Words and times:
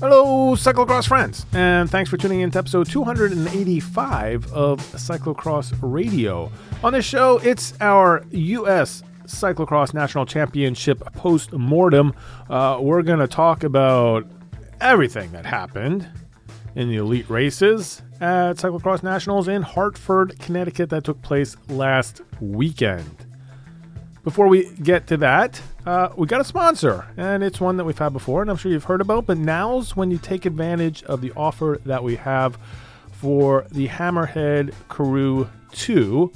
Hello, 0.00 0.54
cyclocross 0.54 1.08
friends, 1.08 1.44
and 1.52 1.90
thanks 1.90 2.08
for 2.08 2.16
tuning 2.16 2.38
in 2.38 2.52
to 2.52 2.58
episode 2.60 2.88
285 2.88 4.52
of 4.52 4.78
Cyclocross 4.92 5.76
Radio. 5.82 6.52
On 6.84 6.92
this 6.92 7.04
show, 7.04 7.38
it's 7.38 7.74
our 7.80 8.24
U.S. 8.30 9.02
Cyclocross 9.24 9.94
National 9.94 10.24
Championship 10.24 11.00
post 11.14 11.52
mortem. 11.52 12.14
Uh, 12.48 12.78
we're 12.80 13.02
going 13.02 13.18
to 13.18 13.26
talk 13.26 13.64
about 13.64 14.24
everything 14.80 15.32
that 15.32 15.44
happened 15.44 16.08
in 16.76 16.88
the 16.88 16.96
elite 16.98 17.28
races 17.28 18.00
at 18.20 18.54
Cyclocross 18.54 19.02
Nationals 19.02 19.48
in 19.48 19.62
Hartford, 19.62 20.38
Connecticut, 20.38 20.90
that 20.90 21.02
took 21.02 21.20
place 21.22 21.56
last 21.68 22.20
weekend. 22.40 23.27
Before 24.28 24.46
we 24.46 24.68
get 24.82 25.06
to 25.06 25.16
that, 25.16 25.58
uh, 25.86 26.10
we 26.14 26.26
got 26.26 26.42
a 26.42 26.44
sponsor, 26.44 27.06
and 27.16 27.42
it's 27.42 27.62
one 27.62 27.78
that 27.78 27.84
we've 27.84 27.96
had 27.96 28.12
before, 28.12 28.42
and 28.42 28.50
I'm 28.50 28.58
sure 28.58 28.70
you've 28.70 28.84
heard 28.84 29.00
about. 29.00 29.24
But 29.24 29.38
now's 29.38 29.96
when 29.96 30.10
you 30.10 30.18
take 30.18 30.44
advantage 30.44 31.02
of 31.04 31.22
the 31.22 31.32
offer 31.34 31.80
that 31.86 32.04
we 32.04 32.16
have 32.16 32.58
for 33.10 33.64
the 33.72 33.88
Hammerhead 33.88 34.74
Karoo 34.90 35.48
2. 35.72 36.30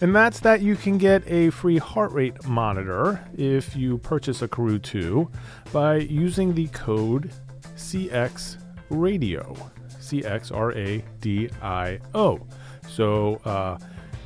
And 0.00 0.16
that's 0.16 0.40
that 0.40 0.62
you 0.62 0.74
can 0.74 0.96
get 0.96 1.22
a 1.30 1.50
free 1.50 1.76
heart 1.76 2.12
rate 2.12 2.42
monitor 2.46 3.22
if 3.36 3.76
you 3.76 3.98
purchase 3.98 4.40
a 4.40 4.48
Karoo 4.48 4.78
2 4.78 5.30
by 5.70 5.96
using 5.96 6.54
the 6.54 6.68
code 6.68 7.30
CX 7.76 8.56
Radio. 8.88 9.54
C 10.00 10.24
X 10.24 10.50
R 10.50 10.72
A 10.72 11.04
D 11.20 11.50
I 11.60 11.98
O. 12.14 12.40
So 12.88 13.34
uh, 13.44 13.76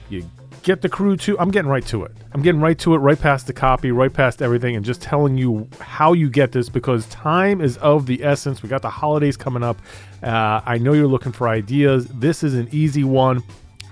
you 0.08 0.30
get 0.62 0.82
the 0.82 0.88
Karoo 0.88 1.16
2. 1.16 1.38
I'm 1.38 1.50
getting 1.50 1.70
right 1.70 1.84
to 1.86 2.04
it. 2.04 2.12
I'm 2.32 2.42
getting 2.42 2.60
right 2.60 2.78
to 2.80 2.94
it, 2.94 2.98
right 2.98 3.18
past 3.18 3.46
the 3.46 3.52
copy, 3.52 3.90
right 3.90 4.12
past 4.12 4.42
everything, 4.42 4.76
and 4.76 4.84
just 4.84 5.00
telling 5.00 5.36
you 5.36 5.68
how 5.80 6.12
you 6.12 6.28
get 6.28 6.52
this 6.52 6.68
because 6.68 7.06
time 7.06 7.60
is 7.60 7.76
of 7.78 8.06
the 8.06 8.22
essence. 8.22 8.62
We 8.62 8.68
got 8.68 8.82
the 8.82 8.90
holidays 8.90 9.36
coming 9.36 9.62
up. 9.62 9.80
Uh, 10.22 10.60
I 10.64 10.78
know 10.78 10.92
you're 10.92 11.06
looking 11.06 11.32
for 11.32 11.48
ideas. 11.48 12.06
This 12.06 12.42
is 12.42 12.54
an 12.54 12.68
easy 12.72 13.04
one. 13.04 13.42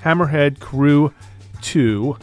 Hammerhead 0.02 0.60
Karoo 0.60 1.12
2. 1.62 2.16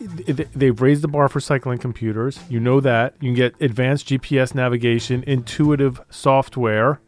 They've 0.00 0.80
raised 0.80 1.02
the 1.02 1.08
bar 1.08 1.28
for 1.28 1.40
cycling 1.40 1.78
computers. 1.78 2.40
You 2.48 2.58
know 2.58 2.80
that. 2.80 3.14
You 3.20 3.28
can 3.28 3.34
get 3.34 3.54
advanced 3.60 4.08
GPS 4.08 4.54
navigation, 4.54 5.22
intuitive 5.26 6.00
software 6.10 7.00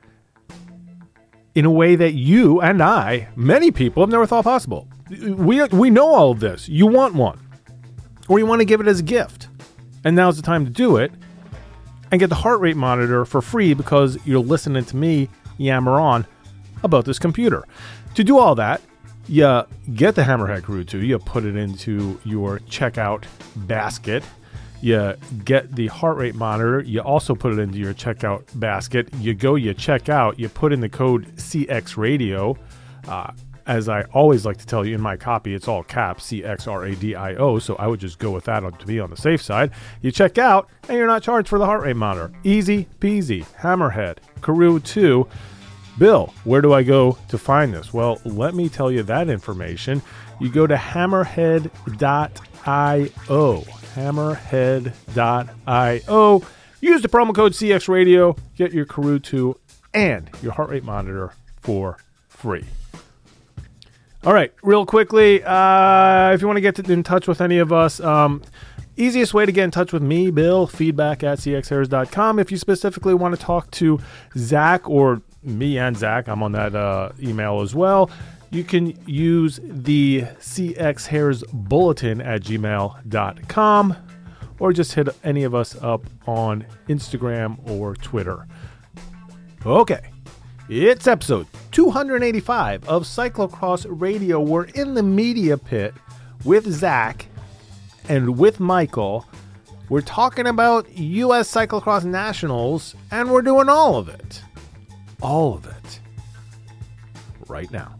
in 1.55 1.65
a 1.65 1.71
way 1.71 1.97
that 1.97 2.13
you 2.13 2.61
and 2.61 2.83
I, 2.83 3.29
many 3.37 3.71
people, 3.71 4.03
have 4.03 4.11
never 4.11 4.27
thought 4.27 4.45
possible 4.45 4.89
we 5.11 5.63
we 5.65 5.91
know 5.91 6.15
all 6.15 6.31
of 6.31 6.41
this. 6.41 6.69
You 6.69 6.87
want 6.87 7.15
one, 7.15 7.39
or 8.29 8.39
you 8.39 8.47
want 8.47 8.61
to 8.61 8.65
give 8.65 8.81
it 8.81 8.87
as 8.87 9.01
a 9.01 9.03
gift, 9.03 9.49
and 10.05 10.17
now's 10.17 10.37
the 10.37 10.43
time 10.43 10.65
to 10.65 10.71
do 10.71 10.97
it, 10.97 11.13
and 12.11 12.21
get 12.21 12.29
the 12.29 12.37
heart 12.37 12.61
rate 12.61 12.77
monitor 12.77 13.25
for 13.25 13.43
free 13.43 13.75
because 13.75 14.19
you're 14.27 14.41
listening 14.41 14.85
to 14.85 14.97
me 14.97 15.29
yammer 15.59 16.01
on 16.01 16.27
about 16.83 17.05
this 17.05 17.19
computer. 17.19 17.65
To 18.15 18.25
do 18.25 18.39
all 18.39 18.55
that, 18.55 18.81
you 19.27 19.63
get 19.95 20.15
the 20.15 20.23
Hammerhead 20.23 20.63
Karoo 20.63 20.85
2, 20.85 21.05
you 21.05 21.19
put 21.19 21.45
it 21.45 21.57
into 21.57 22.21
your 22.25 22.61
checkout 22.61 23.25
basket. 23.57 24.23
You 24.81 25.15
get 25.45 25.75
the 25.75 25.87
heart 25.87 26.19
rate 26.19 26.35
monitor. 26.35 26.83
You 26.83 27.01
also 27.01 27.35
put 27.35 27.55
it 27.55 27.59
into 27.59 27.79
your 27.79 27.95
checkout 27.95 28.45
basket. 28.55 29.09
You 29.15 29.33
go, 29.33 29.55
you 29.55 29.73
check 29.73 30.11
out, 30.11 30.39
you 30.39 30.51
put 30.51 30.75
in 30.75 30.81
the 30.81 30.91
code 30.91 31.35
CX 31.37 31.97
Radio. 31.97 32.59
Uh, 33.09 33.33
as 33.67 33.89
I 33.89 34.03
always 34.13 34.45
like 34.45 34.59
to 34.59 34.67
tell 34.67 34.85
you 34.85 34.95
in 34.95 35.01
my 35.01 35.17
copy, 35.17 35.55
it's 35.55 35.69
all 35.69 35.83
caps 35.83 36.25
C 36.25 36.45
X 36.45 36.67
R 36.67 36.85
A 36.85 36.95
D 36.95 37.15
I 37.15 37.35
O. 37.35 37.59
So 37.59 37.77
I 37.77 37.87
would 37.87 38.01
just 38.01 38.19
go 38.19 38.31
with 38.31 38.45
that 38.45 38.79
to 38.79 38.87
be 38.87 39.01
on 39.01 39.11
the 39.11 39.17
safe 39.17 39.43
side. 39.43 39.71
You 40.03 40.11
check 40.11 40.39
out, 40.39 40.69
and 40.89 40.99
you're 40.99 41.07
not 41.07 41.23
charged 41.23 41.49
for 41.49 41.59
the 41.59 41.67
heart 41.67 41.83
rate 41.83 41.97
monitor. 41.97 42.33
Easy 42.45 42.87
peasy. 43.01 43.45
Hammerhead, 43.59 44.19
Karoo 44.41 44.81
2. 44.81 45.27
Bill, 45.97 46.35
where 46.43 46.61
do 46.61 46.73
I 46.73 46.83
go 46.83 47.17
to 47.29 47.39
find 47.39 47.73
this? 47.73 47.95
Well, 47.95 48.21
let 48.25 48.55
me 48.55 48.69
tell 48.69 48.91
you 48.91 49.05
that 49.05 49.29
information. 49.29 50.03
You 50.41 50.51
go 50.51 50.67
to 50.67 50.75
hammerhead.io. 50.75 51.71
Hammerhead.io. 53.95 56.43
Use 56.81 57.01
the 57.01 57.09
promo 57.09 57.35
code 57.35 57.53
CX 57.53 57.89
Radio, 57.89 58.37
get 58.57 58.73
your 58.73 58.85
Karoo 58.85 59.19
2 59.19 59.59
and 59.95 60.29
your 60.43 60.53
heart 60.53 60.69
rate 60.69 60.85
monitor 60.85 61.33
for 61.63 61.97
free. 62.29 62.67
All 64.27 64.33
right, 64.33 64.51
real 64.63 64.87
quickly, 64.87 65.45
uh, 65.45 66.33
if 66.33 66.41
you 66.41 66.47
want 66.47 66.57
to 66.57 66.63
get 66.63 66.79
in 66.89 67.03
touch 67.03 67.29
with 67.29 67.43
any 67.43 67.59
of 67.59 67.75
us, 67.75 68.01
um, 68.01 68.41
easiest 68.97 69.35
way 69.35 69.45
to 69.45 69.53
get 69.53 69.65
in 69.65 69.71
touch 69.71 69.93
with 69.93 70.03
me, 70.03 70.31
Bill, 70.31 70.67
feedback 70.67 71.23
at 71.23 71.37
cxhairs.com. 71.41 72.39
If 72.39 72.51
you 72.51 72.57
specifically 72.57 73.13
want 73.13 73.39
to 73.39 73.41
talk 73.41 73.71
to 73.73 74.01
Zach 74.35 74.89
or 74.89 75.21
me 75.43 75.77
and 75.77 75.95
Zach, 75.95 76.27
I'm 76.27 76.43
on 76.43 76.53
that 76.53 76.75
uh, 76.75 77.11
email 77.21 77.61
as 77.61 77.75
well. 77.75 78.11
You 78.51 78.65
can 78.65 78.99
use 79.07 79.61
the 79.63 80.23
CX 80.41 81.07
Hairs 81.07 81.45
Bulletin 81.53 82.23
at 82.23 82.45
gmail.com 82.45 83.97
or 84.59 84.73
just 84.73 84.95
hit 84.95 85.09
any 85.23 85.45
of 85.45 85.55
us 85.55 85.77
up 85.83 86.07
on 86.27 86.65
Instagram 86.89 87.59
or 87.69 87.95
Twitter. 87.95 88.47
Okay. 89.67 90.14
It's 90.71 91.07
episode 91.07 91.47
285 91.73 92.89
of 92.89 93.03
Cyclocross 93.03 93.85
Radio. 93.87 94.41
We're 94.41 94.65
in 94.65 94.95
the 94.95 95.03
media 95.03 95.59
pit 95.59 95.93
with 96.43 96.67
Zach 96.67 97.27
and 98.09 98.39
with 98.39 98.61
Michael. 98.61 99.27
We're 99.91 100.01
talking 100.01 100.47
about 100.47 100.91
U.S. 100.97 101.53
Cyclocross 101.53 102.05
Nationals, 102.05 102.95
and 103.11 103.31
we're 103.31 103.43
doing 103.43 103.69
all 103.69 103.97
of 103.97 104.09
it. 104.09 104.43
All 105.21 105.53
of 105.53 105.67
it. 105.67 106.01
Right 107.47 107.71
now. 107.71 107.99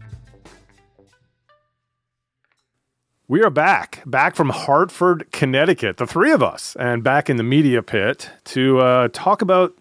We 3.27 3.43
are 3.43 3.51
back, 3.51 4.01
back 4.07 4.35
from 4.35 4.49
Hartford, 4.49 5.31
Connecticut, 5.31 5.97
the 5.97 6.07
three 6.07 6.31
of 6.31 6.41
us, 6.41 6.75
and 6.79 7.03
back 7.03 7.29
in 7.29 7.37
the 7.37 7.43
media 7.43 7.83
pit 7.83 8.31
to 8.45 8.79
uh, 8.79 9.09
talk 9.13 9.43
about 9.43 9.77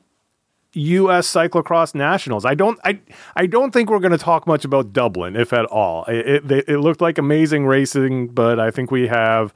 U.S. 0.75 1.33
cyclocross 1.33 1.95
nationals. 1.95 2.45
I 2.45 2.55
don't, 2.55 2.79
I, 2.85 3.01
I 3.37 3.47
don't 3.47 3.73
think 3.73 3.91
we're 3.91 4.01
going 4.01 4.13
to 4.13 4.19
talk 4.19 4.47
much 4.47 4.65
about 4.65 4.93
Dublin, 4.93 5.37
if 5.37 5.53
at 5.53 5.65
all. 5.67 6.05
It, 6.05 6.51
it, 6.51 6.69
it, 6.69 6.79
looked 6.79 7.01
like 7.01 7.19
amazing 7.19 7.67
racing, 7.67 8.29
but 8.29 8.59
I 8.61 8.71
think 8.71 8.91
we 8.91 9.07
have 9.09 9.55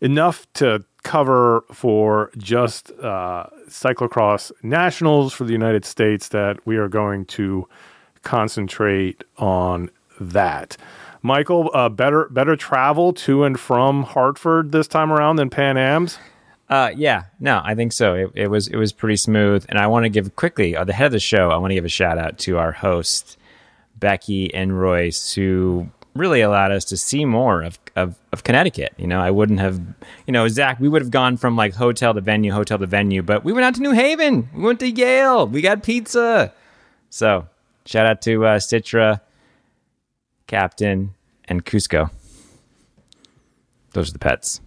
enough 0.00 0.46
to 0.54 0.84
cover 1.02 1.64
for 1.72 2.30
just 2.36 2.90
uh, 3.00 3.46
cyclocross 3.68 4.52
nationals 4.62 5.32
for 5.32 5.44
the 5.44 5.52
United 5.52 5.84
States 5.84 6.28
that 6.28 6.58
we 6.66 6.76
are 6.76 6.88
going 6.88 7.24
to 7.26 7.68
concentrate 8.22 9.24
on 9.38 9.90
that. 10.20 10.76
Michael, 11.22 11.70
uh, 11.74 11.88
better 11.88 12.28
better 12.28 12.56
travel 12.56 13.12
to 13.12 13.44
and 13.44 13.58
from 13.58 14.04
Hartford 14.04 14.72
this 14.72 14.86
time 14.86 15.12
around 15.12 15.36
than 15.36 15.50
Pan 15.50 15.76
Am's. 15.76 16.18
Uh, 16.68 16.90
yeah, 16.94 17.24
no, 17.40 17.62
I 17.64 17.74
think 17.74 17.92
so. 17.92 18.14
It, 18.14 18.30
it, 18.34 18.48
was 18.48 18.68
it 18.68 18.76
was 18.76 18.92
pretty 18.92 19.16
smooth, 19.16 19.64
and 19.68 19.78
I 19.78 19.86
want 19.86 20.04
to 20.04 20.10
give 20.10 20.36
quickly 20.36 20.76
uh, 20.76 20.84
the 20.84 20.92
head 20.92 21.06
of 21.06 21.12
the 21.12 21.20
show. 21.20 21.50
I 21.50 21.56
want 21.56 21.70
to 21.70 21.74
give 21.74 21.86
a 21.86 21.88
shout 21.88 22.18
out 22.18 22.38
to 22.40 22.58
our 22.58 22.72
host 22.72 23.38
Becky 23.96 24.52
and 24.52 24.78
Royce, 24.78 25.32
who 25.32 25.88
really 26.14 26.40
allowed 26.40 26.72
us 26.72 26.84
to 26.86 26.96
see 26.96 27.24
more 27.24 27.62
of, 27.62 27.78
of, 27.96 28.16
of 28.32 28.44
Connecticut. 28.44 28.92
You 28.98 29.06
know, 29.06 29.20
I 29.20 29.30
wouldn't 29.30 29.60
have, 29.60 29.80
you 30.26 30.32
know, 30.32 30.46
Zach, 30.48 30.78
we 30.80 30.88
would 30.88 31.00
have 31.00 31.10
gone 31.10 31.36
from 31.36 31.56
like 31.56 31.74
hotel 31.74 32.12
to 32.12 32.20
venue, 32.20 32.52
hotel 32.52 32.78
to 32.78 32.86
venue, 32.86 33.22
but 33.22 33.44
we 33.44 33.52
went 33.52 33.64
out 33.64 33.74
to 33.76 33.82
New 33.82 33.92
Haven. 33.92 34.48
We 34.54 34.62
went 34.62 34.80
to 34.80 34.90
Yale. 34.90 35.46
We 35.46 35.62
got 35.62 35.82
pizza. 35.82 36.52
So 37.08 37.46
shout 37.86 38.04
out 38.04 38.20
to 38.22 38.44
uh, 38.44 38.58
Citra, 38.58 39.20
Captain, 40.46 41.14
and 41.46 41.64
Cusco. 41.64 42.10
Those 43.92 44.10
are 44.10 44.12
the 44.12 44.18
pets. 44.18 44.60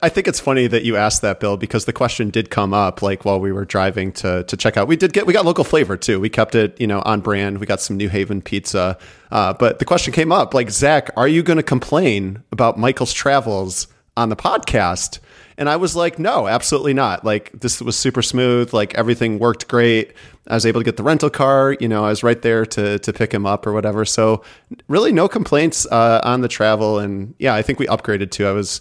I 0.00 0.10
think 0.10 0.28
it's 0.28 0.38
funny 0.38 0.68
that 0.68 0.84
you 0.84 0.96
asked 0.96 1.22
that, 1.22 1.40
Bill, 1.40 1.56
because 1.56 1.86
the 1.86 1.92
question 1.92 2.30
did 2.30 2.50
come 2.50 2.72
up 2.72 3.02
like 3.02 3.24
while 3.24 3.40
we 3.40 3.50
were 3.50 3.64
driving 3.64 4.12
to 4.12 4.44
to 4.44 4.56
check 4.56 4.76
out. 4.76 4.86
We 4.86 4.94
did 4.94 5.12
get 5.12 5.26
we 5.26 5.32
got 5.32 5.44
local 5.44 5.64
flavor 5.64 5.96
too. 5.96 6.20
We 6.20 6.28
kept 6.28 6.54
it 6.54 6.80
you 6.80 6.86
know 6.86 7.02
on 7.04 7.20
brand. 7.20 7.58
We 7.58 7.66
got 7.66 7.80
some 7.80 7.96
New 7.96 8.08
Haven 8.08 8.42
pizza, 8.42 8.96
uh, 9.32 9.54
but 9.54 9.80
the 9.80 9.84
question 9.84 10.12
came 10.12 10.30
up 10.30 10.54
like 10.54 10.70
Zach, 10.70 11.10
are 11.16 11.26
you 11.26 11.42
going 11.42 11.56
to 11.56 11.64
complain 11.64 12.44
about 12.52 12.78
Michael's 12.78 13.12
travels 13.12 13.88
on 14.16 14.28
the 14.28 14.36
podcast? 14.36 15.18
And 15.58 15.68
I 15.68 15.76
was 15.76 15.96
like, 15.96 16.18
no, 16.18 16.46
absolutely 16.46 16.94
not. 16.94 17.24
Like 17.24 17.50
this 17.52 17.82
was 17.82 17.96
super 17.96 18.22
smooth. 18.22 18.72
Like 18.72 18.94
everything 18.94 19.40
worked 19.40 19.66
great. 19.66 20.12
I 20.46 20.54
was 20.54 20.64
able 20.64 20.80
to 20.80 20.84
get 20.84 20.96
the 20.96 21.02
rental 21.02 21.28
car. 21.28 21.76
You 21.80 21.88
know, 21.88 22.04
I 22.04 22.10
was 22.10 22.22
right 22.22 22.40
there 22.40 22.64
to 22.66 23.00
to 23.00 23.12
pick 23.12 23.34
him 23.34 23.46
up 23.46 23.66
or 23.66 23.72
whatever. 23.72 24.04
So 24.04 24.44
really, 24.86 25.10
no 25.10 25.26
complaints 25.26 25.86
uh, 25.86 26.20
on 26.22 26.40
the 26.40 26.48
travel. 26.48 27.00
And 27.00 27.34
yeah, 27.40 27.54
I 27.54 27.62
think 27.62 27.80
we 27.80 27.86
upgraded 27.88 28.30
too. 28.30 28.46
I 28.46 28.52
was 28.52 28.80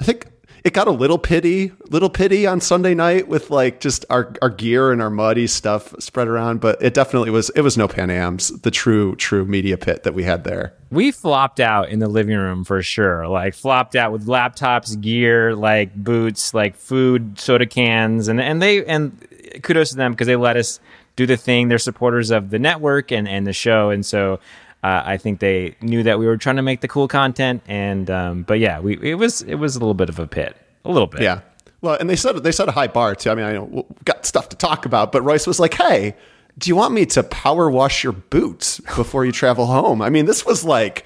I 0.00 0.04
think 0.04 0.26
it 0.64 0.72
got 0.72 0.88
a 0.88 0.90
little 0.90 1.18
pity, 1.18 1.72
little 1.88 2.10
pity 2.10 2.46
on 2.46 2.60
Sunday 2.60 2.94
night 2.94 3.28
with 3.28 3.50
like 3.50 3.80
just 3.80 4.04
our, 4.10 4.34
our 4.42 4.50
gear 4.50 4.92
and 4.92 5.00
our 5.00 5.10
muddy 5.10 5.46
stuff 5.46 5.94
spread 5.98 6.28
around, 6.28 6.60
but 6.60 6.82
it 6.82 6.94
definitely 6.94 7.30
was 7.30 7.50
it 7.50 7.62
was 7.62 7.76
no 7.76 7.88
Pan 7.88 8.10
Am's, 8.10 8.48
the 8.60 8.70
true 8.70 9.16
true 9.16 9.44
media 9.44 9.76
pit 9.76 10.02
that 10.02 10.14
we 10.14 10.24
had 10.24 10.44
there. 10.44 10.74
We 10.90 11.12
flopped 11.12 11.60
out 11.60 11.88
in 11.88 11.98
the 11.98 12.08
living 12.08 12.36
room 12.36 12.64
for 12.64 12.82
sure. 12.82 13.26
Like 13.28 13.54
flopped 13.54 13.96
out 13.96 14.12
with 14.12 14.26
laptops, 14.26 15.00
gear, 15.00 15.54
like 15.54 15.94
boots, 15.94 16.52
like 16.52 16.76
food, 16.76 17.38
soda 17.38 17.66
cans, 17.66 18.28
and 18.28 18.40
and 18.40 18.60
they 18.60 18.84
and 18.84 19.26
kudos 19.62 19.90
to 19.90 19.96
them 19.96 20.12
because 20.12 20.26
they 20.26 20.36
let 20.36 20.56
us 20.56 20.80
do 21.16 21.26
the 21.26 21.36
thing. 21.36 21.68
They're 21.68 21.78
supporters 21.78 22.30
of 22.30 22.50
the 22.50 22.58
network 22.58 23.12
and 23.12 23.28
and 23.28 23.46
the 23.46 23.52
show, 23.52 23.90
and 23.90 24.04
so. 24.04 24.40
Uh, 24.82 25.02
I 25.04 25.16
think 25.18 25.40
they 25.40 25.76
knew 25.82 26.02
that 26.04 26.18
we 26.18 26.26
were 26.26 26.38
trying 26.38 26.56
to 26.56 26.62
make 26.62 26.80
the 26.80 26.88
cool 26.88 27.06
content, 27.06 27.62
and 27.68 28.10
um, 28.10 28.42
but 28.44 28.58
yeah, 28.58 28.80
we 28.80 28.98
it 29.02 29.16
was 29.16 29.42
it 29.42 29.56
was 29.56 29.76
a 29.76 29.78
little 29.78 29.94
bit 29.94 30.08
of 30.08 30.18
a 30.18 30.26
pit, 30.26 30.56
a 30.84 30.90
little 30.90 31.06
bit. 31.06 31.20
Yeah. 31.20 31.40
Well, 31.82 31.96
and 31.98 32.08
they 32.08 32.16
set 32.16 32.42
they 32.42 32.52
set 32.52 32.68
a 32.68 32.72
high 32.72 32.86
bar 32.86 33.14
too. 33.14 33.30
I 33.30 33.34
mean, 33.34 33.44
I 33.44 33.52
know 33.52 33.64
we've 33.64 34.04
got 34.04 34.24
stuff 34.24 34.48
to 34.50 34.56
talk 34.56 34.86
about, 34.86 35.12
but 35.12 35.22
Royce 35.22 35.46
was 35.46 35.60
like, 35.60 35.74
"Hey, 35.74 36.14
do 36.58 36.68
you 36.68 36.76
want 36.76 36.94
me 36.94 37.04
to 37.06 37.22
power 37.22 37.70
wash 37.70 38.02
your 38.02 38.12
boots 38.12 38.80
before 38.96 39.24
you 39.24 39.32
travel 39.32 39.66
home?" 39.66 40.00
I 40.00 40.08
mean, 40.08 40.24
this 40.24 40.46
was 40.46 40.64
like 40.64 41.04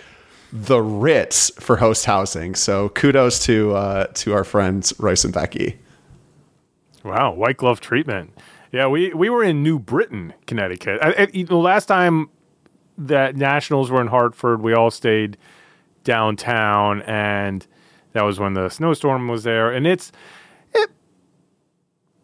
the 0.53 0.81
Ritz 0.81 1.51
for 1.59 1.77
host 1.77 2.05
housing. 2.05 2.55
So 2.55 2.91
kudos 2.91 3.41
to 3.47 3.75
uh, 3.75 4.07
to 4.15 4.35
our 4.35 4.45
friends 4.45 4.95
Royce 4.99 5.25
and 5.25 5.35
Becky. 5.35 5.79
Wow, 7.03 7.33
white 7.35 7.57
glove 7.57 7.81
treatment. 7.81 8.33
Yeah, 8.73 8.89
we, 8.89 9.15
we 9.15 9.31
were 9.31 9.45
in 9.45 9.63
New 9.63 9.79
Britain, 9.79 10.35
Connecticut. 10.49 10.99
I, 11.01 11.29
I, 11.33 11.43
the 11.45 11.55
last 11.55 11.87
time 11.87 12.29
that 12.99 13.37
Nationals 13.37 13.91
were 13.91 14.01
in 14.01 14.07
Hartford, 14.07 14.63
we 14.63 14.75
all 14.75 14.91
stayed 14.91 15.37
downtown, 16.05 17.03
and 17.03 17.67
that 18.13 18.23
was 18.23 18.39
when 18.39 18.55
the 18.55 18.69
snowstorm 18.69 19.29
was 19.29 19.43
there. 19.43 19.73
And 19.73 19.87
it's 19.87 20.13
it 20.73 20.91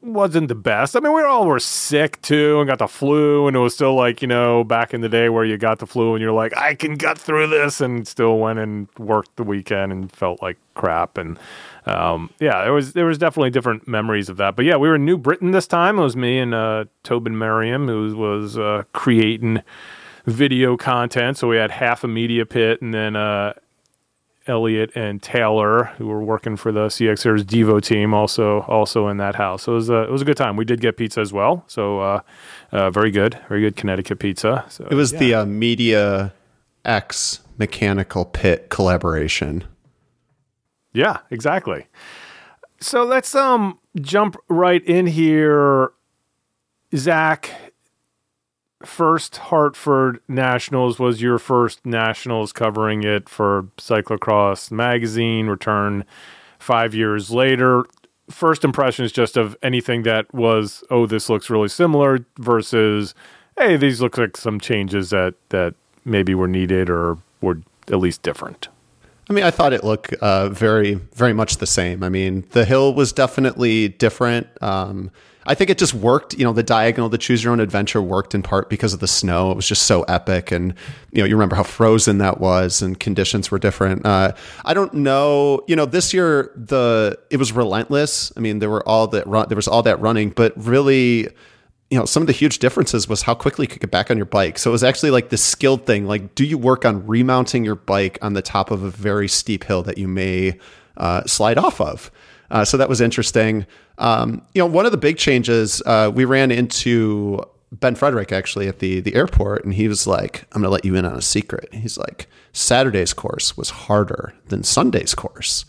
wasn't 0.02 0.48
the 0.48 0.54
best. 0.54 0.96
I 0.96 1.00
mean, 1.00 1.12
we 1.12 1.22
all 1.22 1.46
were 1.46 1.58
sick 1.58 2.20
too 2.22 2.60
and 2.60 2.68
got 2.68 2.78
the 2.78 2.86
flu, 2.88 3.48
and 3.48 3.56
it 3.56 3.60
was 3.60 3.74
still 3.74 3.94
like 3.94 4.22
you 4.22 4.28
know 4.28 4.64
back 4.64 4.94
in 4.94 5.00
the 5.00 5.08
day 5.08 5.28
where 5.28 5.44
you 5.44 5.56
got 5.56 5.78
the 5.78 5.86
flu 5.86 6.14
and 6.14 6.22
you're 6.22 6.32
like, 6.32 6.56
I 6.56 6.74
can 6.74 6.94
get 6.94 7.18
through 7.18 7.48
this, 7.48 7.80
and 7.80 8.06
still 8.06 8.38
went 8.38 8.58
and 8.58 8.88
worked 8.98 9.36
the 9.36 9.42
weekend 9.42 9.92
and 9.92 10.12
felt 10.12 10.40
like 10.40 10.58
crap. 10.74 11.18
And 11.18 11.38
um, 11.86 12.30
yeah, 12.40 12.62
there 12.62 12.72
was 12.72 12.92
there 12.92 13.06
was 13.06 13.18
definitely 13.18 13.50
different 13.50 13.88
memories 13.88 14.28
of 14.28 14.36
that. 14.36 14.56
But 14.56 14.66
yeah, 14.66 14.76
we 14.76 14.88
were 14.88 14.96
in 14.96 15.04
New 15.04 15.18
Britain 15.18 15.50
this 15.50 15.66
time. 15.66 15.98
It 15.98 16.02
was 16.02 16.16
me 16.16 16.38
and 16.38 16.54
uh, 16.54 16.84
Tobin 17.02 17.36
Merriam 17.36 17.88
who 17.88 18.16
was 18.16 18.56
uh, 18.56 18.84
creating 18.92 19.62
video 20.26 20.76
content. 20.76 21.38
So 21.38 21.48
we 21.48 21.56
had 21.56 21.70
half 21.70 22.04
a 22.04 22.08
media 22.08 22.46
pit, 22.46 22.82
and 22.82 22.92
then 22.92 23.16
uh, 23.16 23.54
Elliot 24.46 24.90
and 24.94 25.22
Taylor, 25.22 25.84
who 25.96 26.06
were 26.06 26.22
working 26.22 26.56
for 26.56 26.72
the 26.72 26.86
CX 26.86 27.24
Hairs 27.24 27.44
Devo 27.44 27.80
team, 27.80 28.12
also 28.12 28.60
also 28.62 29.08
in 29.08 29.18
that 29.18 29.34
house. 29.34 29.62
So 29.62 29.72
it 29.72 29.76
was 29.76 29.90
a 29.90 30.02
it 30.02 30.10
was 30.10 30.22
a 30.22 30.24
good 30.24 30.36
time. 30.36 30.56
We 30.56 30.64
did 30.64 30.80
get 30.80 30.96
pizza 30.96 31.20
as 31.20 31.32
well. 31.32 31.64
So 31.66 32.00
uh, 32.00 32.20
uh, 32.72 32.90
very 32.90 33.10
good, 33.10 33.38
very 33.48 33.60
good 33.60 33.76
Connecticut 33.76 34.18
pizza. 34.18 34.64
So 34.68 34.86
it 34.90 34.94
was 34.94 35.12
yeah. 35.12 35.18
the 35.18 35.34
uh, 35.34 35.46
Media 35.46 36.32
X 36.84 37.40
Mechanical 37.58 38.24
Pit 38.24 38.68
collaboration. 38.70 39.64
Yeah, 40.92 41.18
exactly. 41.30 41.86
So 42.80 43.04
let's 43.04 43.34
um 43.34 43.78
jump 44.00 44.36
right 44.48 44.84
in 44.84 45.06
here. 45.06 45.92
Zach, 46.96 47.50
first 48.84 49.36
Hartford 49.36 50.20
Nationals 50.28 50.98
was 50.98 51.20
your 51.20 51.38
first 51.38 51.84
Nationals 51.84 52.52
covering 52.52 53.02
it 53.02 53.28
for 53.28 53.68
Cyclocross 53.76 54.70
magazine, 54.70 55.46
return 55.46 56.04
five 56.58 56.94
years 56.94 57.30
later. 57.30 57.84
First 58.30 58.64
impressions 58.64 59.12
just 59.12 59.36
of 59.36 59.56
anything 59.62 60.02
that 60.04 60.32
was, 60.32 60.84
oh, 60.90 61.06
this 61.06 61.28
looks 61.28 61.50
really 61.50 61.68
similar 61.68 62.24
versus, 62.38 63.14
hey, 63.58 63.76
these 63.76 64.00
look 64.00 64.16
like 64.16 64.36
some 64.36 64.60
changes 64.60 65.10
that, 65.10 65.34
that 65.48 65.74
maybe 66.04 66.34
were 66.34 66.48
needed 66.48 66.88
or 66.88 67.18
were 67.40 67.60
at 67.88 67.98
least 67.98 68.22
different. 68.22 68.68
I 69.28 69.32
mean, 69.32 69.44
I 69.44 69.50
thought 69.50 69.72
it 69.72 69.84
looked 69.84 70.12
uh, 70.14 70.48
very, 70.48 70.94
very 70.94 71.32
much 71.32 71.58
the 71.58 71.66
same. 71.66 72.02
I 72.02 72.08
mean, 72.08 72.44
the 72.50 72.64
hill 72.64 72.94
was 72.94 73.12
definitely 73.12 73.88
different. 73.88 74.48
Um, 74.60 75.10
I 75.46 75.54
think 75.54 75.70
it 75.70 75.78
just 75.78 75.94
worked. 75.94 76.34
You 76.34 76.44
know, 76.44 76.52
the 76.52 76.62
diagonal, 76.62 77.08
the 77.08 77.18
choose 77.18 77.42
your 77.42 77.52
own 77.52 77.60
adventure 77.60 78.02
worked 78.02 78.34
in 78.34 78.42
part 78.42 78.68
because 78.68 78.92
of 78.92 79.00
the 79.00 79.08
snow. 79.08 79.50
It 79.50 79.56
was 79.56 79.66
just 79.66 79.82
so 79.84 80.02
epic, 80.02 80.52
and 80.52 80.74
you 81.12 81.22
know, 81.22 81.24
you 81.24 81.34
remember 81.34 81.56
how 81.56 81.62
frozen 81.62 82.18
that 82.18 82.40
was, 82.40 82.82
and 82.82 82.98
conditions 82.98 83.50
were 83.50 83.58
different. 83.58 84.04
Uh, 84.04 84.32
I 84.64 84.74
don't 84.74 84.92
know. 84.94 85.62
You 85.66 85.76
know, 85.76 85.86
this 85.86 86.12
year 86.12 86.52
the 86.54 87.18
it 87.30 87.38
was 87.38 87.52
relentless. 87.52 88.32
I 88.36 88.40
mean, 88.40 88.58
there 88.58 88.70
were 88.70 88.86
all 88.86 89.06
that 89.08 89.26
run, 89.26 89.48
there 89.48 89.56
was 89.56 89.68
all 89.68 89.82
that 89.82 90.00
running, 90.00 90.30
but 90.30 90.52
really 90.56 91.28
you 91.90 91.98
know, 91.98 92.04
some 92.04 92.22
of 92.22 92.28
the 92.28 92.32
huge 92.32 92.60
differences 92.60 93.08
was 93.08 93.22
how 93.22 93.34
quickly 93.34 93.64
you 93.64 93.68
could 93.68 93.80
get 93.80 93.90
back 93.90 94.10
on 94.10 94.16
your 94.16 94.26
bike. 94.26 94.58
So 94.58 94.70
it 94.70 94.72
was 94.72 94.84
actually 94.84 95.10
like 95.10 95.30
the 95.30 95.36
skilled 95.36 95.86
thing. 95.86 96.06
Like, 96.06 96.36
do 96.36 96.44
you 96.44 96.56
work 96.56 96.84
on 96.84 97.04
remounting 97.04 97.64
your 97.64 97.74
bike 97.74 98.16
on 98.22 98.34
the 98.34 98.42
top 98.42 98.70
of 98.70 98.84
a 98.84 98.90
very 98.90 99.26
steep 99.26 99.64
hill 99.64 99.82
that 99.82 99.98
you 99.98 100.06
may 100.06 100.56
uh, 100.96 101.24
slide 101.24 101.58
off 101.58 101.80
of? 101.80 102.12
Uh, 102.50 102.64
so 102.64 102.76
that 102.76 102.88
was 102.88 103.00
interesting. 103.00 103.66
Um, 103.98 104.42
you 104.54 104.60
know, 104.60 104.66
one 104.66 104.86
of 104.86 104.92
the 104.92 104.98
big 104.98 105.18
changes 105.18 105.82
uh, 105.86 106.10
we 106.12 106.24
ran 106.24 106.50
into 106.50 107.40
Ben 107.72 107.94
Frederick 107.94 108.32
actually 108.32 108.66
at 108.66 108.80
the 108.80 109.00
the 109.00 109.14
airport, 109.14 109.64
and 109.64 109.74
he 109.74 109.86
was 109.88 110.06
like, 110.06 110.46
"I'm 110.52 110.62
going 110.62 110.68
to 110.68 110.72
let 110.72 110.84
you 110.84 110.96
in 110.96 111.04
on 111.04 111.16
a 111.16 111.22
secret." 111.22 111.68
He's 111.72 111.96
like, 111.96 112.26
"Saturday's 112.52 113.12
course 113.12 113.56
was 113.56 113.70
harder 113.70 114.34
than 114.48 114.62
Sunday's 114.64 115.14
course." 115.14 115.64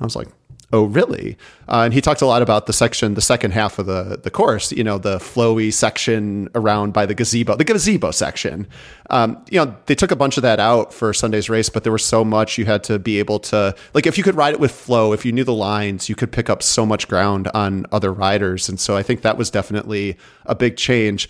I 0.00 0.04
was 0.04 0.16
like, 0.16 0.28
oh 0.72 0.84
really? 0.84 1.36
Uh, 1.68 1.82
and 1.84 1.94
he 1.94 2.00
talked 2.00 2.22
a 2.22 2.26
lot 2.26 2.42
about 2.42 2.66
the 2.66 2.72
section 2.72 3.14
the 3.14 3.20
second 3.20 3.52
half 3.52 3.78
of 3.78 3.86
the 3.86 4.20
the 4.22 4.30
course 4.30 4.72
you 4.72 4.84
know 4.84 4.98
the 4.98 5.18
flowy 5.18 5.72
section 5.72 6.48
around 6.54 6.92
by 6.92 7.06
the 7.06 7.14
gazebo 7.14 7.56
the 7.56 7.64
gazebo 7.64 8.10
section. 8.10 8.66
Um, 9.10 9.42
you 9.50 9.58
know 9.58 9.76
they 9.86 9.94
took 9.94 10.10
a 10.10 10.16
bunch 10.16 10.36
of 10.36 10.42
that 10.42 10.60
out 10.60 10.94
for 10.94 11.12
sunday's 11.12 11.50
race 11.50 11.68
but 11.68 11.82
there 11.82 11.92
was 11.92 12.04
so 12.04 12.24
much 12.24 12.58
you 12.58 12.64
had 12.64 12.84
to 12.84 12.98
be 12.98 13.18
able 13.18 13.40
to 13.40 13.74
like 13.94 14.06
if 14.06 14.16
you 14.16 14.24
could 14.24 14.36
ride 14.36 14.54
it 14.54 14.60
with 14.60 14.70
flow 14.70 15.12
if 15.12 15.24
you 15.24 15.32
knew 15.32 15.44
the 15.44 15.54
lines 15.54 16.08
you 16.08 16.14
could 16.14 16.30
pick 16.32 16.48
up 16.48 16.62
so 16.62 16.86
much 16.86 17.08
ground 17.08 17.48
on 17.54 17.86
other 17.92 18.12
riders. 18.12 18.68
And 18.68 18.78
so 18.78 18.96
i 18.96 19.02
think 19.02 19.22
that 19.22 19.36
was 19.36 19.50
definitely 19.50 20.16
a 20.46 20.54
big 20.54 20.76
change. 20.76 21.28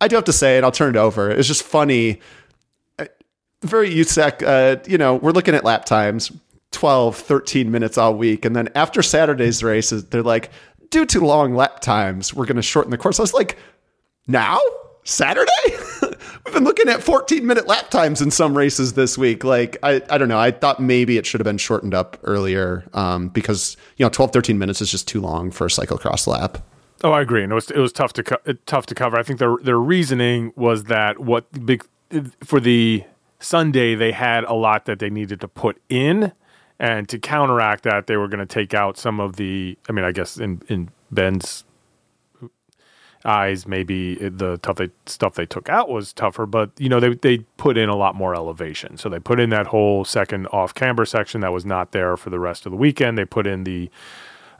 I 0.00 0.08
do 0.08 0.16
have 0.16 0.24
to 0.24 0.32
say 0.32 0.56
and 0.56 0.64
i'll 0.64 0.72
turn 0.72 0.94
it 0.94 0.98
over 0.98 1.30
it's 1.30 1.48
just 1.48 1.62
funny 1.62 2.20
uh, 2.98 3.06
very 3.62 3.90
USAC, 3.90 4.42
uh, 4.46 4.80
you 4.86 4.98
know, 4.98 5.16
we're 5.16 5.32
looking 5.32 5.54
at 5.54 5.64
lap 5.64 5.84
times. 5.84 6.30
12, 6.72 7.16
13 7.16 7.70
minutes 7.70 7.98
all 7.98 8.14
week. 8.14 8.44
And 8.44 8.54
then 8.54 8.68
after 8.74 9.02
Saturday's 9.02 9.62
races, 9.62 10.06
they're 10.06 10.22
like, 10.22 10.50
due 10.90 11.06
to 11.06 11.20
long 11.20 11.54
lap 11.54 11.80
times, 11.80 12.34
we're 12.34 12.46
going 12.46 12.56
to 12.56 12.62
shorten 12.62 12.90
the 12.90 12.98
course. 12.98 13.18
I 13.18 13.22
was 13.22 13.34
like, 13.34 13.58
now? 14.26 14.58
Saturday? 15.04 15.50
We've 16.02 16.54
been 16.54 16.64
looking 16.64 16.88
at 16.88 17.02
14 17.02 17.46
minute 17.46 17.66
lap 17.66 17.90
times 17.90 18.20
in 18.20 18.30
some 18.30 18.56
races 18.56 18.92
this 18.92 19.16
week. 19.16 19.42
Like, 19.42 19.78
I, 19.82 20.02
I 20.10 20.18
don't 20.18 20.28
know. 20.28 20.38
I 20.38 20.50
thought 20.50 20.80
maybe 20.80 21.16
it 21.16 21.24
should 21.24 21.40
have 21.40 21.46
been 21.46 21.58
shortened 21.58 21.94
up 21.94 22.18
earlier 22.24 22.84
um, 22.92 23.28
because, 23.28 23.76
you 23.96 24.04
know, 24.04 24.10
12, 24.10 24.32
13 24.32 24.58
minutes 24.58 24.82
is 24.82 24.90
just 24.90 25.08
too 25.08 25.20
long 25.20 25.50
for 25.50 25.64
a 25.64 25.68
cyclocross 25.68 26.26
lap. 26.26 26.58
Oh, 27.02 27.12
I 27.12 27.22
agree. 27.22 27.42
And 27.42 27.52
it 27.52 27.54
was, 27.54 27.70
it 27.70 27.78
was 27.78 27.92
tough 27.92 28.12
to, 28.14 28.22
co- 28.22 28.54
tough 28.66 28.86
to 28.86 28.94
cover. 28.94 29.18
I 29.18 29.22
think 29.22 29.38
their, 29.38 29.56
their 29.62 29.78
reasoning 29.78 30.52
was 30.56 30.84
that 30.84 31.20
what 31.20 31.64
big, 31.64 31.86
for 32.44 32.60
the 32.60 33.04
Sunday, 33.38 33.94
they 33.94 34.12
had 34.12 34.44
a 34.44 34.54
lot 34.54 34.84
that 34.86 34.98
they 34.98 35.08
needed 35.08 35.40
to 35.40 35.48
put 35.48 35.80
in 35.88 36.32
and 36.78 37.08
to 37.08 37.18
counteract 37.18 37.84
that, 37.84 38.06
they 38.06 38.16
were 38.16 38.28
going 38.28 38.40
to 38.40 38.46
take 38.46 38.74
out 38.74 38.96
some 38.96 39.20
of 39.20 39.36
the. 39.36 39.76
I 39.88 39.92
mean, 39.92 40.04
I 40.04 40.12
guess 40.12 40.38
in 40.38 40.62
in 40.68 40.90
Ben's 41.10 41.64
eyes, 43.24 43.66
maybe 43.66 44.14
the 44.14 44.58
tough 44.58 44.76
they, 44.76 44.90
stuff 45.06 45.34
they 45.34 45.46
took 45.46 45.68
out 45.68 45.88
was 45.88 46.12
tougher, 46.12 46.46
but 46.46 46.70
you 46.78 46.88
know 46.88 47.00
they 47.00 47.14
they 47.14 47.38
put 47.56 47.76
in 47.76 47.88
a 47.88 47.96
lot 47.96 48.14
more 48.14 48.34
elevation. 48.34 48.96
So 48.96 49.08
they 49.08 49.18
put 49.18 49.40
in 49.40 49.50
that 49.50 49.66
whole 49.68 50.04
second 50.04 50.46
off 50.48 50.74
camber 50.74 51.04
section 51.04 51.40
that 51.40 51.52
was 51.52 51.64
not 51.64 51.92
there 51.92 52.16
for 52.16 52.30
the 52.30 52.38
rest 52.38 52.66
of 52.66 52.72
the 52.72 52.78
weekend. 52.78 53.18
They 53.18 53.24
put 53.24 53.46
in 53.46 53.64
the 53.64 53.90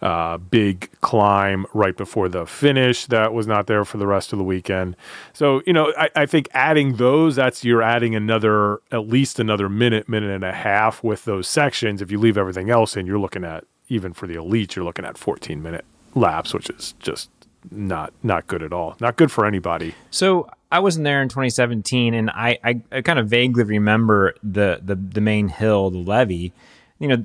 uh, 0.02 0.38
big 0.38 0.90
climb 1.00 1.66
right 1.74 1.96
before 1.96 2.28
the 2.28 2.46
finish 2.46 3.06
that 3.06 3.32
was 3.32 3.46
not 3.46 3.66
there 3.66 3.84
for 3.84 3.98
the 3.98 4.06
rest 4.06 4.32
of 4.32 4.38
the 4.38 4.44
weekend. 4.44 4.94
So, 5.32 5.60
you 5.66 5.72
know, 5.72 5.92
I, 5.98 6.08
I, 6.14 6.26
think 6.26 6.48
adding 6.52 6.96
those, 6.96 7.34
that's 7.36 7.64
you're 7.64 7.82
adding 7.82 8.14
another, 8.14 8.80
at 8.92 9.08
least 9.08 9.40
another 9.40 9.68
minute, 9.68 10.08
minute 10.08 10.30
and 10.30 10.44
a 10.44 10.52
half 10.52 11.02
with 11.02 11.24
those 11.24 11.48
sections. 11.48 12.00
If 12.00 12.12
you 12.12 12.18
leave 12.18 12.38
everything 12.38 12.70
else 12.70 12.96
in, 12.96 13.06
you're 13.06 13.18
looking 13.18 13.44
at, 13.44 13.64
even 13.88 14.12
for 14.12 14.28
the 14.28 14.34
elite, 14.34 14.76
you're 14.76 14.84
looking 14.84 15.04
at 15.04 15.18
14 15.18 15.60
minute 15.62 15.84
laps, 16.14 16.54
which 16.54 16.70
is 16.70 16.94
just 17.00 17.30
not 17.70 18.12
not 18.22 18.46
good 18.46 18.62
at 18.62 18.72
all. 18.72 18.96
Not 19.00 19.16
good 19.16 19.32
for 19.32 19.46
anybody. 19.46 19.94
So 20.10 20.48
I 20.70 20.80
wasn't 20.80 21.04
there 21.04 21.22
in 21.22 21.28
2017, 21.28 22.14
and 22.14 22.30
I, 22.30 22.58
I, 22.62 22.80
I 22.92 23.02
kind 23.02 23.18
of 23.18 23.28
vaguely 23.28 23.64
remember 23.64 24.34
the, 24.42 24.80
the 24.82 24.94
the 24.94 25.20
main 25.20 25.48
hill, 25.48 25.90
the 25.90 25.98
levee. 25.98 26.52
You 26.98 27.08
know, 27.08 27.24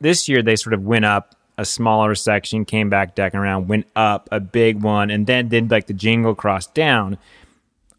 this 0.00 0.28
year 0.28 0.42
they 0.42 0.56
sort 0.56 0.74
of 0.74 0.84
went 0.84 1.04
up 1.04 1.34
a 1.60 1.64
smaller 1.66 2.14
section, 2.14 2.64
came 2.64 2.88
back 2.88 3.14
decking 3.14 3.38
around, 3.38 3.68
went 3.68 3.86
up 3.94 4.30
a 4.32 4.40
big 4.40 4.82
one, 4.82 5.10
and 5.10 5.26
then 5.26 5.48
did 5.48 5.70
like 5.70 5.86
the 5.86 5.92
jingle 5.92 6.34
cross 6.34 6.66
down. 6.66 7.18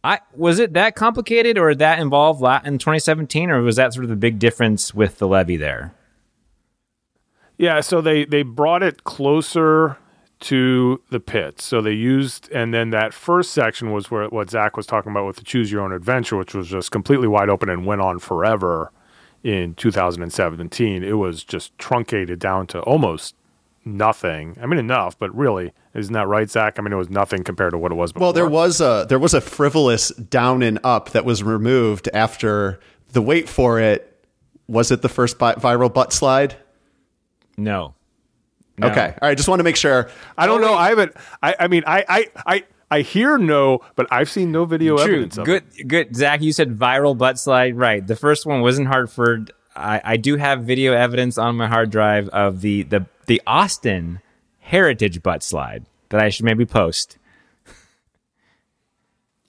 I 0.04 0.20
was 0.36 0.58
it 0.58 0.74
that 0.74 0.96
complicated 0.96 1.60
or 1.60 1.76
that 1.76 2.00
involved 2.00 2.42
in 2.66 2.80
2017, 2.80 3.52
or 3.52 3.62
was 3.62 3.76
that 3.76 3.94
sort 3.94 4.04
of 4.04 4.10
the 4.10 4.16
big 4.16 4.40
difference 4.40 4.96
with 4.96 5.20
the 5.20 5.28
levee 5.28 5.58
there? 5.58 5.94
Yeah, 7.60 7.82
so 7.82 8.02
they 8.02 8.26
they 8.26 8.42
brought 8.42 8.82
it 8.82 9.04
closer 9.04 9.98
to 10.40 11.00
the 11.12 11.20
pit. 11.20 11.62
So 11.62 11.82
they 11.82 11.92
used, 11.92 12.52
and 12.52 12.74
then 12.74 12.90
that 12.90 13.14
first 13.14 13.52
section 13.52 13.92
was 13.92 14.10
where 14.10 14.28
what 14.30 14.50
Zach 14.50 14.76
was 14.76 14.88
talking 14.88 15.12
about 15.12 15.28
with 15.28 15.36
the 15.36 15.44
choose 15.44 15.72
your 15.72 15.82
own 15.82 15.92
adventure, 15.92 16.36
which 16.36 16.56
was 16.56 16.68
just 16.68 16.90
completely 16.90 17.28
wide 17.28 17.50
open 17.50 17.70
and 17.70 17.86
went 17.86 18.02
on 18.02 18.18
forever 18.18 18.92
in 19.44 19.76
2017. 19.76 21.04
It 21.04 21.14
was 21.14 21.44
just 21.44 21.78
truncated 21.78 22.40
down 22.40 22.66
to 22.68 22.80
almost 22.82 23.36
nothing. 23.86 24.58
I 24.62 24.66
mean, 24.66 24.80
enough, 24.80 25.18
but 25.18 25.36
really, 25.36 25.74
isn't 25.94 26.14
that 26.14 26.28
right, 26.28 26.50
Zach? 26.50 26.78
I 26.78 26.82
mean, 26.82 26.94
it 26.94 26.98
was 26.98 27.10
nothing 27.10 27.44
compared 27.44 27.72
to 27.72 27.78
what 27.78 27.92
it 27.92 27.96
was 27.96 28.12
before. 28.12 28.28
Well, 28.28 28.34
there 28.34 28.48
was 28.48 28.82
a 28.82 29.06
there 29.10 29.20
was 29.20 29.34
a 29.34 29.42
frivolous 29.42 30.10
down 30.10 30.62
and 30.64 30.80
up 30.84 31.10
that 31.12 31.26
was 31.26 31.44
removed 31.44 32.10
after 32.14 32.80
the 33.14 33.22
wait 33.22 33.50
for 33.50 33.80
it. 33.80 34.08
Was 34.68 34.92
it 34.92 35.02
the 35.02 35.10
first 35.10 35.38
bi- 35.38 35.56
viral 35.56 35.94
butt 35.94 36.14
slide? 36.14 36.56
No. 37.58 37.94
No. 38.78 38.88
Okay, 38.88 39.14
all 39.22 39.28
right. 39.28 39.36
Just 39.38 39.50
want 39.50 39.60
to 39.60 39.64
make 39.64 39.76
sure. 39.76 40.10
I 40.38 40.46
don't 40.48 40.64
Oh, 40.64 40.68
know. 40.68 40.72
wait. 40.74 40.80
I 40.80 40.90
haven't. 40.90 41.14
I, 41.44 41.56
I 41.60 41.68
mean, 41.68 41.84
I, 41.86 42.06
I, 42.08 42.28
I, 42.46 42.64
I 42.90 43.02
hear 43.02 43.38
no, 43.38 43.80
but 43.96 44.08
I've 44.12 44.30
seen 44.30 44.52
no 44.52 44.66
video 44.66 44.96
True. 44.98 45.06
evidence 45.14 45.38
of 45.38 45.46
Good. 45.46 45.64
it. 45.78 45.88
Good. 45.88 46.16
Zach, 46.16 46.42
you 46.42 46.52
said 46.54 46.72
viral 46.78 47.16
butt 47.18 47.38
slide. 47.38 47.76
Right. 47.76 48.06
The 48.06 48.16
first 48.16 48.46
one 48.46 48.62
was 48.62 48.80
in 48.80 48.86
Hartford. 48.86 49.52
I, 49.76 50.02
I 50.04 50.18
do 50.18 50.38
have 50.38 50.64
video 50.64 50.94
evidence 50.94 51.38
on 51.38 51.58
my 51.58 51.68
hard 51.68 51.92
drive 51.92 52.28
of 52.30 52.62
the 52.62 52.84
the 52.84 53.06
the 53.32 53.42
Austin 53.48 54.20
Heritage 54.60 55.24
butt 55.24 55.42
slide 55.42 55.86
that 56.10 56.20
I 56.20 56.28
should 56.28 56.44
maybe 56.44 56.66
post. 56.66 57.18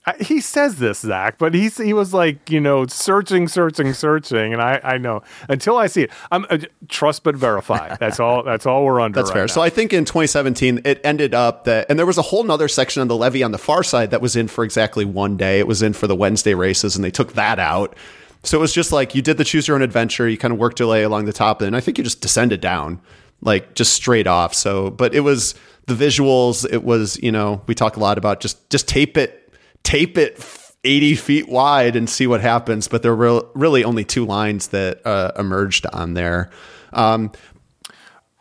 I, 0.07 0.15
he 0.21 0.41
says 0.41 0.77
this, 0.77 1.01
Zach, 1.01 1.37
but 1.37 1.53
he's 1.53 1.79
he 1.79 1.93
was 1.93 2.15
like, 2.15 2.49
you 2.49 2.61
know, 2.61 2.87
searching, 2.87 3.49
searching, 3.49 3.93
searching, 3.93 4.53
and 4.53 4.63
I, 4.63 4.79
I 4.85 4.99
know 4.99 5.25
until 5.49 5.77
I 5.79 5.89
see 5.89 6.03
it. 6.03 6.13
I'm 6.31 6.47
uh, 6.49 6.59
trust 6.89 7.25
but 7.25 7.35
verify. 7.35 7.97
That's 7.97 8.21
all. 8.21 8.45
That's 8.45 8.67
all 8.67 8.85
we're 8.85 9.01
under. 9.01 9.17
That's 9.17 9.31
right 9.31 9.35
fair. 9.35 9.43
now. 9.47 9.53
So 9.53 9.63
I 9.63 9.69
think 9.69 9.93
in 9.93 10.05
2017 10.05 10.83
it 10.85 11.01
ended 11.03 11.35
up 11.35 11.65
that, 11.65 11.87
and 11.91 11.99
there 11.99 12.07
was 12.07 12.19
a 12.19 12.23
whole 12.23 12.45
nother 12.45 12.69
section 12.69 13.01
on 13.01 13.09
the 13.09 13.17
levee 13.17 13.43
on 13.43 13.51
the 13.51 13.59
far 13.59 13.83
side 13.83 14.13
that 14.13 14.21
was 14.21 14.37
in 14.37 14.47
for 14.47 14.63
exactly 14.63 15.05
one 15.05 15.37
day. 15.37 15.59
It 15.59 15.67
was 15.67 15.83
in 15.83 15.93
for 15.93 16.07
the 16.07 16.15
Wednesday 16.15 16.55
races, 16.55 16.95
and 16.95 17.05
they 17.05 17.11
took 17.11 17.33
that 17.33 17.59
out. 17.59 17.97
So 18.45 18.59
it 18.59 18.61
was 18.61 18.73
just 18.73 18.93
like 18.93 19.17
you 19.17 19.23
did 19.23 19.39
the 19.39 19.45
choose 19.45 19.67
your 19.67 19.75
own 19.77 19.83
adventure. 19.83 20.29
You 20.29 20.39
kind 20.39 20.53
of 20.53 20.61
worked 20.61 20.79
your 20.79 20.89
way 20.89 21.03
along 21.03 21.25
the 21.25 21.33
top, 21.33 21.63
and 21.63 21.75
I 21.75 21.81
think 21.81 21.99
you 21.99 22.05
just 22.05 22.21
descended 22.21 22.61
down, 22.61 23.01
like 23.43 23.75
just 23.75 23.93
straight 23.93 24.27
off. 24.27 24.55
So, 24.55 24.91
but 24.91 25.15
it 25.15 25.21
was 25.21 25.55
the 25.87 25.95
visuals. 25.95 26.67
It 26.73 26.85
was 26.85 27.19
you 27.23 27.31
know 27.31 27.63
we 27.67 27.75
talk 27.75 27.97
a 27.97 28.01
lot 28.01 28.17
about 28.19 28.41
just 28.41 28.71
just 28.71 28.89
tape 28.89 29.17
it, 29.17 29.53
tape 29.83 30.17
it. 30.17 30.43
80 30.85 31.15
feet 31.15 31.49
wide 31.49 31.95
and 31.95 32.11
see 32.11 32.27
what 32.27 32.41
happens. 32.41 32.89
But 32.89 33.03
there 33.03 33.15
were 33.15 33.47
really 33.55 33.85
only 33.85 34.05
two 34.05 34.27
lines 34.27 34.67
that 34.69 35.01
uh, 35.07 35.31
emerged 35.39 35.87
on 35.93 36.15
there. 36.15 36.51
Um, 36.93 37.31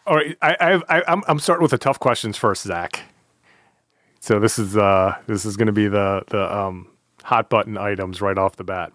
All 0.08 0.15
right, 0.15 0.36
I, 0.41 0.81
I, 0.89 1.03
I'm 1.08 1.22
I'm 1.27 1.38
starting 1.38 1.62
with 1.62 1.70
the 1.70 1.77
tough 1.77 2.00
questions 2.00 2.38
first, 2.38 2.63
Zach. 2.63 3.03
So 4.20 4.39
this 4.39 4.58
is 4.60 4.77
uh 4.77 5.15
this 5.27 5.46
is 5.46 5.58
going 5.58 5.67
to 5.67 5.72
be 5.72 5.88
the 5.88 6.24
the 6.27 6.58
um, 6.58 6.88
hot 7.24 7.50
button 7.50 7.77
items 7.77 8.22
right 8.22 8.38
off 8.38 8.55
the 8.55 8.63
bat. 8.63 8.91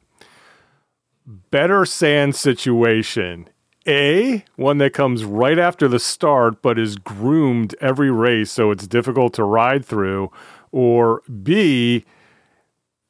Better 1.27 1.85
sand 1.85 2.35
situation. 2.37 3.49
A, 3.87 4.45
one 4.57 4.79
that 4.79 4.93
comes 4.93 5.25
right 5.25 5.59
after 5.59 5.89
the 5.89 5.99
start 5.99 6.63
but 6.63 6.79
is 6.79 6.97
groomed 6.97 7.75
every 7.81 8.11
race 8.11 8.51
so 8.51 8.71
it's 8.71 8.87
difficult 8.87 9.35
to 9.35 9.45
ride 9.45 9.85
through. 9.85 10.31
Or 10.73 11.23
B, 11.43 12.05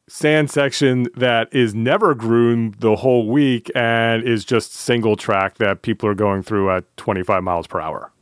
sand 0.08 0.50
section 0.50 1.08
that 1.16 1.52
is 1.52 1.74
never 1.74 2.14
groomed 2.14 2.76
the 2.76 2.96
whole 2.96 3.28
week 3.28 3.70
and 3.74 4.22
is 4.22 4.44
just 4.44 4.72
single 4.72 5.16
track 5.16 5.58
that 5.58 5.82
people 5.82 6.08
are 6.08 6.14
going 6.14 6.42
through 6.42 6.70
at 6.70 6.96
25 6.96 7.42
miles 7.42 7.66
per 7.66 7.80
hour. 7.80 8.12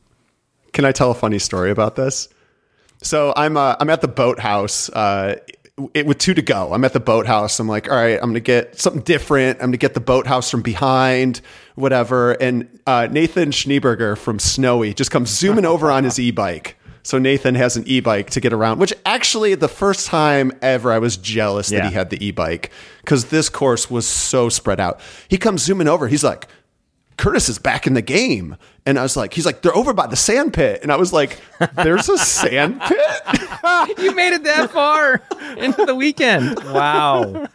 Can 0.73 0.85
I 0.85 0.93
tell 0.93 1.11
a 1.11 1.15
funny 1.15 1.39
story 1.39 1.71
about 1.71 1.97
this? 1.97 2.29
So 3.03 3.35
I'm 3.37 3.57
uh, 3.57 3.77
I'm 3.79 3.91
at 3.91 4.01
the 4.01 4.09
boathouse 4.09 4.89
uh, 4.91 5.37
it, 5.93 6.07
with 6.07 6.19
two 6.19 6.35
to 6.35 6.43
go. 6.43 6.73
I'm 6.73 6.85
at 6.85 6.93
the 6.93 7.01
boathouse. 7.01 7.61
I'm 7.61 7.69
like, 7.69 7.91
all 7.91 7.97
right, 7.97 8.19
I'm 8.21 8.31
gonna 8.31 8.41
get 8.41 8.81
something 8.81 9.03
different. 9.03 9.59
I'm 9.61 9.67
gonna 9.67 9.77
get 9.77 9.95
the 9.95 10.01
boathouse 10.01 10.51
from 10.51 10.63
behind, 10.63 11.41
whatever. 11.75 12.33
And 12.33 12.69
uh, 12.87 13.09
Nathan 13.11 13.51
Schneeberger 13.51 14.17
from 14.17 14.39
Snowy 14.39 14.95
just 14.95 15.11
comes 15.11 15.31
zooming 15.31 15.65
over 15.65 15.91
on 15.91 16.05
his 16.05 16.19
e-bike. 16.19 16.77
So 17.03 17.19
Nathan 17.19 17.55
has 17.55 17.77
an 17.77 17.85
e-bike 17.87 18.31
to 18.31 18.41
get 18.41 18.55
around, 18.55 18.79
which 18.79 18.95
actually 19.05 19.55
the 19.55 19.69
first 19.69 20.07
time 20.07 20.53
ever 20.63 20.91
I 20.91 20.99
was 20.99 21.19
jealous 21.19 21.69
that 21.69 21.85
he 21.89 21.93
had 21.93 22.09
the 22.09 22.25
e-bike 22.25 22.71
because 23.01 23.27
this 23.27 23.51
course 23.51 23.91
was 23.91 24.07
so 24.07 24.49
spread 24.49 24.81
out. 24.81 25.01
He 25.29 25.37
comes 25.37 25.63
zooming 25.63 25.87
over. 25.87 26.09
He's 26.09 26.25
like, 26.25 26.49
Curtis 27.19 27.49
is 27.51 27.59
back 27.59 27.87
in 27.87 27.93
the 27.95 28.03
game. 28.03 28.57
And 28.87 28.99
I 28.99 29.03
was 29.03 29.17
like, 29.17 29.35
he's 29.35 29.45
like, 29.47 29.63
they're 29.63 29.77
over 29.77 29.93
by 29.93 30.07
the 30.07 30.17
sand 30.17 30.55
pit. 30.55 30.81
And 30.83 30.91
I 30.91 30.97
was 30.97 31.13
like, 31.13 31.41
there's 31.77 32.09
a 32.09 32.19
sand 32.19 32.81
pit? 32.81 32.99
You 33.99 34.15
made 34.15 34.35
it 34.35 34.45
that 34.45 34.71
far 34.71 35.23
into 35.57 35.87
the 35.87 35.95
weekend. 35.95 36.59
Wow. 36.65 37.47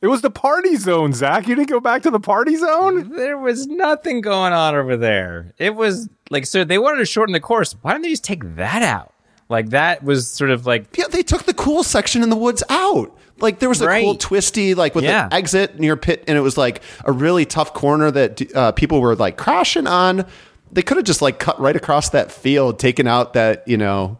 It 0.00 0.06
was 0.06 0.20
the 0.22 0.30
party 0.30 0.76
zone, 0.76 1.12
Zach. 1.12 1.48
You 1.48 1.56
didn't 1.56 1.68
go 1.70 1.80
back 1.80 2.02
to 2.02 2.10
the 2.10 2.20
party 2.20 2.54
zone? 2.56 3.10
There 3.16 3.36
was 3.36 3.66
nothing 3.66 4.20
going 4.20 4.52
on 4.52 4.74
over 4.76 4.96
there. 4.96 5.52
It 5.58 5.74
was 5.74 6.08
like, 6.30 6.46
so 6.46 6.62
they 6.64 6.78
wanted 6.78 6.98
to 6.98 7.04
shorten 7.04 7.32
the 7.32 7.40
course. 7.40 7.74
Why 7.82 7.92
didn't 7.92 8.02
they 8.04 8.10
just 8.10 8.22
take 8.24 8.54
that 8.56 8.82
out? 8.82 9.12
Like, 9.48 9.70
that 9.70 10.04
was 10.04 10.30
sort 10.30 10.50
of 10.50 10.66
like, 10.66 10.96
Yeah, 10.96 11.06
they 11.10 11.22
took 11.22 11.44
the 11.44 11.54
cool 11.54 11.82
section 11.82 12.22
in 12.22 12.30
the 12.30 12.36
woods 12.36 12.62
out. 12.68 13.16
Like 13.40 13.58
there 13.60 13.68
was 13.68 13.80
a 13.80 13.86
Right. 13.86 14.02
cool 14.04 14.14
twisty, 14.16 14.74
like 14.74 14.94
with 14.94 15.04
Yeah. 15.04 15.26
an 15.26 15.32
exit 15.32 15.78
near 15.80 15.96
pit, 15.96 16.22
and 16.28 16.36
it 16.36 16.40
was 16.42 16.56
like 16.58 16.82
a 17.04 17.12
really 17.12 17.44
tough 17.44 17.72
corner 17.72 18.10
that 18.10 18.54
uh, 18.54 18.72
people 18.72 19.00
were 19.00 19.14
like 19.16 19.36
crashing 19.36 19.86
on. 19.86 20.26
They 20.72 20.82
could 20.82 20.96
have 20.96 21.06
just 21.06 21.22
like 21.22 21.38
cut 21.38 21.58
right 21.60 21.76
across 21.76 22.10
that 22.10 22.30
field, 22.32 22.78
taken 22.80 23.06
out 23.06 23.32
that 23.34 23.62
you 23.66 23.76
know 23.76 24.18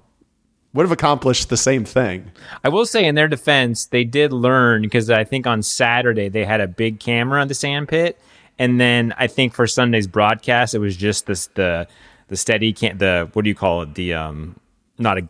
would 0.75 0.85
have 0.85 0.93
accomplished 0.93 1.49
the 1.49 1.57
same 1.57 1.85
thing. 1.85 2.31
I 2.63 2.69
will 2.69 2.87
say 2.87 3.05
in 3.05 3.15
their 3.15 3.29
defense, 3.29 3.87
they 3.87 4.05
did 4.05 4.33
learn 4.33 4.83
because 4.83 5.09
I 5.11 5.25
think 5.25 5.47
on 5.47 5.63
Saturday 5.63 6.29
they 6.29 6.45
had 6.45 6.61
a 6.61 6.69
big 6.69 7.01
camera 7.01 7.41
on 7.41 7.49
the 7.49 7.55
sand 7.55 7.89
pit, 7.89 8.19
and 8.59 8.81
then 8.81 9.15
I 9.17 9.27
think 9.27 9.55
for 9.55 9.67
Sunday's 9.67 10.07
broadcast 10.07 10.75
it 10.75 10.79
was 10.79 10.97
just 10.97 11.27
this 11.27 11.47
the 11.49 11.89
the 12.29 12.37
Steadicam 12.37 12.99
the 12.99 13.31
what 13.33 13.43
do 13.43 13.49
you 13.49 13.55
call 13.55 13.83
it? 13.83 13.95
The 13.95 14.15
um 14.15 14.59
not 14.99 15.19
a 15.19 15.29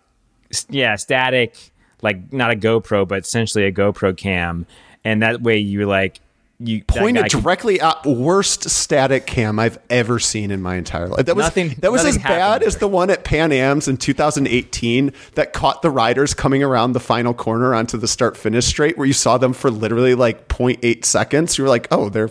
yeah 0.68 0.96
static 0.96 1.72
like 2.02 2.32
not 2.32 2.50
a 2.50 2.56
GoPro 2.56 3.06
but 3.06 3.20
essentially 3.20 3.64
a 3.64 3.72
GoPro 3.72 4.16
cam, 4.16 4.66
and 5.04 5.22
that 5.22 5.42
way 5.42 5.58
you 5.58 5.86
like 5.86 6.20
you 6.60 6.78
that 6.78 6.86
Pointed 6.88 7.22
guy 7.22 7.28
can- 7.28 7.40
directly 7.40 7.80
at 7.80 8.04
worst 8.04 8.68
static 8.68 9.26
cam 9.26 9.58
I've 9.60 9.78
ever 9.90 10.18
seen 10.18 10.50
in 10.50 10.60
my 10.60 10.74
entire 10.76 11.06
life. 11.08 11.26
That 11.26 11.36
was 11.36 11.46
Nothing- 11.46 11.76
that 11.80 11.92
was 11.92 12.04
as 12.04 12.18
bad 12.18 12.24
happened 12.24 12.64
as 12.64 12.76
the 12.78 12.88
one 12.88 13.10
at 13.10 13.22
Pan 13.24 13.52
Am's 13.52 13.86
in 13.86 13.96
2018 13.96 15.12
that 15.34 15.52
caught 15.52 15.82
the 15.82 15.90
riders 15.90 16.34
coming 16.34 16.62
around 16.62 16.92
the 16.94 17.00
final 17.00 17.32
corner 17.32 17.74
onto 17.74 17.96
the 17.96 18.08
start 18.08 18.36
finish 18.36 18.66
straight, 18.66 18.98
where 18.98 19.06
you 19.06 19.12
saw 19.12 19.38
them 19.38 19.52
for 19.52 19.70
literally 19.70 20.14
like 20.16 20.48
0.8 20.48 21.04
seconds. 21.04 21.56
You 21.58 21.64
were 21.64 21.70
like, 21.70 21.86
oh, 21.92 22.08
there, 22.08 22.30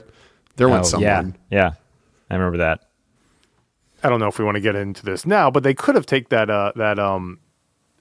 there 0.57 0.67
went 0.67 0.81
Oh, 0.81 0.88
someone. 0.88 1.36
yeah 1.50 1.57
yeah 1.63 1.72
I 2.29 2.36
remember 2.36 2.57
that. 2.57 2.81
I 4.03 4.10
don't 4.10 4.19
know 4.19 4.27
if 4.27 4.38
we 4.38 4.43
want 4.46 4.55
to 4.55 4.62
get 4.62 4.75
into 4.75 5.03
this 5.05 5.25
now, 5.25 5.50
but 5.50 5.63
they 5.63 5.74
could 5.74 5.96
have 5.96 6.05
take 6.05 6.29
that 6.29 6.50
uh, 6.50 6.72
that 6.75 7.00
um 7.00 7.39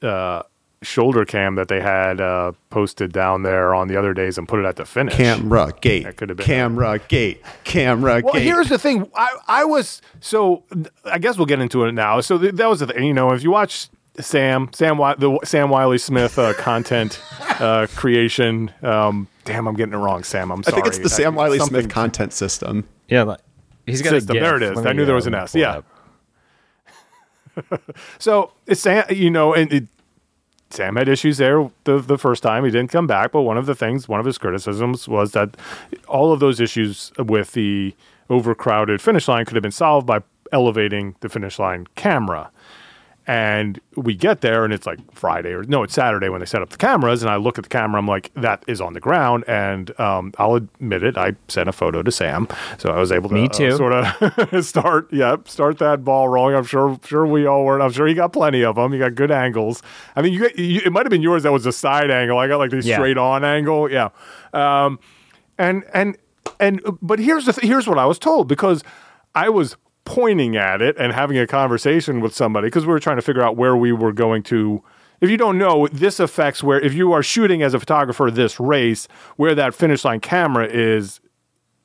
uh 0.02 0.42
shoulder 0.82 1.24
cam 1.24 1.54
that 1.56 1.68
they 1.68 1.80
had 1.80 2.20
uh, 2.20 2.52
posted 2.70 3.12
down 3.12 3.42
there 3.42 3.74
on 3.74 3.88
the 3.88 3.96
other 3.96 4.12
days 4.14 4.36
and 4.38 4.46
put 4.46 4.60
it 4.60 4.64
at 4.66 4.76
the 4.76 4.84
finish. 4.84 5.14
Camera 5.14 5.72
gate. 5.80 6.04
That 6.04 6.16
could 6.16 6.28
have 6.28 6.36
been- 6.38 6.46
camera 6.46 6.98
gate. 7.08 7.42
Camera 7.64 8.20
Well, 8.22 8.34
gate. 8.34 8.42
here's 8.42 8.68
the 8.68 8.78
thing. 8.78 9.10
I, 9.14 9.28
I 9.48 9.64
was 9.64 10.02
so. 10.20 10.64
I 11.04 11.18
guess 11.18 11.36
we'll 11.36 11.46
get 11.46 11.60
into 11.60 11.84
it 11.84 11.92
now. 11.92 12.20
So 12.20 12.38
th- 12.38 12.54
that 12.54 12.68
was 12.68 12.80
the 12.80 12.88
thing. 12.88 13.04
You 13.04 13.14
know, 13.14 13.32
if 13.32 13.42
you 13.42 13.50
watch 13.50 13.88
Sam, 14.20 14.70
Sam, 14.72 14.96
the 14.98 15.38
Sam 15.44 15.70
Wiley 15.70 15.98
Smith 15.98 16.38
uh, 16.38 16.52
content 16.54 17.20
uh, 17.60 17.86
creation. 17.96 18.70
Um, 18.82 19.28
damn, 19.44 19.66
I'm 19.66 19.74
getting 19.74 19.94
it 19.94 19.98
wrong, 19.98 20.24
Sam. 20.24 20.50
I'm 20.50 20.62
sorry. 20.62 20.72
I 20.72 20.76
think 20.76 20.86
it's 20.88 20.98
the 20.98 21.08
Sam 21.08 21.34
Wiley 21.34 21.58
Something- 21.58 21.80
Smith 21.82 21.92
content 21.92 22.32
system. 22.32 22.86
Yeah, 23.08 23.22
like, 23.22 23.40
he's 23.86 24.02
got 24.02 24.10
System. 24.10 24.36
a 24.36 24.40
GIF. 24.40 24.42
There 24.42 24.56
it 24.56 24.62
is. 24.62 24.78
Me, 24.84 24.90
I 24.90 24.92
knew 24.92 25.04
there 25.04 25.14
uh, 25.14 25.16
was 25.16 25.26
an 25.26 25.34
S. 25.34 25.54
Yeah. 25.54 25.80
So 28.18 28.52
it's 28.66 28.80
Sam, 28.82 29.04
you 29.10 29.30
know, 29.30 29.54
and 29.54 29.72
it, 29.72 29.86
Sam 30.70 30.96
had 30.96 31.08
issues 31.08 31.38
there 31.38 31.70
the 31.84 31.98
the 31.98 32.18
first 32.18 32.42
time 32.42 32.64
he 32.64 32.70
didn't 32.70 32.90
come 32.90 33.06
back. 33.06 33.32
But 33.32 33.42
one 33.42 33.56
of 33.56 33.66
the 33.66 33.74
things, 33.74 34.08
one 34.08 34.20
of 34.20 34.26
his 34.26 34.38
criticisms 34.38 35.08
was 35.08 35.32
that 35.32 35.56
all 36.08 36.32
of 36.32 36.40
those 36.40 36.60
issues 36.60 37.12
with 37.18 37.52
the 37.52 37.94
overcrowded 38.28 39.00
finish 39.00 39.28
line 39.28 39.44
could 39.44 39.54
have 39.54 39.62
been 39.62 39.70
solved 39.70 40.06
by 40.06 40.20
elevating 40.52 41.14
the 41.20 41.28
finish 41.28 41.58
line 41.58 41.86
camera. 41.94 42.50
And 43.28 43.80
we 43.96 44.14
get 44.14 44.40
there, 44.40 44.64
and 44.64 44.72
it's 44.72 44.86
like 44.86 45.00
Friday 45.12 45.50
or 45.52 45.64
no, 45.64 45.82
it's 45.82 45.94
Saturday 45.94 46.28
when 46.28 46.38
they 46.38 46.46
set 46.46 46.62
up 46.62 46.70
the 46.70 46.76
cameras. 46.76 47.22
And 47.24 47.30
I 47.30 47.34
look 47.36 47.58
at 47.58 47.64
the 47.64 47.68
camera, 47.68 47.98
I'm 47.98 48.06
like, 48.06 48.30
that 48.34 48.62
is 48.68 48.80
on 48.80 48.92
the 48.92 49.00
ground. 49.00 49.42
And 49.48 49.98
um, 49.98 50.32
I'll 50.38 50.54
admit 50.54 51.02
it, 51.02 51.18
I 51.18 51.34
sent 51.48 51.68
a 51.68 51.72
photo 51.72 52.04
to 52.04 52.12
Sam, 52.12 52.46
so 52.78 52.90
I 52.90 53.00
was 53.00 53.10
able 53.10 53.28
to 53.30 53.34
Me 53.34 53.48
too. 53.48 53.72
sort 53.76 53.92
of 53.94 54.64
start, 54.64 55.12
yep, 55.12 55.48
start 55.48 55.78
that 55.78 56.04
ball 56.04 56.28
rolling. 56.28 56.54
I'm 56.54 56.64
sure, 56.64 57.00
sure 57.04 57.26
we 57.26 57.46
all 57.46 57.64
were. 57.64 57.80
I'm 57.80 57.90
sure 57.90 58.06
he 58.06 58.14
got 58.14 58.32
plenty 58.32 58.62
of 58.62 58.76
them. 58.76 58.92
He 58.92 58.98
got 59.00 59.16
good 59.16 59.32
angles. 59.32 59.82
I 60.14 60.22
mean, 60.22 60.32
you, 60.32 60.48
you 60.56 60.82
it 60.84 60.92
might 60.92 61.04
have 61.04 61.10
been 61.10 61.22
yours 61.22 61.42
that 61.42 61.52
was 61.52 61.66
a 61.66 61.72
side 61.72 62.12
angle. 62.12 62.38
I 62.38 62.46
got 62.46 62.58
like 62.58 62.70
the 62.70 62.80
Yeah. 62.80 62.96
straight 62.96 63.18
on 63.18 63.44
angle. 63.44 63.90
Yeah, 63.90 64.10
um, 64.52 65.00
and 65.58 65.82
and 65.92 66.16
and 66.60 66.80
but 67.02 67.18
here's 67.18 67.46
the 67.46 67.52
th- 67.54 67.66
here's 67.66 67.88
what 67.88 67.98
I 67.98 68.06
was 68.06 68.18
told 68.20 68.46
because 68.46 68.84
I 69.34 69.48
was 69.48 69.76
pointing 70.06 70.56
at 70.56 70.80
it 70.80 70.96
and 70.98 71.12
having 71.12 71.36
a 71.36 71.46
conversation 71.46 72.20
with 72.20 72.34
somebody 72.34 72.68
because 72.68 72.86
we 72.86 72.92
were 72.92 73.00
trying 73.00 73.16
to 73.16 73.22
figure 73.22 73.42
out 73.42 73.56
where 73.56 73.76
we 73.76 73.92
were 73.92 74.12
going 74.12 74.42
to. 74.44 74.82
If 75.20 75.28
you 75.28 75.36
don't 75.36 75.58
know, 75.58 75.86
this 75.88 76.18
affects 76.20 76.62
where 76.62 76.80
if 76.80 76.94
you 76.94 77.12
are 77.12 77.22
shooting 77.22 77.62
as 77.62 77.74
a 77.74 77.80
photographer 77.80 78.30
this 78.30 78.58
race, 78.58 79.08
where 79.36 79.54
that 79.54 79.74
finish 79.74 80.04
line 80.04 80.20
camera 80.20 80.66
is 80.66 81.20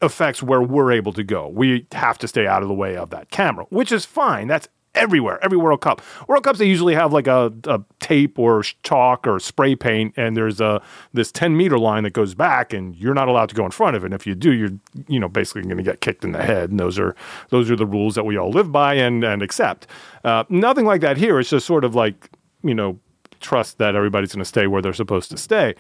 affects 0.02 0.42
where 0.42 0.62
we're 0.62 0.92
able 0.92 1.14
to 1.14 1.24
go. 1.24 1.48
We 1.48 1.88
have 1.92 2.18
to 2.20 2.28
stay 2.28 2.48
out 2.48 2.62
of 2.62 2.68
the 2.68 2.74
way 2.74 2.98
of 2.98 3.10
that 3.12 3.30
camera, 3.30 3.66
which 3.70 3.92
is 3.92 4.06
fine. 4.06 4.48
That's 4.48 4.68
everywhere, 4.96 5.40
every 5.44 5.58
World 5.58 5.82
Cup. 5.82 6.02
World 6.28 6.44
Cups 6.44 6.60
they 6.60 6.66
usually 6.66 6.94
have 6.94 7.14
like 7.14 7.28
a, 7.28 7.54
a 7.66 7.82
tape 8.00 8.38
or 8.38 8.64
chalk 8.84 9.26
or 9.28 9.40
spray 9.40 9.76
paint, 9.76 10.14
and 10.18 10.36
there's 10.36 10.60
a 10.62 10.82
this 11.14 11.32
10 11.32 11.56
meter 11.56 11.80
line 11.80 12.04
that 12.04 12.14
goes 12.14 12.34
back, 12.36 12.74
and 12.74 12.96
you're 12.96 13.14
not 13.14 13.28
allowed 13.28 13.50
to 13.50 13.56
go 13.56 13.66
in 13.66 13.72
front 13.72 13.96
of 13.96 14.04
it. 14.04 14.08
And 14.08 14.14
if 14.14 14.28
you 14.28 14.36
do, 14.36 14.52
you're 14.52 14.72
you 15.08 15.20
know 15.20 15.28
basically 15.28 15.64
going 15.64 15.78
to 15.78 15.84
get 15.84 16.02
kicked 16.02 16.24
in 16.24 16.32
the 16.32 16.44
head. 16.44 16.70
And 16.70 16.80
those 16.80 17.00
are 17.00 17.16
those 17.50 17.70
are 17.72 17.76
the 17.76 17.86
rules 17.86 18.16
that 18.16 18.26
we 18.26 18.38
all 18.38 18.52
live 18.52 18.72
by 18.72 18.96
and 18.96 19.24
and 19.24 19.42
accept. 19.42 19.88
Uh, 20.24 20.44
nothing 20.50 20.86
like 20.86 21.02
that 21.02 21.18
here. 21.18 21.40
It's 21.40 21.50
just 21.50 21.66
sort 21.66 21.84
of 21.84 21.96
like 21.96 22.30
you 22.64 22.76
know 22.76 23.00
trust 23.40 23.78
that 23.80 23.96
everybody's 23.96 24.34
going 24.34 24.40
to 24.40 24.46
stay 24.46 24.68
where 24.68 24.82
they're 24.82 24.94
supposed 24.94 25.32
to 25.32 25.38
stay. 25.38 25.76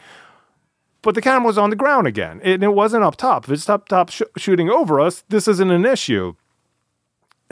But 1.03 1.15
the 1.15 1.21
camera 1.21 1.47
was 1.47 1.57
on 1.57 1.71
the 1.71 1.75
ground 1.75 2.05
again, 2.05 2.39
and 2.43 2.63
it 2.63 2.73
wasn't 2.73 3.03
up 3.03 3.15
top. 3.15 3.45
If 3.45 3.51
it's 3.51 3.69
up 3.69 3.87
top 3.87 4.09
sh- 4.09 4.21
shooting 4.37 4.69
over 4.69 4.99
us, 4.99 5.23
this 5.29 5.47
isn't 5.47 5.71
an 5.71 5.85
issue. 5.85 6.35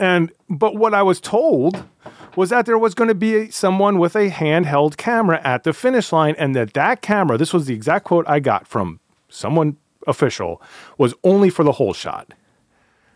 And 0.00 0.32
but 0.48 0.74
what 0.74 0.94
I 0.94 1.02
was 1.02 1.20
told 1.20 1.84
was 2.34 2.48
that 2.48 2.64
there 2.64 2.78
was 2.78 2.94
going 2.94 3.08
to 3.08 3.14
be 3.14 3.50
someone 3.50 3.98
with 3.98 4.16
a 4.16 4.30
handheld 4.30 4.96
camera 4.96 5.40
at 5.44 5.62
the 5.64 5.74
finish 5.74 6.10
line, 6.10 6.34
and 6.38 6.56
that 6.56 6.72
that 6.72 7.02
camera, 7.02 7.36
this 7.36 7.52
was 7.52 7.66
the 7.66 7.74
exact 7.74 8.06
quote 8.06 8.26
I 8.26 8.40
got 8.40 8.66
from 8.66 8.98
someone 9.28 9.76
official, 10.06 10.62
was 10.96 11.12
only 11.22 11.50
for 11.50 11.64
the 11.64 11.72
whole 11.72 11.92
shot. 11.92 12.32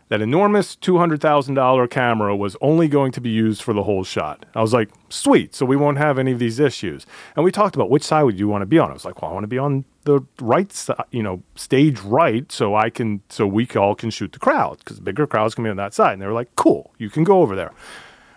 That 0.09 0.21
enormous 0.21 0.75
$200,000 0.75 1.89
camera 1.89 2.35
was 2.35 2.55
only 2.61 2.87
going 2.87 3.11
to 3.13 3.21
be 3.21 3.31
used 3.31 3.63
for 3.63 3.73
the 3.73 3.81
whole 3.83 4.03
shot. 4.03 4.45
I 4.53 4.61
was 4.61 4.71
like, 4.71 4.91
sweet, 5.09 5.55
so 5.55 5.65
we 5.65 5.75
won't 5.75 5.97
have 5.97 6.19
any 6.19 6.31
of 6.31 6.37
these 6.37 6.59
issues. 6.59 7.07
And 7.35 7.43
we 7.43 7.51
talked 7.51 7.75
about 7.75 7.89
which 7.89 8.03
side 8.03 8.21
would 8.21 8.37
you 8.37 8.47
want 8.47 8.61
to 8.61 8.67
be 8.67 8.77
on. 8.77 8.91
I 8.91 8.93
was 8.93 9.03
like, 9.03 9.21
well, 9.21 9.31
I 9.31 9.33
want 9.33 9.45
to 9.45 9.47
be 9.47 9.57
on 9.57 9.83
the 10.03 10.21
right 10.39 10.71
side, 10.71 11.03
you 11.09 11.23
know, 11.23 11.41
stage 11.55 11.99
right, 12.01 12.51
so 12.51 12.75
I 12.75 12.91
can, 12.91 13.21
so 13.29 13.47
we 13.47 13.67
all 13.75 13.95
can 13.95 14.11
shoot 14.11 14.31
the 14.31 14.37
crowd 14.37 14.77
because 14.77 14.99
bigger 14.99 15.25
crowds 15.25 15.55
can 15.55 15.63
be 15.63 15.71
on 15.71 15.77
that 15.77 15.95
side. 15.95 16.13
And 16.13 16.21
they 16.21 16.27
were 16.27 16.33
like, 16.33 16.55
cool, 16.55 16.93
you 16.99 17.09
can 17.09 17.23
go 17.23 17.41
over 17.41 17.55
there. 17.55 17.71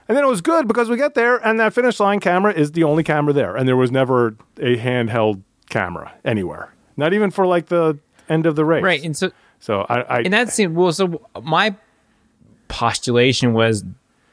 And 0.09 0.17
then 0.17 0.25
it 0.25 0.29
was 0.29 0.41
good 0.41 0.67
because 0.67 0.89
we 0.89 0.97
get 0.97 1.15
there 1.15 1.37
and 1.47 1.61
that 1.61 1.75
finish 1.75 2.01
line 2.01 2.19
camera 2.19 2.55
is 2.55 2.73
the 2.73 2.85
only 2.85 3.05
camera 3.05 3.35
there. 3.35 3.55
And 3.55 3.69
there 3.69 3.77
was 3.77 3.91
never 3.91 4.37
a 4.57 4.79
handheld 4.79 5.43
camera 5.69 6.15
anywhere, 6.25 6.73
not 6.97 7.13
even 7.13 7.31
for 7.31 7.47
like 7.47 7.67
the 7.67 7.99
end 8.27 8.47
of 8.47 8.57
the 8.57 8.65
race. 8.65 8.83
Right. 8.83 9.05
And 9.05 9.15
so, 9.15 9.31
so 9.61 9.87
I, 9.89 10.01
I 10.03 10.19
and 10.21 10.33
that 10.33 10.51
seemed 10.51 10.75
well. 10.77 10.93
So 10.93 11.21
my 11.43 11.75
postulation 12.69 13.53
was, 13.53 13.85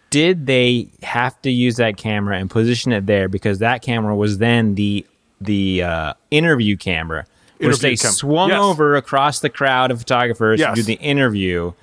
did 0.09 0.45
they 0.45 0.87
have 1.03 1.41
to 1.41 1.51
use 1.51 1.77
that 1.77 1.97
camera 1.97 2.37
and 2.37 2.49
position 2.49 2.91
it 2.91 3.05
there 3.05 3.27
because 3.27 3.59
that 3.59 3.81
camera 3.81 4.15
was 4.15 4.37
then 4.37 4.75
the 4.75 5.05
the 5.41 5.83
uh, 5.83 6.13
interview 6.31 6.77
camera, 6.77 7.25
which 7.57 7.65
Interview 7.67 7.89
they 7.89 7.95
cam- 7.97 8.11
swung 8.11 8.49
Yes. 8.49 8.59
over 8.59 8.95
across 8.95 9.39
the 9.41 9.49
crowd 9.49 9.91
of 9.91 9.99
photographers 9.99 10.59
Yes. 10.59 10.69
to 10.75 10.75
do 10.81 10.83
the 10.83 10.93
interview, 11.01 11.73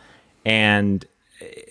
and 0.45 1.05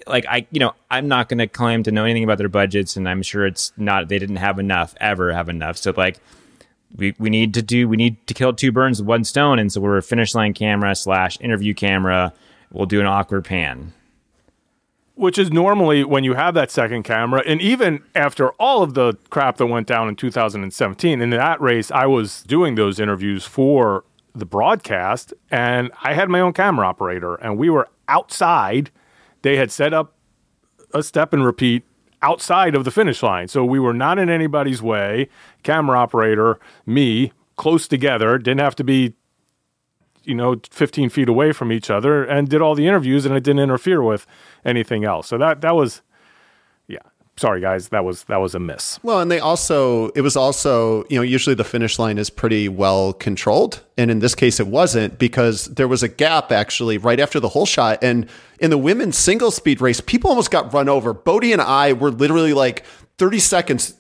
like 0.08 0.26
I, 0.28 0.46
you 0.52 0.60
know, 0.60 0.74
I'm 0.92 1.08
not 1.08 1.30
going 1.30 1.40
to 1.40 1.48
claim 1.48 1.84
to 1.84 1.92
know 1.92 2.04
anything 2.04 2.24
about 2.24 2.38
their 2.38 2.50
budgets, 2.50 2.96
and 2.98 3.08
I'm 3.10 3.24
sure 3.24 3.46
it's 3.46 3.72
not 3.78 4.10
they 4.10 4.20
didn't 4.20 4.36
have 4.38 4.60
enough, 4.60 4.94
ever 5.00 5.32
have 5.34 5.50
enough. 5.50 5.78
So 5.78 5.94
like 5.96 6.20
we, 6.96 7.16
we 7.20 7.30
need 7.30 7.54
to 7.54 7.62
do 7.62 7.88
we 7.88 7.98
need 7.98 8.26
to 8.28 8.34
kill 8.34 8.54
two 8.54 8.72
birds 8.72 9.00
with 9.00 9.08
one 9.08 9.24
stone 9.24 9.60
and 9.60 9.72
so 9.72 9.82
we're 9.82 9.98
a 9.98 10.04
finish 10.04 10.36
line 10.36 10.54
camera 10.54 10.96
slash 10.96 11.40
interview 11.42 11.74
camera 11.74 12.34
we'll 12.72 12.86
do 12.86 13.00
an 13.00 13.06
awkward 13.06 13.46
pan 13.46 13.94
which 15.22 15.38
is 15.38 15.52
normally 15.52 16.04
when 16.04 16.24
you 16.24 16.34
have 16.34 16.56
that 16.56 16.72
second 16.72 17.04
camera. 17.04 17.44
And 17.46 17.62
even 17.62 18.02
after 18.16 18.54
all 18.54 18.82
of 18.82 18.96
the 18.96 19.14
crap 19.30 19.58
that 19.58 19.68
went 19.68 19.86
down 19.86 20.10
in 20.10 20.16
2017, 20.16 21.22
in 21.22 21.30
that 21.30 21.62
race, 21.62 21.92
I 21.92 22.08
was 22.08 22.42
doing 22.42 22.74
those 22.74 23.00
interviews 23.00 23.46
for 23.46 24.04
the 24.34 24.48
broadcast, 24.48 25.32
and 25.52 25.92
I 26.04 26.14
had 26.14 26.30
my 26.30 26.40
own 26.40 26.54
camera 26.54 26.88
operator, 26.88 27.36
and 27.36 27.60
we 27.60 27.70
were 27.70 27.88
outside. 28.08 28.90
They 29.44 29.58
had 29.58 29.72
set 29.72 29.94
up 29.94 30.16
a 30.92 31.04
step 31.04 31.34
and 31.34 31.46
repeat 31.46 31.84
outside 32.24 32.74
of 32.74 32.84
the 32.84 32.92
finish 32.92 33.22
line. 33.22 33.48
So 33.48 33.64
we 33.66 33.80
were 33.80 33.94
not 33.94 34.18
in 34.18 34.28
anybody's 34.28 34.82
way. 34.82 35.30
Camera 35.64 35.98
operator, 36.00 36.60
me, 36.86 37.32
close 37.56 37.88
together, 37.88 38.38
didn't 38.38 38.60
have 38.60 38.76
to 38.76 38.84
be 38.84 39.14
you 40.24 40.36
know 40.36 40.56
15 40.70 41.10
feet 41.10 41.30
away 41.30 41.52
from 41.52 41.72
each 41.72 41.90
other 41.90 42.24
and 42.24 42.48
did 42.48 42.62
all 42.62 42.76
the 42.76 42.88
interviews 42.88 43.26
and 43.26 43.36
it 43.36 43.44
didn't 43.44 43.62
interfere 43.62 44.04
with 44.04 44.28
anything 44.64 45.04
else 45.04 45.28
so 45.28 45.36
that 45.38 45.62
that 45.62 45.76
was 45.76 46.04
yeah 46.88 47.00
sorry 47.38 47.60
guys 47.60 47.90
that 47.90 48.06
was 48.06 48.26
that 48.26 48.38
was 48.38 48.54
a 48.54 48.60
miss 48.60 49.00
Well, 49.02 49.20
and 49.20 49.32
they 49.32 49.40
also, 49.40 50.10
it 50.10 50.22
was 50.22 50.36
also, 50.36 51.06
you 51.10 51.16
know, 51.16 51.24
usually 51.24 51.56
the 51.56 51.64
finish 51.64 51.98
line 51.98 52.20
is 52.20 52.30
pretty 52.30 52.70
well 52.70 53.14
controlled. 53.14 53.82
And 53.98 54.12
in 54.12 54.20
this 54.20 54.36
case, 54.36 54.60
it 54.60 54.68
wasn't 54.68 55.18
because 55.18 55.66
there 55.66 55.88
was 55.88 56.04
a 56.04 56.08
gap 56.08 56.52
actually 56.52 56.98
right 57.00 57.20
after 57.20 57.40
the 57.40 57.50
whole 57.50 57.66
shot. 57.66 58.04
And 58.04 58.28
in 58.60 58.70
the 58.70 58.78
women's 58.78 59.18
single 59.18 59.50
speed 59.50 59.82
race, 59.82 60.02
people 60.02 60.30
almost 60.30 60.52
got 60.52 60.72
run 60.74 60.88
over. 60.88 61.14
Bodie 61.14 61.52
and 61.54 61.62
I 61.62 61.94
were 61.94 62.12
literally 62.12 62.54
like 62.54 62.86
30 63.18 63.40
seconds 63.40 63.96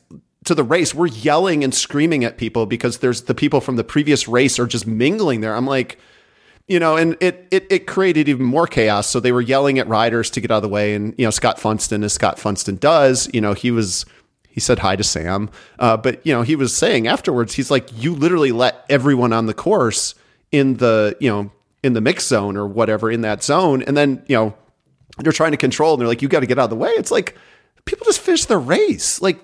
to 0.45 0.55
the 0.55 0.63
race. 0.63 0.93
We're 0.93 1.07
yelling 1.07 1.63
and 1.63 1.73
screaming 1.73 2.23
at 2.23 2.37
people 2.37 2.65
because 2.65 2.99
there's 2.99 3.23
the 3.23 3.35
people 3.35 3.61
from 3.61 3.75
the 3.75 3.83
previous 3.83 4.27
race 4.27 4.59
are 4.59 4.67
just 4.67 4.87
mingling 4.87 5.41
there. 5.41 5.55
I'm 5.55 5.67
like, 5.67 5.99
you 6.67 6.79
know, 6.79 6.95
and 6.95 7.17
it, 7.19 7.47
it 7.51 7.67
it 7.69 7.87
created 7.87 8.29
even 8.29 8.45
more 8.45 8.67
chaos. 8.67 9.07
So 9.07 9.19
they 9.19 9.31
were 9.31 9.41
yelling 9.41 9.77
at 9.79 9.87
riders 9.87 10.29
to 10.31 10.41
get 10.41 10.51
out 10.51 10.57
of 10.57 10.63
the 10.63 10.69
way, 10.69 10.95
and 10.95 11.13
you 11.17 11.25
know, 11.25 11.31
Scott 11.31 11.59
Funston, 11.59 12.03
as 12.03 12.13
Scott 12.13 12.39
Funston 12.39 12.77
does, 12.77 13.29
you 13.33 13.41
know, 13.41 13.53
he 13.53 13.71
was 13.71 14.05
he 14.47 14.59
said 14.59 14.79
hi 14.79 14.95
to 14.95 15.03
Sam, 15.03 15.49
uh, 15.79 15.97
but 15.97 16.25
you 16.25 16.33
know, 16.33 16.41
he 16.41 16.55
was 16.55 16.75
saying 16.75 17.07
afterwards, 17.07 17.53
he's 17.55 17.71
like, 17.71 17.89
you 18.01 18.13
literally 18.13 18.51
let 18.51 18.85
everyone 18.89 19.33
on 19.33 19.45
the 19.45 19.53
course 19.53 20.15
in 20.51 20.77
the 20.77 21.15
you 21.19 21.29
know 21.29 21.51
in 21.83 21.93
the 21.93 22.01
mix 22.01 22.27
zone 22.27 22.57
or 22.57 22.67
whatever 22.67 23.11
in 23.11 23.21
that 23.21 23.43
zone, 23.43 23.81
and 23.83 23.97
then 23.97 24.23
you 24.27 24.35
know 24.35 24.55
they're 25.19 25.33
trying 25.33 25.51
to 25.51 25.57
control, 25.57 25.93
and 25.93 26.01
they're 26.01 26.07
like, 26.07 26.21
you 26.21 26.27
got 26.27 26.39
to 26.39 26.47
get 26.47 26.57
out 26.57 26.65
of 26.65 26.69
the 26.69 26.75
way. 26.77 26.91
It's 26.91 27.11
like 27.11 27.35
people 27.85 28.05
just 28.05 28.19
finish 28.19 28.45
the 28.45 28.57
race, 28.57 29.21
like 29.21 29.39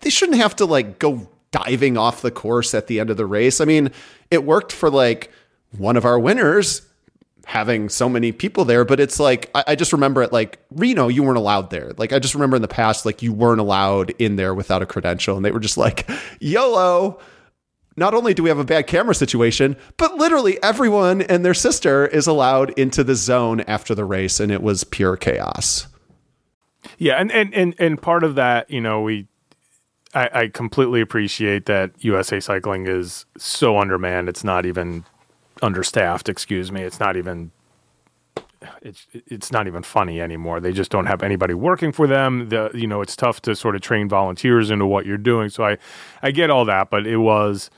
they 0.00 0.10
shouldn't 0.10 0.38
have 0.38 0.56
to 0.56 0.64
like 0.64 0.98
go 0.98 1.28
diving 1.50 1.96
off 1.96 2.22
the 2.22 2.30
course 2.30 2.74
at 2.74 2.86
the 2.86 3.00
end 3.00 3.10
of 3.10 3.16
the 3.16 3.26
race. 3.26 3.60
I 3.60 3.64
mean, 3.64 3.90
it 4.30 4.44
worked 4.44 4.72
for 4.72 4.90
like 4.90 5.30
one 5.76 5.96
of 5.96 6.04
our 6.04 6.18
winners 6.18 6.82
having 7.46 7.88
so 7.88 8.08
many 8.08 8.30
people 8.30 8.64
there, 8.64 8.84
but 8.84 9.00
it's 9.00 9.18
like 9.18 9.50
I, 9.54 9.64
I 9.68 9.74
just 9.74 9.92
remember 9.92 10.22
it 10.22 10.32
like 10.32 10.58
Reno, 10.70 11.08
you 11.08 11.22
weren't 11.22 11.38
allowed 11.38 11.70
there. 11.70 11.92
Like 11.96 12.12
I 12.12 12.18
just 12.18 12.34
remember 12.34 12.56
in 12.56 12.62
the 12.62 12.68
past, 12.68 13.04
like 13.04 13.22
you 13.22 13.32
weren't 13.32 13.60
allowed 13.60 14.10
in 14.18 14.36
there 14.36 14.54
without 14.54 14.82
a 14.82 14.86
credential, 14.86 15.36
and 15.36 15.44
they 15.44 15.50
were 15.50 15.60
just 15.60 15.76
like, 15.76 16.08
YOLO. 16.40 17.18
Not 17.96 18.14
only 18.14 18.32
do 18.34 18.42
we 18.44 18.48
have 18.48 18.58
a 18.58 18.64
bad 18.64 18.86
camera 18.86 19.14
situation, 19.14 19.76
but 19.96 20.14
literally 20.14 20.62
everyone 20.62 21.22
and 21.22 21.44
their 21.44 21.54
sister 21.54 22.06
is 22.06 22.26
allowed 22.26 22.70
into 22.78 23.02
the 23.02 23.16
zone 23.16 23.60
after 23.62 23.94
the 23.94 24.04
race, 24.04 24.38
and 24.40 24.52
it 24.52 24.62
was 24.62 24.84
pure 24.84 25.16
chaos. 25.16 25.88
yeah 26.98 27.14
and 27.14 27.30
and 27.32 27.52
and, 27.52 27.74
and 27.78 28.00
part 28.00 28.22
of 28.24 28.36
that 28.36 28.70
you 28.70 28.80
know 28.80 29.02
we 29.02 29.26
I, 30.14 30.30
I 30.32 30.48
completely 30.48 31.00
appreciate 31.00 31.66
that 31.66 31.92
usa 31.98 32.40
cycling 32.40 32.86
is 32.86 33.26
so 33.38 33.78
undermanned 33.78 34.28
it's 34.28 34.44
not 34.44 34.66
even 34.66 35.04
understaffed 35.62 36.28
excuse 36.28 36.72
me 36.72 36.82
it's 36.82 37.00
not 37.00 37.16
even 37.16 37.52
it's 38.82 39.06
it's 39.12 39.52
not 39.52 39.66
even 39.66 39.82
funny 39.82 40.20
anymore. 40.20 40.60
They 40.60 40.72
just 40.72 40.90
don't 40.90 41.06
have 41.06 41.22
anybody 41.22 41.54
working 41.54 41.92
for 41.92 42.06
them. 42.06 42.48
The 42.48 42.70
you 42.74 42.86
know 42.86 43.00
it's 43.00 43.16
tough 43.16 43.40
to 43.42 43.56
sort 43.56 43.74
of 43.74 43.80
train 43.80 44.08
volunteers 44.08 44.70
into 44.70 44.86
what 44.86 45.06
you're 45.06 45.18
doing. 45.18 45.48
So 45.48 45.64
I 45.64 45.78
I 46.22 46.30
get 46.30 46.50
all 46.50 46.64
that, 46.66 46.90
but 46.90 47.06
it 47.06 47.18
was 47.18 47.70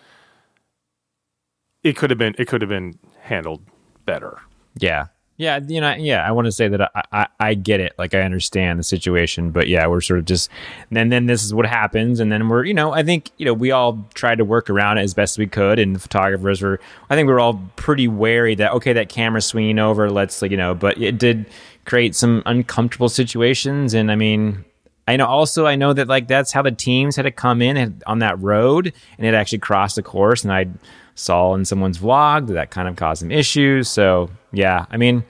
it 1.83 1.97
could 1.97 2.11
have 2.11 2.18
been 2.18 2.35
it 2.38 2.49
could 2.49 2.62
have 2.62 2.68
been 2.68 2.99
handled 3.21 3.62
better. 4.05 4.40
yeah 4.79 5.07
yeah 5.37 5.59
you 5.66 5.81
know 5.81 5.95
yeah 5.95 6.27
i 6.27 6.31
want 6.31 6.45
to 6.45 6.53
say 6.53 6.68
that 6.68 6.81
I, 6.95 7.03
I 7.12 7.27
i 7.40 7.55
get 7.55 7.81
it 7.81 7.95
like 7.99 8.14
i 8.14 8.21
understand 8.21 8.79
the 8.79 8.83
situation 8.83 9.51
but 9.51 9.66
yeah 9.66 9.87
we're 9.87 10.01
sort 10.01 10.18
of 10.18 10.27
just 10.27 10.51
and 10.90 11.11
then 11.11 11.27
this 11.27 11.42
is 11.42 11.55
what 11.55 11.66
happens 11.66 12.21
and 12.21 12.31
then 12.31 12.49
we're 12.49 12.64
you 12.64 12.75
know 12.75 12.92
i 12.92 13.03
think 13.03 13.31
you 13.38 13.47
know 13.47 13.55
we 13.55 13.71
all 13.71 14.07
tried 14.14 14.38
to 14.38 14.45
work 14.45 14.68
around 14.68 14.99
it 14.99 15.03
as 15.03 15.14
best 15.14 15.38
we 15.38 15.47
could 15.47 15.79
and 15.79 15.97
the 15.97 16.01
photographers 16.01 16.61
were 16.61 16.81
i 17.11 17.16
think 17.16 17.27
we 17.27 17.33
were 17.33 17.40
all 17.40 17.61
pretty 17.77 18.09
wary 18.09 18.55
that 18.55 18.73
okay 18.73 18.92
that 18.92 19.09
camera's 19.09 19.47
swinging 19.47 19.79
over 19.79 20.11
let's 20.11 20.42
like 20.42 20.51
you 20.51 20.57
know 20.57 20.75
but 20.75 21.01
it 21.01 21.18
did 21.18 21.47
create 21.85 22.14
some 22.14 22.42
uncomfortable 22.47 23.09
situations 23.09 23.95
and 23.95 24.11
i 24.11 24.14
mean 24.14 24.64
I 25.09 25.16
know 25.16 25.27
also 25.27 25.66
I 25.66 25.75
know 25.75 25.92
that 25.92 26.07
like 26.07 26.29
that's 26.29 26.53
how 26.53 26.62
the 26.62 26.71
teams 26.71 27.16
had 27.16 27.23
to 27.23 27.33
come 27.33 27.61
in 27.61 28.01
on 28.07 28.21
that 28.21 28.40
road 28.40 28.92
and 29.18 29.27
it 29.27 29.35
actually 29.35 29.59
crossed 29.59 29.97
the 29.97 30.03
course 30.03 30.45
and 30.45 30.53
I 30.53 30.66
saw 31.14 31.55
in 31.55 31.64
someone's 31.64 31.98
vlog 31.98 32.46
that 32.48 32.55
that 32.55 32.70
kind 32.70 32.88
of 32.88 32.96
caused 32.96 33.20
some 33.20 33.31
issues. 33.31 33.88
So 33.88 34.31
yeah, 34.53 34.87
I 34.90 34.96
mean, 34.96 35.25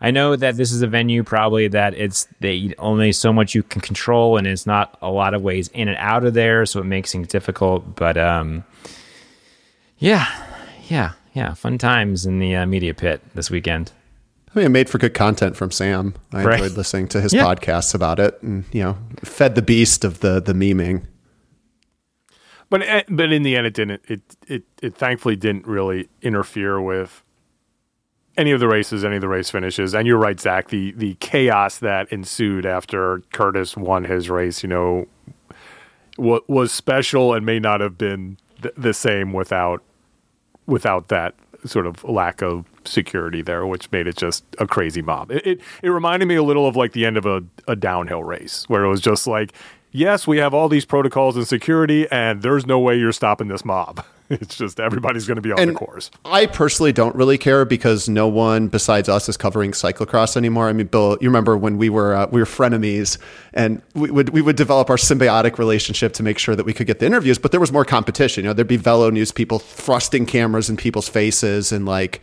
I 0.00 0.10
know 0.10 0.36
that 0.36 0.56
this 0.56 0.72
is 0.72 0.82
a 0.82 0.86
venue 0.86 1.22
probably 1.22 1.68
that 1.68 1.94
it's 1.94 2.28
they 2.40 2.74
only 2.78 3.12
so 3.12 3.32
much 3.32 3.54
you 3.54 3.62
can 3.62 3.80
control 3.80 4.36
and 4.36 4.46
it's 4.46 4.66
not 4.66 4.96
a 5.00 5.10
lot 5.10 5.32
of 5.34 5.42
ways 5.42 5.68
in 5.68 5.88
and 5.88 5.96
out 5.98 6.24
of 6.24 6.34
there, 6.34 6.66
so 6.66 6.80
it 6.80 6.84
makes 6.84 7.12
things 7.12 7.28
difficult. 7.28 7.96
But 7.96 8.16
um, 8.18 8.64
yeah, 9.98 10.26
yeah, 10.88 11.12
yeah, 11.34 11.54
fun 11.54 11.78
times 11.78 12.26
in 12.26 12.38
the 12.38 12.54
uh, 12.56 12.66
media 12.66 12.94
pit 12.94 13.20
this 13.34 13.50
weekend. 13.50 13.92
I 14.54 14.58
mean, 14.60 14.66
it 14.66 14.70
made 14.70 14.88
for 14.88 14.98
good 14.98 15.14
content 15.14 15.56
from 15.56 15.70
Sam. 15.70 16.14
I 16.32 16.42
Right. 16.44 16.60
enjoyed 16.60 16.76
listening 16.78 17.08
to 17.08 17.20
his 17.20 17.34
Yeah. 17.34 17.44
podcasts 17.44 17.94
about 17.94 18.18
it, 18.18 18.38
and 18.42 18.64
you 18.72 18.82
know, 18.82 18.96
fed 19.24 19.54
the 19.54 19.62
beast 19.62 20.04
of 20.04 20.20
the 20.20 20.40
the 20.40 20.52
memeing. 20.52 21.02
But 22.68 22.82
eh, 22.82 23.02
but 23.08 23.32
in 23.32 23.42
the 23.42 23.56
end, 23.56 23.66
it 23.66 23.74
didn't. 23.74 24.02
It 24.08 24.20
it 24.46 24.64
it 24.82 24.94
thankfully 24.96 25.36
didn't 25.36 25.66
really 25.66 26.08
interfere 26.22 26.80
with 26.80 27.22
any 28.36 28.50
of 28.50 28.60
the 28.60 28.68
races, 28.68 29.04
any 29.04 29.16
of 29.16 29.20
the 29.20 29.28
race 29.28 29.50
finishes. 29.50 29.94
And 29.94 30.06
you're 30.06 30.18
right, 30.18 30.38
Zach. 30.38 30.68
The 30.68 30.92
the 30.92 31.14
chaos 31.20 31.78
that 31.78 32.10
ensued 32.12 32.66
after 32.66 33.22
Curtis 33.32 33.76
won 33.76 34.04
his 34.04 34.28
race, 34.28 34.62
you 34.62 34.68
know, 34.68 35.06
w- 36.16 36.42
was 36.48 36.72
special 36.72 37.34
and 37.34 37.46
may 37.46 37.58
not 37.58 37.80
have 37.80 37.96
been 37.96 38.36
th- 38.62 38.74
the 38.76 38.92
same 38.92 39.32
without 39.32 39.82
without 40.66 41.08
that 41.08 41.34
sort 41.64 41.86
of 41.86 42.04
lack 42.04 42.42
of 42.42 42.64
security 42.84 43.42
there, 43.42 43.66
which 43.66 43.90
made 43.90 44.06
it 44.06 44.16
just 44.16 44.44
a 44.58 44.66
crazy 44.66 45.02
mob. 45.02 45.30
It 45.30 45.46
it, 45.46 45.60
it 45.82 45.88
reminded 45.88 46.26
me 46.26 46.34
a 46.34 46.42
little 46.42 46.66
of 46.66 46.76
like 46.76 46.92
the 46.92 47.06
end 47.06 47.16
of 47.16 47.26
a, 47.26 47.42
a 47.68 47.76
downhill 47.76 48.24
race 48.24 48.64
where 48.68 48.84
it 48.84 48.88
was 48.88 49.00
just 49.00 49.26
like, 49.26 49.52
yes, 49.96 50.26
we 50.26 50.38
have 50.38 50.54
all 50.54 50.68
these 50.68 50.84
protocols 50.84 51.36
and 51.36 51.48
security, 51.48 52.06
and 52.10 52.42
there's 52.42 52.66
no 52.66 52.78
way 52.78 52.96
you're 52.96 53.12
stopping 53.12 53.48
this 53.48 53.64
mob. 53.64 54.04
It's 54.28 54.56
just 54.56 54.80
everybody's 54.80 55.24
going 55.24 55.36
to 55.36 55.40
be 55.40 55.52
on 55.52 55.60
And 55.60 55.70
the 55.70 55.74
course. 55.74 56.10
I 56.24 56.46
personally 56.46 56.92
don't 56.92 57.14
really 57.14 57.38
care 57.38 57.64
because 57.64 58.08
no 58.08 58.26
one 58.26 58.66
besides 58.66 59.08
us 59.08 59.28
is 59.28 59.36
covering 59.36 59.70
cyclocross 59.70 60.36
anymore. 60.36 60.68
I 60.68 60.72
mean, 60.72 60.88
Bill, 60.88 61.16
you 61.20 61.28
remember 61.28 61.56
when 61.56 61.78
we 61.78 61.88
were 61.88 62.12
uh, 62.12 62.26
we 62.32 62.40
were 62.40 62.44
frenemies, 62.44 63.18
and 63.54 63.80
we 63.94 64.10
would 64.10 64.30
we 64.30 64.42
would 64.42 64.56
develop 64.56 64.90
our 64.90 64.96
symbiotic 64.96 65.58
relationship 65.58 66.12
to 66.14 66.24
make 66.24 66.38
sure 66.38 66.56
that 66.56 66.66
we 66.66 66.72
could 66.72 66.88
get 66.88 66.98
the 66.98 67.06
interviews. 67.06 67.38
But 67.38 67.52
there 67.52 67.60
was 67.60 67.70
more 67.70 67.84
competition. 67.84 68.42
You 68.42 68.50
know, 68.50 68.52
there'd 68.54 68.66
be 68.66 68.76
Velo 68.76 69.10
News 69.10 69.30
people 69.30 69.60
thrusting 69.60 70.26
cameras 70.26 70.68
in 70.68 70.76
people's 70.76 71.08
faces, 71.08 71.70
and 71.70 71.86
like 71.86 72.20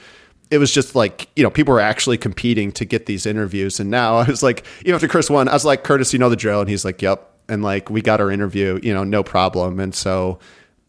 it 0.51 0.57
was 0.57 0.73
just 0.73 0.95
like 0.95 1.29
you 1.37 1.43
know 1.43 1.49
people 1.49 1.73
were 1.73 1.79
actually 1.79 2.17
competing 2.17 2.73
to 2.73 2.83
get 2.83 3.05
these 3.05 3.25
interviews. 3.25 3.79
And 3.79 3.89
now 3.89 4.17
I 4.17 4.27
was 4.27 4.43
like, 4.43 4.65
even 4.81 4.95
after 4.95 5.07
Chris 5.07 5.29
won, 5.29 5.47
I 5.47 5.53
was 5.53 5.63
like, 5.63 5.85
Curtis, 5.85 6.11
you 6.11 6.19
know 6.19 6.27
the 6.27 6.35
drill, 6.35 6.59
and 6.59 6.69
he's 6.69 6.83
like, 6.83 7.01
Yep. 7.01 7.29
And 7.53 7.63
like 7.63 7.89
we 7.89 8.01
got 8.01 8.19
our 8.19 8.31
interview, 8.31 8.79
you 8.83 8.93
know, 8.93 9.03
no 9.03 9.23
problem. 9.23 9.79
And 9.79 9.95
so 9.95 10.39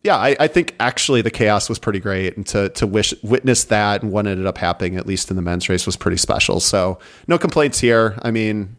yeah, 0.05 0.16
I, 0.16 0.37
I 0.38 0.48
think 0.48 0.74
actually 0.79 1.22
the 1.22 1.31
chaos 1.31 1.70
was 1.70 1.79
pretty 1.79 1.98
great, 1.98 2.37
and 2.37 2.46
to 2.48 2.68
to 2.70 2.87
wish, 2.87 3.14
witness 3.22 3.64
that 3.64 4.03
and 4.03 4.12
what 4.12 4.27
ended 4.27 4.46
up 4.46 4.59
happening, 4.59 4.96
at 4.96 5.07
least 5.07 5.31
in 5.31 5.37
the 5.37 5.42
men's 5.42 5.68
race, 5.70 5.87
was 5.87 5.96
pretty 5.96 6.18
special. 6.18 6.61
So 6.61 6.98
no 7.27 7.38
complaints 7.38 7.81
here. 7.81 8.18
I 8.20 8.31
mean, 8.31 8.77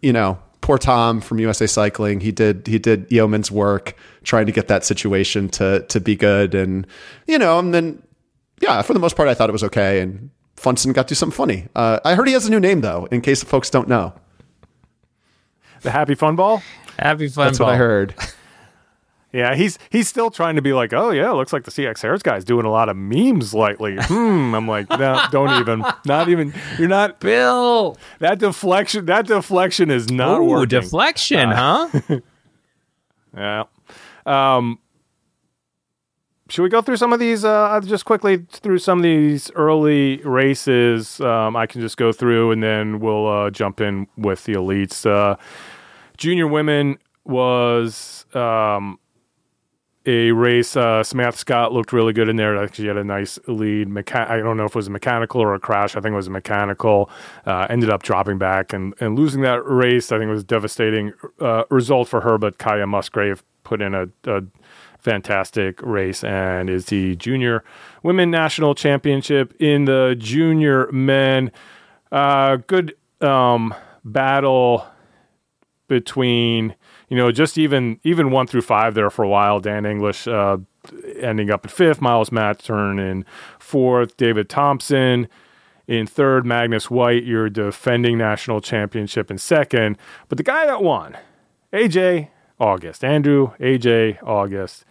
you 0.00 0.14
know, 0.14 0.38
poor 0.62 0.78
Tom 0.78 1.20
from 1.20 1.38
USA 1.40 1.66
Cycling, 1.66 2.20
he 2.20 2.32
did 2.32 2.66
he 2.66 2.78
did 2.78 3.06
yeoman's 3.12 3.50
work 3.50 3.96
trying 4.22 4.46
to 4.46 4.52
get 4.52 4.68
that 4.68 4.82
situation 4.82 5.50
to 5.50 5.84
to 5.88 6.00
be 6.00 6.16
good, 6.16 6.54
and 6.54 6.86
you 7.26 7.38
know, 7.38 7.58
and 7.58 7.74
then 7.74 8.02
yeah, 8.62 8.80
for 8.80 8.94
the 8.94 9.00
most 9.00 9.14
part, 9.14 9.28
I 9.28 9.34
thought 9.34 9.50
it 9.50 9.52
was 9.52 9.64
okay, 9.64 10.00
and 10.00 10.30
Funston 10.56 10.94
got 10.94 11.06
to 11.08 11.12
do 11.12 11.16
something 11.16 11.36
funny. 11.36 11.68
Uh, 11.76 12.00
I 12.02 12.14
heard 12.14 12.26
he 12.28 12.32
has 12.32 12.46
a 12.46 12.50
new 12.50 12.60
name 12.60 12.80
though, 12.80 13.06
in 13.10 13.20
case 13.20 13.44
folks 13.44 13.68
don't 13.68 13.88
know. 13.88 14.14
The 15.82 15.90
happy 15.90 16.14
fun 16.14 16.36
ball. 16.36 16.62
Happy 16.98 17.28
fun 17.28 17.46
That's 17.46 17.58
ball. 17.58 17.68
what 17.68 17.74
I 17.74 17.78
heard. 17.78 18.14
Yeah, 19.30 19.54
he's 19.54 19.78
he's 19.90 20.08
still 20.08 20.30
trying 20.30 20.56
to 20.56 20.62
be 20.62 20.72
like, 20.72 20.94
oh 20.94 21.10
yeah, 21.10 21.30
looks 21.32 21.52
like 21.52 21.64
the 21.64 21.70
CX 21.70 22.00
Hairs 22.00 22.22
guy's 22.22 22.46
doing 22.46 22.64
a 22.64 22.70
lot 22.70 22.88
of 22.88 22.96
memes 22.96 23.52
lately. 23.52 23.98
Hmm. 24.00 24.54
I'm 24.54 24.66
like, 24.66 24.88
no, 24.88 25.22
don't 25.30 25.60
even, 25.60 25.84
not 26.06 26.30
even. 26.30 26.54
You're 26.78 26.88
not 26.88 27.20
Bill. 27.20 27.98
that 28.20 28.38
deflection. 28.38 29.04
That 29.04 29.26
deflection 29.26 29.90
is 29.90 30.10
not 30.10 30.40
Ooh, 30.40 30.44
working. 30.44 30.68
deflection, 30.80 31.50
huh? 31.50 31.88
yeah. 33.36 33.64
Um. 34.24 34.78
Should 36.50 36.62
we 36.62 36.70
go 36.70 36.80
through 36.80 36.96
some 36.96 37.12
of 37.12 37.20
these 37.20 37.44
uh, 37.44 37.78
just 37.84 38.06
quickly 38.06 38.46
through 38.50 38.78
some 38.78 39.00
of 39.00 39.02
these 39.02 39.50
early 39.50 40.16
races? 40.24 41.20
Um, 41.20 41.56
I 41.56 41.66
can 41.66 41.82
just 41.82 41.98
go 41.98 42.10
through 42.10 42.52
and 42.52 42.62
then 42.62 43.00
we'll 43.00 43.26
uh, 43.26 43.50
jump 43.50 43.82
in 43.82 44.06
with 44.16 44.44
the 44.44 44.54
elites. 44.54 45.04
Uh, 45.04 45.36
junior 46.16 46.46
women 46.46 46.98
was 47.26 48.24
um, 48.34 48.98
a 50.08 50.32
race. 50.32 50.74
Uh, 50.74 51.02
Scott 51.04 51.72
looked 51.72 51.92
really 51.92 52.14
good 52.14 52.30
in 52.30 52.36
there. 52.36 52.66
She 52.72 52.86
had 52.86 52.96
a 52.96 53.04
nice 53.04 53.38
lead. 53.46 53.88
Mecha- 53.88 54.28
I 54.28 54.38
don't 54.38 54.56
know 54.56 54.64
if 54.64 54.70
it 54.70 54.76
was 54.76 54.88
a 54.88 54.90
mechanical 54.90 55.42
or 55.42 55.54
a 55.54 55.60
crash. 55.60 55.96
I 55.96 56.00
think 56.00 56.14
it 56.14 56.16
was 56.16 56.28
a 56.28 56.30
mechanical. 56.30 57.10
Uh, 57.44 57.66
ended 57.68 57.90
up 57.90 58.02
dropping 58.02 58.38
back 58.38 58.72
and, 58.72 58.94
and 59.00 59.18
losing 59.18 59.42
that 59.42 59.64
race. 59.66 60.10
I 60.10 60.18
think 60.18 60.28
it 60.28 60.32
was 60.32 60.42
a 60.42 60.46
devastating 60.46 61.12
uh, 61.40 61.64
result 61.68 62.08
for 62.08 62.22
her. 62.22 62.38
But 62.38 62.56
Kaya 62.56 62.86
Musgrave 62.86 63.44
put 63.64 63.82
in 63.82 63.94
a, 63.94 64.08
a 64.24 64.42
fantastic 64.98 65.80
race 65.82 66.24
and 66.24 66.70
is 66.70 66.86
the 66.86 67.14
junior 67.16 67.62
women 68.02 68.30
national 68.30 68.74
championship 68.74 69.54
in 69.60 69.84
the 69.84 70.16
junior 70.18 70.90
men. 70.90 71.52
Uh, 72.10 72.56
good 72.66 72.96
um, 73.20 73.74
battle 74.04 74.86
between 75.86 76.74
you 77.08 77.16
know 77.16 77.32
just 77.32 77.58
even 77.58 78.00
even 78.04 78.30
one 78.30 78.46
through 78.46 78.62
five 78.62 78.94
there 78.94 79.10
for 79.10 79.24
a 79.24 79.28
while. 79.28 79.60
Dan 79.60 79.86
English 79.86 80.26
uh, 80.26 80.58
ending 81.20 81.50
up 81.50 81.64
at 81.64 81.70
fifth, 81.70 82.00
Miles 82.00 82.30
Matturn 82.30 82.98
in 82.98 83.24
fourth, 83.58 84.16
David 84.16 84.48
Thompson 84.48 85.28
in 85.86 86.06
third, 86.06 86.44
Magnus 86.44 86.90
White, 86.90 87.24
your 87.24 87.48
defending 87.48 88.18
national 88.18 88.60
championship 88.60 89.30
in 89.30 89.38
second. 89.38 89.96
But 90.28 90.36
the 90.36 90.44
guy 90.44 90.66
that 90.66 90.82
won, 90.82 91.16
AJ 91.72 92.28
August, 92.60 93.02
Andrew 93.04 93.52
AJ 93.58 94.22
August. 94.22 94.84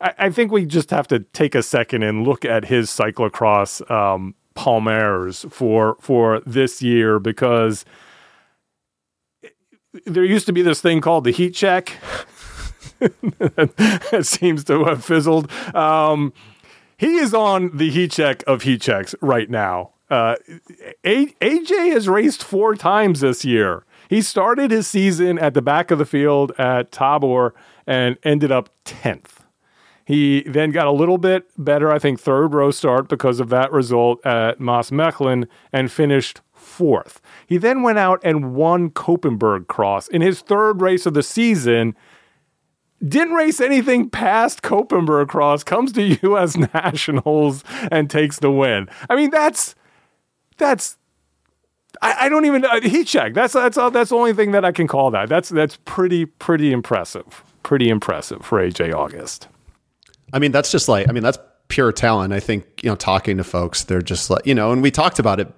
I, 0.00 0.14
I 0.18 0.30
think 0.30 0.50
we 0.50 0.64
just 0.64 0.90
have 0.90 1.08
to 1.08 1.20
take 1.20 1.54
a 1.54 1.62
second 1.62 2.02
and 2.02 2.26
look 2.26 2.44
at 2.44 2.66
his 2.66 2.88
cyclocross 2.88 3.88
um, 3.90 4.34
palmares 4.56 5.50
for 5.52 5.96
for 6.00 6.40
this 6.46 6.82
year 6.82 7.18
because 7.18 7.84
there 10.04 10.24
used 10.24 10.46
to 10.46 10.52
be 10.52 10.62
this 10.62 10.80
thing 10.80 11.00
called 11.00 11.24
the 11.24 11.30
heat 11.30 11.54
check. 11.54 11.96
that 12.98 14.22
seems 14.24 14.64
to 14.64 14.84
have 14.84 15.04
fizzled. 15.04 15.50
Um, 15.74 16.32
he 16.96 17.16
is 17.16 17.32
on 17.32 17.76
the 17.76 17.90
heat 17.90 18.10
check 18.10 18.42
of 18.46 18.62
heat 18.62 18.82
checks 18.82 19.14
right 19.20 19.48
now. 19.48 19.92
Uh, 20.10 20.36
AJ 21.04 21.92
has 21.92 22.08
raced 22.08 22.42
four 22.42 22.74
times 22.74 23.20
this 23.20 23.44
year. 23.44 23.84
He 24.08 24.22
started 24.22 24.70
his 24.70 24.86
season 24.86 25.38
at 25.38 25.54
the 25.54 25.62
back 25.62 25.90
of 25.90 25.98
the 25.98 26.06
field 26.06 26.52
at 26.58 26.90
Tabor 26.90 27.54
and 27.86 28.16
ended 28.24 28.50
up 28.50 28.70
10th. 28.84 29.44
He 30.06 30.42
then 30.44 30.70
got 30.70 30.86
a 30.86 30.90
little 30.90 31.18
bit 31.18 31.50
better, 31.58 31.92
I 31.92 31.98
think, 31.98 32.18
third 32.18 32.54
row 32.54 32.70
start 32.70 33.08
because 33.08 33.40
of 33.40 33.50
that 33.50 33.70
result 33.70 34.24
at 34.24 34.58
Maasmechelen 34.58 35.46
and 35.70 35.92
finished 35.92 36.40
fourth. 36.54 37.20
He 37.48 37.56
then 37.56 37.82
went 37.82 37.98
out 37.98 38.20
and 38.22 38.54
won 38.54 38.90
Koppenberg 38.90 39.68
Cross 39.68 40.08
in 40.08 40.20
his 40.20 40.40
third 40.40 40.82
race 40.82 41.06
of 41.06 41.14
the 41.14 41.22
season. 41.22 41.96
Didn't 43.02 43.32
race 43.32 43.58
anything 43.58 44.10
past 44.10 44.60
Koppenberg 44.60 45.28
Cross, 45.28 45.64
comes 45.64 45.92
to 45.92 46.02
U.S. 46.22 46.56
Nationals 46.56 47.64
and 47.90 48.10
takes 48.10 48.38
the 48.38 48.50
win. 48.50 48.88
I 49.08 49.16
mean, 49.16 49.30
that's 49.30 49.74
that's 50.58 50.98
I, 52.02 52.26
I 52.26 52.28
don't 52.28 52.44
even 52.44 52.66
uh, 52.66 52.82
heat 52.82 53.06
check. 53.06 53.32
That's 53.32 53.54
that's 53.54 53.76
that's 53.76 54.10
the 54.10 54.16
only 54.16 54.34
thing 54.34 54.50
that 54.50 54.66
I 54.66 54.72
can 54.72 54.86
call 54.86 55.10
that. 55.12 55.30
That's 55.30 55.48
that's 55.48 55.78
pretty 55.86 56.26
pretty 56.26 56.70
impressive. 56.70 57.42
Pretty 57.62 57.88
impressive 57.88 58.44
for 58.44 58.58
AJ 58.60 58.94
August. 58.94 59.48
I 60.34 60.38
mean, 60.38 60.52
that's 60.52 60.70
just 60.70 60.86
like, 60.86 61.08
I 61.08 61.12
mean, 61.12 61.22
that's 61.22 61.38
pure 61.68 61.92
talent. 61.92 62.34
I 62.34 62.40
think, 62.40 62.82
you 62.82 62.90
know, 62.90 62.96
talking 62.96 63.38
to 63.38 63.44
folks, 63.44 63.84
they're 63.84 64.02
just 64.02 64.28
like, 64.28 64.46
you 64.46 64.54
know, 64.54 64.72
and 64.72 64.82
we 64.82 64.90
talked 64.90 65.18
about 65.18 65.40
it. 65.40 65.48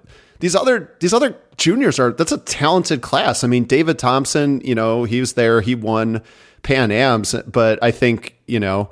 These 0.41 0.55
other, 0.55 0.93
these 0.99 1.13
other 1.13 1.35
juniors 1.57 1.97
are, 1.99 2.11
that's 2.11 2.31
a 2.31 2.37
talented 2.39 3.01
class. 3.01 3.43
I 3.43 3.47
mean, 3.47 3.63
David 3.63 3.97
Thompson, 3.97 4.59
you 4.61 4.75
know, 4.75 5.05
he 5.05 5.19
was 5.19 5.33
there, 5.33 5.61
he 5.61 5.73
won 5.73 6.21
Pan 6.63 6.91
Ams, 6.91 7.33
but 7.47 7.81
I 7.81 7.91
think, 7.91 8.35
you 8.47 8.59
know, 8.59 8.89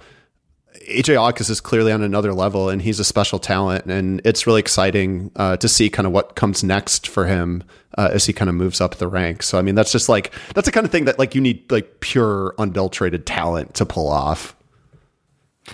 AJ 0.87 1.19
August 1.19 1.49
is 1.49 1.61
clearly 1.61 1.91
on 1.91 2.01
another 2.01 2.33
level 2.33 2.69
and 2.69 2.81
he's 2.81 2.99
a 2.99 3.03
special 3.03 3.39
talent. 3.39 3.85
And 3.85 4.21
it's 4.25 4.47
really 4.47 4.59
exciting 4.59 5.31
uh, 5.35 5.57
to 5.57 5.67
see 5.67 5.89
kind 5.89 6.07
of 6.07 6.13
what 6.13 6.35
comes 6.35 6.63
next 6.63 7.07
for 7.07 7.25
him 7.25 7.63
uh, 7.97 8.09
as 8.11 8.25
he 8.25 8.33
kind 8.33 8.49
of 8.49 8.55
moves 8.55 8.81
up 8.81 8.95
the 8.95 9.07
ranks. 9.07 9.47
So, 9.47 9.59
I 9.59 9.61
mean, 9.61 9.75
that's 9.75 9.91
just 9.91 10.09
like, 10.09 10.33
that's 10.53 10.65
the 10.65 10.71
kind 10.71 10.85
of 10.85 10.91
thing 10.91 11.05
that 11.05 11.19
like 11.19 11.35
you 11.35 11.41
need 11.41 11.71
like 11.71 11.99
pure 11.99 12.55
unadulterated 12.57 13.25
talent 13.25 13.75
to 13.75 13.85
pull 13.85 14.07
off. 14.07 14.55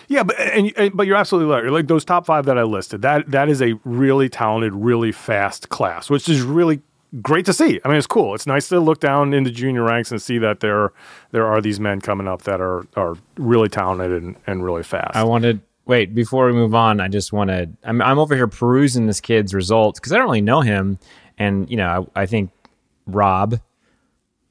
Yeah, 0.08 0.24
but 0.24 0.40
and, 0.40 0.74
and 0.78 0.96
but 0.96 1.08
you're 1.08 1.16
absolutely 1.16 1.54
right. 1.54 1.72
Like 1.72 1.88
those 1.88 2.06
top 2.06 2.26
five 2.26 2.46
that 2.46 2.58
I 2.58 2.64
listed, 2.64 3.02
that 3.02 3.30
that 3.32 3.50
is 3.50 3.62
a 3.62 3.74
really 3.84 4.30
talented, 4.30 4.74
really 4.74 5.12
fast 5.12 5.70
class, 5.70 6.10
which 6.10 6.30
is 6.30 6.42
really 6.42 6.82
great 7.22 7.46
to 7.46 7.54
see. 7.54 7.80
I 7.84 7.88
mean, 7.88 7.98
it's 7.98 8.08
cool. 8.08 8.36
It's 8.36 8.48
nice 8.48 8.70
to 8.70 8.80
look 8.80 9.00
down 9.00 9.34
in 9.34 9.44
the 9.44 9.52
junior 9.52 9.84
ranks 9.84 10.12
and 10.12 10.22
see 10.22 10.38
that 10.40 10.60
there 10.60 10.92
there 11.32 11.46
are 11.46 11.62
these 11.62 11.80
men 11.80 12.02
coming 12.02 12.28
up 12.28 12.44
that 12.44 12.62
are 12.62 12.86
are 12.96 13.16
really 13.38 13.70
talented 13.70 14.12
and, 14.12 14.36
and 14.48 14.64
really 14.64 14.84
fast. 14.84 15.16
I 15.16 15.24
wanted 15.24 15.62
wait 15.86 16.16
before 16.16 16.48
we 16.48 16.54
move 16.54 16.76
on. 16.76 17.00
I 17.00 17.08
just 17.08 17.32
wanted. 17.32 17.76
I'm 17.84 18.02
I'm 18.02 18.20
over 18.20 18.36
here 18.36 18.48
perusing 18.48 19.08
this 19.08 19.22
kid's 19.22 19.54
results 19.54 20.00
because 20.00 20.12
I 20.12 20.18
don't 20.18 20.26
really 20.26 20.42
know 20.42 20.62
him, 20.62 21.00
and 21.38 21.70
you 21.70 21.78
know 21.78 22.10
I, 22.16 22.22
I 22.22 22.26
think 22.26 22.52
Rob, 23.08 23.60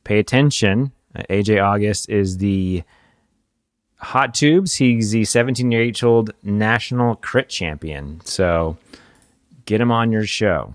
pay 0.05 0.19
attention. 0.19 0.93
AJ 1.31 1.63
August 1.63 2.09
is 2.09 2.39
the 2.39 2.83
hot 4.05 4.35
tubes. 4.35 4.77
He's 4.77 5.11
the 5.11 5.25
17 5.25 5.71
year 5.71 5.93
old 6.03 6.31
national 6.43 7.17
crit 7.17 7.49
champion. 7.49 8.21
So 8.25 8.77
get 9.67 9.81
him 9.81 9.91
on 9.91 10.13
your 10.13 10.27
show. 10.27 10.75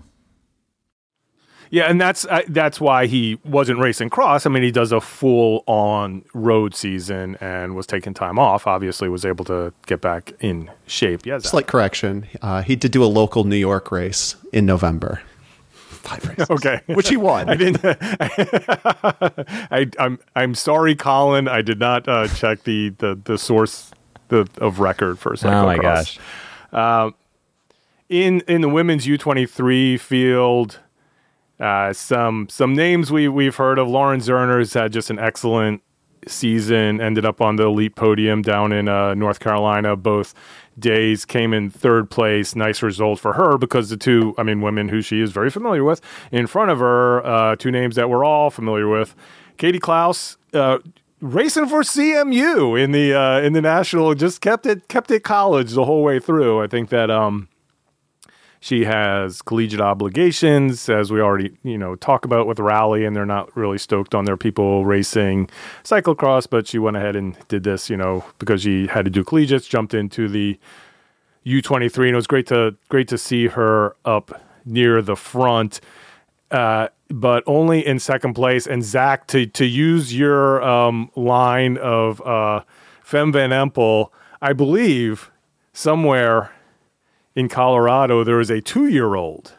Yeah, 1.72 1.84
and 1.84 2.00
that's 2.00 2.24
uh, 2.24 2.42
that's 2.48 2.80
why 2.80 3.06
he 3.06 3.38
wasn't 3.44 3.78
racing 3.78 4.10
cross. 4.10 4.44
I 4.44 4.50
mean, 4.50 4.64
he 4.64 4.72
does 4.72 4.90
a 4.90 5.00
full 5.00 5.62
on 5.66 6.24
road 6.34 6.74
season 6.74 7.36
and 7.40 7.76
was 7.76 7.86
taking 7.86 8.12
time 8.12 8.40
off. 8.40 8.66
Obviously, 8.66 9.08
was 9.08 9.24
able 9.24 9.44
to 9.44 9.72
get 9.86 10.00
back 10.00 10.32
in 10.40 10.68
shape. 10.88 11.24
Yes, 11.24 11.44
Slight 11.44 11.68
correction. 11.68 12.26
Uh, 12.42 12.62
he 12.62 12.74
did 12.74 12.90
do 12.90 13.04
a 13.04 13.06
local 13.06 13.44
New 13.44 13.56
York 13.56 13.92
race 13.92 14.34
in 14.52 14.66
November. 14.66 15.22
Five 16.00 16.26
races. 16.28 16.50
Okay. 16.50 16.80
Which 16.86 17.08
he 17.08 17.16
won. 17.16 17.48
I 17.48 17.56
didn't. 17.56 17.80
I, 19.70 19.86
I'm 19.98 20.18
I'm 20.34 20.54
sorry, 20.54 20.94
Colin. 20.94 21.46
I 21.46 21.62
did 21.62 21.78
not 21.78 22.08
uh, 22.08 22.26
check 22.28 22.64
the, 22.64 22.90
the 22.98 23.20
the 23.22 23.36
source 23.36 23.90
the, 24.28 24.48
of 24.58 24.80
record 24.80 25.18
for 25.18 25.32
cyclocross. 25.34 25.62
Oh 25.62 25.66
my 25.66 25.78
gosh. 25.78 26.18
in 28.08 28.40
in 28.48 28.60
the 28.62 28.68
women's 28.68 29.06
U23 29.06 30.00
field, 30.00 30.80
uh, 31.60 31.92
some 31.92 32.48
some 32.48 32.72
names 32.74 33.12
we 33.12 33.28
we've 33.28 33.56
heard 33.56 33.78
of. 33.78 33.88
Lauren 33.88 34.20
Zoerner's 34.20 34.72
had 34.72 34.92
just 34.92 35.10
an 35.10 35.18
excellent 35.18 35.82
season. 36.26 37.00
Ended 37.00 37.24
up 37.26 37.40
on 37.40 37.56
the 37.56 37.64
elite 37.64 37.94
podium 37.94 38.42
down 38.42 38.72
in 38.72 38.88
uh, 38.88 39.14
North 39.14 39.40
Carolina. 39.40 39.96
Both 39.96 40.34
days 40.80 41.24
came 41.24 41.52
in 41.52 41.70
third 41.70 42.10
place. 42.10 42.56
Nice 42.56 42.82
result 42.82 43.20
for 43.20 43.34
her 43.34 43.58
because 43.58 43.90
the 43.90 43.96
two, 43.96 44.34
I 44.38 44.42
mean, 44.42 44.60
women 44.60 44.88
who 44.88 45.02
she 45.02 45.20
is 45.20 45.30
very 45.32 45.50
familiar 45.50 45.84
with 45.84 46.00
in 46.32 46.46
front 46.46 46.70
of 46.70 46.78
her, 46.78 47.24
uh, 47.24 47.56
two 47.56 47.70
names 47.70 47.96
that 47.96 48.10
we're 48.10 48.24
all 48.24 48.50
familiar 48.50 48.88
with. 48.88 49.14
Katie 49.56 49.78
Clouse. 49.78 50.36
Uh, 50.52 50.78
Racing 51.22 51.66
for 51.66 51.82
CMU 51.82 52.82
in 52.82 52.92
the 52.92 53.12
uh, 53.12 53.40
in 53.40 53.52
the 53.52 53.60
national, 53.60 54.14
just 54.14 54.40
kept 54.40 54.64
it 54.64 54.88
kept 54.88 55.10
it 55.10 55.20
college 55.22 55.72
the 55.72 55.84
whole 55.84 56.02
way 56.02 56.18
through. 56.18 56.62
I 56.62 56.66
think 56.66 56.88
that 56.88 57.10
um, 57.10 57.46
she 58.60 58.84
has 58.84 59.40
collegiate 59.42 59.80
obligations, 59.80 60.88
as 60.88 61.10
we 61.10 61.20
already 61.20 61.56
you 61.62 61.78
know 61.78 61.96
talk 61.96 62.24
about 62.24 62.46
with 62.46 62.60
Rally, 62.60 63.04
and 63.04 63.16
they're 63.16 63.26
not 63.26 63.54
really 63.56 63.78
stoked 63.78 64.14
on 64.14 64.26
their 64.26 64.36
people 64.36 64.84
racing 64.84 65.48
cyclocross. 65.82 66.46
But 66.48 66.68
she 66.68 66.78
went 66.78 66.96
ahead 66.96 67.16
and 67.16 67.36
did 67.48 67.64
this, 67.64 67.90
you 67.90 67.96
know, 67.96 68.24
because 68.38 68.62
she 68.62 68.86
had 68.86 69.04
to 69.06 69.10
do 69.10 69.24
collegiates, 69.24 69.66
jumped 69.66 69.94
into 69.94 70.28
the 70.28 70.58
U 71.44 71.62
twenty 71.62 71.88
three, 71.88 72.08
and 72.08 72.14
it 72.14 72.16
was 72.16 72.26
great 72.26 72.46
to 72.48 72.76
great 72.90 73.08
to 73.08 73.18
see 73.18 73.48
her 73.48 73.96
up 74.04 74.42
near 74.66 75.00
the 75.00 75.16
front. 75.16 75.80
Uh, 76.50 76.88
but 77.08 77.42
only 77.46 77.84
in 77.86 77.98
second 77.98 78.34
place. 78.34 78.66
And 78.66 78.84
Zach, 78.84 79.26
to 79.28 79.46
to 79.46 79.64
use 79.64 80.14
your 80.14 80.62
um, 80.62 81.10
line 81.16 81.78
of 81.78 82.20
uh, 82.26 82.62
Fem 83.02 83.32
Van 83.32 83.50
Empel, 83.50 84.10
I 84.42 84.52
believe 84.52 85.30
somewhere 85.72 86.52
in 87.40 87.48
Colorado 87.48 88.22
there 88.22 88.38
is 88.38 88.50
a 88.50 88.60
two 88.60 88.86
year 88.86 89.14
old 89.14 89.54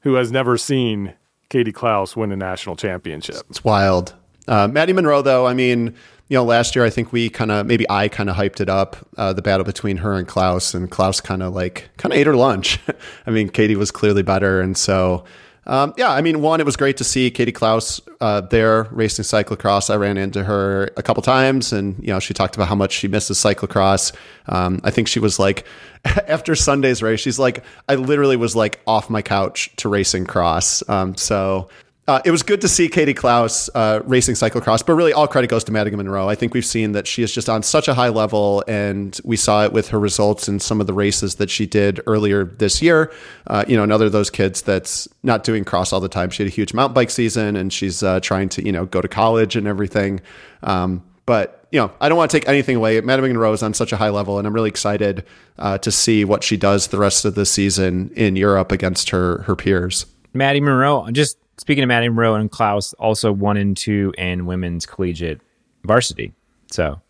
who 0.00 0.14
has 0.14 0.32
never 0.32 0.58
seen 0.58 1.14
Katie 1.48 1.72
Clouse 1.72 2.16
win 2.16 2.32
a 2.32 2.36
national 2.36 2.74
championship. 2.74 3.36
It's 3.48 3.62
wild. 3.62 4.14
Uh, 4.48 4.66
Maddie 4.66 4.92
Munro, 4.92 5.22
though, 5.22 5.46
I 5.46 5.54
mean, 5.54 5.94
you 6.26 6.36
know, 6.36 6.42
last 6.42 6.74
year 6.74 6.84
I 6.84 6.90
think 6.90 7.12
we 7.12 7.30
kind 7.30 7.52
of 7.52 7.64
maybe 7.66 7.86
I 7.88 8.08
kind 8.08 8.28
of 8.28 8.34
hyped 8.34 8.60
it 8.60 8.68
up 8.68 8.96
uh, 9.16 9.32
the 9.32 9.42
battle 9.42 9.64
between 9.64 9.98
her 9.98 10.14
and 10.14 10.26
Clouse, 10.26 10.74
and 10.74 10.90
Clouse 10.90 11.20
kind 11.20 11.44
of 11.44 11.54
like 11.54 11.90
kind 11.96 12.12
of 12.12 12.18
ate 12.18 12.26
her 12.26 12.34
lunch. 12.34 12.80
I 13.26 13.30
mean, 13.30 13.48
Katie 13.48 13.76
was 13.76 13.92
clearly 13.92 14.22
better, 14.22 14.60
and 14.60 14.76
so 14.76 15.24
um, 15.66 15.94
yeah, 15.96 16.10
I 16.10 16.22
mean, 16.22 16.40
one, 16.40 16.60
it 16.60 16.66
was 16.66 16.76
great 16.76 16.96
to 16.96 17.04
see 17.04 17.30
Katie 17.30 17.52
Clouse 17.52 18.00
uh, 18.20 18.40
there 18.40 18.88
racing 18.90 19.24
cyclocross. 19.24 19.90
I 19.90 19.96
ran 19.96 20.16
into 20.16 20.42
her 20.42 20.90
a 20.96 21.02
couple 21.02 21.22
times, 21.22 21.72
and 21.72 21.96
you 22.00 22.08
know, 22.08 22.18
she 22.18 22.34
talked 22.34 22.56
about 22.56 22.68
how 22.68 22.74
much 22.74 22.92
she 22.92 23.06
misses 23.06 23.38
cyclocross. 23.38 24.12
Um, 24.46 24.80
I 24.82 24.90
think 24.90 25.06
she 25.06 25.20
was 25.20 25.38
like, 25.38 25.64
after 26.04 26.56
Sunday's 26.56 27.02
race, 27.02 27.20
she's 27.20 27.38
like, 27.38 27.64
I 27.88 27.94
literally 27.94 28.36
was 28.36 28.56
like 28.56 28.80
off 28.88 29.08
my 29.08 29.22
couch 29.22 29.70
to 29.76 29.88
racing 29.88 30.26
cross. 30.26 30.86
Um, 30.88 31.16
so 31.16 31.68
uh, 32.08 32.20
it 32.24 32.32
was 32.32 32.42
good 32.42 32.60
to 32.60 32.68
see 32.68 32.88
Katie 32.88 33.14
Clouse 33.14 33.70
uh, 33.76 34.00
racing 34.04 34.34
cyclocross, 34.34 34.84
but 34.84 34.94
really 34.94 35.12
all 35.12 35.28
credit 35.28 35.48
goes 35.48 35.62
to 35.64 35.72
Madigan 35.72 35.98
Munro. 35.98 36.28
I 36.28 36.34
think 36.34 36.52
we've 36.52 36.64
seen 36.64 36.92
that 36.92 37.06
she 37.06 37.22
is 37.22 37.32
just 37.32 37.48
on 37.48 37.62
such 37.62 37.86
a 37.86 37.94
high 37.94 38.08
level, 38.08 38.64
and 38.66 39.20
we 39.24 39.36
saw 39.36 39.64
it 39.64 39.72
with 39.72 39.88
her 39.88 40.00
results 40.00 40.48
in 40.48 40.58
some 40.58 40.80
of 40.80 40.88
the 40.88 40.94
races 40.94 41.36
that 41.36 41.48
she 41.48 41.64
did 41.64 42.00
earlier 42.08 42.44
this 42.44 42.82
year. 42.82 43.12
Uh, 43.46 43.64
you 43.68 43.76
know, 43.76 43.84
another 43.84 44.06
of 44.06 44.12
those 44.12 44.30
kids 44.30 44.62
that's 44.62 45.06
not 45.22 45.44
doing 45.44 45.64
cross 45.64 45.92
all 45.92 46.00
the 46.00 46.08
time. 46.08 46.30
She 46.30 46.42
had 46.42 46.50
a 46.50 46.54
huge 46.54 46.74
mountain 46.74 46.94
bike 46.94 47.10
season, 47.10 47.54
and 47.54 47.72
she's 47.72 48.02
uh, 48.02 48.18
trying 48.18 48.48
to 48.50 48.66
you 48.66 48.72
know 48.72 48.84
go 48.84 49.00
to 49.00 49.08
college 49.08 49.54
and 49.54 49.68
everything. 49.68 50.20
Um, 50.64 51.04
but 51.24 51.68
you 51.70 51.78
know, 51.78 51.92
I 52.00 52.08
don't 52.08 52.18
want 52.18 52.32
to 52.32 52.36
take 52.36 52.48
anything 52.48 52.74
away. 52.74 53.00
Madigan 53.00 53.30
Munro 53.30 53.52
is 53.52 53.62
on 53.62 53.74
such 53.74 53.92
a 53.92 53.96
high 53.96 54.10
level, 54.10 54.38
and 54.38 54.46
I'm 54.46 54.52
really 54.52 54.70
excited 54.70 55.24
uh, 55.56 55.78
to 55.78 55.92
see 55.92 56.24
what 56.24 56.42
she 56.42 56.56
does 56.56 56.88
the 56.88 56.98
rest 56.98 57.24
of 57.24 57.36
the 57.36 57.46
season 57.46 58.10
in 58.16 58.34
Europe 58.34 58.72
against 58.72 59.10
her 59.10 59.42
her 59.42 59.54
peers. 59.54 60.04
Maddie 60.34 60.60
Munro, 60.60 61.08
just 61.12 61.36
speaking 61.58 61.84
of 61.84 61.88
Maddie 61.88 62.08
Munro 62.08 62.34
and 62.34 62.50
Clouse, 62.50 62.92
also 62.94 63.32
one 63.32 63.56
and 63.56 63.76
two 63.76 64.12
in 64.18 64.46
women's 64.46 64.86
collegiate 64.86 65.40
varsity. 65.84 66.32
So 66.70 67.00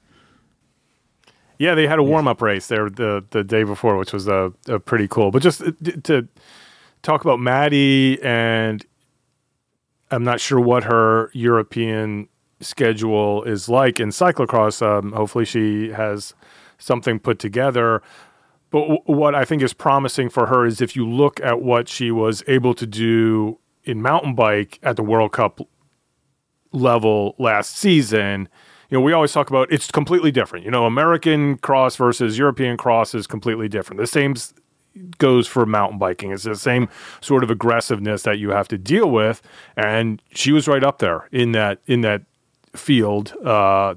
Yeah, 1.59 1.75
they 1.75 1.87
had 1.87 1.99
a 1.99 2.03
warm 2.03 2.27
up 2.27 2.43
race 2.43 2.67
there 2.69 2.89
the 2.91 3.25
the 3.31 3.45
day 3.45 3.63
before, 3.65 3.97
which 3.97 4.13
was 4.13 4.29
uh, 4.29 4.51
uh, 4.69 4.79
pretty 4.79 5.09
cool. 5.09 5.31
But 5.31 5.43
just 5.43 5.63
uh, 5.63 5.73
to 6.05 6.29
talk 7.03 7.23
about 7.23 7.39
Maddie, 7.41 8.21
and 8.23 8.85
I'm 10.11 10.25
not 10.25 10.41
sure 10.41 10.61
what 10.61 10.85
her 10.85 11.31
European 11.33 12.29
schedule 12.61 13.43
is 13.45 13.69
like 13.69 14.01
in 14.01 14.09
cyclocross. 14.11 14.83
Um, 14.83 15.13
hopefully, 15.13 15.45
she 15.45 15.91
has 15.91 16.35
something 16.79 17.19
put 17.19 17.39
together. 17.39 18.03
But 18.71 18.81
w- 18.83 19.03
what 19.05 19.35
I 19.35 19.45
think 19.45 19.63
is 19.63 19.75
promising 19.75 20.31
for 20.31 20.47
her 20.47 20.65
is 20.67 20.81
if 20.81 20.97
you 20.97 21.09
look 21.09 21.41
at 21.41 21.61
what 21.61 21.89
she 21.89 22.11
was 22.11 22.43
able 22.49 22.75
to 22.75 22.87
do 22.87 23.59
in 23.85 24.03
mountain 24.03 24.35
bike 24.35 24.79
at 24.83 24.97
the 24.97 25.03
World 25.03 25.33
Cup 25.33 25.61
level 26.73 27.35
last 27.39 27.77
season, 27.77 28.49
you 28.89 28.99
know, 28.99 29.03
we 29.03 29.13
always 29.13 29.33
talk 29.33 29.49
about 29.49 29.73
it's 29.73 29.91
completely 29.91 30.31
different. 30.31 30.65
You 30.65 30.71
know, 30.71 30.87
American 30.87 31.59
cross 31.59 31.97
versus 31.97 32.39
European 32.39 32.77
cross 32.77 33.15
is 33.15 33.27
completely 33.27 33.69
different. 33.69 34.01
The 34.01 34.07
same 34.07 34.35
goes 35.19 35.47
for 35.49 35.65
mountain 35.65 35.99
biking. 35.99 36.33
It's 36.33 36.45
the 36.45 36.57
same 36.57 36.89
sort 37.21 37.43
of 37.43 37.51
aggressiveness 37.51 38.23
that 38.23 38.39
you 38.39 38.51
have 38.51 38.69
to 38.69 38.79
deal 38.79 39.11
with, 39.11 39.41
and 39.77 40.21
she 40.35 40.53
was 40.53 40.69
right 40.69 40.85
up 40.85 40.99
there 40.99 41.29
in 41.33 41.53
that 41.53 41.81
in 41.87 42.03
that 42.03 42.23
field 42.75 43.35
uh, 43.45 43.95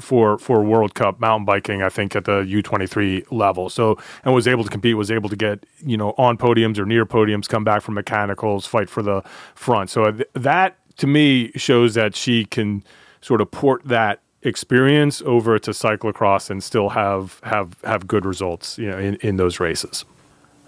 for 0.00 0.38
for 0.38 0.62
World 0.62 0.94
Cup 0.94 1.20
mountain 1.20 1.44
biking. 1.44 1.82
I 1.82 1.88
think 1.88 2.16
at 2.16 2.24
the 2.24 2.38
U 2.40 2.62
twenty 2.62 2.86
three 2.86 3.24
level. 3.30 3.68
So 3.68 3.98
and 4.24 4.34
was 4.34 4.48
able 4.48 4.64
to 4.64 4.70
compete. 4.70 4.96
Was 4.96 5.10
able 5.10 5.28
to 5.28 5.36
get 5.36 5.64
you 5.84 5.96
know 5.96 6.14
on 6.18 6.38
podiums 6.38 6.78
or 6.78 6.86
near 6.86 7.06
podiums. 7.06 7.48
Come 7.48 7.64
back 7.64 7.82
from 7.82 7.94
mechanicals. 7.94 8.66
Fight 8.66 8.88
for 8.88 9.02
the 9.02 9.22
front. 9.54 9.90
So 9.90 10.10
th- 10.10 10.28
that 10.34 10.76
to 10.98 11.06
me 11.06 11.52
shows 11.56 11.94
that 11.94 12.14
she 12.14 12.44
can 12.44 12.84
sort 13.20 13.40
of 13.40 13.50
port 13.50 13.82
that 13.84 14.20
experience 14.42 15.20
over 15.22 15.58
to 15.58 15.72
cyclocross 15.72 16.48
and 16.48 16.62
still 16.62 16.90
have 16.90 17.40
have 17.42 17.76
have 17.82 18.06
good 18.06 18.24
results 18.24 18.78
you 18.78 18.88
know 18.88 18.98
in, 18.98 19.16
in 19.16 19.36
those 19.36 19.60
races. 19.60 20.04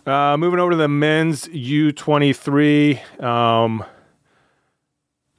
Uh, 0.06 0.36
moving 0.36 0.58
over 0.58 0.72
to 0.72 0.76
the 0.76 0.88
men's 0.88 1.46
U 1.48 1.92
twenty 1.92 2.32
three. 2.32 3.00
Um, 3.20 3.84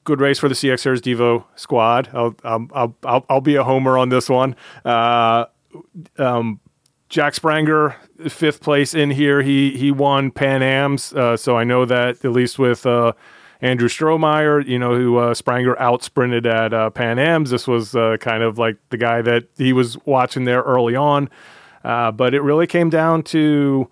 good 0.04 0.20
race 0.20 0.40
for 0.40 0.50
the 0.50 0.56
CX 0.56 0.84
Hairs 0.84 1.02
Devo 1.02 1.46
squad. 1.56 2.10
I'll, 2.14 2.36
I'll, 2.44 2.96
I'll, 3.04 3.26
I'll 3.30 3.42
be 3.42 3.56
a 3.56 3.64
homer 3.64 3.98
on 3.98 4.10
this 4.10 4.30
one. 4.30 4.56
Uh, 4.84 5.46
um, 6.18 6.60
Jack 7.10 7.34
Spranger, 7.34 7.96
fifth 8.30 8.62
place 8.62 8.94
in 8.94 9.12
here. 9.12 9.42
He 9.42 9.78
he 9.78 9.92
won 9.92 10.32
Pan 10.32 10.64
Am's, 10.64 11.14
uh, 11.14 11.36
so 11.36 11.58
I 11.58 11.66
know 11.66 11.84
that 11.86 12.24
at 12.24 12.32
least 12.32 12.58
with 12.58 12.86
uh, 12.86 13.12
Andrew 13.60 13.90
Strohmeyer, 13.90 14.66
you 14.66 14.80
know, 14.80 14.96
who 14.96 15.18
uh, 15.18 15.34
Spranger 15.34 15.78
out 15.78 16.04
sprinted 16.04 16.46
at 16.46 16.74
uh, 16.74 16.90
Pan 16.90 17.20
Am's. 17.20 17.50
This 17.50 17.68
was 17.68 17.96
uh, 17.96 18.16
kind 18.22 18.44
of 18.44 18.58
like 18.58 18.78
the 18.90 18.98
guy 18.98 19.22
that 19.22 19.46
he 19.58 19.74
was 19.74 19.98
watching 20.06 20.46
there 20.46 20.62
early 20.62 20.96
on, 20.96 21.30
uh, 21.84 22.12
but 22.12 22.34
it 22.34 22.42
really 22.42 22.66
came 22.66 22.90
down 22.90 23.24
to 23.24 23.90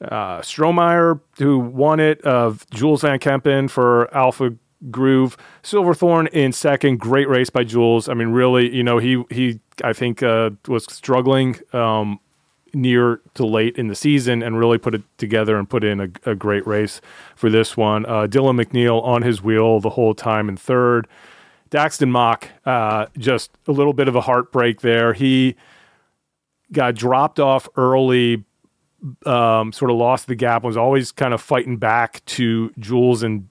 uh, 0.00 0.40
Strohmeyer, 0.40 1.20
who 1.38 1.58
won 1.58 2.00
it, 2.00 2.20
of 2.22 2.68
Jules 2.70 3.02
Van 3.02 3.18
Kempen 3.18 3.68
for 3.68 4.12
Alpha 4.14 4.54
Groove, 4.90 5.36
Silverthorne 5.62 6.26
in 6.28 6.52
second. 6.52 6.98
Great 6.98 7.28
race 7.28 7.50
by 7.50 7.64
Jules. 7.64 8.08
I 8.08 8.14
mean, 8.14 8.28
really, 8.28 8.74
you 8.74 8.82
know, 8.82 8.98
he 8.98 9.22
he 9.30 9.60
I 9.84 9.92
think 9.92 10.22
uh, 10.22 10.50
was 10.68 10.84
struggling 10.92 11.56
um, 11.72 12.18
near 12.74 13.20
to 13.34 13.46
late 13.46 13.76
in 13.76 13.88
the 13.88 13.94
season 13.94 14.42
and 14.42 14.58
really 14.58 14.78
put 14.78 14.94
it 14.94 15.02
together 15.18 15.56
and 15.56 15.68
put 15.68 15.84
in 15.84 16.00
a, 16.00 16.08
a 16.24 16.34
great 16.34 16.66
race 16.66 17.00
for 17.36 17.50
this 17.50 17.76
one. 17.76 18.06
Uh, 18.06 18.26
Dylan 18.26 18.62
McNeil 18.62 19.02
on 19.04 19.22
his 19.22 19.42
wheel 19.42 19.80
the 19.80 19.90
whole 19.90 20.14
time 20.14 20.48
in 20.48 20.56
third. 20.56 21.06
Daxton 21.70 22.10
Mock, 22.10 22.48
uh, 22.66 23.06
just 23.16 23.50
a 23.66 23.72
little 23.72 23.94
bit 23.94 24.08
of 24.08 24.14
a 24.14 24.20
heartbreak 24.20 24.82
there. 24.82 25.14
He 25.14 25.56
got 26.70 26.94
dropped 26.94 27.40
off 27.40 27.68
early 27.76 28.44
um, 29.26 29.72
sort 29.72 29.90
of 29.90 29.96
lost 29.96 30.26
the 30.26 30.34
gap, 30.34 30.62
was 30.62 30.76
always 30.76 31.12
kind 31.12 31.34
of 31.34 31.40
fighting 31.40 31.76
back 31.76 32.24
to 32.26 32.72
Jules 32.78 33.22
and 33.22 33.48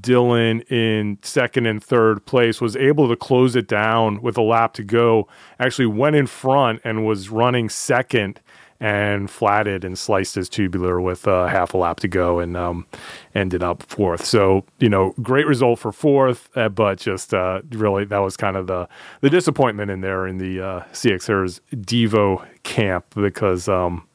Dylan 0.00 0.70
in 0.70 1.18
second 1.22 1.66
and 1.66 1.82
third 1.82 2.24
place, 2.26 2.60
was 2.60 2.76
able 2.76 3.08
to 3.08 3.16
close 3.16 3.54
it 3.54 3.68
down 3.68 4.22
with 4.22 4.38
a 4.38 4.42
lap 4.42 4.72
to 4.74 4.82
go, 4.82 5.28
actually 5.58 5.86
went 5.86 6.16
in 6.16 6.26
front 6.26 6.80
and 6.84 7.06
was 7.06 7.28
running 7.28 7.68
second 7.68 8.40
and 8.80 9.30
flatted 9.30 9.84
and 9.84 9.98
sliced 9.98 10.34
his 10.34 10.48
tubular 10.48 11.00
with 11.00 11.28
uh, 11.28 11.46
half 11.46 11.74
a 11.74 11.76
lap 11.76 12.00
to 12.00 12.08
go 12.08 12.38
and 12.38 12.56
um, 12.56 12.86
ended 13.34 13.62
up 13.62 13.82
fourth. 13.82 14.24
So 14.24 14.64
you 14.78 14.88
know, 14.88 15.14
great 15.22 15.46
result 15.46 15.78
for 15.78 15.92
fourth, 15.92 16.48
uh, 16.56 16.68
but 16.68 16.98
just 16.98 17.32
uh, 17.32 17.62
really 17.70 18.04
that 18.06 18.18
was 18.18 18.36
kind 18.36 18.56
of 18.56 18.66
the 18.66 18.88
the 19.20 19.30
disappointment 19.30 19.90
in 19.90 20.00
there 20.00 20.26
in 20.26 20.38
the 20.38 20.60
uh, 20.60 20.80
CX 20.92 21.26
Hairs 21.26 21.60
Devo 21.72 22.46
camp 22.62 23.06
because 23.14 23.68
um, 23.68 24.06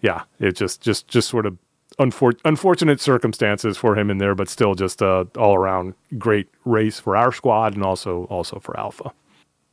yeah, 0.00 0.22
it 0.38 0.52
just 0.52 0.80
just 0.80 1.08
just 1.08 1.28
sort 1.28 1.46
of 1.46 1.58
unfor- 1.96 2.38
unfortunate 2.44 3.00
circumstances 3.00 3.76
for 3.76 3.96
him 3.96 4.10
in 4.10 4.18
there, 4.18 4.34
but 4.34 4.48
still 4.48 4.74
just 4.74 5.00
a 5.02 5.26
all 5.36 5.54
around 5.56 5.94
great 6.18 6.48
race 6.64 6.98
for 7.00 7.16
our 7.16 7.32
squad 7.32 7.74
and 7.74 7.84
also 7.84 8.24
also 8.24 8.58
for 8.60 8.78
Alpha. 8.78 9.12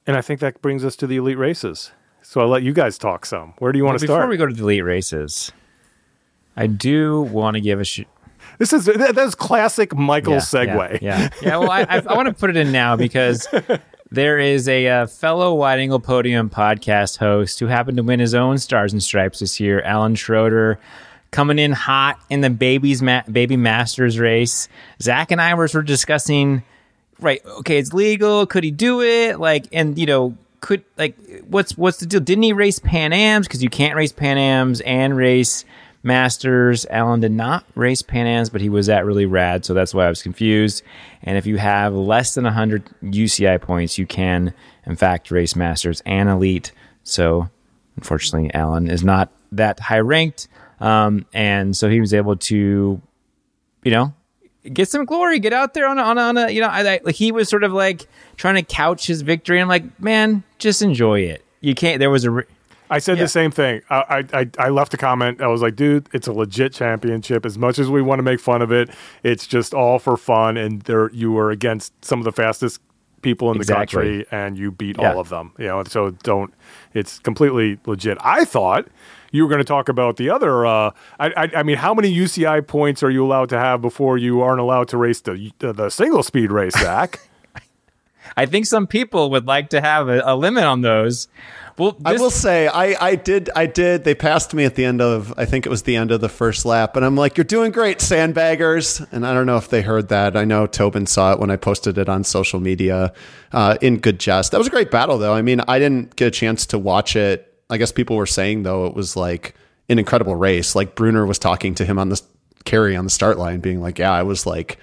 And 0.07 0.17
I 0.17 0.21
think 0.21 0.39
that 0.39 0.61
brings 0.61 0.83
us 0.83 0.95
to 0.97 1.07
the 1.07 1.17
elite 1.17 1.37
races. 1.37 1.91
So 2.23 2.41
I'll 2.41 2.47
let 2.47 2.63
you 2.63 2.73
guys 2.73 2.97
talk 2.97 3.25
some. 3.25 3.53
Where 3.59 3.71
do 3.71 3.77
you 3.77 3.83
want 3.83 3.93
Well, 3.95 3.99
to 3.99 4.05
start? 4.05 4.19
before 4.21 4.29
we 4.29 4.37
go 4.37 4.45
to 4.47 4.53
the 4.53 4.61
elite 4.63 4.83
races, 4.83 5.51
I 6.55 6.67
do 6.67 7.21
want 7.21 7.55
to 7.55 7.61
give 7.61 7.79
a 7.79 7.83
sh- 7.83 8.01
this 8.57 8.73
is 8.73 8.85
that- 8.85 9.15
that's 9.15 9.35
classic 9.35 9.95
Michael 9.95 10.33
yeah, 10.33 10.39
segue. 10.39 11.01
Yeah, 11.01 11.19
yeah. 11.21 11.29
Yeah, 11.41 11.57
Well, 11.57 11.71
I, 11.71 11.81
I, 11.83 11.97
I 12.07 12.13
want 12.15 12.27
to 12.27 12.33
put 12.33 12.49
it 12.49 12.57
in 12.57 12.71
now 12.71 12.95
because 12.95 13.47
there 14.11 14.37
is 14.39 14.67
a 14.67 14.87
uh, 14.87 15.07
fellow 15.07 15.53
Wide 15.55 15.79
Angle 15.79 15.99
Podium 15.99 16.49
podcast 16.49 17.17
host 17.17 17.59
who 17.59 17.67
happened 17.67 17.97
to 17.97 18.03
win 18.03 18.19
his 18.19 18.35
own 18.35 18.57
Stars 18.57 18.93
and 18.93 19.01
Stripes 19.01 19.39
this 19.39 19.59
year, 19.59 19.81
Alan 19.81 20.15
Schroeder. 20.15 20.79
Coming 21.31 21.59
in 21.59 21.71
hot 21.71 22.19
in 22.29 22.41
the 22.41 22.49
baby's 22.49 23.01
ma- 23.01 23.23
baby 23.31 23.55
masters 23.55 24.19
race. 24.19 24.67
Zach 25.01 25.31
and 25.31 25.41
I 25.41 25.53
were 25.53 25.67
sort 25.67 25.85
of 25.85 25.87
discussing, 25.87 26.63
right? 27.19 27.41
Okay, 27.45 27.77
it's 27.77 27.93
legal. 27.93 28.45
Could 28.45 28.65
he 28.65 28.71
do 28.71 29.01
it? 29.01 29.39
Like, 29.39 29.65
and 29.71 29.97
you 29.97 30.05
know, 30.05 30.35
could 30.59 30.83
like, 30.97 31.15
what's 31.47 31.77
what's 31.77 31.99
the 31.99 32.05
deal? 32.05 32.19
Didn't 32.19 32.43
he 32.43 32.53
race 32.53 32.79
Pan 32.79 33.13
Am's? 33.13 33.47
Because 33.47 33.63
you 33.63 33.69
can't 33.69 33.95
race 33.95 34.11
Pan 34.11 34.37
Am's 34.37 34.81
and 34.81 35.15
race 35.15 35.65
Masters. 36.03 36.85
Alan 36.89 37.19
did 37.19 37.31
not 37.31 37.65
race 37.75 38.01
Pan 38.01 38.27
Am's, 38.27 38.49
but 38.49 38.61
he 38.61 38.69
was 38.69 38.89
at 38.89 39.05
really 39.05 39.25
rad, 39.25 39.65
so 39.65 39.73
that's 39.73 39.93
why 39.93 40.05
I 40.05 40.09
was 40.09 40.23
confused. 40.23 40.83
And 41.21 41.37
if 41.37 41.45
you 41.45 41.57
have 41.57 41.93
less 41.93 42.33
than 42.33 42.43
100 42.43 42.89
UCI 43.03 43.61
points, 43.61 43.97
you 43.97 44.05
can, 44.05 44.53
in 44.85 44.95
fact, 44.95 45.29
race 45.29 45.55
Masters 45.55 46.01
and 46.05 46.27
Elite. 46.29 46.71
So, 47.03 47.49
unfortunately, 47.97 48.53
Alan 48.53 48.89
is 48.89 49.03
not 49.03 49.31
that 49.51 49.79
high 49.79 49.99
ranked. 49.99 50.47
Um, 50.81 51.25
and 51.33 51.75
so 51.77 51.89
he 51.89 51.99
was 52.01 52.13
able 52.13 52.35
to, 52.35 53.01
you 53.83 53.91
know, 53.91 54.13
get 54.73 54.89
some 54.89 55.05
glory, 55.05 55.39
get 55.39 55.53
out 55.53 55.73
there 55.73 55.87
on 55.87 55.97
a, 55.97 56.01
on 56.01 56.17
a, 56.17 56.21
on 56.21 56.37
a 56.37 56.49
you 56.51 56.61
know, 56.61 56.67
I, 56.67 56.95
I, 56.95 56.99
like 57.03 57.15
he 57.15 57.31
was 57.31 57.49
sort 57.49 57.63
of 57.63 57.71
like 57.73 58.07
trying 58.37 58.55
to 58.55 58.63
couch 58.63 59.07
his 59.07 59.21
victory. 59.21 59.59
I'm 59.61 59.67
like, 59.67 59.99
man, 60.01 60.43
just 60.59 60.81
enjoy 60.81 61.21
it. 61.21 61.43
You 61.61 61.75
can't, 61.75 61.99
there 61.99 62.09
was 62.09 62.23
a, 62.25 62.31
re- 62.31 62.43
I 62.89 62.99
said 62.99 63.17
Yeah. 63.17 63.23
the 63.23 63.29
same 63.29 63.51
thing. 63.51 63.81
I, 63.89 64.25
I 64.33 64.49
I- 64.59 64.69
left 64.69 64.93
a 64.93 64.97
comment. 64.97 65.41
I 65.41 65.47
was 65.47 65.61
like, 65.61 65.75
dude, 65.77 66.09
it's 66.13 66.27
a 66.27 66.33
legit 66.33 66.73
championship. 66.73 67.45
As 67.45 67.57
much 67.57 67.79
as 67.79 67.89
we 67.89 68.01
want 68.01 68.19
to 68.19 68.23
make 68.23 68.39
fun 68.41 68.61
of 68.61 68.71
it, 68.71 68.89
it's 69.23 69.47
just 69.47 69.73
all 69.73 69.97
for 69.97 70.17
fun. 70.17 70.57
And 70.57 70.81
there, 70.81 71.09
you 71.11 71.31
were 71.31 71.51
against 71.51 71.93
some 72.03 72.19
of 72.19 72.25
the 72.25 72.31
fastest 72.33 72.81
people 73.21 73.49
in 73.51 73.57
the 73.57 73.61
Exactly. 73.61 73.85
country, 74.23 74.25
and 74.31 74.57
you 74.57 74.71
beat 74.71 74.97
Yeah. 74.99 75.13
all 75.13 75.19
of 75.21 75.29
them. 75.29 75.53
You 75.57 75.67
know, 75.67 75.83
so 75.85 76.11
don't. 76.23 76.53
It's 76.93 77.19
completely 77.19 77.79
legit. 77.85 78.17
I 78.19 78.43
thought 78.43 78.87
you 79.31 79.43
were 79.43 79.49
going 79.49 79.59
to 79.59 79.65
talk 79.65 79.89
about 79.89 80.17
the 80.17 80.29
other. 80.29 80.65
Uh, 80.65 80.91
I, 81.19 81.29
I 81.35 81.49
I 81.57 81.63
mean, 81.63 81.77
how 81.77 81.93
many 81.93 82.13
UCI 82.13 82.65
points 82.65 83.01
are 83.01 83.09
you 83.09 83.25
allowed 83.25 83.49
to 83.49 83.59
have 83.59 83.81
before 83.81 84.17
you 84.17 84.41
aren't 84.41 84.59
allowed 84.59 84.87
to 84.89 84.97
race 84.97 85.21
the 85.21 85.51
the, 85.59 85.73
the 85.73 85.89
single 85.89 86.23
speed 86.23 86.51
race, 86.51 86.77
Zach? 86.77 87.19
I 88.37 88.45
think 88.45 88.65
some 88.65 88.87
people 88.87 89.29
would 89.31 89.47
like 89.47 89.69
to 89.69 89.81
have 89.81 90.07
a, 90.07 90.21
a 90.23 90.35
limit 90.35 90.63
on 90.63 90.81
those. 90.81 91.27
Well, 91.77 91.97
I 92.05 92.13
will 92.13 92.29
say, 92.29 92.67
I, 92.67 92.95
I 92.99 93.15
did, 93.15 93.49
I 93.55 93.65
did. 93.65 94.03
They 94.03 94.13
passed 94.13 94.53
me 94.53 94.65
at 94.65 94.75
the 94.75 94.85
end 94.85 95.01
of, 95.01 95.33
I 95.37 95.45
think 95.45 95.65
it 95.65 95.69
was 95.69 95.83
the 95.83 95.95
end 95.95 96.11
of 96.11 96.21
the 96.21 96.29
first 96.29 96.65
lap, 96.65 96.95
and 96.95 97.03
I'm 97.03 97.15
like, 97.15 97.37
"You're 97.37 97.43
doing 97.45 97.71
great, 97.71 97.99
sandbaggers." 97.99 99.05
And 99.11 99.25
I 99.25 99.33
don't 99.33 99.45
know 99.45 99.57
if 99.57 99.69
they 99.69 99.81
heard 99.81 100.09
that. 100.09 100.35
I 100.35 100.45
know 100.45 100.67
Tobin 100.67 101.07
saw 101.07 101.33
it 101.33 101.39
when 101.39 101.49
I 101.49 101.55
posted 101.55 101.97
it 101.97 102.07
on 102.07 102.23
social 102.23 102.59
media, 102.59 103.13
uh, 103.51 103.77
in 103.81 103.97
good 103.97 104.19
jest. 104.19 104.51
That 104.51 104.57
was 104.57 104.67
a 104.67 104.71
great 104.71 104.91
battle, 104.91 105.17
though. 105.17 105.33
I 105.33 105.41
mean, 105.41 105.61
I 105.67 105.79
didn't 105.79 106.15
get 106.15 106.27
a 106.27 106.31
chance 106.31 106.65
to 106.67 106.77
watch 106.77 107.15
it. 107.15 107.50
I 107.71 107.77
guess 107.77 107.91
people 107.91 108.15
were 108.15 108.27
saying 108.27 108.63
though 108.63 108.85
it 108.85 108.93
was 108.93 109.15
like 109.15 109.55
an 109.89 109.97
incredible 109.97 110.35
race. 110.35 110.75
Like 110.75 110.95
Brunner 110.95 111.25
was 111.25 111.39
talking 111.39 111.73
to 111.75 111.85
him 111.85 111.97
on 111.97 112.09
the 112.09 112.21
carry 112.65 112.95
on 112.95 113.05
the 113.05 113.09
start 113.09 113.37
line, 113.37 113.59
being 113.59 113.81
like, 113.81 113.99
"Yeah, 113.99 114.11
I 114.11 114.23
was 114.23 114.45
like." 114.45 114.77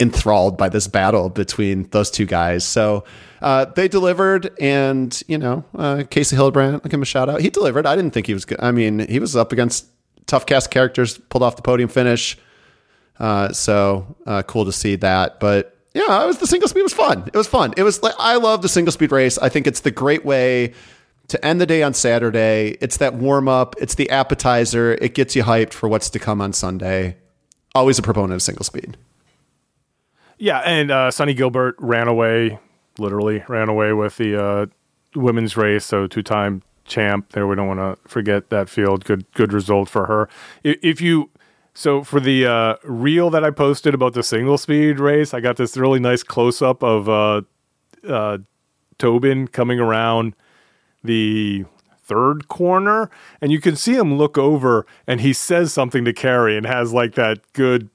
enthralled 0.00 0.58
by 0.58 0.68
this 0.68 0.88
battle 0.88 1.28
between 1.28 1.84
those 1.90 2.10
two 2.10 2.26
guys. 2.26 2.64
So 2.64 3.04
uh, 3.40 3.66
they 3.66 3.86
delivered, 3.86 4.52
and 4.60 5.22
you 5.28 5.38
know, 5.38 5.64
uh, 5.76 6.02
Casey 6.10 6.34
Hildebrandt, 6.34 6.74
I'll 6.74 6.80
give 6.80 6.94
him 6.94 7.02
a 7.02 7.06
shout 7.06 7.28
out. 7.28 7.40
He 7.40 7.48
delivered. 7.48 7.86
I 7.86 7.94
didn't 7.94 8.12
think 8.12 8.26
he 8.26 8.34
was 8.34 8.44
good. 8.44 8.58
I 8.60 8.72
mean, 8.72 8.98
he 9.08 9.20
was 9.20 9.36
up 9.36 9.52
against 9.52 9.86
tough 10.26 10.46
cast 10.46 10.70
characters, 10.70 11.18
pulled 11.18 11.42
off 11.42 11.56
the 11.56 11.62
podium 11.62 11.88
finish. 11.88 12.36
Uh, 13.18 13.52
so 13.52 14.16
uh, 14.26 14.42
cool 14.42 14.64
to 14.64 14.72
see 14.72 14.96
that. 14.96 15.38
But 15.38 15.76
yeah, 15.94 16.22
it 16.22 16.26
was 16.26 16.38
the 16.38 16.46
single 16.46 16.68
speed 16.68 16.82
was 16.82 16.92
fun. 16.92 17.24
It 17.32 17.36
was 17.36 17.46
fun. 17.46 17.72
It 17.76 17.82
was 17.82 18.02
like 18.02 18.14
I 18.18 18.36
love 18.36 18.62
the 18.62 18.68
single 18.68 18.92
speed 18.92 19.12
race. 19.12 19.38
I 19.38 19.48
think 19.48 19.66
it's 19.66 19.80
the 19.80 19.92
great 19.92 20.24
way 20.24 20.74
to 21.28 21.44
end 21.44 21.60
the 21.60 21.66
day 21.66 21.82
on 21.82 21.94
Saturday. 21.94 22.76
It's 22.80 22.98
that 22.98 23.14
warm 23.14 23.48
up. 23.48 23.74
It's 23.78 23.94
the 23.94 24.10
appetizer. 24.10 24.92
It 24.94 25.14
gets 25.14 25.34
you 25.34 25.44
hyped 25.44 25.72
for 25.72 25.88
what's 25.88 26.10
to 26.10 26.18
come 26.18 26.40
on 26.40 26.52
Sunday. 26.52 27.16
Always 27.74 27.98
a 27.98 28.02
proponent 28.02 28.34
of 28.34 28.42
single 28.42 28.64
speed. 28.64 28.96
Yeah, 30.38 30.58
and 30.60 30.90
uh, 30.90 31.10
Sunny 31.10 31.34
Gilbert 31.34 31.76
ran 31.78 32.08
away, 32.08 32.58
literally 32.98 33.44
ran 33.48 33.68
away 33.68 33.92
with 33.92 34.16
the 34.16 34.42
uh, 34.42 34.66
women's 35.14 35.56
race. 35.56 35.84
So 35.84 36.06
two 36.06 36.22
time 36.22 36.62
champ. 36.84 37.32
There, 37.32 37.46
we 37.46 37.56
don't 37.56 37.68
want 37.68 37.80
to 37.80 38.08
forget 38.08 38.50
that 38.50 38.68
field. 38.68 39.04
Good, 39.04 39.30
good 39.32 39.52
result 39.52 39.88
for 39.88 40.06
her. 40.06 40.28
If 40.62 41.00
you 41.00 41.30
so 41.74 42.04
for 42.04 42.20
the 42.20 42.46
uh, 42.46 42.76
reel 42.84 43.30
that 43.30 43.42
I 43.42 43.50
posted 43.50 43.94
about 43.94 44.14
the 44.14 44.22
single 44.22 44.58
speed 44.58 45.00
race, 45.00 45.34
I 45.34 45.40
got 45.40 45.56
this 45.56 45.76
really 45.76 45.98
nice 45.98 46.22
close 46.22 46.62
up 46.62 46.82
of 46.84 47.08
uh, 47.08 47.42
uh, 48.08 48.38
Tobin 48.98 49.48
coming 49.48 49.80
around 49.80 50.36
the 51.04 51.64
third 52.02 52.48
corner, 52.48 53.10
and 53.40 53.52
you 53.52 53.60
can 53.60 53.76
see 53.76 53.94
him 53.94 54.18
look 54.18 54.36
over, 54.36 54.86
and 55.06 55.20
he 55.20 55.32
says 55.32 55.72
something 55.72 56.04
to 56.04 56.12
Kerry, 56.12 56.56
and 56.56 56.66
has 56.66 56.92
like 56.92 57.14
that 57.14 57.40
good 57.52 57.88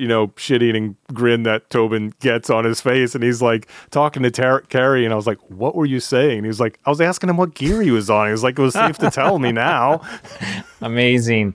you 0.00 0.08
know, 0.08 0.32
shit 0.36 0.62
eating 0.62 0.96
grin 1.12 1.42
that 1.42 1.68
Tobin 1.68 2.14
gets 2.20 2.48
on 2.48 2.64
his 2.64 2.80
face. 2.80 3.14
And 3.14 3.22
he's 3.22 3.42
like 3.42 3.68
talking 3.90 4.22
to 4.22 4.30
Tar- 4.30 4.62
Kerry. 4.62 5.04
And 5.04 5.12
I 5.12 5.16
was 5.16 5.26
like, 5.26 5.38
what 5.50 5.74
were 5.74 5.84
you 5.84 6.00
saying? 6.00 6.38
And 6.38 6.46
he 6.46 6.48
was 6.48 6.58
like, 6.58 6.78
I 6.86 6.90
was 6.90 7.02
asking 7.02 7.28
him 7.28 7.36
what 7.36 7.54
gear 7.54 7.82
he 7.82 7.90
was 7.90 8.08
on. 8.08 8.26
He 8.26 8.32
was 8.32 8.42
like, 8.42 8.58
it 8.58 8.62
was 8.62 8.72
safe 8.72 8.96
to 8.96 9.10
tell 9.10 9.38
me 9.38 9.52
now. 9.52 10.00
Amazing. 10.80 11.54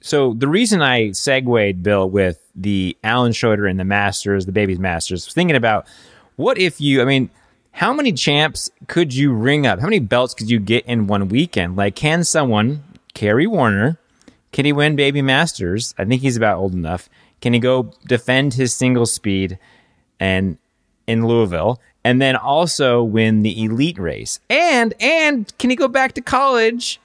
So 0.00 0.32
the 0.34 0.48
reason 0.48 0.82
I 0.82 1.12
segued 1.12 1.82
Bill 1.82 2.10
with 2.10 2.40
the 2.56 2.96
Alan 3.04 3.32
Schroeder 3.32 3.68
and 3.68 3.78
the 3.78 3.84
Masters, 3.84 4.46
the 4.46 4.52
baby's 4.52 4.80
Masters, 4.80 5.26
was 5.26 5.34
thinking 5.34 5.56
about 5.56 5.86
what 6.34 6.58
if 6.58 6.80
you, 6.80 7.02
I 7.02 7.04
mean, 7.04 7.30
how 7.76 7.92
many 7.92 8.10
champs 8.10 8.70
could 8.86 9.14
you 9.14 9.34
ring 9.34 9.66
up? 9.66 9.80
How 9.80 9.86
many 9.86 9.98
belts 9.98 10.32
could 10.32 10.50
you 10.50 10.58
get 10.58 10.86
in 10.86 11.08
one 11.08 11.28
weekend? 11.28 11.76
Like, 11.76 11.94
can 11.94 12.24
someone, 12.24 12.82
Kerry 13.12 13.46
Werner, 13.46 13.98
can 14.50 14.64
he 14.64 14.72
win 14.72 14.96
baby 14.96 15.20
Masters? 15.20 15.94
I 15.98 16.06
think 16.06 16.22
he's 16.22 16.38
about 16.38 16.56
old 16.56 16.72
enough. 16.72 17.10
Can 17.42 17.52
he 17.52 17.58
go 17.58 17.92
defend 18.06 18.54
his 18.54 18.74
single 18.74 19.04
speed 19.04 19.58
and 20.18 20.56
in 21.06 21.26
Louisville 21.26 21.78
and 22.02 22.20
then 22.20 22.34
also 22.34 23.02
win 23.02 23.42
the 23.42 23.62
elite 23.62 23.98
race? 23.98 24.40
And 24.48 24.94
and 24.98 25.52
can 25.58 25.68
he 25.68 25.76
go 25.76 25.86
back 25.86 26.14
to 26.14 26.22
college 26.22 26.98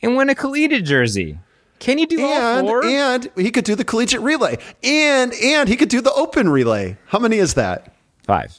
and 0.00 0.16
win 0.16 0.30
a 0.30 0.34
collegiate 0.34 0.86
jersey? 0.86 1.38
Can 1.80 1.98
you 1.98 2.06
do 2.06 2.24
all 2.24 2.60
four? 2.62 2.82
and 2.86 3.30
he 3.36 3.50
could 3.50 3.66
do 3.66 3.74
the 3.74 3.84
collegiate 3.84 4.22
relay, 4.22 4.56
and 4.82 5.34
and 5.34 5.68
he 5.68 5.76
could 5.76 5.90
do 5.90 6.00
the 6.00 6.12
open 6.14 6.48
relay. 6.48 6.96
How 7.08 7.18
many 7.18 7.36
is 7.36 7.54
that? 7.54 7.94
Five. 8.22 8.58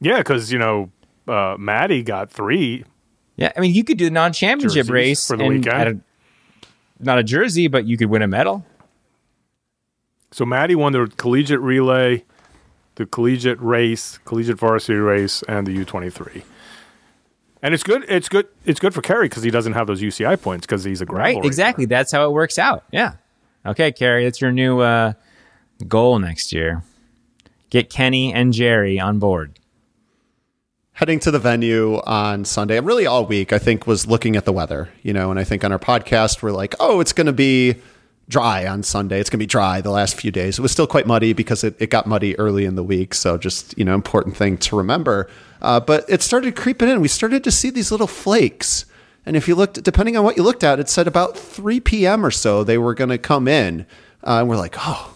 Yeah, 0.00 0.18
because, 0.18 0.52
you 0.52 0.58
know, 0.58 0.90
uh, 1.28 1.56
Maddie 1.58 2.02
got 2.02 2.30
three. 2.30 2.84
Yeah, 3.36 3.52
I 3.56 3.60
mean, 3.60 3.74
you 3.74 3.84
could 3.84 3.98
do 3.98 4.04
the 4.04 4.10
non-championship 4.10 4.86
Jerseys 4.86 4.90
race 4.90 5.26
for 5.26 5.36
the 5.36 5.44
and 5.44 5.54
weekend. 5.54 6.00
a- 7.00 7.04
not 7.04 7.18
a 7.18 7.22
jersey, 7.24 7.66
but 7.68 7.84
you 7.86 7.96
could 7.96 8.08
win 8.10 8.22
a 8.22 8.28
medal. 8.28 8.64
So 10.30 10.44
Maddie 10.44 10.74
won 10.74 10.92
the 10.92 11.06
collegiate 11.16 11.60
relay, 11.60 12.24
the 12.96 13.06
collegiate 13.06 13.60
race, 13.60 14.18
collegiate 14.24 14.58
varsity 14.58 14.98
race, 14.98 15.42
and 15.48 15.66
the 15.66 15.72
U23. 15.84 16.42
And 17.62 17.72
it's 17.72 17.82
good. 17.82 18.04
It's 18.08 18.28
good. 18.28 18.46
It's 18.66 18.78
good 18.78 18.92
for 18.94 19.00
Kerry 19.00 19.28
because 19.28 19.42
he 19.42 19.50
doesn't 19.50 19.72
have 19.72 19.86
those 19.86 20.02
UCI 20.02 20.40
points 20.40 20.66
because 20.66 20.84
he's 20.84 21.00
a 21.00 21.06
gravel 21.06 21.24
Right? 21.24 21.36
racer. 21.38 21.46
Exactly. 21.46 21.84
That's 21.86 22.12
how 22.12 22.28
it 22.28 22.32
works 22.32 22.58
out. 22.58 22.84
Yeah. 22.92 23.14
Okay, 23.64 23.90
Kerry, 23.90 24.24
that's 24.24 24.40
your 24.40 24.52
new 24.52 24.80
uh, 24.80 25.14
goal 25.88 26.18
next 26.18 26.52
year. 26.52 26.82
Get 27.70 27.88
Kenny 27.88 28.32
and 28.34 28.52
Jerry 28.52 29.00
on 29.00 29.18
board. 29.18 29.58
Heading 31.04 31.20
to 31.20 31.30
the 31.30 31.38
venue 31.38 32.00
on 32.06 32.46
Sunday, 32.46 32.78
and 32.78 32.86
really 32.86 33.04
all 33.04 33.26
week, 33.26 33.52
I 33.52 33.58
think 33.58 33.86
was 33.86 34.06
looking 34.06 34.36
at 34.36 34.46
the 34.46 34.54
weather. 34.54 34.88
You 35.02 35.12
know, 35.12 35.30
and 35.30 35.38
I 35.38 35.44
think 35.44 35.62
on 35.62 35.70
our 35.70 35.78
podcast 35.78 36.40
we're 36.40 36.50
like, 36.50 36.74
oh, 36.80 37.00
it's 37.00 37.12
going 37.12 37.26
to 37.26 37.32
be 37.34 37.74
dry 38.26 38.66
on 38.66 38.82
Sunday. 38.82 39.20
It's 39.20 39.28
going 39.28 39.38
to 39.38 39.42
be 39.42 39.46
dry 39.46 39.82
the 39.82 39.90
last 39.90 40.18
few 40.18 40.30
days. 40.30 40.58
It 40.58 40.62
was 40.62 40.72
still 40.72 40.86
quite 40.86 41.06
muddy 41.06 41.34
because 41.34 41.62
it, 41.62 41.76
it 41.78 41.90
got 41.90 42.06
muddy 42.06 42.38
early 42.38 42.64
in 42.64 42.74
the 42.74 42.82
week. 42.82 43.12
So 43.12 43.36
just, 43.36 43.76
you 43.76 43.84
know, 43.84 43.94
important 43.94 44.34
thing 44.34 44.56
to 44.56 44.76
remember. 44.76 45.28
Uh, 45.60 45.78
but 45.78 46.06
it 46.08 46.22
started 46.22 46.56
creeping 46.56 46.88
in. 46.88 47.02
We 47.02 47.08
started 47.08 47.44
to 47.44 47.50
see 47.50 47.68
these 47.68 47.90
little 47.90 48.06
flakes. 48.06 48.86
And 49.26 49.36
if 49.36 49.46
you 49.46 49.56
looked, 49.56 49.82
depending 49.82 50.16
on 50.16 50.24
what 50.24 50.38
you 50.38 50.42
looked 50.42 50.64
at, 50.64 50.80
it 50.80 50.88
said 50.88 51.06
about 51.06 51.36
3 51.36 51.80
p.m. 51.80 52.24
or 52.24 52.30
so 52.30 52.64
they 52.64 52.78
were 52.78 52.94
going 52.94 53.10
to 53.10 53.18
come 53.18 53.46
in. 53.46 53.84
Uh, 54.26 54.38
and 54.38 54.48
we're 54.48 54.56
like, 54.56 54.76
oh, 54.78 55.13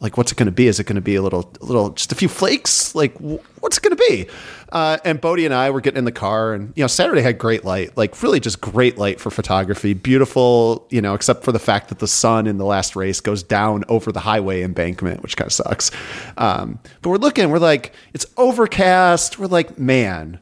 like 0.00 0.16
what's 0.16 0.32
it 0.32 0.36
going 0.36 0.46
to 0.46 0.52
be? 0.52 0.66
Is 0.66 0.80
it 0.80 0.84
going 0.84 0.96
to 0.96 1.02
be 1.02 1.14
a 1.14 1.22
little, 1.22 1.52
a 1.60 1.64
little, 1.64 1.90
just 1.90 2.10
a 2.10 2.14
few 2.14 2.28
flakes? 2.28 2.94
Like 2.94 3.14
what's 3.18 3.78
it 3.78 3.82
going 3.82 3.96
to 3.96 4.04
be? 4.08 4.26
Uh, 4.72 4.98
and 5.04 5.20
Bodie 5.20 5.44
and 5.44 5.54
I 5.54 5.70
were 5.70 5.80
getting 5.80 5.98
in 5.98 6.04
the 6.04 6.12
car, 6.12 6.54
and 6.54 6.72
you 6.76 6.82
know, 6.82 6.86
Saturday 6.86 7.22
had 7.22 7.38
great 7.38 7.64
light, 7.64 7.96
like 7.96 8.20
really 8.22 8.40
just 8.40 8.60
great 8.60 8.98
light 8.98 9.20
for 9.20 9.30
photography. 9.30 9.94
Beautiful, 9.94 10.86
you 10.90 11.02
know, 11.02 11.14
except 11.14 11.44
for 11.44 11.52
the 11.52 11.58
fact 11.58 11.88
that 11.88 11.98
the 11.98 12.06
sun 12.06 12.46
in 12.46 12.56
the 12.56 12.64
last 12.64 12.94
race 12.96 13.20
goes 13.20 13.42
down 13.42 13.84
over 13.88 14.12
the 14.12 14.20
highway 14.20 14.62
embankment, 14.62 15.22
which 15.22 15.36
kind 15.36 15.48
of 15.48 15.52
sucks. 15.52 15.90
Um, 16.36 16.78
but 17.02 17.10
we're 17.10 17.16
looking, 17.16 17.50
we're 17.50 17.58
like, 17.58 17.92
it's 18.14 18.26
overcast. 18.36 19.38
We're 19.38 19.46
like, 19.46 19.78
man, 19.78 20.38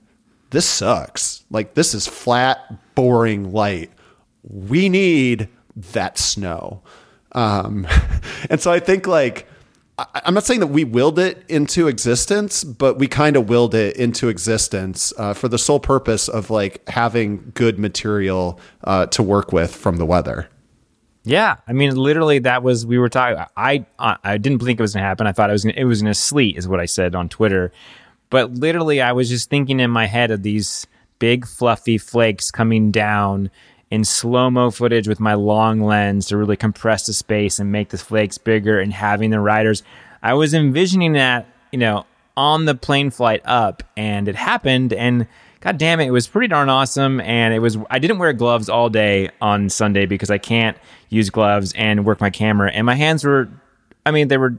this 0.50 0.66
sucks. 0.66 1.44
Like 1.50 1.74
this 1.74 1.94
is 1.94 2.06
flat, 2.06 2.94
boring 2.94 3.52
light. 3.52 3.90
We 4.42 4.88
need 4.88 5.48
that 5.92 6.18
snow. 6.18 6.82
Um, 7.32 7.86
and 8.50 8.60
so 8.60 8.70
I 8.70 8.80
think 8.80 9.06
like 9.06 9.46
I'm 10.24 10.34
not 10.34 10.44
saying 10.44 10.60
that 10.60 10.68
we 10.68 10.84
willed 10.84 11.18
it 11.18 11.44
into 11.48 11.88
existence, 11.88 12.62
but 12.62 12.98
we 12.98 13.08
kind 13.08 13.36
of 13.36 13.48
willed 13.48 13.74
it 13.74 13.96
into 13.96 14.28
existence 14.28 15.12
uh, 15.18 15.34
for 15.34 15.48
the 15.48 15.58
sole 15.58 15.80
purpose 15.80 16.28
of 16.28 16.50
like 16.50 16.88
having 16.88 17.50
good 17.54 17.80
material 17.80 18.60
uh, 18.84 19.06
to 19.06 19.22
work 19.24 19.52
with 19.52 19.74
from 19.74 19.96
the 19.96 20.06
weather. 20.06 20.48
Yeah, 21.24 21.56
I 21.66 21.72
mean, 21.72 21.96
literally, 21.96 22.38
that 22.40 22.62
was 22.62 22.86
we 22.86 22.96
were 22.96 23.08
talking. 23.08 23.44
I 23.56 23.84
I 23.98 24.38
didn't 24.38 24.60
think 24.60 24.78
it 24.78 24.82
was 24.82 24.94
gonna 24.94 25.04
happen. 25.04 25.26
I 25.26 25.32
thought 25.32 25.50
it 25.50 25.52
was 25.52 25.64
gonna, 25.64 25.74
it 25.76 25.84
was 25.84 26.00
gonna 26.00 26.14
sleet, 26.14 26.56
is 26.56 26.68
what 26.68 26.78
I 26.78 26.86
said 26.86 27.16
on 27.16 27.28
Twitter. 27.28 27.72
But 28.30 28.54
literally, 28.54 29.00
I 29.00 29.12
was 29.12 29.28
just 29.28 29.50
thinking 29.50 29.80
in 29.80 29.90
my 29.90 30.06
head 30.06 30.30
of 30.30 30.42
these 30.42 30.86
big 31.18 31.44
fluffy 31.44 31.98
flakes 31.98 32.52
coming 32.52 32.92
down 32.92 33.50
in 33.91 34.05
slow 34.05 34.51
mo 34.51 34.70
footage 34.70 35.09
with 35.09 35.20
my 35.20 35.34
long 35.34 35.80
lens 35.80 36.26
to 36.26 36.36
really 36.36 36.57
compress 36.57 37.07
the 37.07 37.12
space 37.12 37.59
and 37.59 37.72
make 37.72 37.89
the 37.89 37.99
flakes 37.99 38.39
bigger 38.39 38.78
and 38.78 38.93
having 38.93 39.30
the 39.30 39.41
riders. 39.41 39.82
I 40.22 40.34
was 40.34 40.53
envisioning 40.53 41.14
that, 41.14 41.47
you 41.72 41.78
know, 41.78 42.05
on 42.36 42.66
the 42.66 42.74
plane 42.74 43.11
flight 43.11 43.43
up 43.45 43.82
and 43.97 44.28
it 44.28 44.36
happened 44.36 44.93
and 44.93 45.26
god 45.61 45.78
damn 45.78 46.01
it, 46.01 46.07
it 46.07 46.11
was 46.11 46.28
pretty 46.28 46.49
darn 46.49 46.68
awesome. 46.68 47.20
And 47.20 47.55
it 47.55 47.61
was, 47.61 47.78
I 47.91 47.99
didn't 47.99 48.18
wear 48.18 48.32
gloves 48.32 48.68
all 48.68 48.91
day 48.91 49.30
on 49.41 49.68
Sunday 49.68 50.07
because 50.07 50.30
I 50.30 50.39
can't 50.39 50.76
use 51.09 51.30
gloves 51.30 51.72
and 51.74 52.05
work 52.05 52.20
my 52.20 52.30
camera. 52.30 52.70
And 52.72 52.86
my 52.86 52.95
hands 52.95 53.24
were, 53.24 53.49
I 54.05 54.11
mean, 54.11 54.28
they 54.28 54.39
were 54.39 54.57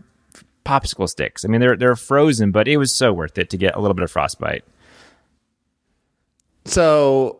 popsicle 0.66 1.08
sticks. 1.08 1.46
I 1.46 1.48
mean, 1.48 1.62
they're, 1.62 1.78
they're 1.78 1.96
frozen, 1.96 2.52
but 2.52 2.68
it 2.68 2.78
was 2.78 2.94
so 2.94 3.14
worth 3.14 3.38
it 3.38 3.50
to 3.52 3.58
get 3.58 3.76
a 3.76 3.80
little 3.80 3.96
bit 3.96 4.04
of 4.04 4.12
frostbite. 4.12 4.64
So 6.66 7.40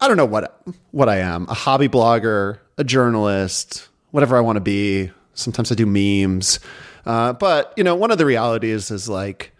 I 0.00 0.08
don't 0.08 0.16
know 0.16 0.26
what 0.26 0.60
what 0.90 1.08
I 1.08 1.18
am, 1.18 1.46
a 1.48 1.54
hobby 1.54 1.88
blogger, 1.88 2.58
a 2.76 2.84
journalist, 2.84 3.88
whatever 4.10 4.36
I 4.36 4.40
want 4.40 4.56
to 4.56 4.60
be. 4.60 5.10
Sometimes 5.34 5.70
I 5.70 5.74
do 5.74 5.86
memes. 5.86 6.60
Uh, 7.06 7.32
but, 7.32 7.72
you 7.76 7.84
know, 7.84 7.94
one 7.94 8.10
of 8.10 8.18
the 8.18 8.26
realities 8.26 8.90
is 8.90 9.08
like 9.08 9.52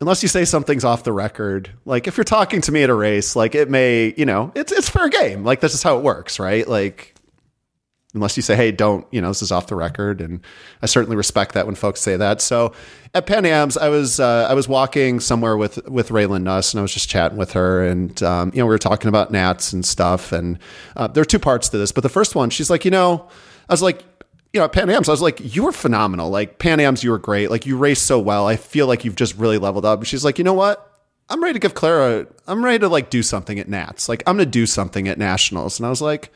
unless 0.00 0.22
you 0.22 0.28
say 0.28 0.44
something's 0.44 0.84
off 0.84 1.04
the 1.04 1.12
record, 1.12 1.70
like 1.84 2.06
if 2.06 2.16
you're 2.16 2.24
talking 2.24 2.60
to 2.62 2.72
me 2.72 2.82
at 2.82 2.90
a 2.90 2.94
race, 2.94 3.34
like 3.36 3.54
it 3.54 3.70
may, 3.70 4.14
you 4.16 4.26
know, 4.26 4.52
it's 4.54 4.72
it's 4.72 4.88
fair 4.88 5.08
game. 5.08 5.44
Like 5.44 5.60
this 5.60 5.74
is 5.74 5.82
how 5.82 5.98
it 5.98 6.02
works, 6.02 6.38
right? 6.38 6.66
Like 6.66 7.14
unless 8.16 8.36
you 8.36 8.42
say, 8.42 8.56
hey, 8.56 8.72
don't, 8.72 9.06
you 9.12 9.20
know, 9.20 9.28
this 9.28 9.42
is 9.42 9.52
off 9.52 9.68
the 9.68 9.76
record. 9.76 10.20
And 10.20 10.40
I 10.82 10.86
certainly 10.86 11.16
respect 11.16 11.54
that 11.54 11.66
when 11.66 11.76
folks 11.76 12.00
say 12.00 12.16
that. 12.16 12.40
So 12.40 12.72
at 13.14 13.26
Pan 13.26 13.46
Am's, 13.46 13.76
I 13.76 13.88
was, 13.88 14.18
uh, 14.18 14.48
I 14.50 14.54
was 14.54 14.68
walking 14.68 15.20
somewhere 15.20 15.56
with, 15.56 15.86
with 15.88 16.08
Raylyn 16.08 16.42
Nuss 16.42 16.74
and 16.74 16.80
I 16.80 16.82
was 16.82 16.92
just 16.92 17.08
chatting 17.08 17.38
with 17.38 17.52
her 17.52 17.86
and, 17.86 18.20
um, 18.22 18.50
you 18.52 18.58
know, 18.58 18.66
we 18.66 18.70
were 18.70 18.78
talking 18.78 19.08
about 19.08 19.30
Nats 19.30 19.72
and 19.72 19.86
stuff. 19.86 20.32
And 20.32 20.58
uh, 20.96 21.06
there 21.06 21.22
are 21.22 21.26
two 21.26 21.38
parts 21.38 21.68
to 21.68 21.78
this, 21.78 21.92
but 21.92 22.02
the 22.02 22.08
first 22.08 22.34
one, 22.34 22.50
she's 22.50 22.70
like, 22.70 22.84
you 22.84 22.90
know, 22.90 23.28
I 23.68 23.72
was 23.72 23.82
like, 23.82 24.02
you 24.52 24.60
know, 24.60 24.64
at 24.64 24.72
Pan 24.72 24.88
Am's, 24.88 25.08
I 25.08 25.12
was 25.12 25.22
like, 25.22 25.54
you 25.54 25.64
were 25.64 25.72
phenomenal. 25.72 26.30
Like 26.30 26.58
Pan 26.58 26.80
Am's, 26.80 27.04
you 27.04 27.10
were 27.10 27.18
great. 27.18 27.50
Like 27.50 27.66
you 27.66 27.76
raced 27.76 28.06
so 28.06 28.18
well. 28.18 28.46
I 28.46 28.56
feel 28.56 28.86
like 28.86 29.04
you've 29.04 29.16
just 29.16 29.36
really 29.36 29.58
leveled 29.58 29.84
up. 29.84 29.98
And 29.98 30.08
she's 30.08 30.24
like, 30.24 30.38
you 30.38 30.44
know 30.44 30.54
what? 30.54 30.82
I'm 31.28 31.42
ready 31.42 31.54
to 31.54 31.58
give 31.58 31.74
Clara, 31.74 32.26
I'm 32.46 32.64
ready 32.64 32.78
to 32.78 32.88
like 32.88 33.10
do 33.10 33.22
something 33.22 33.58
at 33.58 33.68
Nats. 33.68 34.08
Like 34.08 34.22
I'm 34.26 34.36
going 34.36 34.46
to 34.46 34.50
do 34.50 34.64
something 34.64 35.08
at 35.08 35.18
Nationals. 35.18 35.78
And 35.78 35.86
I 35.86 35.90
was 35.90 36.00
like, 36.00 36.32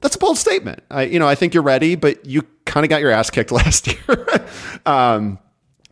that's 0.00 0.16
a 0.16 0.18
bold 0.18 0.38
statement. 0.38 0.82
I, 0.90 1.04
you 1.04 1.18
know, 1.18 1.28
I 1.28 1.34
think 1.34 1.54
you're 1.54 1.62
ready, 1.62 1.94
but 1.94 2.24
you 2.24 2.42
kind 2.64 2.84
of 2.84 2.90
got 2.90 3.00
your 3.00 3.10
ass 3.10 3.30
kicked 3.30 3.50
last 3.52 3.86
year. 3.86 4.26
um, 4.86 5.38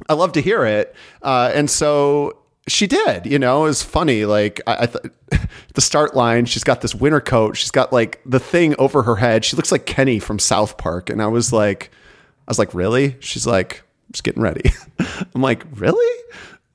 I 0.08 0.14
love 0.14 0.32
to 0.32 0.40
hear 0.40 0.64
it. 0.64 0.94
Uh, 1.22 1.50
and 1.54 1.70
so 1.70 2.38
she 2.68 2.86
did, 2.86 3.26
you 3.26 3.38
know, 3.38 3.64
it 3.64 3.68
was 3.68 3.82
funny. 3.82 4.24
Like 4.24 4.60
I, 4.66 4.82
I 4.82 4.86
th- 4.86 5.12
the 5.74 5.80
start 5.80 6.14
line, 6.14 6.46
she's 6.46 6.64
got 6.64 6.80
this 6.80 6.94
winter 6.94 7.20
coat. 7.20 7.56
She's 7.56 7.70
got 7.70 7.92
like 7.92 8.20
the 8.26 8.40
thing 8.40 8.74
over 8.78 9.02
her 9.02 9.16
head. 9.16 9.44
She 9.44 9.56
looks 9.56 9.72
like 9.72 9.86
Kenny 9.86 10.18
from 10.18 10.38
South 10.38 10.76
Park. 10.76 11.10
And 11.10 11.22
I 11.22 11.26
was 11.26 11.52
like, 11.52 11.90
I 12.46 12.50
was 12.50 12.58
like, 12.58 12.74
really? 12.74 13.16
She's 13.20 13.46
like, 13.46 13.82
just 14.12 14.24
getting 14.24 14.42
ready. 14.42 14.70
I'm 15.34 15.42
like, 15.42 15.64
really? 15.74 16.24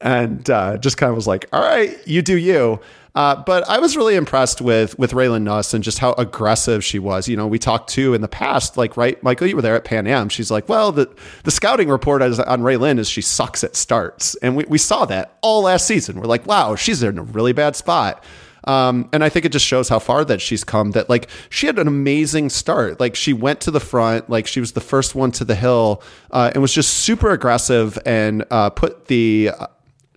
And 0.01 0.49
uh, 0.49 0.77
just 0.77 0.97
kind 0.97 1.09
of 1.09 1.15
was 1.15 1.27
like, 1.27 1.47
all 1.53 1.61
right, 1.61 1.95
you 2.07 2.21
do 2.21 2.37
you. 2.37 2.79
Uh, 3.13 3.35
but 3.43 3.67
I 3.67 3.79
was 3.79 3.97
really 3.97 4.15
impressed 4.15 4.61
with 4.61 4.97
with 4.97 5.11
Raylyn 5.11 5.41
Nuss 5.43 5.73
and 5.73 5.83
just 5.83 5.99
how 5.99 6.13
aggressive 6.13 6.83
she 6.83 6.97
was. 6.97 7.27
You 7.27 7.35
know, 7.35 7.45
we 7.45 7.59
talked 7.59 7.89
to 7.91 8.13
in 8.13 8.21
the 8.21 8.29
past, 8.29 8.77
like 8.77 8.95
right, 8.95 9.21
Michael, 9.21 9.47
you 9.47 9.55
were 9.55 9.61
there 9.61 9.75
at 9.75 9.83
Pan 9.83 10.07
Am. 10.07 10.29
She's 10.29 10.49
like, 10.49 10.69
well, 10.69 10.91
the 10.91 11.13
the 11.43 11.51
scouting 11.51 11.89
report 11.89 12.21
on 12.21 12.61
Raylyn 12.61 12.99
is 12.99 13.09
she 13.09 13.21
sucks 13.21 13.63
at 13.63 13.75
starts, 13.75 14.35
and 14.35 14.55
we 14.55 14.63
we 14.67 14.77
saw 14.77 15.05
that 15.05 15.37
all 15.41 15.63
last 15.63 15.87
season. 15.87 16.19
We're 16.19 16.27
like, 16.27 16.45
wow, 16.45 16.75
she's 16.75 17.03
in 17.03 17.17
a 17.17 17.23
really 17.23 17.53
bad 17.53 17.75
spot. 17.75 18.23
Um, 18.65 19.09
and 19.11 19.23
I 19.23 19.29
think 19.29 19.45
it 19.45 19.51
just 19.51 19.65
shows 19.65 19.89
how 19.89 19.97
far 19.99 20.23
that 20.25 20.39
she's 20.39 20.63
come. 20.63 20.91
That 20.91 21.09
like 21.09 21.27
she 21.49 21.65
had 21.65 21.79
an 21.79 21.87
amazing 21.87 22.49
start. 22.49 22.99
Like 22.99 23.15
she 23.15 23.33
went 23.33 23.59
to 23.61 23.71
the 23.71 23.79
front, 23.79 24.29
like 24.29 24.47
she 24.47 24.61
was 24.61 24.71
the 24.71 24.81
first 24.81 25.15
one 25.15 25.31
to 25.33 25.43
the 25.43 25.55
hill, 25.55 26.01
uh, 26.29 26.51
and 26.53 26.61
was 26.61 26.73
just 26.73 26.93
super 26.93 27.31
aggressive 27.31 27.97
and 28.05 28.45
uh, 28.51 28.69
put 28.69 29.07
the, 29.07 29.51
uh, 29.57 29.67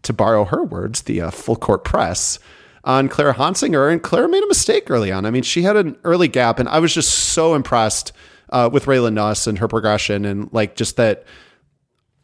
to 0.02 0.12
borrow 0.12 0.44
her 0.44 0.62
words, 0.62 1.02
the 1.02 1.22
uh, 1.22 1.30
full 1.30 1.56
court 1.56 1.84
press 1.84 2.38
on 2.84 3.08
Clara 3.08 3.34
Honsinger, 3.34 3.90
and 3.90 4.02
Clara 4.02 4.28
made 4.28 4.42
a 4.42 4.46
mistake 4.46 4.90
early 4.90 5.10
on. 5.10 5.26
I 5.26 5.30
mean, 5.30 5.42
she 5.42 5.62
had 5.62 5.76
an 5.76 5.96
early 6.04 6.28
gap, 6.28 6.58
and 6.58 6.68
I 6.68 6.78
was 6.78 6.92
just 6.92 7.10
so 7.10 7.54
impressed 7.54 8.12
uh, 8.50 8.68
with 8.72 8.84
Raylyn 8.84 9.14
Nuss 9.14 9.46
and 9.46 9.58
her 9.58 9.68
progression, 9.68 10.24
and 10.24 10.52
like 10.52 10.76
just 10.76 10.96
that. 10.96 11.24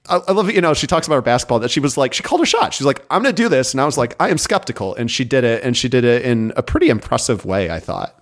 I, 0.08 0.20
I 0.28 0.32
love. 0.32 0.50
You 0.50 0.60
know, 0.60 0.74
she 0.74 0.86
talks 0.86 1.06
about 1.06 1.16
her 1.16 1.22
basketball 1.22 1.60
that 1.60 1.70
she 1.70 1.80
was 1.80 1.96
like, 1.96 2.14
she 2.14 2.22
called 2.22 2.40
her 2.40 2.46
shot. 2.46 2.74
She's 2.74 2.86
like, 2.86 3.04
I'm 3.10 3.22
going 3.22 3.34
to 3.34 3.42
do 3.42 3.48
this. 3.48 3.72
And 3.72 3.80
I 3.80 3.84
was 3.84 3.98
like, 3.98 4.14
I 4.20 4.28
am 4.30 4.38
skeptical. 4.38 4.94
And 4.94 5.10
she 5.10 5.24
did 5.24 5.44
it. 5.44 5.62
And 5.62 5.76
she 5.76 5.88
did 5.88 6.04
it 6.04 6.22
in 6.22 6.52
a 6.56 6.62
pretty 6.62 6.88
impressive 6.88 7.44
way, 7.44 7.70
I 7.70 7.80
thought. 7.80 8.16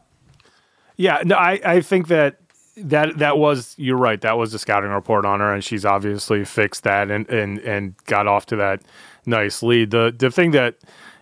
Yeah. 0.97 1.23
No, 1.25 1.37
I, 1.37 1.61
I 1.65 1.81
think 1.81 2.09
that 2.09 2.41
that 2.77 3.19
that 3.19 3.39
was 3.39 3.75
you're 3.77 3.97
right 3.97 4.21
that 4.21 4.39
was 4.39 4.53
the 4.53 4.59
scouting 4.59 4.91
report 4.91 5.25
on 5.25 5.41
her 5.41 5.53
and 5.53 5.65
she's 5.65 5.85
obviously 5.85 6.45
fixed 6.45 6.85
that 6.85 7.11
and 7.11 7.29
and 7.29 7.59
and 7.61 7.97
got 8.05 8.27
off 8.27 8.47
to 8.47 8.57
that 8.57 8.83
nice 9.27 9.63
lead 9.63 9.91
the 9.91 10.15
the 10.17 10.31
thing 10.31 10.53
that 10.53 10.77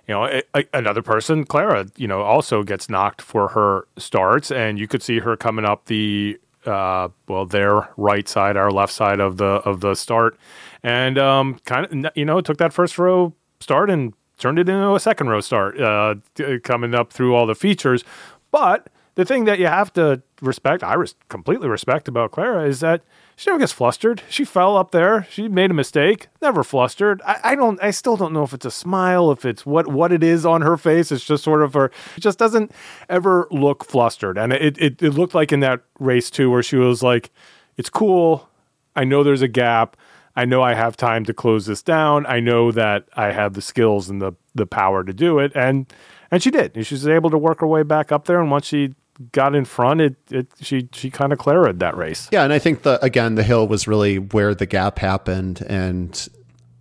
you 0.09 0.15
know, 0.15 0.25
a, 0.25 0.43
a, 0.55 0.65
another 0.73 1.03
person, 1.03 1.45
Clara, 1.45 1.87
you 1.97 2.07
know, 2.07 2.23
also 2.23 2.63
gets 2.63 2.89
knocked 2.89 3.21
for 3.21 3.49
her 3.49 3.89
starts, 3.97 4.51
and 4.51 4.79
you 4.79 4.87
could 4.87 5.03
see 5.03 5.19
her 5.19 5.37
coming 5.37 5.65
up 5.65 5.87
the 5.87 6.39
uh, 6.65 7.09
well, 7.29 7.47
their 7.47 7.89
right 7.97 8.29
side, 8.29 8.57
our 8.57 8.71
left 8.71 8.93
side 8.93 9.21
of 9.21 9.37
the 9.37 9.45
of 9.45 9.81
the 9.81 9.95
start, 9.95 10.39
and 10.83 11.19
um, 11.19 11.59
kind 11.65 12.07
of 12.07 12.13
you 12.17 12.25
know 12.25 12.41
took 12.41 12.59
that 12.59 12.73
first 12.73 12.99
row 12.99 13.33
start 13.61 13.91
and 13.91 14.15
turned 14.39 14.59
it 14.59 14.69
into 14.69 14.95
a 14.95 15.01
second 15.01 15.29
row 15.29 15.41
start, 15.41 15.81
uh, 15.81 16.15
coming 16.63 16.95
up 16.95 17.13
through 17.13 17.35
all 17.35 17.47
the 17.47 17.55
features. 17.55 18.05
But 18.51 18.89
the 19.15 19.25
thing 19.25 19.45
that 19.45 19.59
you 19.59 19.67
have 19.67 19.93
to 19.95 20.23
respect, 20.43 20.83
I 20.83 20.95
res- 20.95 21.15
completely 21.29 21.69
respect 21.69 22.07
about 22.07 22.33
Clara, 22.33 22.65
is 22.65 22.81
that 22.81 23.03
she 23.37 23.51
never 23.51 23.59
gets 23.59 23.73
flustered. 23.73 24.23
She 24.31 24.47
fell 24.47 24.79
up 24.79 24.93
there. 24.93 25.27
She 25.31 25.47
made 25.47 25.71
a 25.71 25.75
mistake. 25.75 26.29
Never 26.41 26.65
flustered. 26.65 27.21
I, 27.27 27.39
I, 27.45 27.55
don't. 27.55 27.79
I 27.83 27.91
still 27.91 28.17
don't 28.17 28.33
know 28.33 28.43
if 28.43 28.55
it's 28.55 28.65
a 28.65 28.71
smile, 28.71 29.31
if 29.31 29.45
it's 29.45 29.67
what 29.67 29.89
what 29.89 30.11
it 30.11 30.23
is 30.23 30.47
on 30.47 30.63
her 30.63 30.79
face. 30.79 31.13
It's 31.13 31.25
just 31.25 31.45
sort 31.45 31.63
of 31.63 31.75
her. 31.75 31.93
It 32.17 32.21
just 32.21 32.39
doesn't 32.39 32.73
ever 33.11 33.47
look 33.51 33.85
flustered. 33.85 34.39
And 34.39 34.55
it 34.55 34.79
it, 34.79 35.03
it 35.03 35.11
looked 35.13 35.35
like 35.35 35.53
in 35.53 35.61
that 35.61 35.83
race 35.99 36.31
too, 36.31 36.51
where 36.51 36.63
she 36.63 36.77
was 36.77 37.03
like, 37.03 37.31
"It's 37.77 37.91
cool. 37.91 38.49
I 38.97 39.05
know 39.05 39.23
there's 39.23 39.43
a 39.43 39.49
gap. 39.49 39.99
I 40.35 40.47
know 40.47 40.63
I 40.63 40.73
have 40.73 40.97
time 40.97 41.25
to 41.27 41.35
close 41.35 41.67
this 41.67 41.83
down. 41.83 42.25
I 42.25 42.41
know 42.41 42.73
that 42.73 43.05
I 43.17 43.33
have 43.33 43.53
the 43.53 43.63
skills 43.63 44.09
and 44.09 44.21
the 44.21 44.33
the 44.55 44.67
power 44.67 45.05
to 45.05 45.13
do 45.13 45.41
it." 45.41 45.53
And 45.55 45.93
and 46.31 46.43
she 46.43 46.51
did. 46.51 46.75
And 46.75 46.87
she 46.87 46.95
was 46.95 47.07
able 47.07 47.29
to 47.29 47.39
work 47.39 47.61
her 47.61 47.67
way 47.67 47.83
back 47.83 48.11
up 48.11 48.25
there. 48.25 48.41
And 48.41 48.51
once 48.51 48.65
she 48.65 48.95
got 49.33 49.55
in 49.55 49.65
front, 49.65 50.01
it, 50.01 50.17
it 50.31 50.47
she 50.61 50.89
she 50.93 51.11
kind 51.11 51.33
of 51.33 51.39
clarified 51.39 51.81
that 51.81 51.97
race. 51.97 52.29
Yeah, 52.31 52.45
and 52.45 52.53
I 52.53 52.59
think 52.59 52.83
the 52.83 53.03
again 53.05 53.35
the 53.35 53.43
hill 53.43 53.67
was 53.67 53.87
really 53.89 54.19
where 54.19 54.55
the 54.55 54.67
gap 54.67 54.99
happened, 54.99 55.63
and 55.69 56.29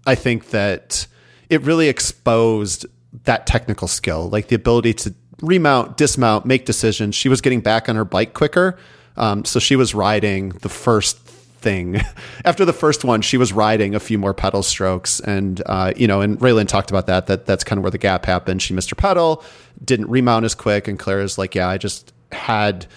I 0.05 0.15
think 0.15 0.49
that 0.49 1.07
it 1.49 1.61
really 1.61 1.89
exposed 1.89 2.85
that 3.23 3.47
technical 3.47 3.87
skill, 3.87 4.29
like 4.29 4.47
the 4.47 4.55
ability 4.55 4.93
to 4.93 5.13
remount, 5.41 5.97
dismount, 5.97 6.45
make 6.45 6.65
decisions. 6.65 7.15
She 7.15 7.29
was 7.29 7.41
getting 7.41 7.61
back 7.61 7.87
on 7.89 7.95
her 7.95 8.05
bike 8.05 8.33
quicker. 8.33 8.77
Um, 9.17 9.45
so 9.45 9.59
she 9.59 9.75
was 9.75 9.95
riding 9.95 10.49
the 10.49 10.69
first 10.69 11.17
thing. 11.65 12.01
After 12.45 12.65
the 12.65 12.73
first 12.73 13.03
one, 13.03 13.21
she 13.21 13.37
was 13.37 13.53
riding 13.53 13.95
a 13.95 13.99
few 13.99 14.17
more 14.17 14.33
pedal 14.33 14.63
strokes, 14.63 15.19
and 15.19 15.61
uh, 15.65 15.93
you 15.95 16.07
know, 16.07 16.21
and 16.21 16.39
Raylyn 16.39 16.67
talked 16.67 16.89
about 16.89 17.07
that. 17.07 17.27
That 17.27 17.45
that's 17.45 17.63
kind 17.63 17.79
of 17.79 17.83
where 17.83 17.91
the 17.91 17.97
gap 17.97 18.25
happened. 18.25 18.61
She 18.61 18.73
missed 18.73 18.89
her 18.89 18.95
pedal, 18.95 19.43
didn't 19.83 20.09
remount 20.09 20.45
as 20.45 20.55
quick, 20.55 20.87
and 20.87 20.99
Claire's 20.99 21.37
like, 21.37 21.55
"Yeah, 21.55 21.67
I 21.67 21.77
just 21.77 22.13
had." 22.31 22.87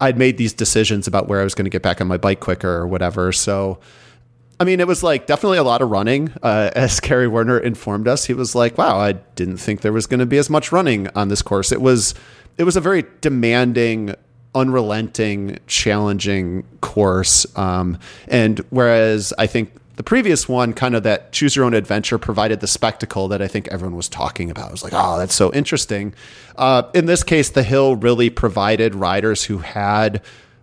I'd 0.00 0.16
made 0.16 0.38
these 0.38 0.54
decisions 0.54 1.06
about 1.06 1.28
where 1.28 1.40
I 1.40 1.44
was 1.44 1.54
going 1.54 1.66
to 1.66 1.70
get 1.70 1.82
back 1.82 2.00
on 2.00 2.06
my 2.06 2.16
bike 2.16 2.40
quicker 2.40 2.70
or 2.70 2.86
whatever. 2.86 3.32
So, 3.32 3.78
I 4.58 4.64
mean, 4.64 4.80
it 4.80 4.86
was 4.86 5.02
like 5.02 5.26
definitely 5.26 5.58
a 5.58 5.62
lot 5.62 5.82
of 5.82 5.90
running. 5.90 6.32
Uh, 6.42 6.70
as 6.76 7.00
Kerry 7.00 7.28
Werner 7.28 7.58
informed 7.58 8.08
us, 8.08 8.24
he 8.24 8.34
was 8.34 8.54
like, 8.54 8.78
"Wow, 8.78 8.98
I 8.98 9.12
didn't 9.12 9.58
think 9.58 9.82
there 9.82 9.92
was 9.92 10.06
going 10.06 10.20
to 10.20 10.26
be 10.26 10.38
as 10.38 10.48
much 10.48 10.72
running 10.72 11.08
on 11.14 11.28
this 11.28 11.42
course." 11.42 11.70
It 11.70 11.82
was, 11.82 12.14
it 12.56 12.64
was 12.64 12.76
a 12.76 12.80
very 12.80 13.04
demanding, 13.20 14.14
unrelenting, 14.54 15.58
challenging 15.66 16.64
course. 16.80 17.46
Um, 17.56 17.98
and 18.26 18.58
whereas 18.70 19.34
I 19.38 19.46
think 19.46 19.72
the 20.00 20.04
previous 20.04 20.48
one, 20.48 20.72
kind 20.72 20.96
of 20.96 21.02
that 21.02 21.30
choose 21.30 21.54
your 21.54 21.66
own 21.66 21.74
adventure, 21.74 22.16
provided 22.16 22.60
the 22.60 22.66
spectacle 22.66 23.28
that 23.28 23.42
I 23.42 23.48
think 23.48 23.68
everyone 23.68 23.94
was 23.94 24.08
talking 24.08 24.50
about. 24.50 24.68
I 24.68 24.70
was 24.70 24.82
like, 24.82 24.94
oh, 24.96 25.18
that's 25.18 25.34
so 25.34 25.52
interesting. 25.52 26.14
Uh, 26.56 26.84
in 26.94 27.04
this 27.04 27.22
case, 27.22 27.50
the 27.50 27.62
hill 27.62 27.96
really 27.96 28.30
provided 28.30 28.94
riders 28.94 29.44
who 29.44 29.58
had 29.58 30.22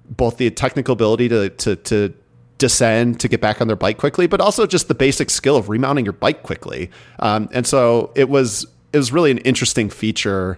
both 0.09 0.38
the 0.38 0.49
technical 0.49 0.93
ability 0.93 1.29
to, 1.29 1.49
to, 1.51 1.75
to 1.75 2.15
descend 2.57 3.19
to 3.19 3.27
get 3.27 3.39
back 3.39 3.61
on 3.61 3.67
their 3.67 3.75
bike 3.75 3.99
quickly, 3.99 4.25
but 4.25 4.41
also 4.41 4.65
just 4.65 4.88
the 4.88 4.95
basic 4.95 5.29
skill 5.29 5.55
of 5.55 5.69
remounting 5.69 6.03
your 6.03 6.13
bike 6.13 6.41
quickly. 6.41 6.89
Um, 7.19 7.47
and 7.53 7.67
so 7.67 8.11
it 8.15 8.29
was 8.29 8.65
it 8.91 8.97
was 8.97 9.11
really 9.11 9.29
an 9.29 9.38
interesting 9.39 9.91
feature, 9.91 10.57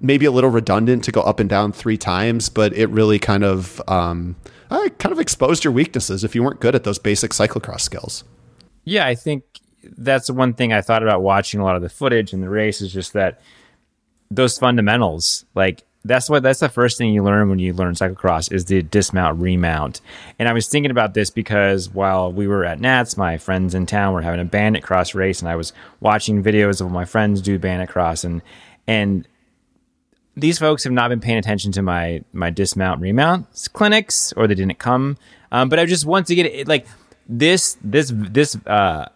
maybe 0.00 0.26
a 0.26 0.32
little 0.32 0.50
redundant 0.50 1.04
to 1.04 1.12
go 1.12 1.20
up 1.20 1.38
and 1.38 1.48
down 1.48 1.70
three 1.70 1.96
times, 1.96 2.48
but 2.48 2.72
it 2.72 2.88
really 2.88 3.20
kind 3.20 3.44
of 3.44 3.80
um, 3.86 4.34
I 4.70 4.88
kind 4.98 5.12
of 5.12 5.20
exposed 5.20 5.64
your 5.64 5.72
weaknesses 5.72 6.24
if 6.24 6.34
you 6.34 6.42
weren't 6.42 6.60
good 6.60 6.74
at 6.74 6.84
those 6.84 6.98
basic 6.98 7.32
cyclocross 7.32 7.80
skills. 7.80 8.24
Yeah, 8.84 9.06
I 9.06 9.14
think 9.14 9.44
that's 9.82 10.26
the 10.26 10.34
one 10.34 10.54
thing 10.54 10.72
I 10.72 10.80
thought 10.80 11.02
about 11.02 11.22
watching 11.22 11.60
a 11.60 11.64
lot 11.64 11.76
of 11.76 11.82
the 11.82 11.88
footage 11.88 12.32
in 12.32 12.40
the 12.40 12.48
race 12.48 12.80
is 12.80 12.92
just 12.92 13.12
that 13.12 13.40
those 14.30 14.58
fundamentals, 14.58 15.44
like 15.54 15.84
that's 16.04 16.30
what 16.30 16.42
that's 16.42 16.60
the 16.60 16.68
first 16.68 16.98
thing 16.98 17.12
you 17.12 17.22
learn 17.22 17.48
when 17.48 17.58
you 17.58 17.72
learn 17.72 17.94
cyclocross 17.94 18.52
is 18.52 18.66
the 18.66 18.82
dismount 18.82 19.40
remount. 19.40 20.00
And 20.38 20.48
I 20.48 20.52
was 20.52 20.68
thinking 20.68 20.90
about 20.90 21.14
this 21.14 21.30
because 21.30 21.90
while 21.90 22.32
we 22.32 22.46
were 22.46 22.64
at 22.64 22.80
Nats, 22.80 23.16
my 23.16 23.38
friends 23.38 23.74
in 23.74 23.86
town 23.86 24.14
were 24.14 24.22
having 24.22 24.40
a 24.40 24.44
bandit 24.44 24.82
cross 24.82 25.14
race, 25.14 25.40
and 25.40 25.48
I 25.48 25.56
was 25.56 25.72
watching 26.00 26.42
videos 26.42 26.80
of 26.80 26.90
my 26.90 27.04
friends 27.04 27.40
do 27.42 27.58
bandit 27.58 27.88
cross, 27.88 28.24
and 28.24 28.42
and 28.86 29.26
these 30.36 30.58
folks 30.58 30.84
have 30.84 30.92
not 30.92 31.08
been 31.08 31.20
paying 31.20 31.38
attention 31.38 31.72
to 31.72 31.82
my 31.82 32.22
my 32.32 32.50
dismount 32.50 33.00
remount 33.00 33.46
clinics, 33.72 34.32
or 34.36 34.46
they 34.46 34.54
didn't 34.54 34.78
come. 34.78 35.16
Um, 35.50 35.68
but 35.68 35.78
I 35.78 35.86
just 35.86 36.04
want 36.04 36.26
to 36.26 36.34
get 36.34 36.46
it 36.46 36.68
like 36.68 36.86
this 37.28 37.76
this 37.82 38.12
this 38.14 38.56
uh, 38.66 39.08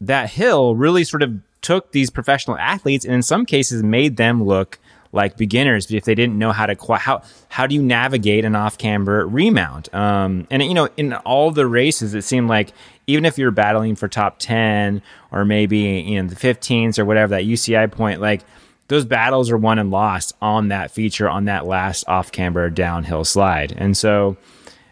that 0.00 0.30
hill 0.30 0.76
really 0.76 1.04
sort 1.04 1.22
of 1.22 1.40
took 1.60 1.92
these 1.92 2.10
professional 2.10 2.56
athletes 2.56 3.04
and 3.04 3.14
in 3.14 3.22
some 3.22 3.44
cases 3.44 3.82
made 3.82 4.16
them 4.16 4.44
look 4.44 4.78
like 5.10 5.36
beginners 5.36 5.90
if 5.90 6.04
they 6.04 6.14
didn't 6.14 6.38
know 6.38 6.52
how 6.52 6.66
to 6.66 6.76
how 6.96 7.22
how 7.48 7.66
do 7.66 7.74
you 7.74 7.82
navigate 7.82 8.44
an 8.44 8.54
off 8.54 8.78
camber 8.78 9.26
remount 9.26 9.92
um, 9.94 10.46
and 10.50 10.62
you 10.62 10.74
know 10.74 10.88
in 10.96 11.14
all 11.14 11.50
the 11.50 11.66
races 11.66 12.14
it 12.14 12.22
seemed 12.22 12.48
like 12.48 12.72
even 13.06 13.24
if 13.24 13.38
you're 13.38 13.50
battling 13.50 13.96
for 13.96 14.06
top 14.06 14.38
10 14.38 15.02
or 15.32 15.44
maybe 15.44 15.78
you 15.78 16.22
know 16.22 16.28
the 16.28 16.36
15s 16.36 16.98
or 16.98 17.04
whatever 17.04 17.30
that 17.30 17.44
UCI 17.44 17.90
point 17.90 18.20
like 18.20 18.42
those 18.88 19.04
battles 19.04 19.50
are 19.50 19.58
won 19.58 19.78
and 19.78 19.90
lost 19.90 20.34
on 20.42 20.68
that 20.68 20.90
feature 20.90 21.28
on 21.28 21.44
that 21.46 21.66
last 21.66 22.04
off 22.08 22.32
camber 22.32 22.68
downhill 22.70 23.24
slide 23.24 23.72
and 23.76 23.96
so 23.96 24.36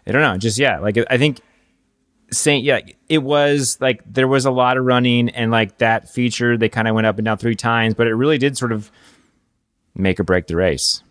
I 0.05 0.11
don't 0.11 0.21
know 0.21 0.37
just 0.37 0.57
yeah 0.57 0.79
like 0.79 0.97
I 1.09 1.17
think 1.17 1.41
saying 2.31 2.65
yeah 2.65 2.79
it 3.09 3.19
was 3.19 3.77
like 3.79 4.01
there 4.05 4.27
was 4.27 4.45
a 4.45 4.51
lot 4.51 4.77
of 4.77 4.85
running 4.85 5.29
and 5.29 5.51
like 5.51 5.77
that 5.77 6.09
feature 6.09 6.57
they 6.57 6.69
kind 6.69 6.87
of 6.87 6.95
went 6.95 7.07
up 7.07 7.17
and 7.17 7.25
down 7.25 7.37
three 7.37 7.55
times 7.55 7.93
but 7.93 8.07
it 8.07 8.15
really 8.15 8.37
did 8.37 8.57
sort 8.57 8.71
of 8.71 8.91
make 9.97 10.19
or 10.19 10.23
break 10.23 10.47
the 10.47 10.55
race? 10.55 11.03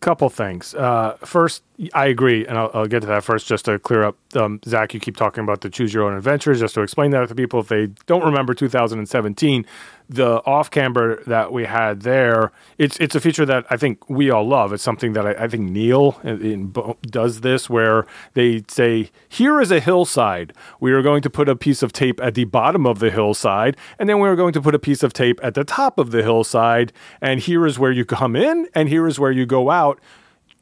Couple 0.00 0.30
things. 0.30 0.74
Uh, 0.74 1.18
first, 1.22 1.62
I 1.92 2.06
agree, 2.06 2.46
and 2.46 2.56
I'll, 2.56 2.70
I'll, 2.72 2.86
get 2.86 3.00
to 3.00 3.06
that 3.08 3.22
first 3.22 3.46
just 3.46 3.66
to 3.66 3.78
clear 3.78 4.02
up. 4.02 4.16
Um, 4.34 4.58
Zach, 4.64 4.94
you 4.94 5.00
keep 5.00 5.14
talking 5.14 5.44
about 5.44 5.60
the 5.60 5.68
choose 5.68 5.92
your 5.92 6.04
own 6.04 6.16
adventures, 6.16 6.60
just 6.60 6.74
to 6.76 6.80
explain 6.80 7.10
that 7.10 7.28
to 7.28 7.34
people 7.34 7.60
if 7.60 7.68
they 7.68 7.88
don't 8.06 8.24
remember 8.24 8.54
2017 8.54 9.66
the 10.10 10.44
off 10.44 10.72
camber 10.72 11.22
that 11.24 11.52
we 11.52 11.64
had 11.64 12.00
there, 12.00 12.50
it's 12.78 12.98
it's 12.98 13.14
a 13.14 13.20
feature 13.20 13.46
that 13.46 13.64
I 13.70 13.76
think 13.76 14.10
we 14.10 14.28
all 14.28 14.46
love. 14.46 14.72
It's 14.72 14.82
something 14.82 15.12
that 15.12 15.24
I, 15.24 15.44
I 15.44 15.48
think 15.48 15.70
Neil 15.70 16.18
in, 16.24 16.42
in, 16.42 16.96
does 17.02 17.42
this, 17.42 17.70
where 17.70 18.06
they 18.34 18.64
say, 18.68 19.10
"Here 19.28 19.60
is 19.60 19.70
a 19.70 19.78
hillside. 19.78 20.52
We 20.80 20.90
are 20.92 21.00
going 21.00 21.22
to 21.22 21.30
put 21.30 21.48
a 21.48 21.54
piece 21.54 21.82
of 21.82 21.92
tape 21.92 22.20
at 22.20 22.34
the 22.34 22.44
bottom 22.44 22.86
of 22.86 22.98
the 22.98 23.10
hillside, 23.10 23.76
and 24.00 24.08
then 24.08 24.18
we 24.18 24.28
are 24.28 24.34
going 24.34 24.52
to 24.54 24.60
put 24.60 24.74
a 24.74 24.80
piece 24.80 25.04
of 25.04 25.12
tape 25.12 25.38
at 25.44 25.54
the 25.54 25.62
top 25.62 25.96
of 25.96 26.10
the 26.10 26.22
hillside, 26.24 26.92
and 27.20 27.38
here 27.38 27.64
is 27.64 27.78
where 27.78 27.92
you 27.92 28.04
come 28.04 28.34
in, 28.34 28.68
and 28.74 28.88
here 28.88 29.06
is 29.06 29.20
where 29.20 29.32
you 29.32 29.46
go 29.46 29.70
out. 29.70 30.00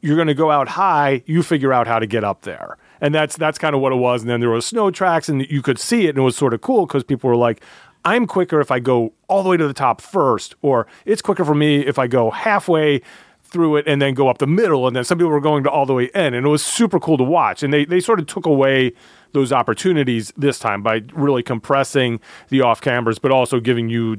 You're 0.01 0.15
going 0.15 0.27
to 0.27 0.35
go 0.35 0.51
out 0.51 0.69
high. 0.69 1.23
You 1.25 1.41
figure 1.41 1.73
out 1.73 1.87
how 1.87 1.97
to 1.97 2.05
get 2.05 2.23
up 2.23 2.43
there." 2.43 2.77
And 3.01 3.15
that's 3.15 3.35
that's 3.37 3.57
kind 3.57 3.73
of 3.73 3.81
what 3.81 3.93
it 3.93 3.95
was. 3.95 4.21
And 4.21 4.29
then 4.29 4.41
there 4.41 4.49
was 4.49 4.65
snow 4.65 4.91
tracks, 4.91 5.27
and 5.27 5.49
you 5.49 5.63
could 5.63 5.79
see 5.79 6.05
it, 6.05 6.09
and 6.09 6.19
it 6.19 6.21
was 6.21 6.35
sort 6.35 6.53
of 6.53 6.61
cool 6.61 6.85
because 6.85 7.03
people 7.03 7.29
were 7.29 7.35
like, 7.35 7.63
I'm 8.05 8.27
quicker 8.27 8.61
if 8.61 8.71
I 8.71 8.79
go 8.79 9.13
all 9.27 9.43
the 9.43 9.49
way 9.49 9.57
to 9.57 9.67
the 9.67 9.73
top 9.73 10.01
first, 10.01 10.55
or 10.61 10.87
it's 11.05 11.21
quicker 11.21 11.43
for 11.43 11.55
me 11.55 11.85
if 11.85 11.99
I 11.99 12.07
go 12.07 12.31
halfway 12.31 13.01
through 13.43 13.77
it 13.77 13.87
and 13.87 14.01
then 14.01 14.13
go 14.13 14.29
up 14.29 14.37
the 14.37 14.47
middle. 14.47 14.87
And 14.87 14.95
then 14.95 15.03
some 15.03 15.17
people 15.17 15.31
were 15.31 15.41
going 15.41 15.63
to 15.63 15.69
all 15.69 15.85
the 15.85 15.93
way 15.93 16.09
in, 16.13 16.33
and 16.33 16.45
it 16.45 16.49
was 16.49 16.63
super 16.63 16.99
cool 16.99 17.17
to 17.17 17.23
watch. 17.23 17.63
And 17.63 17.73
they 17.73 17.85
they 17.85 17.99
sort 17.99 18.19
of 18.19 18.27
took 18.27 18.45
away 18.45 18.93
those 19.31 19.51
opportunities 19.51 20.33
this 20.37 20.59
time 20.59 20.81
by 20.81 21.01
really 21.13 21.43
compressing 21.43 22.19
the 22.49 22.61
off 22.61 22.81
cambers, 22.81 23.19
but 23.19 23.31
also 23.31 23.59
giving 23.59 23.89
you 23.89 24.17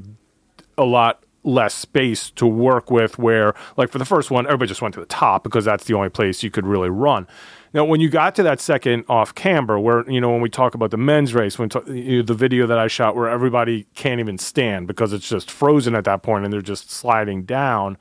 a 0.77 0.85
lot 0.85 1.23
less 1.43 1.73
space 1.73 2.29
to 2.31 2.45
work 2.45 2.91
with. 2.91 3.17
Where 3.17 3.55
like 3.77 3.89
for 3.89 3.97
the 3.97 4.05
first 4.05 4.31
one, 4.31 4.45
everybody 4.45 4.67
just 4.69 4.81
went 4.81 4.93
to 4.93 4.99
the 4.99 5.05
top 5.05 5.43
because 5.43 5.65
that's 5.65 5.85
the 5.85 5.93
only 5.93 6.09
place 6.09 6.43
you 6.43 6.51
could 6.51 6.67
really 6.67 6.89
run. 6.89 7.27
Now, 7.73 7.85
when 7.85 8.01
you 8.01 8.09
got 8.09 8.35
to 8.35 8.43
that 8.43 8.59
second 8.59 9.05
off 9.07 9.33
camber, 9.33 9.79
where 9.79 10.09
you 10.09 10.19
know 10.19 10.31
when 10.31 10.41
we 10.41 10.49
talk 10.49 10.75
about 10.75 10.91
the 10.91 10.97
men's 10.97 11.33
race, 11.33 11.57
when 11.57 11.69
you 11.87 12.17
know, 12.17 12.23
the 12.23 12.33
video 12.33 12.67
that 12.67 12.77
I 12.77 12.87
shot 12.87 13.15
where 13.15 13.29
everybody 13.29 13.87
can't 13.95 14.19
even 14.19 14.37
stand 14.37 14.87
because 14.87 15.13
it's 15.13 15.27
just 15.27 15.49
frozen 15.49 15.95
at 15.95 16.03
that 16.05 16.21
point 16.21 16.43
and 16.43 16.51
they're 16.51 16.61
just 16.61 16.91
sliding 16.91 17.43
down. 17.43 17.97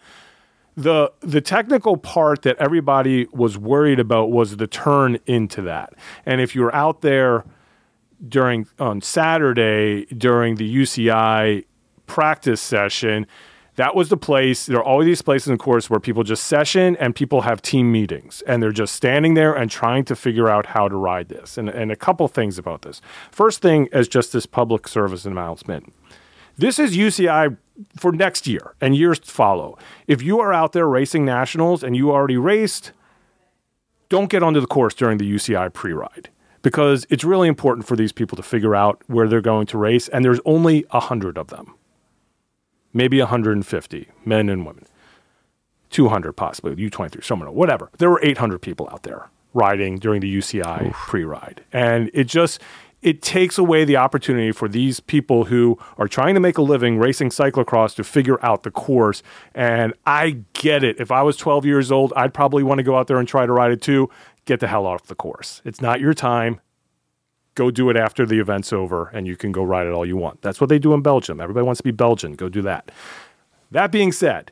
The 0.76 1.12
the 1.20 1.40
technical 1.40 1.96
part 1.96 2.42
that 2.42 2.56
everybody 2.58 3.26
was 3.32 3.56
worried 3.56 4.00
about 4.00 4.30
was 4.30 4.56
the 4.56 4.66
turn 4.66 5.18
into 5.26 5.62
that, 5.62 5.94
and 6.26 6.40
if 6.40 6.54
you 6.54 6.62
were 6.62 6.74
out 6.74 7.02
there 7.02 7.44
during 8.26 8.66
on 8.78 9.00
Saturday 9.00 10.06
during 10.06 10.56
the 10.56 10.76
UCI 10.76 11.64
practice 12.06 12.60
session, 12.60 13.26
that 13.80 13.96
was 13.96 14.10
the 14.10 14.16
place. 14.18 14.66
There 14.66 14.76
are 14.76 14.84
always 14.84 15.06
these 15.06 15.22
places, 15.22 15.48
of 15.48 15.58
course, 15.58 15.88
where 15.88 15.98
people 15.98 16.22
just 16.22 16.44
session 16.44 16.96
and 16.96 17.16
people 17.16 17.40
have 17.40 17.62
team 17.62 17.90
meetings 17.90 18.42
and 18.46 18.62
they're 18.62 18.72
just 18.72 18.94
standing 18.94 19.32
there 19.32 19.54
and 19.54 19.70
trying 19.70 20.04
to 20.04 20.14
figure 20.14 20.50
out 20.50 20.66
how 20.66 20.86
to 20.86 20.94
ride 20.94 21.30
this. 21.30 21.56
And, 21.56 21.70
and 21.70 21.90
a 21.90 21.96
couple 21.96 22.28
things 22.28 22.58
about 22.58 22.82
this. 22.82 23.00
First 23.30 23.62
thing 23.62 23.88
is 23.90 24.06
just 24.06 24.34
this 24.34 24.44
public 24.44 24.86
service 24.86 25.24
announcement. 25.24 25.94
This 26.58 26.78
is 26.78 26.94
UCI 26.94 27.56
for 27.96 28.12
next 28.12 28.46
year 28.46 28.74
and 28.82 28.94
years 28.94 29.18
to 29.18 29.30
follow. 29.30 29.78
If 30.06 30.20
you 30.20 30.40
are 30.40 30.52
out 30.52 30.72
there 30.72 30.86
racing 30.86 31.24
nationals 31.24 31.82
and 31.82 31.96
you 31.96 32.10
already 32.10 32.36
raced, 32.36 32.92
don't 34.10 34.28
get 34.28 34.42
onto 34.42 34.60
the 34.60 34.66
course 34.66 34.92
during 34.92 35.16
the 35.16 35.32
UCI 35.32 35.72
pre 35.72 35.94
ride 35.94 36.28
because 36.60 37.06
it's 37.08 37.24
really 37.24 37.48
important 37.48 37.86
for 37.86 37.96
these 37.96 38.12
people 38.12 38.36
to 38.36 38.42
figure 38.42 38.76
out 38.76 39.02
where 39.06 39.26
they're 39.26 39.40
going 39.40 39.66
to 39.68 39.78
race. 39.78 40.06
And 40.08 40.22
there's 40.22 40.40
only 40.44 40.84
a 40.90 41.00
hundred 41.00 41.38
of 41.38 41.46
them 41.46 41.76
maybe 42.92 43.18
150 43.18 44.08
men 44.24 44.48
and 44.48 44.66
women, 44.66 44.86
200 45.90 46.32
possibly, 46.32 46.74
U23, 46.76 47.24
someone, 47.24 47.52
whatever. 47.54 47.90
There 47.98 48.10
were 48.10 48.20
800 48.22 48.60
people 48.60 48.88
out 48.92 49.02
there 49.02 49.30
riding 49.52 49.98
during 49.98 50.20
the 50.20 50.36
UCI 50.36 50.92
pre-ride, 50.92 51.64
and 51.72 52.10
it 52.14 52.24
just 52.24 52.60
it 53.02 53.22
takes 53.22 53.56
away 53.56 53.84
the 53.84 53.96
opportunity 53.96 54.52
for 54.52 54.68
these 54.68 55.00
people 55.00 55.44
who 55.44 55.78
are 55.96 56.06
trying 56.06 56.34
to 56.34 56.40
make 56.40 56.58
a 56.58 56.62
living 56.62 56.98
racing 56.98 57.30
cyclocross 57.30 57.94
to 57.96 58.04
figure 58.04 58.44
out 58.44 58.62
the 58.62 58.70
course. 58.70 59.22
And 59.54 59.94
I 60.04 60.42
get 60.52 60.84
it. 60.84 61.00
If 61.00 61.10
I 61.10 61.22
was 61.22 61.36
12 61.38 61.64
years 61.64 61.90
old, 61.90 62.12
I'd 62.14 62.34
probably 62.34 62.62
want 62.62 62.78
to 62.78 62.82
go 62.82 62.96
out 62.96 63.06
there 63.06 63.18
and 63.18 63.26
try 63.26 63.46
to 63.46 63.52
ride 63.52 63.72
it 63.72 63.80
too. 63.80 64.10
Get 64.44 64.60
the 64.60 64.66
hell 64.66 64.86
off 64.86 65.06
the 65.06 65.14
course. 65.14 65.62
It's 65.64 65.80
not 65.80 66.00
your 66.00 66.12
time 66.12 66.60
go 67.60 67.70
do 67.70 67.90
it 67.90 67.96
after 67.96 68.24
the 68.24 68.38
event's 68.38 68.72
over 68.72 69.08
and 69.12 69.26
you 69.26 69.36
can 69.36 69.52
go 69.52 69.62
ride 69.62 69.86
it 69.86 69.90
all 69.90 70.06
you 70.06 70.16
want. 70.16 70.40
That's 70.40 70.62
what 70.62 70.70
they 70.70 70.78
do 70.78 70.94
in 70.94 71.02
Belgium. 71.02 71.42
Everybody 71.42 71.66
wants 71.66 71.80
to 71.80 71.84
be 71.84 71.90
Belgian. 71.90 72.32
Go 72.32 72.48
do 72.48 72.62
that. 72.62 72.90
That 73.70 73.92
being 73.92 74.12
said, 74.12 74.50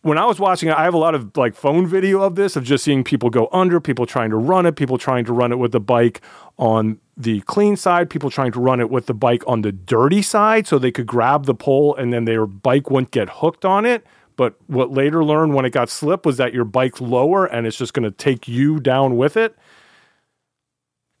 when 0.00 0.16
I 0.16 0.24
was 0.24 0.40
watching 0.40 0.70
it, 0.70 0.76
I 0.76 0.84
have 0.84 0.94
a 0.94 0.98
lot 1.06 1.14
of 1.14 1.36
like 1.36 1.54
phone 1.54 1.86
video 1.86 2.22
of 2.22 2.36
this 2.36 2.56
of 2.56 2.64
just 2.64 2.84
seeing 2.84 3.04
people 3.04 3.28
go 3.28 3.50
under, 3.52 3.80
people 3.80 4.06
trying 4.06 4.30
to 4.30 4.36
run 4.36 4.64
it, 4.64 4.76
people 4.76 4.96
trying 4.96 5.26
to 5.26 5.32
run 5.34 5.52
it 5.52 5.58
with 5.58 5.72
the 5.72 5.80
bike 5.80 6.22
on 6.58 6.98
the 7.18 7.42
clean 7.42 7.76
side, 7.76 8.08
people 8.08 8.30
trying 8.30 8.52
to 8.52 8.60
run 8.60 8.80
it 8.80 8.88
with 8.88 9.04
the 9.04 9.12
bike 9.12 9.42
on 9.46 9.60
the 9.60 9.70
dirty 9.70 10.22
side 10.22 10.66
so 10.66 10.78
they 10.78 10.90
could 10.90 11.06
grab 11.06 11.44
the 11.44 11.54
pole 11.54 11.94
and 11.94 12.14
then 12.14 12.24
their 12.24 12.46
bike 12.46 12.90
wouldn't 12.90 13.10
get 13.10 13.28
hooked 13.28 13.66
on 13.66 13.84
it 13.84 14.06
But 14.36 14.54
what 14.68 14.90
later 14.90 15.22
learned 15.22 15.54
when 15.54 15.66
it 15.66 15.70
got 15.70 15.90
slipped 15.90 16.24
was 16.24 16.38
that 16.38 16.54
your 16.54 16.64
bike's 16.64 17.02
lower 17.02 17.44
and 17.44 17.66
it's 17.66 17.76
just 17.76 17.92
going 17.92 18.04
to 18.04 18.10
take 18.10 18.48
you 18.48 18.80
down 18.80 19.18
with 19.18 19.36
it. 19.36 19.54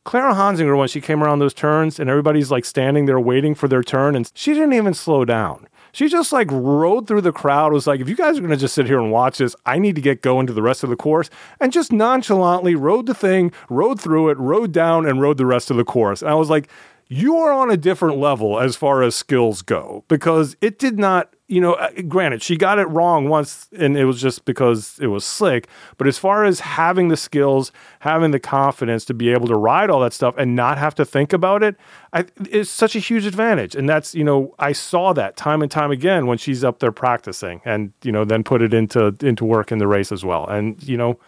Clara 0.04 0.34
Honsinger, 0.34 0.78
when 0.78 0.88
she 0.88 1.00
came 1.00 1.22
around 1.22 1.40
those 1.40 1.54
turns 1.54 2.00
and 2.00 2.08
everybody's 2.08 2.50
like 2.50 2.64
standing 2.64 3.06
there 3.06 3.20
waiting 3.20 3.54
for 3.54 3.68
their 3.68 3.82
turn, 3.82 4.16
and 4.16 4.30
she 4.34 4.54
didn't 4.54 4.72
even 4.72 4.94
slow 4.94 5.24
down. 5.24 5.66
She 5.92 6.08
just 6.08 6.32
like 6.32 6.48
rode 6.50 7.06
through 7.06 7.22
the 7.22 7.32
crowd, 7.32 7.72
was 7.72 7.86
like, 7.86 8.00
if 8.00 8.08
you 8.08 8.14
guys 8.14 8.38
are 8.38 8.40
going 8.40 8.50
to 8.50 8.56
just 8.56 8.74
sit 8.74 8.86
here 8.86 9.00
and 9.00 9.10
watch 9.10 9.38
this, 9.38 9.56
I 9.66 9.78
need 9.78 9.96
to 9.96 10.00
get 10.00 10.22
going 10.22 10.46
to 10.46 10.52
the 10.52 10.62
rest 10.62 10.84
of 10.84 10.90
the 10.90 10.96
course. 10.96 11.28
And 11.60 11.72
just 11.72 11.92
nonchalantly 11.92 12.74
rode 12.74 13.06
the 13.06 13.14
thing, 13.14 13.52
rode 13.68 14.00
through 14.00 14.30
it, 14.30 14.38
rode 14.38 14.72
down, 14.72 15.06
and 15.06 15.20
rode 15.20 15.36
the 15.36 15.46
rest 15.46 15.70
of 15.70 15.76
the 15.76 15.84
course. 15.84 16.22
And 16.22 16.30
I 16.30 16.34
was 16.34 16.48
like, 16.48 16.70
you 17.08 17.36
are 17.38 17.52
on 17.52 17.70
a 17.70 17.76
different 17.76 18.18
level 18.18 18.60
as 18.60 18.76
far 18.76 19.02
as 19.02 19.16
skills 19.16 19.62
go 19.62 20.04
because 20.06 20.56
it 20.60 20.78
did 20.78 20.96
not 20.96 21.34
you 21.50 21.60
know, 21.60 21.72
uh, 21.72 21.90
granted, 22.06 22.42
she 22.42 22.56
got 22.56 22.78
it 22.78 22.84
wrong 22.84 23.28
once, 23.28 23.68
and 23.76 23.98
it 23.98 24.04
was 24.04 24.20
just 24.20 24.44
because 24.44 24.96
it 25.00 25.08
was 25.08 25.24
slick. 25.24 25.66
But 25.98 26.06
as 26.06 26.16
far 26.16 26.44
as 26.44 26.60
having 26.60 27.08
the 27.08 27.16
skills, 27.16 27.72
having 27.98 28.30
the 28.30 28.38
confidence 28.38 29.04
to 29.06 29.14
be 29.14 29.30
able 29.30 29.48
to 29.48 29.56
ride 29.56 29.90
all 29.90 29.98
that 30.00 30.12
stuff 30.12 30.36
and 30.38 30.54
not 30.54 30.78
have 30.78 30.94
to 30.94 31.04
think 31.04 31.32
about 31.32 31.64
it, 31.64 31.74
I, 32.12 32.26
it's 32.48 32.70
such 32.70 32.94
a 32.94 33.00
huge 33.00 33.26
advantage. 33.26 33.74
And 33.74 33.88
that's, 33.88 34.14
you 34.14 34.22
know, 34.22 34.54
I 34.60 34.70
saw 34.70 35.12
that 35.14 35.36
time 35.36 35.60
and 35.60 35.68
time 35.68 35.90
again 35.90 36.28
when 36.28 36.38
she's 36.38 36.62
up 36.62 36.78
there 36.78 36.92
practicing, 36.92 37.60
and 37.64 37.92
you 38.04 38.12
know, 38.12 38.24
then 38.24 38.44
put 38.44 38.62
it 38.62 38.72
into 38.72 39.16
into 39.20 39.44
work 39.44 39.72
in 39.72 39.78
the 39.78 39.88
race 39.88 40.12
as 40.12 40.24
well. 40.24 40.46
And 40.46 40.80
you 40.84 40.96
know, 40.96 41.18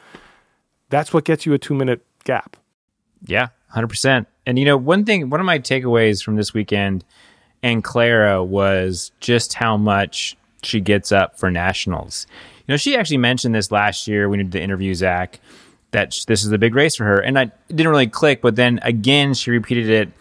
that's 0.89 1.13
what 1.13 1.25
gets 1.25 1.47
you 1.47 1.53
a 1.53 1.59
two 1.59 1.75
minute 1.75 2.07
gap. 2.23 2.57
Yeah, 3.27 3.49
hundred 3.71 3.89
percent. 3.89 4.29
And 4.47 4.57
you 4.57 4.67
know, 4.67 4.77
one 4.77 5.05
thing, 5.05 5.31
one 5.31 5.41
of 5.41 5.47
my 5.47 5.59
takeaways 5.59 6.23
from 6.23 6.37
this 6.37 6.55
weekend 6.55 7.05
and 7.63 7.85
Clara 7.85 8.43
was 8.43 9.13
just 9.21 9.55
how 9.55 9.77
much 9.77 10.37
she 10.63 10.81
gets 10.81 11.13
up 11.13 11.39
for 11.39 11.51
nationals. 11.51 12.27
You 12.67 12.73
know, 12.73 12.77
she 12.77 12.97
actually 12.97 13.19
mentioned 13.19 13.55
this 13.55 13.71
last 13.71 14.07
year 14.07 14.29
when 14.29 14.39
we 14.39 14.45
did 14.45 14.53
the 14.53 14.63
interview, 14.63 14.95
Zach, 14.95 15.41
that 15.91 16.25
this 16.27 16.45
is 16.45 16.53
a 16.53 16.59
big 16.59 16.75
race 16.75 16.97
for 16.97 17.05
her, 17.05 17.19
and 17.19 17.39
I 17.39 17.51
didn't 17.69 17.89
really 17.89 18.07
click. 18.07 18.41
But 18.41 18.57
then 18.57 18.81
again, 18.83 19.35
she 19.35 19.51
repeated 19.51 19.91
it 19.91 20.13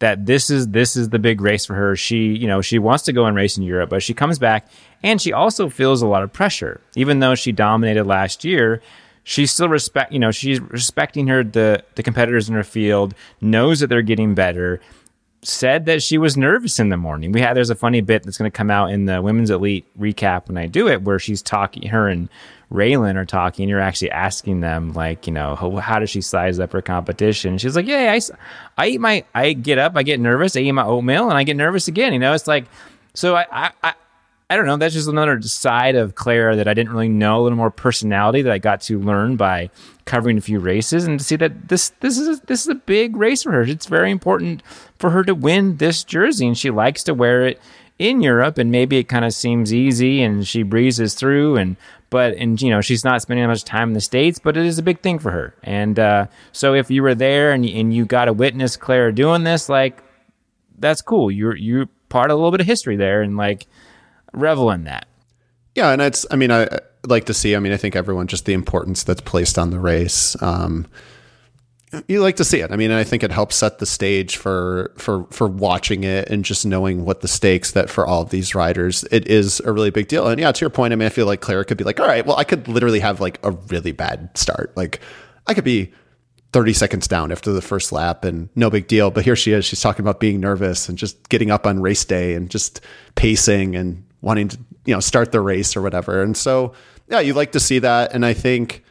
that 0.00 0.26
this 0.26 0.50
is 0.50 0.68
this 0.68 0.96
is 0.96 1.08
the 1.08 1.18
big 1.18 1.40
race 1.40 1.64
for 1.64 1.74
her. 1.74 1.96
She, 1.96 2.34
you 2.34 2.46
know, 2.46 2.60
she 2.60 2.78
wants 2.78 3.04
to 3.04 3.12
go 3.12 3.26
and 3.26 3.36
race 3.36 3.56
in 3.56 3.62
Europe, 3.62 3.90
but 3.90 4.02
she 4.02 4.14
comes 4.14 4.38
back 4.38 4.68
and 5.02 5.20
she 5.20 5.32
also 5.32 5.68
feels 5.68 6.02
a 6.02 6.06
lot 6.06 6.22
of 6.22 6.32
pressure. 6.32 6.80
Even 6.96 7.20
though 7.20 7.34
she 7.34 7.52
dominated 7.52 8.04
last 8.04 8.44
year, 8.44 8.82
she's 9.22 9.50
still 9.50 9.68
respect, 9.68 10.12
you 10.12 10.18
know, 10.18 10.30
she's 10.30 10.60
respecting 10.60 11.28
her 11.28 11.42
the 11.44 11.82
the 11.94 12.02
competitors 12.02 12.48
in 12.48 12.54
her 12.54 12.64
field, 12.64 13.14
knows 13.40 13.80
that 13.80 13.86
they're 13.86 14.02
getting 14.02 14.34
better, 14.34 14.80
said 15.46 15.86
that 15.86 16.02
she 16.02 16.18
was 16.18 16.36
nervous 16.36 16.78
in 16.78 16.88
the 16.88 16.96
morning. 16.96 17.32
We 17.32 17.40
had 17.40 17.54
there's 17.54 17.70
a 17.70 17.74
funny 17.74 18.00
bit 18.00 18.22
that's 18.22 18.38
going 18.38 18.50
to 18.50 18.56
come 18.56 18.70
out 18.70 18.90
in 18.90 19.04
the 19.04 19.20
women's 19.22 19.50
elite 19.50 19.86
recap 19.98 20.48
when 20.48 20.56
I 20.56 20.66
do 20.66 20.88
it, 20.88 21.02
where 21.02 21.18
she's 21.18 21.42
talking. 21.42 21.88
Her 21.88 22.08
and 22.08 22.28
Raylyn 22.72 23.16
are 23.16 23.24
talking. 23.24 23.68
You're 23.68 23.80
actually 23.80 24.10
asking 24.10 24.60
them 24.60 24.92
like, 24.94 25.26
you 25.26 25.32
know, 25.32 25.54
how, 25.54 25.76
how 25.76 25.98
does 25.98 26.10
she 26.10 26.20
size 26.20 26.58
up 26.58 26.72
her 26.72 26.82
competition? 26.82 27.58
She's 27.58 27.76
like, 27.76 27.86
yeah, 27.86 28.12
I, 28.12 28.20
I 28.82 28.88
eat 28.88 29.00
my, 29.00 29.24
I 29.34 29.52
get 29.52 29.78
up, 29.78 29.96
I 29.96 30.02
get 30.02 30.18
nervous, 30.18 30.56
I 30.56 30.60
eat 30.60 30.72
my 30.72 30.84
oatmeal, 30.84 31.28
and 31.28 31.38
I 31.38 31.44
get 31.44 31.56
nervous 31.56 31.88
again. 31.88 32.12
You 32.12 32.18
know, 32.18 32.32
it's 32.32 32.46
like, 32.46 32.64
so 33.14 33.36
I, 33.36 33.70
I, 33.82 33.94
I 34.50 34.56
don't 34.56 34.66
know. 34.66 34.76
That's 34.76 34.94
just 34.94 35.08
another 35.08 35.40
side 35.42 35.94
of 35.94 36.14
Claire 36.14 36.56
that 36.56 36.68
I 36.68 36.74
didn't 36.74 36.92
really 36.92 37.08
know. 37.08 37.40
A 37.40 37.42
little 37.42 37.56
more 37.56 37.70
personality 37.70 38.42
that 38.42 38.52
I 38.52 38.58
got 38.58 38.82
to 38.82 38.98
learn 38.98 39.36
by 39.36 39.70
covering 40.04 40.36
a 40.36 40.42
few 40.42 40.58
races, 40.58 41.06
and 41.06 41.18
to 41.18 41.24
see 41.24 41.36
that 41.36 41.68
this 41.68 41.90
this 42.00 42.18
is 42.18 42.38
a, 42.38 42.46
this 42.46 42.62
is 42.62 42.68
a 42.68 42.74
big 42.74 43.16
race 43.16 43.42
for 43.42 43.52
her. 43.52 43.62
It's 43.62 43.86
very 43.86 44.10
important 44.10 44.62
for 44.98 45.10
her 45.10 45.24
to 45.24 45.34
win 45.34 45.78
this 45.78 46.04
jersey, 46.04 46.46
and 46.46 46.58
she 46.58 46.70
likes 46.70 47.02
to 47.04 47.14
wear 47.14 47.46
it 47.46 47.60
in 47.98 48.20
Europe. 48.20 48.58
And 48.58 48.70
maybe 48.70 48.98
it 48.98 49.04
kind 49.08 49.24
of 49.24 49.32
seems 49.32 49.72
easy, 49.72 50.22
and 50.22 50.46
she 50.46 50.62
breezes 50.62 51.14
through. 51.14 51.56
And 51.56 51.76
but 52.10 52.34
and 52.36 52.60
you 52.60 52.70
know 52.70 52.80
she's 52.80 53.04
not 53.04 53.22
spending 53.22 53.46
much 53.46 53.64
time 53.64 53.90
in 53.90 53.94
the 53.94 54.00
states, 54.00 54.38
but 54.38 54.56
it 54.56 54.66
is 54.66 54.78
a 54.78 54.82
big 54.82 55.00
thing 55.00 55.18
for 55.18 55.30
her. 55.30 55.54
And 55.62 55.98
uh, 55.98 56.26
so 56.52 56.74
if 56.74 56.90
you 56.90 57.02
were 57.02 57.14
there 57.14 57.52
and 57.52 57.64
and 57.64 57.94
you 57.94 58.04
got 58.04 58.26
to 58.26 58.32
witness 58.32 58.76
Claire 58.76 59.12
doing 59.12 59.44
this, 59.44 59.68
like 59.68 60.02
that's 60.78 61.02
cool. 61.02 61.30
You're 61.30 61.56
you're 61.56 61.86
part 62.08 62.30
of 62.30 62.34
a 62.34 62.36
little 62.36 62.50
bit 62.50 62.60
of 62.60 62.66
history 62.66 62.96
there, 62.96 63.22
and 63.22 63.36
like 63.36 63.66
revel 64.32 64.70
in 64.70 64.84
that. 64.84 65.06
Yeah, 65.74 65.90
and 65.90 66.00
it's. 66.00 66.26
I 66.30 66.36
mean, 66.36 66.52
I, 66.52 66.68
like 67.06 67.26
to 67.26 67.34
see. 67.34 67.56
I 67.56 67.58
mean, 67.58 67.72
I 67.72 67.76
think 67.76 67.96
everyone 67.96 68.26
just 68.26 68.44
the 68.44 68.52
importance 68.52 69.02
that's 69.02 69.20
placed 69.20 69.58
on 69.58 69.70
the 69.70 69.80
race. 69.80 70.40
Um, 70.42 70.86
you 72.08 72.20
like 72.20 72.36
to 72.36 72.44
see 72.44 72.60
it. 72.60 72.72
I 72.72 72.76
mean, 72.76 72.90
I 72.90 73.04
think 73.04 73.22
it 73.22 73.30
helps 73.30 73.56
set 73.56 73.78
the 73.78 73.86
stage 73.86 74.36
for 74.36 74.92
for 74.96 75.26
for 75.30 75.46
watching 75.46 76.04
it 76.04 76.28
and 76.28 76.44
just 76.44 76.66
knowing 76.66 77.04
what 77.04 77.20
the 77.20 77.28
stakes 77.28 77.72
that 77.72 77.88
for 77.90 78.06
all 78.06 78.22
of 78.22 78.30
these 78.30 78.54
riders 78.54 79.04
it 79.10 79.28
is 79.28 79.60
a 79.60 79.72
really 79.72 79.90
big 79.90 80.08
deal. 80.08 80.26
And 80.26 80.40
yeah, 80.40 80.50
to 80.50 80.60
your 80.60 80.70
point, 80.70 80.92
I 80.92 80.96
mean, 80.96 81.06
I 81.06 81.10
feel 81.10 81.26
like 81.26 81.40
Claire 81.40 81.64
could 81.64 81.78
be 81.78 81.84
like, 81.84 82.00
all 82.00 82.06
right, 82.06 82.24
well, 82.26 82.36
I 82.36 82.44
could 82.44 82.68
literally 82.68 83.00
have 83.00 83.20
like 83.20 83.38
a 83.42 83.52
really 83.52 83.92
bad 83.92 84.30
start. 84.34 84.76
Like, 84.76 85.00
I 85.46 85.54
could 85.54 85.64
be 85.64 85.92
30 86.52 86.72
seconds 86.72 87.08
down 87.08 87.32
after 87.32 87.52
the 87.52 87.62
first 87.62 87.92
lap 87.92 88.24
and 88.24 88.48
no 88.54 88.70
big 88.70 88.86
deal. 88.86 89.10
But 89.10 89.24
here 89.24 89.36
she 89.36 89.52
is. 89.52 89.64
She's 89.64 89.80
talking 89.80 90.04
about 90.04 90.20
being 90.20 90.40
nervous 90.40 90.88
and 90.88 90.96
just 90.96 91.28
getting 91.28 91.50
up 91.50 91.66
on 91.66 91.80
race 91.80 92.04
day 92.04 92.34
and 92.34 92.50
just 92.50 92.80
pacing 93.14 93.76
and 93.76 94.04
wanting 94.24 94.48
to, 94.48 94.58
you 94.86 94.94
know, 94.94 95.00
start 95.00 95.30
the 95.30 95.40
race 95.40 95.76
or 95.76 95.82
whatever. 95.82 96.22
And 96.22 96.36
so, 96.36 96.72
yeah, 97.08 97.20
you 97.20 97.34
like 97.34 97.52
to 97.52 97.60
see 97.60 97.78
that. 97.80 98.12
And 98.14 98.24
I 98.24 98.32
think, 98.32 98.82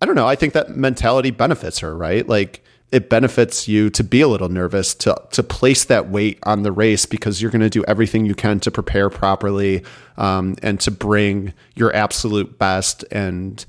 I 0.00 0.06
don't 0.06 0.14
know, 0.14 0.28
I 0.28 0.36
think 0.36 0.54
that 0.54 0.76
mentality 0.76 1.30
benefits 1.30 1.80
her, 1.80 1.96
right? 1.96 2.26
Like 2.26 2.64
it 2.92 3.08
benefits 3.08 3.68
you 3.68 3.90
to 3.90 4.02
be 4.02 4.20
a 4.20 4.28
little 4.28 4.48
nervous, 4.48 4.94
to, 4.94 5.20
to 5.32 5.42
place 5.42 5.84
that 5.84 6.08
weight 6.08 6.38
on 6.44 6.62
the 6.62 6.72
race 6.72 7.06
because 7.06 7.42
you're 7.42 7.50
going 7.50 7.60
to 7.60 7.70
do 7.70 7.84
everything 7.84 8.24
you 8.24 8.34
can 8.34 8.60
to 8.60 8.70
prepare 8.70 9.10
properly 9.10 9.84
um, 10.16 10.56
and 10.62 10.80
to 10.80 10.90
bring 10.90 11.52
your 11.74 11.94
absolute 11.94 12.58
best 12.58 13.04
and, 13.10 13.64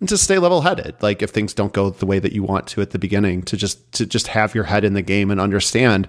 and 0.00 0.08
to 0.08 0.18
stay 0.18 0.38
level 0.38 0.62
headed. 0.62 0.94
Like 1.00 1.22
if 1.22 1.30
things 1.30 1.54
don't 1.54 1.72
go 1.72 1.90
the 1.90 2.06
way 2.06 2.18
that 2.18 2.32
you 2.32 2.42
want 2.42 2.66
to 2.68 2.82
at 2.82 2.90
the 2.90 2.98
beginning, 2.98 3.42
to 3.44 3.56
just 3.56 3.92
to 3.92 4.06
just 4.06 4.28
have 4.28 4.54
your 4.54 4.64
head 4.64 4.84
in 4.84 4.94
the 4.94 5.02
game 5.02 5.30
and 5.30 5.40
understand. 5.40 6.08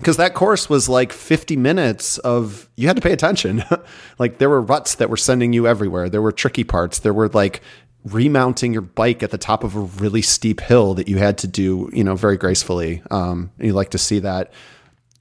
Because 0.00 0.16
that 0.16 0.34
course 0.34 0.68
was 0.68 0.88
like 0.88 1.12
50 1.12 1.56
minutes 1.56 2.18
of 2.18 2.68
you 2.76 2.88
had 2.88 2.96
to 2.96 3.02
pay 3.02 3.12
attention. 3.12 3.62
like 4.18 4.38
there 4.38 4.48
were 4.48 4.60
ruts 4.60 4.96
that 4.96 5.10
were 5.10 5.16
sending 5.16 5.52
you 5.52 5.66
everywhere. 5.66 6.08
There 6.08 6.22
were 6.22 6.32
tricky 6.32 6.64
parts. 6.64 6.98
There 7.00 7.12
were 7.12 7.28
like 7.28 7.60
remounting 8.04 8.72
your 8.72 8.82
bike 8.82 9.22
at 9.22 9.30
the 9.30 9.38
top 9.38 9.62
of 9.62 9.76
a 9.76 9.80
really 9.80 10.22
steep 10.22 10.60
hill 10.60 10.94
that 10.94 11.06
you 11.06 11.18
had 11.18 11.36
to 11.38 11.46
do, 11.46 11.90
you 11.92 12.02
know, 12.02 12.16
very 12.16 12.38
gracefully. 12.38 13.02
Um, 13.10 13.52
you 13.58 13.74
like 13.74 13.90
to 13.90 13.98
see 13.98 14.20
that. 14.20 14.52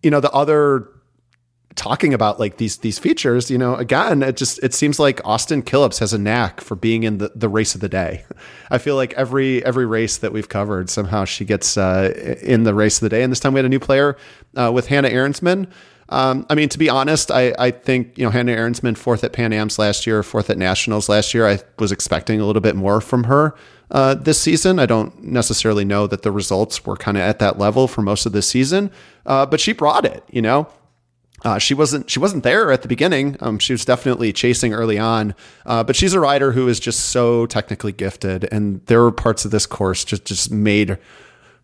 You 0.02 0.12
know, 0.12 0.22
the 0.22 0.32
other 0.32 0.88
talking 1.80 2.14
about 2.14 2.42
like 2.42 2.58
these 2.58 2.78
these 2.80 3.00
features, 3.00 3.50
you 3.50 3.58
know, 3.58 3.76
again, 3.76 4.22
it 4.22 4.36
just 4.36 4.62
it 4.62 4.74
seems 4.74 5.00
like 5.00 5.26
Austin 5.26 5.64
Killips 5.64 6.00
has 6.00 6.12
a 6.12 6.18
knack 6.18 6.60
for 6.60 6.76
being 6.76 7.04
in 7.04 7.20
the, 7.20 7.32
the 7.34 7.48
race 7.48 7.74
of 7.74 7.80
the 7.80 7.88
day. 7.88 8.26
I 8.70 8.78
feel 8.78 8.98
like 8.98 9.14
every 9.14 9.64
every 9.66 9.86
race 9.86 10.18
that 10.18 10.34
we've 10.34 10.50
covered, 10.50 10.90
somehow 10.90 11.24
she 11.24 11.46
gets 11.46 11.78
uh, 11.78 12.38
in 12.44 12.64
the 12.64 12.74
race 12.74 12.98
of 12.98 13.02
the 13.02 13.10
day. 13.10 13.24
And 13.24 13.32
this 13.32 13.40
time 13.40 13.54
we 13.54 13.60
had 13.60 13.66
a 13.66 13.70
new 13.70 13.80
player 13.80 14.18
uh, 14.58 14.72
with 14.74 14.88
Hannah 14.88 15.10
Arensman. 15.10 15.72
Um, 16.10 16.46
I 16.50 16.56
mean, 16.56 16.70
to 16.70 16.78
be 16.78 16.90
honest, 16.90 17.32
I, 17.32 17.54
I 17.58 17.72
think 17.72 18.18
you 18.18 18.26
know 18.26 18.30
Hannah 18.30 18.56
Arensman 18.56 18.98
fourth 18.98 19.24
at 19.24 19.32
Pan 19.32 19.54
Am's 19.54 19.80
last 19.80 20.06
year, 20.06 20.22
fourth 20.22 20.50
at 20.50 20.58
Nationals 20.58 21.08
last 21.08 21.34
year. 21.34 21.48
I 21.48 21.60
was 21.78 21.94
expecting 21.94 22.42
a 22.42 22.46
little 22.46 22.62
bit 22.62 22.76
more 22.76 23.00
from 23.00 23.24
her 23.26 23.56
uh, 23.92 24.16
this 24.16 24.42
season. 24.42 24.80
I 24.80 24.86
don't 24.86 25.24
necessarily 25.24 25.86
know 25.86 26.08
that 26.08 26.24
the 26.24 26.32
results 26.32 26.86
were 26.86 26.98
kind 26.98 27.16
of 27.16 27.22
at 27.22 27.40
that 27.40 27.58
level 27.58 27.88
for 27.88 28.02
most 28.02 28.26
of 28.26 28.34
the 28.34 28.42
season, 28.42 28.92
uh, 29.26 29.46
but 29.46 29.62
she 29.62 29.72
brought 29.72 30.04
it. 30.04 30.24
You 30.30 30.42
know, 30.42 30.68
uh, 31.44 31.58
she 31.58 31.74
wasn't 31.74 32.10
she 32.10 32.20
wasn't 32.20 32.44
there 32.44 32.72
at 32.72 32.82
the 32.82 32.88
beginning. 32.88 33.38
Um, 33.40 33.60
she 33.60 33.74
was 33.74 33.86
definitely 33.86 34.34
chasing 34.34 34.74
early 34.74 34.98
on, 34.98 35.36
uh, 35.66 35.84
but 35.84 35.96
she's 35.96 36.14
a 36.14 36.20
rider 36.20 36.52
who 36.52 36.68
is 36.68 36.80
just 36.80 37.08
so 37.08 37.46
technically 37.46 37.92
gifted, 37.92 38.48
and 38.52 38.86
there 38.88 39.02
were 39.02 39.12
parts 39.12 39.46
of 39.46 39.52
this 39.52 39.66
course 39.66 40.04
just 40.04 40.26
just 40.26 40.52
made 40.52 40.98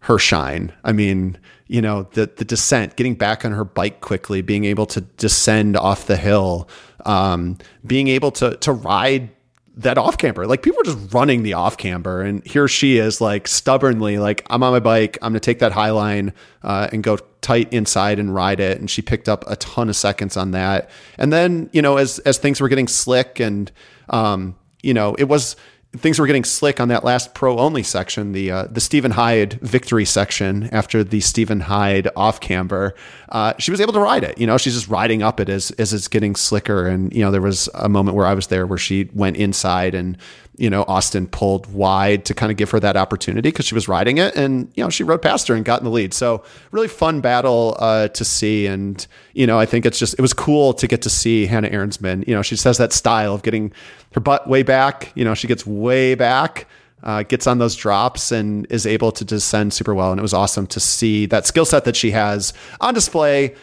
her 0.02 0.20
shine. 0.20 0.72
I 0.84 0.92
mean, 0.92 1.38
you 1.68 1.82
know, 1.82 2.04
the 2.14 2.28
the 2.28 2.46
descent, 2.46 2.96
getting 2.96 3.16
back 3.16 3.44
on 3.44 3.52
her 3.52 3.66
bike 3.66 4.02
quickly, 4.02 4.42
being 4.42 4.66
able 4.66 4.86
to 4.88 5.02
descend 5.02 5.76
off 5.76 6.08
the 6.08 6.18
hill, 6.18 6.70
um, 7.06 7.58
being 7.86 8.08
able 8.08 8.32
to 8.32 8.56
to 8.58 8.72
ride 8.72 9.30
that 9.78 9.98
off 9.98 10.18
camber. 10.18 10.48
Like 10.48 10.62
people 10.62 10.80
are 10.82 10.86
just 10.86 11.14
running 11.14 11.44
the 11.44 11.54
off 11.54 11.78
camber, 11.78 12.22
and 12.22 12.46
here 12.46 12.68
she 12.68 12.98
is, 12.98 13.20
like 13.20 13.48
stubbornly, 13.48 14.18
like 14.18 14.46
I'm 14.50 14.64
on 14.64 14.72
my 14.72 14.80
bike. 14.80 15.18
I'm 15.22 15.32
gonna 15.32 15.40
take 15.40 15.60
that 15.60 15.72
high 15.72 15.92
line 15.92 16.34
uh, 16.64 16.90
and 16.92 17.04
go 17.04 17.18
tight 17.42 17.72
inside 17.74 18.18
and 18.18 18.34
ride 18.34 18.60
it. 18.60 18.80
And 18.80 18.90
she 18.90 19.02
picked 19.02 19.28
up 19.28 19.44
a 19.48 19.56
ton 19.58 19.90
of 19.90 19.96
seconds 19.96 20.38
on 20.38 20.52
that. 20.52 20.90
And 21.18 21.32
then 21.32 21.70
you 21.74 21.82
know, 21.82 21.98
as 21.98 22.20
as 22.20 22.38
things 22.38 22.62
were 22.62 22.70
getting 22.70 22.88
slick, 22.88 23.40
and 23.40 23.72
um, 24.10 24.56
you 24.82 24.94
know, 24.94 25.16
it 25.16 25.26
was 25.26 25.56
things 25.98 26.20
were 26.20 26.28
getting 26.28 26.44
slick 26.44 26.80
on 26.80 26.88
that 26.90 27.04
last 27.04 27.34
pro 27.34 27.58
only 27.58 27.84
section, 27.84 28.32
the 28.32 28.52
uh, 28.52 28.68
the 28.70 28.80
Stephen 28.82 29.12
Hyde 29.12 29.54
victory 29.62 30.06
section 30.06 30.70
after 30.72 31.04
the 31.04 31.20
Stephen 31.20 31.62
Hyde 31.62 32.08
off 32.16 32.40
camber. 32.40 32.96
Uh, 33.30 33.54
she 33.58 33.72
was 33.72 33.82
able 33.82 33.94
to 33.94 34.00
ride 34.00 34.24
it. 34.24 34.38
You 34.38 34.48
know, 34.48 34.58
she's 34.58 34.74
just 34.74 34.88
riding 34.88 35.24
up 35.24 35.40
it 35.40 35.50
as 35.50 35.72
as 35.72 35.94
it's 35.94 36.08
getting 36.08 36.36
slicker. 36.36 36.88
And 36.88 37.14
you 37.14 37.22
know, 37.22 37.32
there 37.32 37.42
was 37.42 37.70
a 37.74 37.90
moment 37.90 38.16
where 38.16 38.26
I 38.26 38.34
was 38.34 38.48
there 38.48 38.66
where 38.66 38.78
she 38.78 39.10
went 39.14 39.38
inside 39.38 39.96
and 39.96 40.18
you 40.58 40.70
know, 40.70 40.84
Austin 40.88 41.28
pulled 41.28 41.72
wide 41.72 42.26
to 42.26 42.34
kind 42.34 42.52
of 42.52 42.58
give 42.58 42.72
her 42.72 42.80
that 42.80 42.96
opportunity 42.96 43.50
because 43.50 43.66
she 43.66 43.76
was 43.76 43.88
riding 43.88 44.18
it, 44.18 44.36
and 44.36 44.72
you 44.76 44.84
know, 44.84 44.90
she 44.90 45.04
rode 45.04 45.22
past 45.22 45.48
her 45.48 45.56
and 45.56 45.66
got 45.66 45.80
in 45.80 45.86
the 45.86 45.92
lead. 45.92 46.14
So 46.14 46.44
really 46.72 46.88
fun 46.88 47.22
battle 47.22 47.76
uh, 47.80 48.08
to 48.10 48.26
see, 48.26 48.68
and 48.68 49.06
you 49.34 49.46
know, 49.46 49.60
I 49.60 49.66
think 49.66 49.86
it's 49.86 50.00
just 50.00 50.14
it 50.14 50.22
was 50.22 50.34
cool 50.34 50.74
to 50.74 50.88
get 50.88 51.02
to 51.04 51.10
see 51.10 51.46
Hannah 51.46 51.70
Arensman. 51.70 52.28
You 52.28 52.36
know, 52.36 52.42
she 52.42 52.56
says 52.56 52.78
that 52.78 52.94
style 52.94 53.34
of 53.34 53.44
getting 53.44 53.74
her 54.14 54.22
butt 54.22 54.48
way 54.48 54.64
back. 54.64 55.12
You 55.16 55.26
know, 55.26 55.34
she 55.34 55.48
gets 55.48 55.66
way 55.66 56.16
back. 56.16 56.68
Uh, 57.04 57.22
gets 57.22 57.46
on 57.46 57.60
those 57.60 57.76
drops 57.76 58.32
and 58.32 58.66
is 58.72 58.88
able 58.88 59.12
to 59.12 59.24
descend 59.24 59.72
super 59.72 59.94
well. 59.94 60.12
And 60.12 60.18
it 60.18 60.24
was 60.24 60.34
awesome 60.34 60.66
to 60.68 60.80
see 60.80 61.28
that 61.28 61.46
skill 61.46 61.66
set 61.66 61.86
that 61.86 61.96
she 61.96 62.10
has 62.12 62.52
on 62.82 62.96
display. 62.96 63.54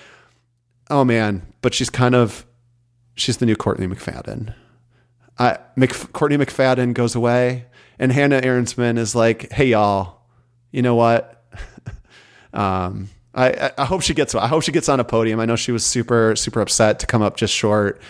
Oh 0.90 1.05
man, 1.05 1.43
but 1.61 1.74
she's 1.74 1.90
kind 1.90 2.14
of 2.14 2.47
she's 3.16 3.38
the 3.38 3.47
new 3.47 3.57
Courtney 3.57 3.88
McFadden 3.88 4.55
uh, 5.43 5.57
Mc, 5.76 6.12
Courtney 6.12 6.36
McFadden 6.38 6.95
goes 6.95 7.14
away, 7.14 7.66
and 7.99 8.12
Hannah 8.12 8.40
Arensman 8.40 8.99
is 8.99 9.14
like, 9.14 9.51
"Hey 9.53 9.66
y'all, 9.66 10.22
you 10.70 10.82
know 10.82 10.95
what? 10.95 11.45
um, 12.53 13.09
I, 13.34 13.72
I 13.76 13.84
hope 13.84 14.03
she 14.03 14.14
gets 14.14 14.34
I 14.34 14.47
hope 14.47 14.62
she 14.62 14.72
gets 14.72 14.88
on 14.88 15.01
a 15.01 15.05
podium. 15.05 15.40
I 15.40 15.47
know 15.47 15.57
she 15.57 15.72
was 15.72 15.84
super 15.84 16.36
super 16.36 16.61
upset 16.61 17.01
to 17.01 17.07
come 17.07 17.22
up 17.22 17.36
just 17.36 17.53
short. 17.55 18.01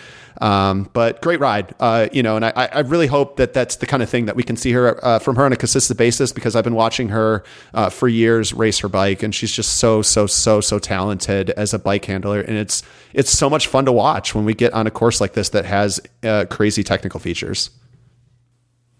Um, 0.41 0.89
but 0.93 1.21
great 1.21 1.39
ride, 1.39 1.73
uh, 1.79 2.07
you 2.11 2.23
know, 2.23 2.35
and 2.35 2.45
I, 2.45 2.51
I 2.71 2.79
really 2.79 3.07
hope 3.07 3.37
that 3.37 3.53
that's 3.53 3.77
the 3.77 3.85
kind 3.85 4.01
of 4.01 4.09
thing 4.09 4.25
that 4.25 4.35
we 4.35 4.43
can 4.43 4.55
see 4.55 4.71
her 4.71 5.03
uh, 5.05 5.19
from 5.19 5.35
her 5.35 5.45
on 5.45 5.53
a 5.53 5.55
consistent 5.55 5.97
basis 5.97 6.31
because 6.31 6.55
I've 6.55 6.63
been 6.63 6.75
watching 6.75 7.09
her 7.09 7.43
uh, 7.73 7.89
for 7.89 8.07
years 8.07 8.53
race 8.53 8.79
her 8.79 8.89
bike, 8.89 9.23
and 9.23 9.33
she's 9.33 9.51
just 9.51 9.77
so 9.77 10.01
so 10.01 10.25
so 10.27 10.61
so 10.61 10.79
talented 10.79 11.51
as 11.51 11.73
a 11.73 11.79
bike 11.79 12.05
handler, 12.05 12.41
and 12.41 12.57
it's 12.57 12.83
it's 13.13 13.31
so 13.31 13.49
much 13.49 13.67
fun 13.67 13.85
to 13.85 13.91
watch 13.91 14.33
when 14.33 14.45
we 14.45 14.53
get 14.53 14.73
on 14.73 14.87
a 14.87 14.91
course 14.91 15.21
like 15.21 15.33
this 15.33 15.49
that 15.49 15.65
has 15.65 15.99
uh, 16.23 16.45
crazy 16.49 16.83
technical 16.83 17.19
features. 17.19 17.69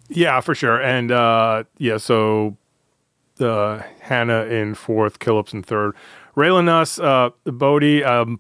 Yeah, 0.10 0.40
for 0.42 0.54
sure, 0.54 0.82
and 0.82 1.12
uh, 1.12 1.64
yeah, 1.78 1.98
so 1.98 2.58
uh, 3.40 3.82
Hannah 4.02 4.46
in 4.46 4.76
fourth, 4.76 5.20
Killips 5.20 5.54
in 5.54 5.64
third. 5.64 5.96
Raylyn 6.36 6.66
Nuss, 6.66 7.00
uh, 7.00 7.30
Bodie, 7.46 8.04
um, 8.04 8.40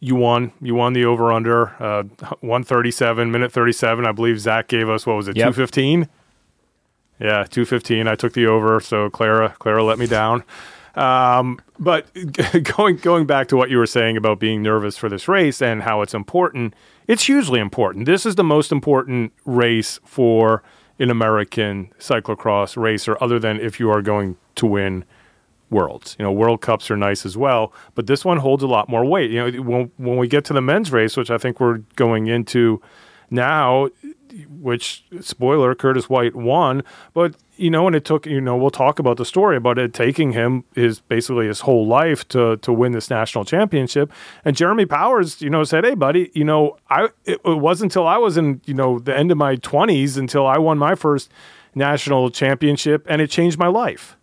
you 0.00 0.14
won. 0.14 0.52
You 0.60 0.74
won 0.74 0.92
the 0.92 1.04
over 1.04 1.32
under 1.32 1.70
uh, 1.82 2.04
137, 2.40 3.30
minute 3.30 3.52
37. 3.52 4.06
I 4.06 4.12
believe 4.12 4.40
Zach 4.40 4.68
gave 4.68 4.88
us, 4.88 5.06
what 5.06 5.16
was 5.16 5.28
it, 5.28 5.36
yep. 5.36 5.54
215? 5.54 6.08
Yeah, 7.20 7.44
215. 7.44 8.06
I 8.06 8.14
took 8.14 8.32
the 8.32 8.46
over, 8.46 8.80
so 8.80 9.10
Clara 9.10 9.54
Clara 9.58 9.82
let 9.82 9.98
me 9.98 10.06
down. 10.06 10.44
Um, 10.94 11.60
but 11.78 12.06
going 12.76 12.96
going 12.96 13.26
back 13.26 13.48
to 13.48 13.56
what 13.56 13.70
you 13.70 13.78
were 13.78 13.86
saying 13.86 14.16
about 14.16 14.38
being 14.38 14.62
nervous 14.62 14.96
for 14.96 15.08
this 15.08 15.26
race 15.26 15.60
and 15.60 15.82
how 15.82 16.02
it's 16.02 16.14
important, 16.14 16.74
it's 17.06 17.24
hugely 17.24 17.60
important. 17.60 18.06
This 18.06 18.24
is 18.24 18.36
the 18.36 18.44
most 18.44 18.70
important 18.70 19.32
race 19.44 19.98
for 20.04 20.62
an 21.00 21.10
American 21.10 21.92
cyclocross 21.98 22.76
racer, 22.76 23.16
other 23.20 23.38
than 23.38 23.60
if 23.60 23.78
you 23.78 23.90
are 23.90 24.02
going 24.02 24.36
to 24.56 24.66
win 24.66 25.04
worlds. 25.70 26.16
You 26.18 26.24
know, 26.24 26.32
World 26.32 26.60
Cups 26.60 26.90
are 26.90 26.96
nice 26.96 27.26
as 27.26 27.36
well, 27.36 27.72
but 27.94 28.06
this 28.06 28.24
one 28.24 28.38
holds 28.38 28.62
a 28.62 28.66
lot 28.66 28.88
more 28.88 29.04
weight. 29.04 29.30
You 29.30 29.50
know, 29.50 29.62
when 29.62 29.90
when 29.96 30.16
we 30.16 30.28
get 30.28 30.44
to 30.46 30.52
the 30.52 30.62
men's 30.62 30.92
race, 30.92 31.16
which 31.16 31.30
I 31.30 31.38
think 31.38 31.60
we're 31.60 31.78
going 31.96 32.26
into 32.26 32.80
now, 33.30 33.88
which 34.48 35.04
spoiler, 35.20 35.74
Curtis 35.74 36.08
White 36.08 36.34
won, 36.34 36.82
but 37.12 37.34
you 37.56 37.70
know, 37.70 37.86
and 37.86 37.96
it 37.96 38.04
took 38.04 38.26
you 38.26 38.40
know 38.40 38.56
we'll 38.56 38.70
talk 38.70 38.98
about 38.98 39.16
the 39.16 39.24
story 39.24 39.56
about 39.56 39.78
it 39.78 39.92
taking 39.92 40.32
him 40.32 40.64
his 40.74 41.00
basically 41.00 41.46
his 41.46 41.60
whole 41.60 41.86
life 41.86 42.26
to 42.28 42.56
to 42.58 42.72
win 42.72 42.92
this 42.92 43.10
national 43.10 43.44
championship. 43.44 44.12
And 44.44 44.56
Jeremy 44.56 44.86
Powers, 44.86 45.40
you 45.42 45.50
know, 45.50 45.64
said, 45.64 45.84
"Hey, 45.84 45.94
buddy, 45.94 46.30
you 46.34 46.44
know, 46.44 46.76
I 46.88 47.04
it, 47.24 47.40
it 47.44 47.58
wasn't 47.58 47.92
until 47.92 48.06
I 48.06 48.18
was 48.18 48.36
in 48.36 48.60
you 48.64 48.74
know 48.74 48.98
the 48.98 49.16
end 49.16 49.30
of 49.30 49.38
my 49.38 49.56
twenties 49.56 50.16
until 50.16 50.46
I 50.46 50.58
won 50.58 50.78
my 50.78 50.94
first 50.94 51.30
national 51.74 52.30
championship, 52.30 53.04
and 53.08 53.20
it 53.20 53.30
changed 53.30 53.58
my 53.58 53.68
life." 53.68 54.17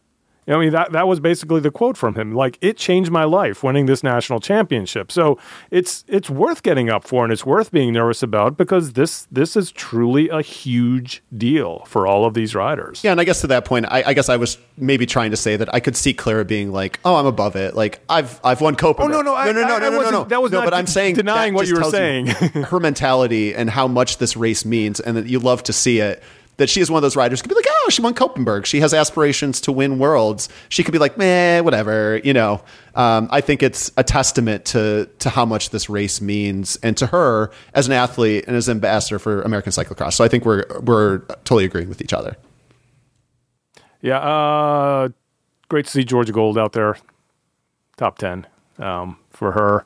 I 0.47 0.57
mean, 0.57 0.71
that, 0.73 0.91
that 0.91 1.07
was 1.07 1.19
basically 1.19 1.59
the 1.59 1.71
quote 1.71 1.97
from 1.97 2.15
him. 2.15 2.33
Like, 2.33 2.59
it 2.61 2.77
changed 2.77 3.09
my 3.09 3.23
life 3.23 3.63
winning 3.63 3.87
this 3.87 4.03
national 4.03 4.39
championship. 4.39 5.11
So 5.11 5.39
it's 5.71 6.03
it's 6.07 6.29
worth 6.29 6.61
getting 6.61 6.89
up 6.89 7.03
for 7.03 7.23
and 7.23 7.33
it's 7.33 7.45
worth 7.45 7.71
being 7.71 7.93
nervous 7.93 8.21
about 8.21 8.57
because 8.57 8.93
this 8.93 9.27
this 9.31 9.55
is 9.55 9.71
truly 9.71 10.29
a 10.29 10.41
huge 10.41 11.23
deal 11.35 11.83
for 11.85 12.05
all 12.05 12.25
of 12.25 12.35
these 12.35 12.53
riders. 12.53 13.03
Yeah, 13.03 13.11
and 13.11 13.19
I 13.19 13.23
guess 13.23 13.41
to 13.41 13.47
that 13.47 13.65
point, 13.65 13.87
I, 13.89 14.03
I 14.07 14.13
guess 14.13 14.29
I 14.29 14.37
was 14.37 14.57
maybe 14.77 15.05
trying 15.05 15.31
to 15.31 15.37
say 15.37 15.57
that 15.57 15.73
I 15.73 15.79
could 15.79 15.95
see 15.95 16.13
Clara 16.13 16.45
being 16.45 16.71
like, 16.71 16.99
"Oh, 17.03 17.15
I'm 17.15 17.25
above 17.25 17.55
it. 17.55 17.75
Like, 17.75 18.01
I've 18.07 18.39
I've 18.43 18.61
won 18.61 18.75
Copa." 18.75 19.01
Oh 19.01 19.07
no, 19.07 19.17
no, 19.17 19.31
no, 19.31 19.35
I, 19.35 19.51
no, 19.51 19.61
no, 19.61 19.75
I, 19.75 19.79
no, 19.79 19.89
no, 19.89 20.01
no, 20.01 20.09
no. 20.11 20.23
That 20.25 20.41
was 20.41 20.51
no, 20.51 20.59
not 20.59 20.65
but 20.65 20.73
I'm 20.75 20.87
saying 20.87 21.15
denying 21.15 21.55
what 21.55 21.67
you 21.67 21.75
were 21.75 21.83
saying. 21.85 22.27
You 22.27 22.33
her 22.69 22.79
mentality 22.79 23.55
and 23.55 23.69
how 23.69 23.87
much 23.87 24.17
this 24.17 24.37
race 24.37 24.63
means, 24.63 24.99
and 24.99 25.17
that 25.17 25.25
you 25.25 25.39
love 25.39 25.63
to 25.63 25.73
see 25.73 25.99
it 25.99 26.21
that 26.57 26.69
she 26.69 26.81
is 26.81 26.89
one 26.89 26.97
of 26.97 27.01
those 27.01 27.15
riders 27.15 27.41
could 27.41 27.49
be 27.49 27.55
like, 27.55 27.65
oh, 27.67 27.89
she 27.89 28.01
won 28.01 28.13
Koppenberg. 28.13 28.65
She 28.65 28.79
has 28.79 28.93
aspirations 28.93 29.59
to 29.61 29.71
win 29.71 29.99
worlds. 29.99 30.49
She 30.69 30.83
could 30.83 30.91
be 30.91 30.99
like, 30.99 31.17
meh, 31.17 31.59
whatever. 31.61 32.19
You 32.23 32.33
know, 32.33 32.61
um, 32.95 33.27
I 33.31 33.41
think 33.41 33.61
it's 33.61 33.91
a 33.97 34.03
testament 34.03 34.65
to 34.65 35.09
to 35.19 35.29
how 35.29 35.45
much 35.45 35.71
this 35.71 35.89
race 35.89 36.21
means 36.21 36.77
and 36.77 36.95
to 36.97 37.07
her 37.07 37.51
as 37.73 37.87
an 37.87 37.93
athlete 37.93 38.45
and 38.47 38.55
as 38.55 38.69
ambassador 38.69 39.19
for 39.19 39.41
American 39.41 39.71
cyclocross. 39.71 40.13
So 40.13 40.23
I 40.23 40.27
think 40.27 40.45
we're 40.45 40.65
we're 40.81 41.19
totally 41.43 41.65
agreeing 41.65 41.89
with 41.89 42.01
each 42.01 42.13
other. 42.13 42.35
Yeah, 44.01 44.19
uh, 44.19 45.09
great 45.67 45.85
to 45.85 45.91
see 45.91 46.03
Georgia 46.03 46.31
Gold 46.31 46.57
out 46.57 46.73
there, 46.73 46.97
top 47.97 48.17
ten 48.17 48.45
um, 48.77 49.17
for 49.31 49.51
her. 49.53 49.85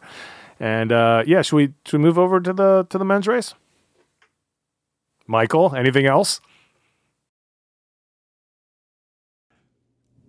And 0.59 0.91
uh, 0.91 1.24
yeah, 1.26 1.41
should 1.41 1.55
we 1.55 1.74
should 1.86 1.99
we 1.99 2.03
move 2.03 2.20
over 2.20 2.39
to 2.41 2.53
the 2.53 2.86
to 2.89 2.97
the 2.97 3.05
men's 3.05 3.28
race? 3.28 3.53
Michael, 5.26 5.76
anything 5.76 6.05
else? 6.05 6.41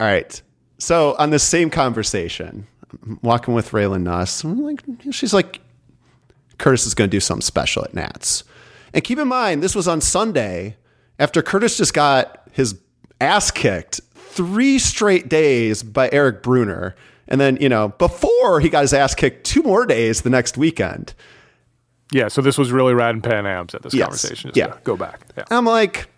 All 0.01 0.07
right. 0.07 0.41
So 0.79 1.15
on 1.19 1.29
the 1.31 1.39
same 1.39 1.69
conversation, 1.69 2.67
I'm 3.03 3.19
walking 3.23 3.53
with 3.53 3.71
Raylyn 3.71 4.03
Nuss. 4.03 4.43
I'm 4.43 4.63
Like, 4.65 4.83
she's 5.11 5.35
like, 5.35 5.61
Curtis 6.59 6.87
is 6.87 6.95
going 6.95 7.09
to 7.09 7.15
do 7.15 7.21
something 7.21 7.43
special 7.43 7.85
at 7.85 7.95
Nats. 7.95 8.45
And 8.95 9.05
keep 9.05 9.19
in 9.19 9.29
mind, 9.29 9.63
this 9.63 9.75
was 9.75 9.87
on 9.87 10.01
Sunday 10.01 10.77
after 11.19 11.43
Curtis 11.43 11.77
just 11.77 11.95
got 11.95 12.49
his 12.53 12.81
ass 13.21 13.51
kicked 13.51 14.01
three 14.15 14.79
straight 14.79 15.29
days 15.29 15.83
by 15.83 16.09
Eric 16.13 16.43
Brunner. 16.43 16.97
And 17.29 17.41
then, 17.41 17.59
you 17.61 17.69
know, 17.69 17.89
before 17.89 18.61
he 18.61 18.69
got 18.69 18.81
his 18.81 18.95
ass 18.95 19.15
kicked 19.15 19.45
two 19.45 19.63
more 19.63 19.87
days 19.87 20.23
the 20.23 20.31
next 20.31 20.57
weekend. 20.57 21.15
Yeah, 22.11 22.29
so 22.29 22.43
this 22.43 22.59
was 22.59 22.73
really 22.73 22.95
rad 22.95 23.15
and 23.15 23.23
Pan 23.23 23.47
Am's 23.47 23.75
at 23.75 23.83
this 23.83 23.95
yes. 23.95 24.05
conversation. 24.07 24.51
yeah. 24.55 24.79
Go 24.83 24.97
back. 24.97 25.21
Yeah. 25.37 25.45
I'm 25.51 25.65
like, 25.65 26.09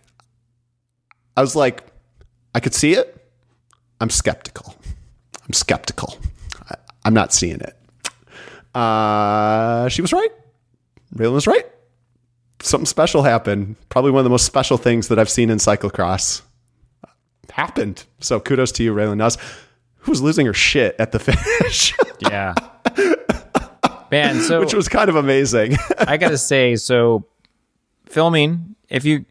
I 1.37 1.41
was 1.41 1.55
like, 1.55 1.85
I 2.55 2.61
could 2.61 2.75
see 2.75 2.95
it. 2.95 3.22
I'm 4.03 4.11
skeptical. 4.11 4.75
I'm 5.47 5.53
skeptical. 5.53 6.19
I, 6.69 6.75
am 7.05 7.15
not 7.15 7.33
seeing 7.33 7.61
it. 7.61 7.77
Uh, 8.75 9.89
she 9.89 10.03
was 10.03 10.13
right. 10.13 10.31
Raylyn 11.15 11.35
was 11.35 11.47
right. 11.47 11.65
Something 12.61 12.87
special 12.87 13.23
happened. 13.23 13.77
Probably 13.91 14.11
one 14.11 14.19
of 14.19 14.25
the 14.25 14.31
most 14.31 14.45
special 14.45 14.77
things 14.77 15.07
that 15.07 15.21
I've 15.21 15.31
seen 15.31 15.51
in 15.51 15.59
cyclocross 15.59 16.43
happened. 17.53 18.05
So 18.19 18.41
kudos 18.41 18.73
to 18.73 18.83
you, 18.83 18.93
Raylyn 18.93 19.19
Nuss, 19.19 19.39
who 19.99 20.11
was 20.11 20.21
losing 20.21 20.47
her 20.47 20.55
shit 20.55 20.97
at 20.99 21.13
the 21.13 21.19
finish. 21.21 21.95
yeah. 22.29 22.55
Man, 24.11 24.41
so 24.41 24.59
which 24.59 24.75
was 24.75 24.89
kind 24.89 25.11
of 25.11 25.15
amazing. 25.15 25.77
I 25.99 26.17
gotta 26.17 26.39
say, 26.39 26.75
so 26.75 27.25
filming, 28.07 28.75
if 28.89 29.05
you 29.05 29.27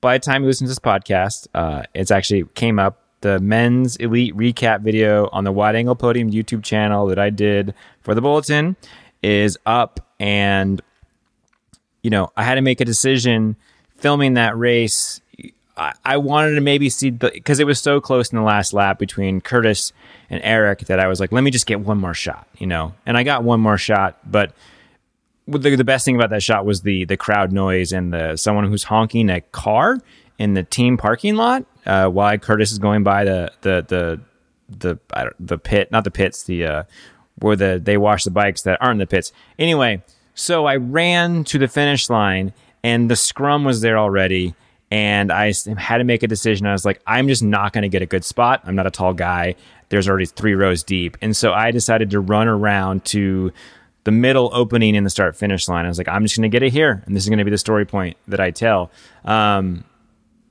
by 0.00 0.18
the 0.18 0.24
time 0.24 0.42
you 0.42 0.48
listen 0.48 0.66
to 0.66 0.70
this 0.72 0.80
podcast, 0.80 1.46
uh, 1.54 1.84
it's 1.94 2.10
actually 2.10 2.46
came 2.56 2.80
up 2.80 3.03
the 3.24 3.40
men's 3.40 3.96
elite 3.96 4.36
recap 4.36 4.82
video 4.82 5.30
on 5.32 5.44
the 5.44 5.50
wide 5.50 5.74
angle 5.74 5.94
podium 5.94 6.30
YouTube 6.30 6.62
channel 6.62 7.06
that 7.06 7.18
I 7.18 7.30
did 7.30 7.72
for 8.02 8.14
the 8.14 8.20
bulletin 8.20 8.76
is 9.22 9.58
up. 9.64 10.06
And, 10.20 10.82
you 12.02 12.10
know, 12.10 12.30
I 12.36 12.44
had 12.44 12.56
to 12.56 12.60
make 12.60 12.82
a 12.82 12.84
decision 12.84 13.56
filming 13.96 14.34
that 14.34 14.58
race. 14.58 15.22
I, 15.74 15.94
I 16.04 16.18
wanted 16.18 16.56
to 16.56 16.60
maybe 16.60 16.90
see 16.90 17.08
the, 17.08 17.30
because 17.32 17.60
it 17.60 17.66
was 17.66 17.80
so 17.80 17.98
close 17.98 18.30
in 18.30 18.36
the 18.36 18.44
last 18.44 18.74
lap 18.74 18.98
between 18.98 19.40
Curtis 19.40 19.94
and 20.28 20.42
Eric 20.44 20.80
that 20.80 21.00
I 21.00 21.08
was 21.08 21.18
like, 21.18 21.32
let 21.32 21.40
me 21.40 21.50
just 21.50 21.64
get 21.64 21.80
one 21.80 21.96
more 21.96 22.12
shot, 22.12 22.46
you 22.58 22.66
know? 22.66 22.92
And 23.06 23.16
I 23.16 23.22
got 23.22 23.42
one 23.42 23.58
more 23.58 23.78
shot, 23.78 24.18
but 24.30 24.52
the, 25.48 25.76
the 25.76 25.84
best 25.84 26.04
thing 26.04 26.14
about 26.14 26.28
that 26.28 26.42
shot 26.42 26.66
was 26.66 26.82
the 26.82 27.04
the 27.06 27.16
crowd 27.16 27.52
noise 27.52 27.92
and 27.92 28.12
the 28.12 28.36
someone 28.36 28.66
who's 28.66 28.84
honking 28.84 29.30
a 29.30 29.40
car 29.40 29.98
in 30.38 30.54
the 30.54 30.62
team 30.62 30.96
parking 30.96 31.36
lot 31.36 31.64
uh, 31.86 32.08
while 32.08 32.36
Curtis 32.38 32.72
is 32.72 32.78
going 32.78 33.02
by 33.02 33.24
the 33.24 33.52
the 33.62 33.84
the 33.88 34.20
the 34.68 35.30
the 35.38 35.58
pit, 35.58 35.90
not 35.90 36.04
the 36.04 36.10
pits, 36.10 36.44
the 36.44 36.64
uh, 36.64 36.82
where 37.38 37.56
the 37.56 37.80
they 37.82 37.96
wash 37.96 38.24
the 38.24 38.30
bikes 38.30 38.62
that 38.62 38.80
aren't 38.80 38.98
the 38.98 39.06
pits. 39.06 39.32
Anyway, 39.58 40.02
so 40.34 40.66
I 40.66 40.76
ran 40.76 41.44
to 41.44 41.58
the 41.58 41.68
finish 41.68 42.08
line, 42.10 42.52
and 42.82 43.10
the 43.10 43.16
scrum 43.16 43.64
was 43.64 43.80
there 43.80 43.98
already. 43.98 44.54
And 44.90 45.32
I 45.32 45.52
had 45.76 45.98
to 45.98 46.04
make 46.04 46.22
a 46.22 46.28
decision. 46.28 46.66
I 46.66 46.72
was 46.72 46.84
like, 46.84 47.02
I'm 47.04 47.26
just 47.26 47.42
not 47.42 47.72
going 47.72 47.82
to 47.82 47.88
get 47.88 48.02
a 48.02 48.06
good 48.06 48.24
spot. 48.24 48.60
I'm 48.64 48.76
not 48.76 48.86
a 48.86 48.92
tall 48.92 49.12
guy. 49.12 49.56
There's 49.88 50.08
already 50.08 50.26
three 50.26 50.54
rows 50.54 50.84
deep. 50.84 51.16
And 51.20 51.36
so 51.36 51.52
I 51.52 51.72
decided 51.72 52.10
to 52.10 52.20
run 52.20 52.46
around 52.46 53.04
to 53.06 53.52
the 54.04 54.12
middle 54.12 54.50
opening 54.52 54.94
in 54.94 55.02
the 55.02 55.10
start 55.10 55.34
finish 55.34 55.66
line. 55.66 55.84
I 55.84 55.88
was 55.88 55.98
like, 55.98 56.08
I'm 56.08 56.22
just 56.22 56.36
going 56.36 56.48
to 56.48 56.54
get 56.54 56.62
it 56.62 56.72
here, 56.72 57.02
and 57.06 57.16
this 57.16 57.24
is 57.24 57.28
going 57.28 57.38
to 57.38 57.44
be 57.44 57.50
the 57.50 57.58
story 57.58 57.86
point 57.86 58.16
that 58.28 58.38
I 58.38 58.50
tell. 58.50 58.92
Um, 59.24 59.84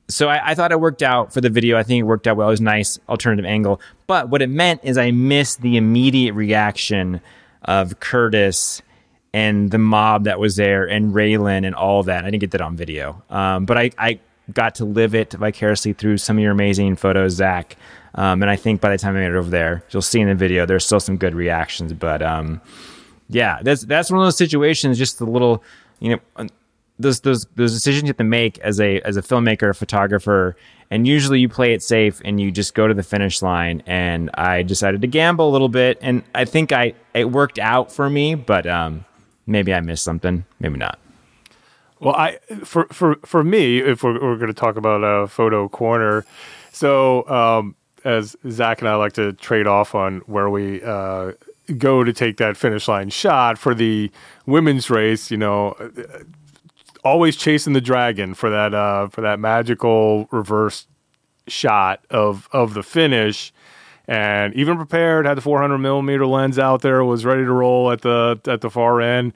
so 0.08 0.28
I, 0.28 0.52
I, 0.52 0.56
thought 0.56 0.72
it 0.72 0.80
worked 0.80 1.02
out 1.02 1.34
for 1.34 1.42
the 1.42 1.50
video. 1.50 1.78
I 1.78 1.84
think 1.84 2.02
it 2.02 2.04
worked 2.04 2.28
out 2.28 2.38
well. 2.38 2.48
It 2.48 2.52
was 2.52 2.62
nice 2.62 3.00
alternative 3.08 3.46
angle. 3.46 3.80
But 4.08 4.30
what 4.30 4.42
it 4.42 4.50
meant 4.50 4.82
is 4.84 4.98
I 4.98 5.12
missed 5.12 5.62
the 5.62 5.78
immediate 5.78 6.34
reaction 6.34 7.22
of 7.64 8.00
Curtis 8.00 8.82
and 9.34 9.72
the 9.72 9.78
mob 9.78 10.26
that 10.26 10.40
was 10.40 10.56
there 10.56 10.88
and 10.88 11.14
Raylyn 11.14 11.66
and 11.66 11.74
all 11.74 12.04
that. 12.04 12.26
I 12.26 12.30
didn't 12.30 12.42
get 12.42 12.52
that 12.52 12.62
on 12.62 12.76
video. 12.76 13.24
Um, 13.30 13.66
but 13.66 13.78
I, 13.78 13.92
I 13.98 14.20
got 14.52 14.76
to 14.76 14.86
live 14.86 15.16
it 15.16 15.34
vicariously 15.34 15.94
through 15.94 16.18
some 16.18 16.38
of 16.38 16.44
your 16.44 16.52
amazing 16.52 16.96
photos, 16.98 17.34
Zach. 17.34 17.78
Um, 18.16 18.44
and 18.44 18.52
I 18.52 18.56
think 18.56 18.82
by 18.82 18.92
the 18.92 18.98
time 18.98 19.16
I 19.16 19.22
made 19.22 19.32
it 19.32 19.36
over 19.36 19.50
there, 19.50 19.84
you'll 19.90 20.02
see 20.02 20.20
in 20.20 20.28
the 20.28 20.36
video, 20.36 20.66
there's 20.66 20.86
still 20.86 21.00
some 21.00 21.18
good 21.18 21.34
reactions. 21.34 21.94
But 21.94 22.22
um, 22.22 22.62
yeah, 23.30 23.60
that's 23.64 23.84
that's 23.84 24.12
one 24.12 24.20
of 24.20 24.26
those 24.26 24.38
situations. 24.38 24.98
Just 24.98 25.20
a 25.22 25.26
little, 25.26 25.64
you 26.00 26.20
know, 26.38 26.48
those 27.00 27.22
those 27.22 27.46
those 27.56 27.74
decisions 27.74 28.04
you 28.04 28.10
have 28.10 28.18
to 28.18 28.24
make 28.24 28.60
as 28.60 28.80
a 28.80 29.02
as 29.02 29.18
a 29.18 29.22
filmmaker, 29.22 29.70
a 29.70 29.74
photographer, 29.74 30.56
and 30.92 31.08
usually 31.08 31.40
you 31.40 31.50
play 31.50 31.74
it 31.74 31.82
safe 31.82 32.22
and 32.24 32.40
you 32.40 32.52
just 32.52 32.74
go 32.74 32.88
to 32.88 32.94
the 32.94 33.04
finish 33.04 33.42
line. 33.42 33.82
And 33.86 34.30
I 34.36 34.64
decided 34.64 35.02
to 35.02 35.08
gamble 35.08 35.50
a 35.50 35.52
little 35.52 35.70
bit, 35.70 35.98
and 36.02 36.24
I 36.36 36.46
think 36.46 36.72
I 36.72 36.94
it 37.14 37.32
worked 37.32 37.60
out 37.60 37.92
for 37.92 38.10
me, 38.10 38.36
but 38.36 38.68
um, 38.68 39.06
maybe 39.48 39.74
I 39.74 39.82
missed 39.82 40.04
something, 40.04 40.46
maybe 40.60 40.78
not. 40.78 41.00
Well, 42.00 42.16
I 42.16 42.38
for 42.64 42.86
for 42.88 43.16
for 43.26 43.44
me, 43.44 43.80
if 43.80 44.04
we're, 44.04 44.22
we're 44.22 44.38
going 44.38 44.48
to 44.48 44.54
talk 44.54 44.76
about 44.76 45.04
a 45.04 45.28
photo 45.28 45.70
corner, 45.70 46.26
so 46.72 47.28
um, 47.30 47.76
as 48.04 48.36
Zach 48.50 48.82
and 48.82 48.90
I 48.90 48.96
like 48.96 49.14
to 49.14 49.34
trade 49.34 49.68
off 49.68 49.96
on 49.96 50.20
where 50.26 50.50
we 50.50 50.84
uh, 50.84 51.32
go 51.78 52.04
to 52.04 52.14
take 52.14 52.38
that 52.38 52.58
finish 52.58 52.88
line 52.88 53.10
shot 53.10 53.58
for 53.58 53.74
the 53.74 54.12
women's 54.46 54.90
race, 54.90 55.32
you 55.32 55.38
know, 55.38 55.76
always 57.04 57.36
chasing 57.36 57.74
the 57.74 57.82
dragon 57.82 58.34
for 58.34 58.50
that 58.50 58.74
uh, 58.74 59.08
for 59.08 59.22
that 59.22 59.40
magical 59.40 60.28
reverse 60.32 60.88
shot 61.48 62.06
of 62.10 62.48
of 62.52 62.74
the 62.74 62.84
finish. 62.84 63.54
And 64.06 64.54
even 64.54 64.76
prepared, 64.76 65.26
had 65.26 65.38
the 65.38 65.42
400 65.42 65.78
millimeter 65.78 66.26
lens 66.26 66.60
out 66.60 66.82
there, 66.82 67.06
was 67.06 67.24
ready 67.24 67.46
to 67.46 67.52
roll 67.52 67.90
at 67.90 68.02
the 68.02 68.40
at 68.48 68.60
the 68.60 68.70
far 68.70 69.00
end 69.00 69.34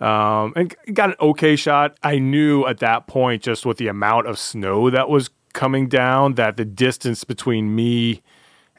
um, 0.00 0.52
and 0.56 0.74
got 0.92 1.10
an 1.10 1.16
okay 1.20 1.56
shot. 1.56 1.96
I 2.02 2.18
knew 2.18 2.66
at 2.66 2.78
that 2.78 3.06
point, 3.06 3.42
just 3.42 3.66
with 3.66 3.78
the 3.78 3.88
amount 3.88 4.26
of 4.26 4.38
snow 4.38 4.90
that 4.90 5.08
was 5.08 5.30
coming 5.52 5.88
down, 5.88 6.34
that 6.34 6.56
the 6.56 6.64
distance 6.64 7.24
between 7.24 7.74
me 7.74 8.22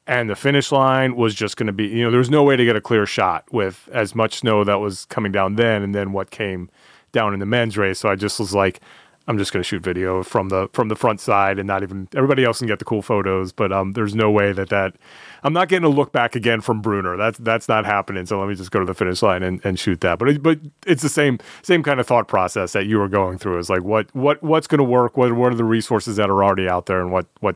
and 0.07 0.29
the 0.29 0.35
finish 0.35 0.71
line 0.71 1.15
was 1.15 1.35
just 1.35 1.57
going 1.57 1.67
to 1.67 1.73
be, 1.73 1.87
you 1.87 2.03
know, 2.03 2.09
there 2.09 2.19
was 2.19 2.29
no 2.29 2.43
way 2.43 2.55
to 2.55 2.65
get 2.65 2.75
a 2.75 2.81
clear 2.81 3.05
shot 3.05 3.45
with 3.51 3.89
as 3.91 4.15
much 4.15 4.35
snow 4.35 4.63
that 4.63 4.79
was 4.79 5.05
coming 5.05 5.31
down 5.31 5.55
then 5.55 5.83
and 5.83 5.93
then 5.93 6.11
what 6.11 6.31
came 6.31 6.69
down 7.11 7.33
in 7.33 7.39
the 7.39 7.45
men's 7.45 7.77
race. 7.77 7.99
So 7.99 8.09
I 8.09 8.15
just 8.15 8.39
was 8.39 8.53
like, 8.53 8.81
I'm 9.29 9.37
just 9.37 9.53
going 9.53 9.61
to 9.61 9.67
shoot 9.67 9.83
video 9.83 10.23
from 10.23 10.49
the 10.49 10.69
from 10.73 10.87
the 10.87 10.95
front 10.95 11.21
side 11.21 11.59
and 11.59 11.67
not 11.67 11.83
even 11.83 12.07
everybody 12.15 12.43
else 12.43 12.57
can 12.57 12.67
get 12.67 12.79
the 12.79 12.85
cool 12.85 13.03
photos, 13.03 13.51
but 13.51 13.71
um, 13.71 13.93
there's 13.93 14.15
no 14.15 14.31
way 14.31 14.53
that 14.53 14.69
that 14.69 14.95
I'm 15.43 15.53
not 15.53 15.69
getting 15.69 15.85
a 15.85 15.89
look 15.89 16.11
back 16.11 16.35
again 16.35 16.61
from 16.61 16.81
Brunner. 16.81 17.15
That's 17.15 17.37
that's 17.37 17.69
not 17.69 17.85
happening. 17.85 18.25
So 18.25 18.39
let 18.39 18.49
me 18.49 18.55
just 18.55 18.71
go 18.71 18.79
to 18.79 18.85
the 18.85 18.95
finish 18.95 19.21
line 19.21 19.43
and, 19.43 19.63
and 19.63 19.77
shoot 19.77 20.01
that. 20.01 20.17
But 20.17 20.29
it, 20.29 20.43
but 20.43 20.59
it's 20.87 21.03
the 21.03 21.09
same 21.09 21.37
same 21.61 21.83
kind 21.83 21.99
of 21.99 22.07
thought 22.07 22.27
process 22.27 22.73
that 22.73 22.87
you 22.87 22.97
were 22.97 23.07
going 23.07 23.37
through. 23.37 23.59
Is 23.59 23.69
like 23.69 23.83
what 23.83 24.13
what 24.15 24.41
what's 24.41 24.65
going 24.65 24.79
to 24.79 24.83
work? 24.83 25.15
What 25.15 25.31
what 25.33 25.51
are 25.51 25.55
the 25.55 25.63
resources 25.63 26.15
that 26.15 26.31
are 26.31 26.43
already 26.43 26.67
out 26.67 26.87
there, 26.87 26.99
and 26.99 27.11
what 27.11 27.27
what 27.39 27.55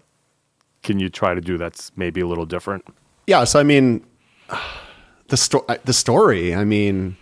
can 0.84 1.00
you 1.00 1.10
try 1.10 1.34
to 1.34 1.42
do 1.42 1.58
that's 1.58 1.92
maybe 1.96 2.22
a 2.22 2.28
little 2.28 2.46
different? 2.46 2.86
Yeah. 3.26 3.46
So 3.46 3.60
I 3.60 3.64
mean, 3.64 4.06
the 5.30 5.38
story. 5.38 5.66
The 5.86 5.94
story. 5.94 6.54
I 6.54 6.66
mean. 6.66 7.18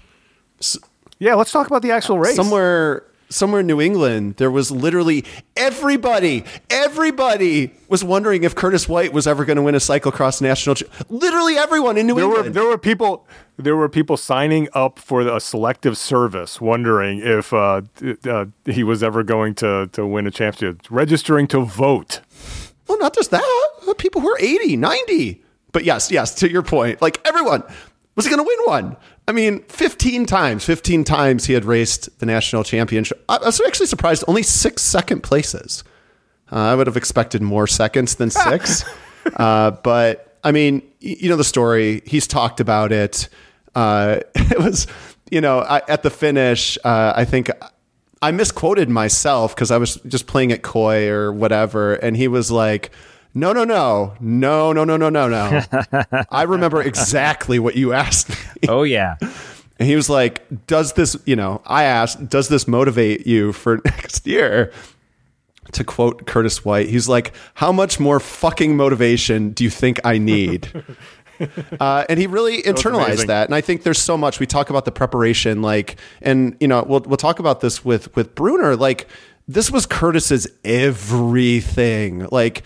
Yeah, 1.22 1.36
let's 1.36 1.52
talk 1.52 1.68
about 1.68 1.84
the 1.84 1.92
actual 1.92 2.18
race. 2.18 2.36
Somewhere 2.36 3.04
somewhere 3.30 3.62
in 3.62 3.68
New 3.68 3.80
England, 3.80 4.38
there 4.38 4.50
was 4.50 4.72
literally 4.72 5.24
everybody, 5.56 6.44
everybody 6.72 7.72
was 7.88 8.04
wondering 8.04 8.44
if 8.44 8.56
Curtis 8.56 8.90
White 8.90 9.14
was 9.14 9.28
ever 9.28 9.46
going 9.46 9.58
to 9.58 9.62
win 9.62 9.76
a 9.76 9.78
cyclocross 9.78 10.42
national. 10.42 10.76
Ch- 10.76 10.84
literally 11.10 11.58
everyone 11.58 11.96
in 11.98 12.08
New 12.08 12.16
there 12.16 12.26
England. 12.26 12.46
Were, 12.48 12.52
there 12.52 12.66
were 12.66 12.78
people. 12.78 13.28
There 13.58 13.76
were 13.76 13.88
people 13.88 14.18
signing 14.18 14.68
up 14.74 14.98
for 14.98 15.22
a 15.22 15.40
selective 15.40 15.96
service, 15.96 16.60
wondering 16.60 17.20
if 17.20 17.54
uh, 17.54 17.84
uh, 18.28 18.46
he 18.66 18.84
was 18.84 19.04
ever 19.04 19.22
going 19.22 19.54
to 19.56 19.90
to 19.92 20.08
win 20.08 20.26
a 20.26 20.32
championship, 20.32 20.88
registering 20.90 21.46
to 21.50 21.60
vote. 21.60 22.22
Well, 22.88 22.98
not 22.98 23.14
just 23.14 23.30
that. 23.30 23.44
People 24.00 24.22
who 24.22 24.32
are 24.32 24.40
80, 24.40 24.76
90. 24.76 25.44
But 25.72 25.84
yes, 25.84 26.10
yes, 26.10 26.34
to 26.36 26.50
your 26.50 26.64
point, 26.64 27.00
like 27.00 27.22
everyone 27.28 27.64
was 28.16 28.26
he 28.26 28.32
going 28.36 28.44
to 28.44 28.48
win 28.48 28.66
one. 28.66 28.98
I 29.32 29.34
mean, 29.34 29.64
15 29.70 30.26
times, 30.26 30.66
15 30.66 31.06
times 31.06 31.46
he 31.46 31.54
had 31.54 31.64
raced 31.64 32.20
the 32.20 32.26
national 32.26 32.66
championship. 32.66 33.24
I 33.30 33.38
was 33.38 33.62
actually 33.66 33.86
surprised, 33.86 34.26
only 34.28 34.44
six 34.44 34.82
second 34.82 35.24
places. 35.24 35.86
Uh, 36.52 36.58
I 36.58 36.76
would 36.76 36.86
have 36.86 36.98
expected 36.98 37.42
more 37.42 37.66
seconds 37.66 38.16
than 38.16 38.30
six. 38.30 38.84
uh, 39.38 39.72
but 39.72 40.38
I 40.44 40.52
mean, 40.52 40.82
you 41.00 41.30
know 41.30 41.38
the 41.38 41.46
story. 41.46 42.02
He's 42.06 42.28
talked 42.28 42.60
about 42.60 42.92
it. 42.92 43.30
Uh, 43.74 44.20
it 44.36 44.60
was, 44.60 44.86
you 45.30 45.40
know, 45.40 45.60
I, 45.60 45.82
at 45.88 46.04
the 46.04 46.10
finish, 46.10 46.78
uh, 46.84 47.14
I 47.16 47.24
think 47.24 47.50
I 48.22 48.32
misquoted 48.32 48.90
myself 48.90 49.56
because 49.56 49.72
I 49.72 49.78
was 49.78 49.96
just 50.08 50.28
playing 50.28 50.52
it 50.52 50.62
coy 50.62 51.08
or 51.08 51.32
whatever. 51.32 51.94
And 51.94 52.18
he 52.18 52.28
was 52.28 52.52
like, 52.52 52.92
no, 53.34 53.54
no, 53.54 53.64
no, 53.64 54.16
no, 54.20 54.74
no, 54.74 54.84
no, 54.84 54.98
no, 54.98 55.10
no, 55.10 55.28
no. 55.28 55.62
I 56.30 56.44
remember 56.44 56.82
exactly 56.82 57.60
what 57.60 57.76
you 57.76 57.94
asked 57.94 58.30
me. 58.30 58.68
Oh, 58.68 58.84
yeah. 58.84 59.16
And 59.22 59.88
he 59.90 59.96
was 59.96 60.10
like, 60.10 60.68
Does 60.68 60.94
this, 60.94 61.16
you 61.26 61.36
know, 61.36 61.62
I 61.66 61.84
asked, 61.84 62.30
Does 62.30 62.50
this 62.50 62.68
motivate 62.68 63.26
you 63.26 63.54
for 63.54 63.80
next 63.86 64.28
year? 64.28 64.72
To 65.74 65.84
quote 65.84 66.28
Curtis 66.28 66.66
White, 66.66 66.90
he's 66.90 67.08
like, 67.08 67.34
How 67.56 67.72
much 67.72 68.00
more 68.00 68.20
fucking 68.20 68.76
motivation 68.76 69.52
do 69.52 69.64
you 69.64 69.70
think 69.70 70.00
I 70.04 70.18
need? 70.18 70.72
Uh, 71.80 72.06
and 72.08 72.20
he 72.20 72.28
really 72.28 72.62
internalized 72.62 73.26
that. 73.26 73.48
And 73.48 73.56
I 73.56 73.62
think 73.62 73.82
there's 73.82 73.98
so 73.98 74.16
much 74.16 74.40
we 74.40 74.46
talk 74.46 74.70
about 74.70 74.86
the 74.86 74.92
preparation, 74.92 75.64
like, 75.64 75.98
and 76.22 76.56
you 76.60 76.68
know, 76.68 76.84
we'll 76.84 77.00
we'll 77.00 77.18
talk 77.18 77.40
about 77.40 77.62
this 77.62 77.84
with 77.84 78.16
with 78.16 78.36
Brunner. 78.36 78.76
Like, 78.76 79.08
this 79.48 79.72
was 79.72 79.88
Curtis's 79.88 80.48
everything. 80.64 82.28
Like, 82.32 82.62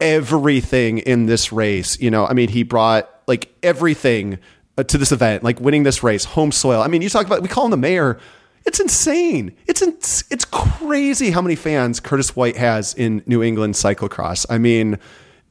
everything 0.00 0.98
in 0.98 1.26
this 1.26 1.52
race. 1.52 2.00
You 2.00 2.10
know, 2.10 2.26
I 2.26 2.32
mean, 2.32 2.48
he 2.48 2.62
brought 2.62 3.08
like 3.26 3.52
everything 3.62 4.38
uh, 4.78 4.84
to 4.84 4.98
this 4.98 5.12
event, 5.12 5.42
like 5.42 5.60
winning 5.60 5.82
this 5.82 6.02
race, 6.02 6.24
home 6.24 6.52
soil. 6.52 6.82
I 6.82 6.88
mean, 6.88 7.02
you 7.02 7.08
talk 7.08 7.26
about 7.26 7.42
we 7.42 7.48
call 7.48 7.66
him 7.66 7.70
the 7.70 7.76
mayor. 7.76 8.18
It's 8.66 8.78
insane. 8.78 9.56
It's 9.66 9.82
in, 9.82 9.96
it's 10.30 10.44
crazy 10.44 11.30
how 11.30 11.40
many 11.40 11.56
fans 11.56 11.98
Curtis 11.98 12.36
White 12.36 12.56
has 12.56 12.94
in 12.94 13.22
New 13.26 13.42
England 13.42 13.74
cyclocross. 13.74 14.44
I 14.50 14.58
mean, 14.58 14.98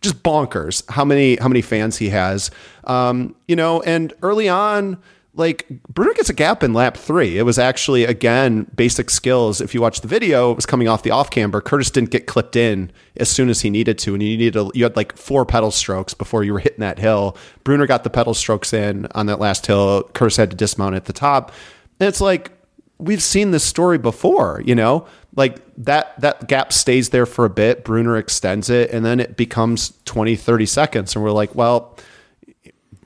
just 0.02 0.22
bonkers 0.24 0.90
how 0.90 1.06
many 1.06 1.36
how 1.38 1.48
many 1.48 1.62
fans 1.62 1.98
he 1.98 2.10
has. 2.10 2.52
Um, 2.84 3.36
you 3.48 3.56
know, 3.56 3.82
and 3.82 4.14
early 4.22 4.48
on 4.48 4.98
like 5.40 5.66
Brunner 5.88 6.14
gets 6.14 6.30
a 6.30 6.34
gap 6.34 6.64
in 6.64 6.74
lap 6.74 6.98
three. 6.98 7.38
It 7.38 7.44
was 7.44 7.58
actually 7.58 8.04
again 8.04 8.70
basic 8.76 9.10
skills. 9.10 9.62
If 9.62 9.74
you 9.74 9.82
watch 9.82 10.02
the 10.02 10.08
video, 10.08 10.52
it 10.52 10.56
was 10.56 10.66
coming 10.66 10.90
off 10.90 11.02
the 11.02 11.12
off 11.12 11.32
camber. 11.32 11.62
Curtis 11.62 11.90
didn't 11.90 12.12
get 12.12 12.28
clipped 12.28 12.58
in 12.58 12.92
as 13.16 13.30
soon 13.30 13.50
as 13.50 13.62
he 13.62 13.70
needed 13.70 13.98
to, 14.00 14.14
and 14.14 14.22
you 14.22 14.38
needed 14.38 14.58
a, 14.58 14.70
you 14.74 14.84
had 14.84 14.98
like 14.98 15.16
four 15.18 15.46
pedal 15.46 15.72
strokes 15.72 16.14
before 16.14 16.44
you 16.44 16.52
were 16.52 16.60
hitting 16.60 16.82
that 16.82 17.00
hill. 17.00 17.38
Brunner 17.64 17.88
got 17.88 18.04
the 18.04 18.10
pedal 18.10 18.34
strokes 18.34 18.74
in 18.74 19.08
on 19.16 19.28
that 19.28 19.40
last 19.40 19.66
hill. 19.66 20.04
Curtis 20.14 20.36
had 20.36 20.52
to 20.52 20.58
dismount 20.58 20.96
at 20.96 21.06
the 21.06 21.14
top, 21.14 21.54
and 22.02 22.10
it's 22.10 22.22
like 22.22 22.52
we've 22.98 23.24
seen 23.24 23.52
this 23.52 23.64
story 23.64 23.98
before. 23.98 24.62
You 24.66 24.76
know, 24.76 25.08
like 25.38 25.62
that 25.78 26.20
that 26.20 26.50
gap 26.50 26.74
stays 26.74 27.10
there 27.10 27.26
for 27.26 27.46
a 27.46 27.50
bit. 27.50 27.86
Brunner 27.86 28.18
extends 28.18 28.70
it, 28.70 28.92
and 28.92 29.06
then 29.06 29.22
it 29.22 29.38
becomes 29.38 29.94
20, 30.04 30.36
30 30.36 30.66
seconds, 30.66 31.16
and 31.16 31.24
we're 31.24 31.32
like, 31.32 31.56
well 31.56 31.98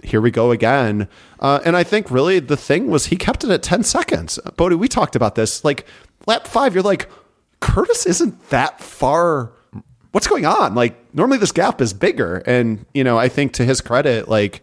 here 0.03 0.21
we 0.21 0.31
go 0.31 0.51
again. 0.51 1.07
Uh, 1.39 1.59
and 1.65 1.75
I 1.75 1.83
think 1.83 2.11
really 2.11 2.39
the 2.39 2.57
thing 2.57 2.87
was 2.89 3.07
he 3.07 3.15
kept 3.15 3.43
it 3.43 3.49
at 3.49 3.63
10 3.63 3.83
seconds. 3.83 4.39
Bodie, 4.57 4.75
we 4.75 4.87
talked 4.87 5.15
about 5.15 5.35
this. 5.35 5.63
Like 5.63 5.85
lap 6.27 6.47
five, 6.47 6.73
you're 6.73 6.83
like, 6.83 7.09
Curtis 7.59 8.05
isn't 8.05 8.49
that 8.49 8.79
far. 8.81 9.51
What's 10.11 10.27
going 10.27 10.45
on? 10.45 10.75
Like 10.75 11.13
normally 11.13 11.37
this 11.37 11.51
gap 11.51 11.81
is 11.81 11.93
bigger. 11.93 12.37
And, 12.45 12.85
you 12.93 13.03
know, 13.03 13.17
I 13.17 13.29
think 13.29 13.53
to 13.53 13.65
his 13.65 13.81
credit, 13.81 14.27
like, 14.27 14.61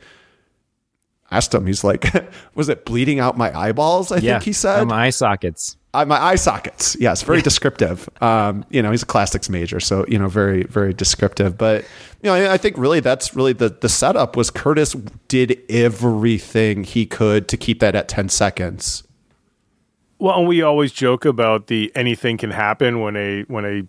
asked 1.31 1.55
him, 1.55 1.67
he's 1.67 1.85
like, 1.85 2.13
was 2.55 2.69
it 2.69 2.85
bleeding 2.85 3.21
out 3.21 3.37
my 3.37 3.57
eyeballs? 3.57 4.13
I 4.13 4.19
yeah, 4.19 4.35
think 4.35 4.45
he 4.45 4.53
said. 4.53 4.87
my 4.87 5.07
eye 5.07 5.11
sockets. 5.11 5.77
Uh, 5.93 6.05
my 6.05 6.23
eye 6.23 6.37
sockets. 6.37 6.97
Yes, 7.01 7.23
very 7.23 7.43
descriptive. 7.43 8.09
Um, 8.21 8.65
you 8.71 8.81
know, 8.81 8.93
he's 8.93 9.03
a 9.03 9.07
classics 9.07 9.49
major, 9.49 9.81
so 9.81 10.05
you 10.07 10.19
know, 10.19 10.29
very 10.29 10.63
very 10.65 10.95
descriptive. 10.95 11.59
But 11.59 11.83
you 12.23 12.31
know, 12.31 12.35
I, 12.35 12.55
I, 12.55 12.57
think 12.59 12.79
really 12.79 13.01
that's 13.01 13.35
really 13.35 13.53
the 13.53 13.71
the 13.71 13.89
setup 13.89 14.37
was 14.37 14.51
Curtis 14.51 14.93
did 15.27 15.61
everything 15.69 16.85
he 16.85 17.07
could 17.07 17.49
to 17.49 17.57
keep 17.57 17.81
that 17.81 17.97
at 17.97 18.09
ten 18.09 18.29
seconds. 18.29 19.03
Well, 20.21 20.39
and 20.39 20.47
we 20.47 20.63
always 20.63 20.93
joke 20.93 21.25
about 21.25 21.67
the 21.67 21.91
anything 21.97 22.37
can 22.37 22.51
happen 22.51 23.01
when 23.01 23.17
a 23.17 23.43
when 23.43 23.65
a 23.65 23.83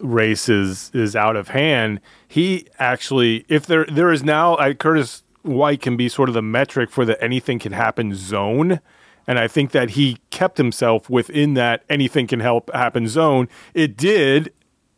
race 0.00 0.50
is 0.50 0.90
is 0.92 1.16
out 1.16 1.36
of 1.36 1.48
hand. 1.48 2.00
He 2.28 2.66
actually, 2.78 3.46
if 3.48 3.64
there 3.64 3.86
there 3.86 4.12
is 4.12 4.22
now, 4.22 4.58
I, 4.58 4.74
Curtis 4.74 5.22
white 5.42 5.80
can 5.80 5.96
be 5.96 6.08
sort 6.08 6.28
of 6.28 6.34
the 6.34 6.42
metric 6.42 6.90
for 6.90 7.04
the 7.04 7.22
anything 7.22 7.58
can 7.58 7.72
happen 7.72 8.14
zone. 8.14 8.80
And 9.26 9.38
I 9.38 9.46
think 9.48 9.70
that 9.70 9.90
he 9.90 10.18
kept 10.30 10.58
himself 10.58 11.08
within 11.08 11.54
that 11.54 11.84
anything 11.88 12.26
can 12.26 12.40
help 12.40 12.72
happen 12.74 13.06
zone. 13.06 13.48
It 13.72 13.96
did, 13.96 14.52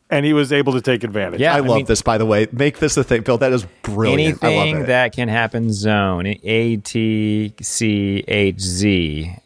and 0.08 0.24
he 0.24 0.32
was 0.32 0.52
able 0.52 0.72
to 0.72 0.80
take 0.80 1.04
advantage. 1.04 1.40
Yeah, 1.40 1.52
I, 1.54 1.58
I 1.58 1.60
love 1.60 1.76
mean- 1.76 1.84
this, 1.86 2.00
by 2.02 2.16
the 2.18 2.24
way. 2.26 2.46
Make 2.52 2.78
this 2.78 2.96
a 2.96 3.04
thing, 3.04 3.22
Bill. 3.22 3.36
That 3.38 3.52
is 3.52 3.66
brilliant. 3.82 4.42
I 4.42 4.48
love 4.48 4.56
Anything 4.62 4.82
it. 4.82 4.86
that 4.86 5.12
can 5.12 5.28
happen 5.28 5.72
zone. 5.72 6.26
A 6.42 6.76
T 6.78 7.52
C 7.60 8.24
H 8.26 8.60
Z. 8.60 9.36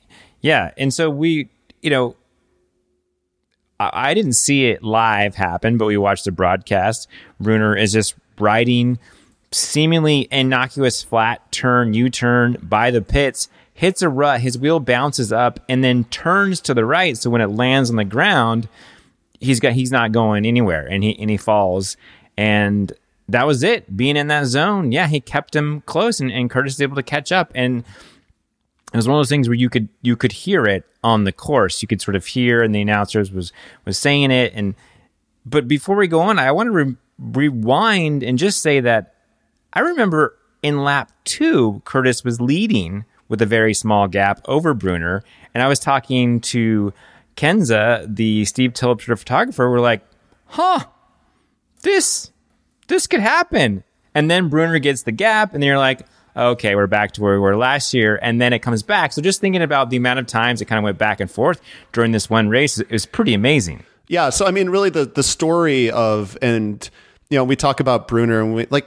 Yeah. 0.40 0.70
And 0.76 0.94
so 0.94 1.10
we, 1.10 1.48
you 1.82 1.90
know, 1.90 2.14
I, 3.80 4.10
I 4.10 4.14
didn't 4.14 4.34
see 4.34 4.66
it 4.66 4.82
live 4.84 5.34
happen, 5.34 5.76
but 5.78 5.86
we 5.86 5.96
watched 5.96 6.24
the 6.24 6.32
broadcast. 6.32 7.08
Brunner 7.40 7.76
is 7.76 7.92
just 7.92 8.14
riding 8.38 8.98
seemingly 9.50 10.28
innocuous 10.30 11.02
flat 11.02 11.50
turn, 11.50 11.94
U 11.94 12.10
turn 12.10 12.58
by 12.62 12.90
the 12.92 13.02
pits, 13.02 13.48
hits 13.78 14.02
a 14.02 14.08
rut, 14.08 14.40
his 14.40 14.58
wheel 14.58 14.80
bounces 14.80 15.32
up, 15.32 15.60
and 15.68 15.84
then 15.84 16.02
turns 16.04 16.60
to 16.60 16.74
the 16.74 16.84
right. 16.84 17.16
So 17.16 17.30
when 17.30 17.40
it 17.40 17.46
lands 17.46 17.90
on 17.90 17.96
the 17.96 18.04
ground, 18.04 18.68
he's 19.38 19.60
got 19.60 19.74
he's 19.74 19.92
not 19.92 20.10
going 20.10 20.44
anywhere 20.44 20.84
and 20.84 21.04
he 21.04 21.16
and 21.16 21.30
he 21.30 21.36
falls. 21.36 21.96
And 22.36 22.92
that 23.28 23.46
was 23.46 23.62
it. 23.62 23.96
Being 23.96 24.16
in 24.16 24.26
that 24.26 24.46
zone 24.46 24.90
yeah 24.90 25.06
he 25.06 25.20
kept 25.20 25.54
him 25.54 25.82
close 25.82 26.18
and, 26.18 26.30
and 26.30 26.50
curtis 26.50 26.74
is 26.74 26.80
able 26.80 26.96
to 26.96 27.04
catch 27.04 27.30
up. 27.30 27.52
And 27.54 27.84
it 28.92 28.96
was 28.96 29.06
one 29.06 29.16
of 29.16 29.20
those 29.20 29.28
things 29.28 29.48
where 29.48 29.54
you 29.54 29.70
could 29.70 29.88
you 30.02 30.16
could 30.16 30.32
hear 30.32 30.64
it 30.64 30.84
on 31.04 31.22
the 31.22 31.32
course. 31.32 31.80
You 31.80 31.86
could 31.86 32.00
sort 32.00 32.16
of 32.16 32.26
hear 32.26 32.62
and 32.62 32.74
the 32.74 32.80
announcers 32.80 33.30
was 33.30 33.52
was 33.84 33.96
saying 33.96 34.32
it. 34.32 34.52
And 34.56 34.74
but 35.46 35.68
before 35.68 35.94
we 35.94 36.08
go 36.08 36.20
on 36.20 36.38
i 36.38 36.50
want 36.50 36.66
to 36.66 36.72
re- 36.72 36.96
rewind 37.18 38.22
and 38.22 38.38
just 38.38 38.60
say 38.60 38.80
that 38.80 39.14
i 39.72 39.80
remember 39.80 40.36
in 40.62 40.82
lap 40.82 41.12
two 41.24 41.80
curtis 41.84 42.24
was 42.24 42.40
leading 42.40 43.04
with 43.28 43.42
a 43.42 43.46
very 43.46 43.74
small 43.74 44.08
gap 44.08 44.40
over 44.46 44.74
brunner 44.74 45.22
and 45.54 45.62
i 45.62 45.68
was 45.68 45.78
talking 45.78 46.40
to 46.40 46.92
kenza 47.36 48.04
the 48.14 48.44
steve 48.44 48.72
tillip 48.72 49.00
photographer 49.00 49.70
we're 49.70 49.80
like 49.80 50.02
huh 50.46 50.84
this 51.82 52.30
this 52.88 53.06
could 53.06 53.20
happen. 53.20 53.84
And 54.14 54.30
then 54.30 54.48
Brunner 54.48 54.78
gets 54.80 55.02
the 55.02 55.12
gap, 55.12 55.54
and 55.54 55.62
then 55.62 55.68
you're 55.68 55.78
like, 55.78 56.04
okay, 56.36 56.74
we're 56.74 56.86
back 56.86 57.12
to 57.12 57.22
where 57.22 57.34
we 57.34 57.38
were 57.38 57.56
last 57.56 57.94
year. 57.94 58.18
And 58.20 58.40
then 58.40 58.52
it 58.52 58.60
comes 58.60 58.82
back. 58.82 59.12
So 59.12 59.22
just 59.22 59.40
thinking 59.40 59.62
about 59.62 59.90
the 59.90 59.96
amount 59.96 60.18
of 60.18 60.26
times 60.26 60.60
it 60.60 60.64
kind 60.64 60.78
of 60.78 60.84
went 60.84 60.98
back 60.98 61.20
and 61.20 61.30
forth 61.30 61.60
during 61.92 62.12
this 62.12 62.28
one 62.28 62.48
race 62.48 62.80
is 62.80 63.06
pretty 63.06 63.34
amazing. 63.34 63.84
Yeah, 64.08 64.30
so 64.30 64.46
I 64.46 64.50
mean, 64.50 64.70
really, 64.70 64.90
the 64.90 65.04
the 65.04 65.22
story 65.22 65.90
of 65.90 66.38
and 66.40 66.88
you 67.28 67.36
know 67.36 67.44
we 67.44 67.56
talk 67.56 67.78
about 67.78 68.08
Brunner 68.08 68.40
and 68.40 68.54
we 68.54 68.66
like 68.70 68.86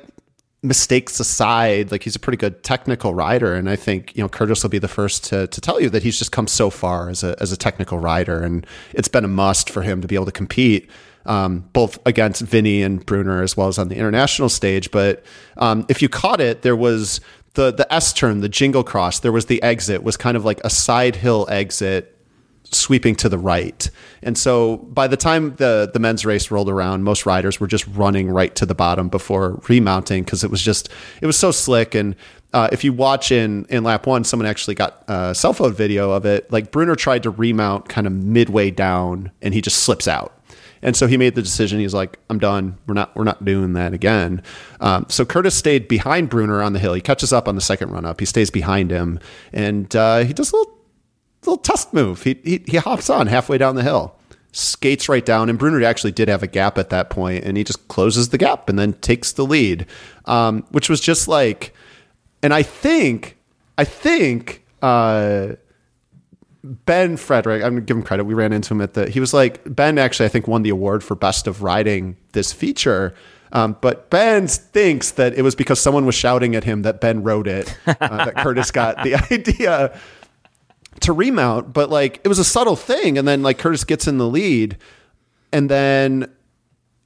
mistakes 0.63 1.19
aside, 1.19 1.91
like 1.91 2.03
he's 2.03 2.15
a 2.15 2.19
pretty 2.19 2.37
good 2.37 2.63
technical 2.63 3.13
rider, 3.13 3.55
and 3.55 3.69
I 3.69 3.75
think 3.75 4.15
you 4.15 4.23
know 4.23 4.29
Curtis 4.29 4.63
will 4.63 4.69
be 4.69 4.79
the 4.79 4.87
first 4.87 5.23
to 5.25 5.47
to 5.47 5.61
tell 5.61 5.81
you 5.81 5.89
that 5.89 6.03
he's 6.03 6.17
just 6.17 6.31
come 6.31 6.47
so 6.47 6.69
far 6.69 7.09
as 7.09 7.23
a 7.23 7.35
as 7.41 7.51
a 7.51 7.57
technical 7.57 7.97
rider, 7.99 8.43
and 8.43 8.65
it's 8.93 9.07
been 9.07 9.25
a 9.25 9.29
must 9.29 9.69
for 9.69 9.81
him 9.81 10.01
to 10.01 10.07
be 10.07 10.15
able 10.15 10.25
to 10.25 10.31
compete. 10.31 10.89
Um, 11.23 11.69
both 11.73 11.99
against 12.07 12.41
Vinny 12.41 12.81
and 12.81 13.05
Brunner 13.05 13.43
as 13.43 13.55
well 13.55 13.67
as 13.67 13.77
on 13.77 13.89
the 13.89 13.95
international 13.95 14.49
stage. 14.49 14.89
But 14.89 15.23
um, 15.57 15.85
if 15.87 16.01
you 16.01 16.09
caught 16.09 16.41
it, 16.41 16.63
there 16.63 16.75
was 16.75 17.21
the 17.53 17.71
the 17.71 17.91
S 17.93 18.11
turn, 18.11 18.41
the 18.41 18.49
jingle 18.49 18.83
cross. 18.83 19.19
There 19.19 19.31
was 19.31 19.45
the 19.45 19.61
exit 19.61 20.01
was 20.01 20.17
kind 20.17 20.35
of 20.35 20.45
like 20.45 20.59
a 20.63 20.69
side 20.69 21.15
hill 21.15 21.45
exit 21.49 22.17
sweeping 22.63 23.15
to 23.15 23.29
the 23.29 23.37
right. 23.37 23.89
And 24.21 24.37
so 24.37 24.77
by 24.77 25.07
the 25.07 25.17
time 25.17 25.55
the 25.55 25.89
the 25.91 25.99
men's 25.99 26.25
race 26.25 26.51
rolled 26.51 26.69
around, 26.69 27.03
most 27.03 27.25
riders 27.25 27.59
were 27.59 27.67
just 27.67 27.85
running 27.87 28.29
right 28.29 28.53
to 28.55 28.65
the 28.65 28.75
bottom 28.75 29.09
before 29.09 29.61
remounting 29.67 30.23
because 30.23 30.43
it 30.43 30.51
was 30.51 30.61
just 30.61 30.89
it 31.21 31.25
was 31.25 31.37
so 31.37 31.51
slick. 31.51 31.95
And 31.95 32.15
uh, 32.53 32.69
if 32.71 32.83
you 32.83 32.93
watch 32.93 33.31
in 33.31 33.65
in 33.69 33.83
lap 33.83 34.07
one, 34.07 34.23
someone 34.23 34.47
actually 34.47 34.75
got 34.75 35.03
a 35.07 35.33
cell 35.35 35.53
phone 35.53 35.73
video 35.73 36.11
of 36.11 36.25
it. 36.25 36.51
Like 36.51 36.71
Brunner 36.71 36.95
tried 36.95 37.23
to 37.23 37.29
remount 37.29 37.89
kind 37.89 38.07
of 38.07 38.13
midway 38.13 38.71
down, 38.71 39.31
and 39.41 39.53
he 39.53 39.61
just 39.61 39.83
slips 39.83 40.07
out. 40.07 40.37
And 40.83 40.95
so 40.95 41.05
he 41.05 41.15
made 41.15 41.35
the 41.35 41.43
decision. 41.43 41.79
He's 41.79 41.93
like, 41.93 42.17
"I'm 42.29 42.39
done. 42.39 42.77
We're 42.87 42.95
not. 42.95 43.15
We're 43.15 43.23
not 43.23 43.45
doing 43.45 43.73
that 43.73 43.93
again." 43.93 44.41
Um, 44.79 45.05
so 45.09 45.25
Curtis 45.25 45.55
stayed 45.55 45.87
behind 45.87 46.29
Brunner 46.29 46.61
on 46.61 46.73
the 46.73 46.79
hill. 46.79 46.93
He 46.93 47.01
catches 47.01 47.31
up 47.31 47.47
on 47.47 47.55
the 47.55 47.61
second 47.61 47.91
run 47.91 48.05
up. 48.05 48.19
He 48.19 48.25
stays 48.25 48.49
behind 48.49 48.91
him, 48.91 49.19
and 49.53 49.95
uh, 49.95 50.19
he 50.23 50.33
does 50.33 50.51
a 50.51 50.55
little 50.55 50.80
little 51.45 51.57
test 51.57 51.93
move. 51.93 52.23
He, 52.23 52.39
he 52.43 52.63
he 52.67 52.77
hops 52.77 53.09
on 53.09 53.27
halfway 53.27 53.57
down 53.57 53.75
the 53.75 53.83
hill, 53.83 54.15
skates 54.51 55.09
right 55.09 55.25
down, 55.25 55.49
and 55.49 55.57
Brunner 55.57 55.83
actually 55.83 56.11
did 56.11 56.27
have 56.27 56.43
a 56.43 56.47
gap 56.47 56.77
at 56.77 56.89
that 56.89 57.09
point, 57.09 57.43
and 57.43 57.57
he 57.57 57.63
just 57.63 57.87
closes 57.87 58.29
the 58.29 58.37
gap 58.37 58.69
and 58.69 58.77
then 58.77 58.93
takes 58.93 59.31
the 59.33 59.45
lead, 59.45 59.85
um, 60.25 60.63
which 60.71 60.89
was 60.89 61.01
just 61.01 61.27
like, 61.27 61.73
and 62.43 62.53
I 62.53 62.63
think 62.63 63.37
I 63.77 63.83
think. 63.83 64.65
Uh, 64.81 65.55
Ben 66.63 67.17
Frederick, 67.17 67.63
I'm 67.63 67.71
gonna 67.73 67.81
give 67.81 67.97
him 67.97 68.03
credit. 68.03 68.25
We 68.25 68.35
ran 68.35 68.53
into 68.53 68.71
him 68.75 68.81
at 68.81 68.93
the. 68.93 69.09
He 69.09 69.19
was 69.19 69.33
like 69.33 69.61
Ben. 69.65 69.97
Actually, 69.97 70.27
I 70.27 70.29
think 70.29 70.47
won 70.47 70.61
the 70.61 70.69
award 70.69 71.03
for 71.03 71.15
best 71.15 71.47
of 71.47 71.63
riding 71.63 72.17
this 72.33 72.53
feature. 72.53 73.15
Um, 73.51 73.77
but 73.81 74.09
Ben 74.09 74.47
thinks 74.47 75.11
that 75.11 75.33
it 75.33 75.41
was 75.41 75.55
because 75.55 75.79
someone 75.79 76.05
was 76.05 76.15
shouting 76.15 76.55
at 76.55 76.63
him 76.63 76.83
that 76.83 77.01
Ben 77.01 77.23
wrote 77.23 77.47
it. 77.47 77.75
Uh, 77.87 78.25
that 78.25 78.37
Curtis 78.37 78.71
got 78.71 79.03
the 79.03 79.15
idea 79.31 79.99
to 81.01 81.13
remount. 81.13 81.73
But 81.73 81.89
like 81.89 82.21
it 82.23 82.27
was 82.27 82.39
a 82.39 82.43
subtle 82.43 82.75
thing, 82.75 83.17
and 83.17 83.27
then 83.27 83.43
like 83.43 83.57
Curtis 83.57 83.83
gets 83.83 84.07
in 84.07 84.17
the 84.17 84.27
lead, 84.27 84.77
and 85.51 85.69
then 85.69 86.31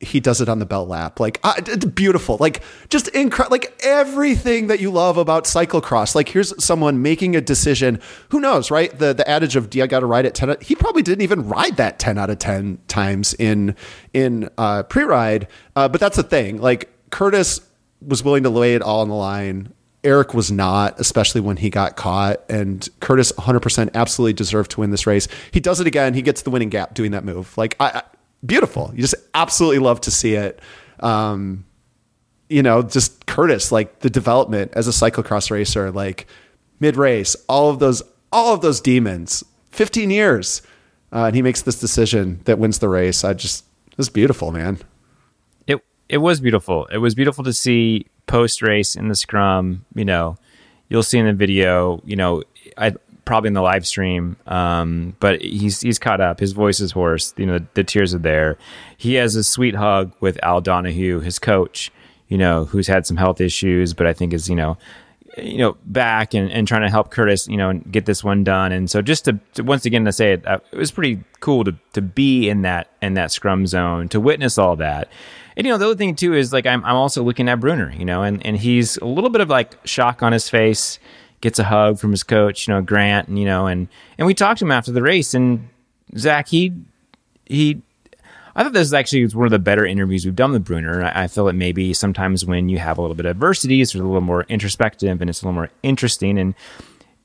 he 0.01 0.19
does 0.19 0.41
it 0.41 0.49
on 0.49 0.59
the 0.59 0.65
bell 0.65 0.85
lap. 0.85 1.19
Like 1.19 1.39
it's 1.43 1.85
beautiful. 1.85 2.37
Like 2.39 2.61
just 2.89 3.07
incredible. 3.09 3.55
Like 3.55 3.73
everything 3.83 4.67
that 4.67 4.79
you 4.79 4.91
love 4.91 5.17
about 5.17 5.45
cyclocross. 5.45 6.15
Like 6.15 6.29
here's 6.29 6.63
someone 6.63 7.01
making 7.01 7.35
a 7.35 7.41
decision. 7.41 7.99
Who 8.29 8.39
knows, 8.39 8.69
right? 8.69 8.97
The 8.97 9.13
the 9.13 9.27
adage 9.27 9.55
of 9.55 9.69
"Do 9.69 9.81
I 9.81 9.87
got 9.87 10.01
to 10.01 10.05
ride 10.05 10.25
it 10.25 10.35
10 10.35 10.57
He 10.61 10.75
probably 10.75 11.01
didn't 11.01 11.21
even 11.21 11.47
ride 11.47 11.77
that 11.77 11.99
ten 11.99 12.17
out 12.17 12.29
of 12.29 12.39
ten 12.39 12.79
times 12.87 13.33
in 13.35 13.75
in 14.13 14.49
uh, 14.57 14.83
pre 14.83 15.03
ride. 15.03 15.47
Uh, 15.75 15.87
but 15.87 15.99
that's 15.99 16.17
the 16.17 16.23
thing. 16.23 16.61
Like 16.61 16.89
Curtis 17.09 17.61
was 18.01 18.23
willing 18.23 18.43
to 18.43 18.49
lay 18.49 18.75
it 18.75 18.81
all 18.81 19.01
on 19.01 19.09
the 19.09 19.15
line. 19.15 19.73
Eric 20.05 20.33
was 20.33 20.51
not, 20.51 20.99
especially 20.99 21.41
when 21.41 21.57
he 21.57 21.69
got 21.69 21.97
caught. 21.97 22.41
And 22.47 22.87
Curtis 22.99 23.31
100% 23.33 23.93
absolutely 23.95 24.33
deserved 24.33 24.71
to 24.71 24.81
win 24.81 24.91
this 24.91 25.07
race. 25.07 25.27
He 25.51 25.59
does 25.59 25.81
it 25.81 25.87
again. 25.87 26.13
He 26.13 26.21
gets 26.21 26.43
the 26.43 26.51
winning 26.51 26.69
gap 26.69 26.93
doing 26.93 27.11
that 27.11 27.25
move. 27.25 27.57
Like, 27.57 27.75
I, 27.79 27.85
I, 27.87 28.03
beautiful. 28.45 28.91
You 28.93 29.01
just 29.01 29.15
absolutely 29.33 29.79
love 29.79 29.99
to 30.01 30.11
see 30.11 30.35
it. 30.35 30.61
Um, 30.99 31.65
you 32.47 32.61
know, 32.61 32.83
just 32.83 33.25
Curtis, 33.25 33.71
like 33.71 33.99
the 33.99 34.09
development 34.09 34.71
as 34.75 34.87
a 34.87 34.91
cyclocross 34.91 35.49
racer, 35.49 35.91
like 35.91 36.27
mid 36.79 36.95
race, 36.95 37.35
all 37.49 37.71
of 37.71 37.79
those, 37.79 38.03
all 38.31 38.53
of 38.53 38.61
those 38.61 38.79
demons, 38.79 39.43
15 39.71 40.11
years. 40.11 40.61
Uh, 41.11 41.25
and 41.25 41.35
he 41.35 41.41
makes 41.41 41.63
this 41.63 41.79
decision 41.79 42.41
that 42.45 42.59
wins 42.59 42.79
the 42.79 42.89
race. 42.89 43.23
I 43.23 43.33
just, 43.33 43.65
it 43.87 43.97
was 43.97 44.09
beautiful, 44.09 44.51
man. 44.51 44.77
It 45.65 45.83
it 46.09 46.17
was 46.17 46.39
beautiful. 46.39 46.85
It 46.87 46.97
was 46.97 47.15
beautiful 47.15 47.43
to 47.45 47.53
see 47.53 48.05
post 48.27 48.61
race 48.61 48.95
in 48.95 49.07
the 49.07 49.15
scrum. 49.15 49.85
You 49.93 50.05
know, 50.05 50.37
you'll 50.89 51.03
see 51.03 51.17
in 51.17 51.25
the 51.25 51.33
video. 51.33 52.01
You 52.05 52.15
know, 52.15 52.43
I 52.77 52.93
probably 53.25 53.47
in 53.49 53.53
the 53.53 53.61
live 53.61 53.85
stream. 53.85 54.37
Um, 54.47 55.15
but 55.19 55.41
he's 55.41 55.81
he's 55.81 55.99
caught 55.99 56.21
up. 56.21 56.39
His 56.39 56.53
voice 56.53 56.79
is 56.79 56.91
hoarse. 56.91 57.33
You 57.37 57.47
know, 57.47 57.59
the, 57.73 57.83
tears 57.83 58.13
are 58.13 58.19
there. 58.19 58.57
He 58.97 59.15
has 59.15 59.35
a 59.35 59.43
sweet 59.43 59.75
hug 59.75 60.13
with 60.21 60.41
Al 60.43 60.61
Donahue, 60.61 61.19
his 61.19 61.39
coach. 61.39 61.91
You 62.27 62.37
know, 62.37 62.65
who's 62.65 62.87
had 62.87 63.05
some 63.05 63.17
health 63.17 63.39
issues, 63.39 63.93
but 63.93 64.07
I 64.07 64.13
think 64.13 64.33
is 64.33 64.49
you 64.49 64.55
know, 64.55 64.77
you 65.37 65.57
know, 65.57 65.77
back 65.85 66.33
and, 66.33 66.51
and 66.51 66.67
trying 66.67 66.81
to 66.81 66.89
help 66.89 67.11
Curtis, 67.11 67.47
you 67.47 67.57
know, 67.57 67.73
get 67.73 68.05
this 68.05 68.23
one 68.23 68.43
done. 68.43 68.71
And 68.71 68.89
so 68.89 69.01
just 69.01 69.25
to, 69.25 69.39
to 69.55 69.63
once 69.63 69.85
again 69.85 70.05
to 70.05 70.11
say 70.11 70.33
it, 70.33 70.47
uh, 70.47 70.59
it 70.71 70.77
was 70.77 70.91
pretty 70.91 71.23
cool 71.39 71.63
to 71.65 71.75
to 71.93 72.01
be 72.01 72.49
in 72.49 72.61
that 72.61 72.89
in 73.01 73.15
that 73.15 73.31
scrum 73.31 73.67
zone 73.67 74.07
to 74.09 74.19
witness 74.19 74.57
all 74.57 74.75
that. 74.77 75.09
And 75.57 75.65
you 75.65 75.71
know, 75.71 75.77
the 75.77 75.85
other 75.85 75.95
thing 75.95 76.15
too 76.15 76.33
is 76.33 76.51
like 76.51 76.65
I'm 76.65 76.83
I'm 76.83 76.95
also 76.95 77.23
looking 77.23 77.47
at 77.47 77.59
Brunner, 77.59 77.93
you 77.97 78.05
know, 78.05 78.23
and 78.23 78.45
and 78.45 78.57
he's 78.57 78.97
a 78.97 79.05
little 79.05 79.29
bit 79.29 79.41
of 79.41 79.49
like 79.49 79.75
shock 79.85 80.21
on 80.21 80.33
his 80.33 80.49
face, 80.49 80.99
gets 81.41 81.59
a 81.59 81.63
hug 81.63 81.99
from 81.99 82.11
his 82.11 82.23
coach, 82.23 82.67
you 82.67 82.73
know, 82.73 82.81
Grant, 82.81 83.27
and 83.27 83.39
you 83.39 83.45
know, 83.45 83.67
and 83.67 83.87
and 84.17 84.27
we 84.27 84.33
talked 84.33 84.59
to 84.59 84.65
him 84.65 84.71
after 84.71 84.91
the 84.91 85.01
race, 85.01 85.33
and 85.33 85.69
Zach, 86.17 86.47
he 86.47 86.73
he. 87.45 87.81
I 88.57 88.63
thought 88.63 88.71
this 88.71 88.87
is 88.87 88.93
actually 88.93 89.23
was 89.23 89.35
one 89.35 89.45
of 89.45 89.51
the 89.51 89.59
better 89.59 89.85
interviews 89.85 90.23
we've 90.23 90.35
done 90.35 90.53
with 90.53 90.63
Brunner. 90.63 91.03
I, 91.03 91.23
I 91.23 91.27
feel 91.27 91.43
that 91.45 91.55
maybe 91.55 91.93
sometimes 91.93 92.45
when 92.45 92.69
you 92.69 92.79
have 92.79 92.97
a 92.97 93.01
little 93.01 93.15
bit 93.15 93.25
of 93.25 93.31
adversity, 93.31 93.81
it's 93.81 93.93
a 93.93 93.97
little 93.97 94.21
more 94.21 94.43
introspective 94.47 95.19
and 95.19 95.29
it's 95.29 95.41
a 95.41 95.45
little 95.45 95.55
more 95.55 95.71
interesting. 95.83 96.39
And 96.39 96.55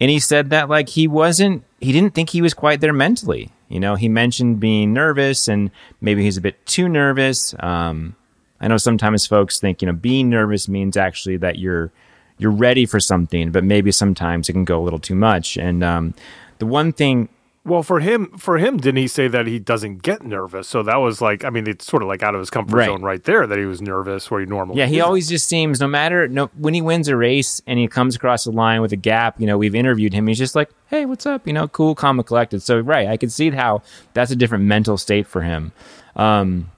and 0.00 0.10
he 0.10 0.18
said 0.18 0.50
that 0.50 0.68
like 0.68 0.88
he 0.88 1.06
wasn't, 1.06 1.62
he 1.80 1.92
didn't 1.92 2.14
think 2.14 2.30
he 2.30 2.42
was 2.42 2.54
quite 2.54 2.80
there 2.80 2.92
mentally. 2.92 3.50
You 3.68 3.78
know, 3.78 3.94
he 3.94 4.08
mentioned 4.08 4.58
being 4.58 4.92
nervous 4.92 5.46
and 5.46 5.70
maybe 6.00 6.24
he's 6.24 6.38
a 6.38 6.40
bit 6.40 6.64
too 6.66 6.88
nervous. 6.88 7.54
Um, 7.60 8.16
I 8.60 8.68
know 8.68 8.76
sometimes 8.76 9.26
folks 9.26 9.58
think 9.60 9.82
you 9.82 9.86
know 9.86 9.92
being 9.92 10.28
nervous 10.30 10.68
means 10.68 10.96
actually 10.96 11.36
that 11.38 11.58
you're 11.58 11.90
you're 12.38 12.50
ready 12.50 12.86
for 12.86 13.00
something, 13.00 13.50
but 13.52 13.64
maybe 13.64 13.92
sometimes 13.92 14.48
it 14.48 14.52
can 14.54 14.64
go 14.64 14.80
a 14.80 14.84
little 14.84 14.98
too 14.98 15.14
much. 15.14 15.56
And 15.58 15.84
um, 15.84 16.14
the 16.58 16.66
one 16.66 16.90
thing 16.92 17.28
Well, 17.66 17.82
for 17.82 18.00
him, 18.00 18.32
for 18.38 18.56
him, 18.56 18.78
didn't 18.78 18.96
he 18.96 19.08
say 19.08 19.28
that 19.28 19.46
he 19.46 19.58
doesn't 19.58 20.00
get 20.02 20.22
nervous? 20.22 20.66
So 20.66 20.82
that 20.84 20.96
was 20.96 21.20
like, 21.20 21.44
I 21.44 21.50
mean, 21.50 21.66
it's 21.68 21.84
sort 21.84 22.02
of 22.02 22.08
like 22.08 22.22
out 22.22 22.34
of 22.34 22.38
his 22.38 22.48
comfort 22.48 22.74
Right. 22.74 22.86
zone 22.86 23.02
right 23.02 23.22
there 23.22 23.46
that 23.46 23.58
he 23.58 23.66
was 23.66 23.82
nervous 23.82 24.30
where 24.30 24.40
he 24.40 24.46
normally. 24.46 24.78
Yeah, 24.78 24.86
he 24.86 24.94
isn't. 24.96 25.04
always 25.06 25.28
just 25.28 25.46
seems 25.48 25.80
no 25.80 25.86
matter 25.86 26.26
no 26.28 26.46
when 26.56 26.72
he 26.72 26.80
wins 26.80 27.08
a 27.08 27.16
race 27.16 27.60
and 27.66 27.78
he 27.78 27.86
comes 27.88 28.16
across 28.16 28.44
the 28.44 28.52
line 28.52 28.80
with 28.80 28.92
a 28.94 28.96
gap. 28.96 29.38
You 29.38 29.46
know, 29.46 29.58
we've 29.58 29.74
interviewed 29.74 30.14
him. 30.14 30.26
He's 30.26 30.38
just 30.38 30.54
like, 30.54 30.70
"Hey, 30.86 31.04
what's 31.04 31.26
up?" 31.26 31.46
You 31.46 31.52
know, 31.52 31.68
cool, 31.68 31.94
calm, 31.94 32.22
collected. 32.22 32.62
So 32.62 32.80
right, 32.80 33.06
I 33.08 33.18
can 33.18 33.28
see 33.28 33.50
how 33.50 33.82
that's 34.14 34.30
a 34.30 34.36
different 34.36 34.64
mental 34.64 34.96
state 34.96 35.26
for 35.26 35.42
him. 35.42 35.72
Um, 36.16 36.70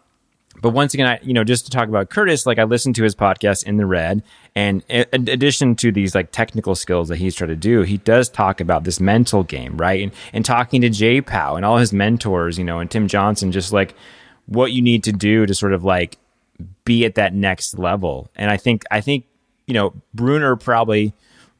but 0.62 0.70
once 0.70 0.94
again, 0.94 1.08
I, 1.08 1.18
you 1.22 1.34
know, 1.34 1.42
just 1.42 1.64
to 1.64 1.70
talk 1.72 1.88
about 1.88 2.08
Curtis, 2.08 2.46
like 2.46 2.58
I 2.58 2.64
listened 2.64 2.94
to 2.94 3.02
his 3.02 3.16
podcast 3.16 3.66
in 3.66 3.76
the 3.76 3.84
red, 3.84 4.22
and 4.54 4.84
in 4.88 5.28
addition 5.28 5.74
to 5.76 5.90
these 5.90 6.14
like 6.14 6.30
technical 6.30 6.76
skills 6.76 7.08
that 7.08 7.16
he's 7.16 7.34
trying 7.34 7.50
to 7.50 7.56
do, 7.56 7.82
he 7.82 7.96
does 7.98 8.28
talk 8.28 8.60
about 8.60 8.84
this 8.84 9.00
mental 9.00 9.42
game, 9.42 9.76
right? 9.76 10.00
And, 10.00 10.12
and 10.32 10.44
talking 10.44 10.80
to 10.82 10.88
Jay 10.88 11.20
Powell 11.20 11.56
and 11.56 11.64
all 11.64 11.78
his 11.78 11.92
mentors, 11.92 12.58
you 12.58 12.64
know, 12.64 12.78
and 12.78 12.88
Tim 12.88 13.08
Johnson, 13.08 13.50
just 13.50 13.72
like 13.72 13.94
what 14.46 14.70
you 14.70 14.82
need 14.82 15.02
to 15.04 15.12
do 15.12 15.46
to 15.46 15.54
sort 15.54 15.72
of 15.72 15.82
like 15.82 16.16
be 16.84 17.04
at 17.04 17.16
that 17.16 17.34
next 17.34 17.76
level. 17.76 18.30
And 18.36 18.48
I 18.48 18.56
think, 18.56 18.84
I 18.90 19.00
think, 19.00 19.24
you 19.66 19.74
know, 19.74 19.94
Brunner 20.14 20.54
probably 20.54 21.12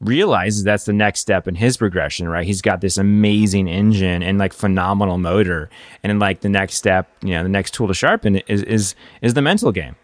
realizes 0.05 0.63
that's 0.63 0.85
the 0.85 0.93
next 0.93 1.19
step 1.19 1.47
in 1.47 1.55
his 1.55 1.77
progression, 1.77 2.27
right? 2.27 2.45
He's 2.45 2.61
got 2.61 2.81
this 2.81 2.97
amazing 2.97 3.67
engine 3.67 4.23
and 4.23 4.37
like 4.37 4.53
phenomenal 4.53 5.17
motor. 5.17 5.69
And 6.03 6.19
like 6.19 6.41
the 6.41 6.49
next 6.49 6.75
step, 6.75 7.09
you 7.21 7.31
know, 7.31 7.43
the 7.43 7.49
next 7.49 7.73
tool 7.73 7.87
to 7.87 7.93
sharpen 7.93 8.37
is, 8.37 8.63
is, 8.63 8.95
is 9.21 9.33
the 9.33 9.41
mental 9.41 9.71
game. 9.71 9.95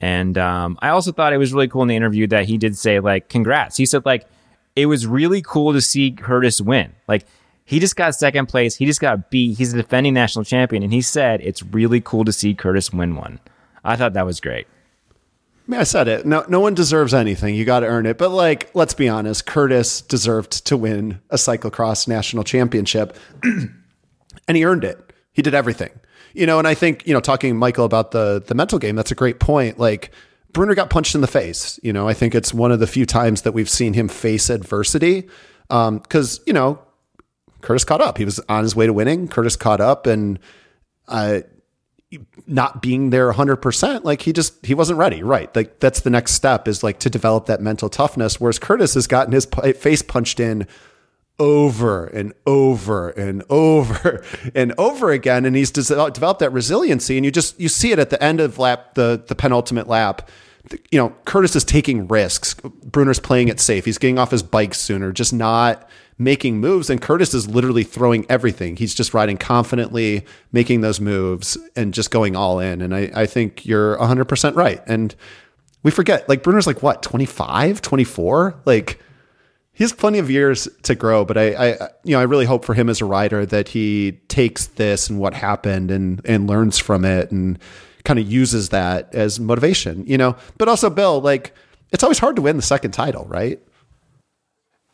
And 0.00 0.36
um, 0.36 0.78
I 0.82 0.88
also 0.88 1.12
thought 1.12 1.32
it 1.32 1.38
was 1.38 1.52
really 1.52 1.68
cool 1.68 1.82
in 1.82 1.88
the 1.88 1.96
interview 1.96 2.26
that 2.28 2.46
he 2.46 2.58
did 2.58 2.76
say 2.76 3.00
like, 3.00 3.28
congrats. 3.28 3.76
He 3.76 3.86
said 3.86 4.04
like, 4.04 4.26
it 4.74 4.86
was 4.86 5.06
really 5.06 5.42
cool 5.42 5.72
to 5.72 5.80
see 5.80 6.10
Curtis 6.10 6.60
win. 6.60 6.92
Like 7.06 7.26
he 7.64 7.78
just 7.78 7.96
got 7.96 8.14
second 8.14 8.46
place. 8.46 8.76
He 8.76 8.86
just 8.86 9.00
got 9.00 9.30
beat. 9.30 9.58
He's 9.58 9.72
a 9.72 9.76
defending 9.76 10.14
national 10.14 10.44
champion. 10.44 10.82
And 10.82 10.92
he 10.92 11.02
said, 11.02 11.40
it's 11.42 11.62
really 11.62 12.00
cool 12.00 12.24
to 12.24 12.32
see 12.32 12.54
Curtis 12.54 12.92
win 12.92 13.14
one. 13.16 13.38
I 13.84 13.96
thought 13.96 14.14
that 14.14 14.26
was 14.26 14.40
great. 14.40 14.66
I 15.72 15.74
mean, 15.74 15.80
I 15.80 15.84
said 15.84 16.06
it. 16.06 16.26
No, 16.26 16.44
no 16.48 16.60
one 16.60 16.74
deserves 16.74 17.14
anything. 17.14 17.54
You 17.54 17.64
got 17.64 17.80
to 17.80 17.86
earn 17.86 18.04
it. 18.04 18.18
But 18.18 18.28
like, 18.28 18.70
let's 18.74 18.92
be 18.92 19.08
honest. 19.08 19.46
Curtis 19.46 20.02
deserved 20.02 20.66
to 20.66 20.76
win 20.76 21.18
a 21.30 21.36
cyclocross 21.36 22.06
national 22.06 22.44
championship, 22.44 23.16
and 23.42 24.54
he 24.54 24.66
earned 24.66 24.84
it. 24.84 25.14
He 25.32 25.40
did 25.40 25.54
everything. 25.54 25.98
You 26.34 26.44
know, 26.44 26.58
and 26.58 26.68
I 26.68 26.74
think 26.74 27.06
you 27.06 27.14
know, 27.14 27.20
talking 27.20 27.56
Michael 27.56 27.86
about 27.86 28.10
the 28.10 28.44
the 28.46 28.54
mental 28.54 28.78
game. 28.78 28.96
That's 28.96 29.12
a 29.12 29.14
great 29.14 29.40
point. 29.40 29.78
Like. 29.78 30.12
Brunner 30.52 30.74
got 30.74 30.90
punched 30.90 31.14
in 31.14 31.22
the 31.22 31.26
face. 31.26 31.80
You 31.82 31.94
know, 31.94 32.06
I 32.06 32.12
think 32.12 32.34
it's 32.34 32.52
one 32.52 32.72
of 32.72 32.78
the 32.78 32.86
few 32.86 33.06
times 33.06 33.40
that 33.40 33.52
we've 33.52 33.70
seen 33.70 33.94
him 33.94 34.06
face 34.06 34.50
adversity. 34.50 35.26
Because 35.70 36.42
you 36.46 36.52
know, 36.52 36.78
Curtis 37.62 37.84
caught 37.84 38.02
up. 38.02 38.18
He 38.18 38.26
was 38.26 38.38
on 38.50 38.62
his 38.62 38.76
way 38.76 38.84
to 38.84 38.92
winning. 38.92 39.28
Curtis 39.28 39.56
caught 39.56 39.80
up, 39.80 40.06
and 40.06 40.38
uh, 41.08 41.40
not 42.46 42.82
being 42.82 43.10
there 43.10 43.32
100% 43.32 44.04
like 44.04 44.22
he 44.22 44.32
just 44.32 44.64
he 44.64 44.74
wasn't 44.74 44.98
ready 44.98 45.22
right? 45.22 45.54
Like 45.54 45.80
that's 45.80 46.00
the 46.00 46.10
next 46.10 46.32
step 46.32 46.68
is 46.68 46.82
like 46.82 46.98
to 47.00 47.10
develop 47.10 47.46
that 47.46 47.60
mental 47.60 47.88
toughness 47.88 48.40
whereas 48.40 48.58
curtis 48.58 48.94
has 48.94 49.06
gotten 49.06 49.32
his 49.32 49.46
face 49.76 50.02
punched 50.02 50.40
in 50.40 50.66
over 51.38 52.06
and 52.06 52.32
over 52.46 53.10
and 53.10 53.42
over 53.48 54.24
and 54.54 54.72
over 54.78 55.10
again 55.10 55.44
and 55.44 55.56
he's 55.56 55.70
developed 55.70 56.38
that 56.38 56.52
resiliency 56.52 57.16
and 57.16 57.24
you 57.24 57.30
just 57.30 57.58
you 57.58 57.68
see 57.68 57.90
it 57.90 57.98
at 57.98 58.10
the 58.10 58.22
end 58.22 58.40
of 58.40 58.58
lap 58.58 58.94
the 58.94 59.22
the 59.26 59.34
penultimate 59.34 59.88
lap. 59.88 60.28
You 60.90 60.98
know 60.98 61.14
curtis 61.24 61.56
is 61.56 61.64
taking 61.64 62.06
risks. 62.06 62.54
Brunner's 62.54 63.18
playing 63.18 63.48
it 63.48 63.58
safe. 63.58 63.84
He's 63.84 63.98
getting 63.98 64.18
off 64.18 64.30
his 64.30 64.42
bike 64.42 64.74
sooner 64.74 65.12
just 65.12 65.32
not 65.32 65.88
making 66.22 66.58
moves 66.60 66.90
and 66.90 67.00
curtis 67.00 67.34
is 67.34 67.48
literally 67.48 67.84
throwing 67.84 68.24
everything 68.28 68.76
he's 68.76 68.94
just 68.94 69.14
riding 69.14 69.36
confidently 69.36 70.24
making 70.52 70.80
those 70.80 71.00
moves 71.00 71.56
and 71.76 71.94
just 71.94 72.10
going 72.10 72.36
all 72.36 72.58
in 72.58 72.80
and 72.80 72.94
i, 72.94 73.10
I 73.14 73.26
think 73.26 73.64
you're 73.66 73.96
100% 73.98 74.56
right 74.56 74.82
and 74.86 75.14
we 75.82 75.90
forget 75.90 76.28
like 76.28 76.42
brunner's 76.42 76.66
like 76.66 76.82
what 76.82 77.02
25 77.02 77.82
24 77.82 78.60
like 78.64 79.00
he 79.74 79.84
has 79.84 79.92
plenty 79.92 80.18
of 80.18 80.30
years 80.30 80.68
to 80.82 80.94
grow, 80.94 81.24
but 81.24 81.38
I, 81.38 81.54
I, 81.54 81.88
you 82.04 82.12
know, 82.12 82.20
I 82.20 82.24
really 82.24 82.44
hope 82.44 82.64
for 82.64 82.74
him 82.74 82.90
as 82.90 83.00
a 83.00 83.06
rider 83.06 83.46
that 83.46 83.68
he 83.68 84.20
takes 84.28 84.66
this 84.66 85.08
and 85.08 85.18
what 85.18 85.32
happened 85.32 85.90
and 85.90 86.20
and 86.26 86.46
learns 86.46 86.78
from 86.78 87.04
it 87.04 87.30
and 87.30 87.58
kind 88.04 88.18
of 88.18 88.30
uses 88.30 88.68
that 88.68 89.14
as 89.14 89.40
motivation, 89.40 90.04
you 90.06 90.18
know. 90.18 90.36
But 90.58 90.68
also, 90.68 90.90
Bill, 90.90 91.20
like 91.20 91.54
it's 91.90 92.02
always 92.02 92.18
hard 92.18 92.36
to 92.36 92.42
win 92.42 92.56
the 92.56 92.62
second 92.62 92.90
title, 92.90 93.24
right? 93.24 93.60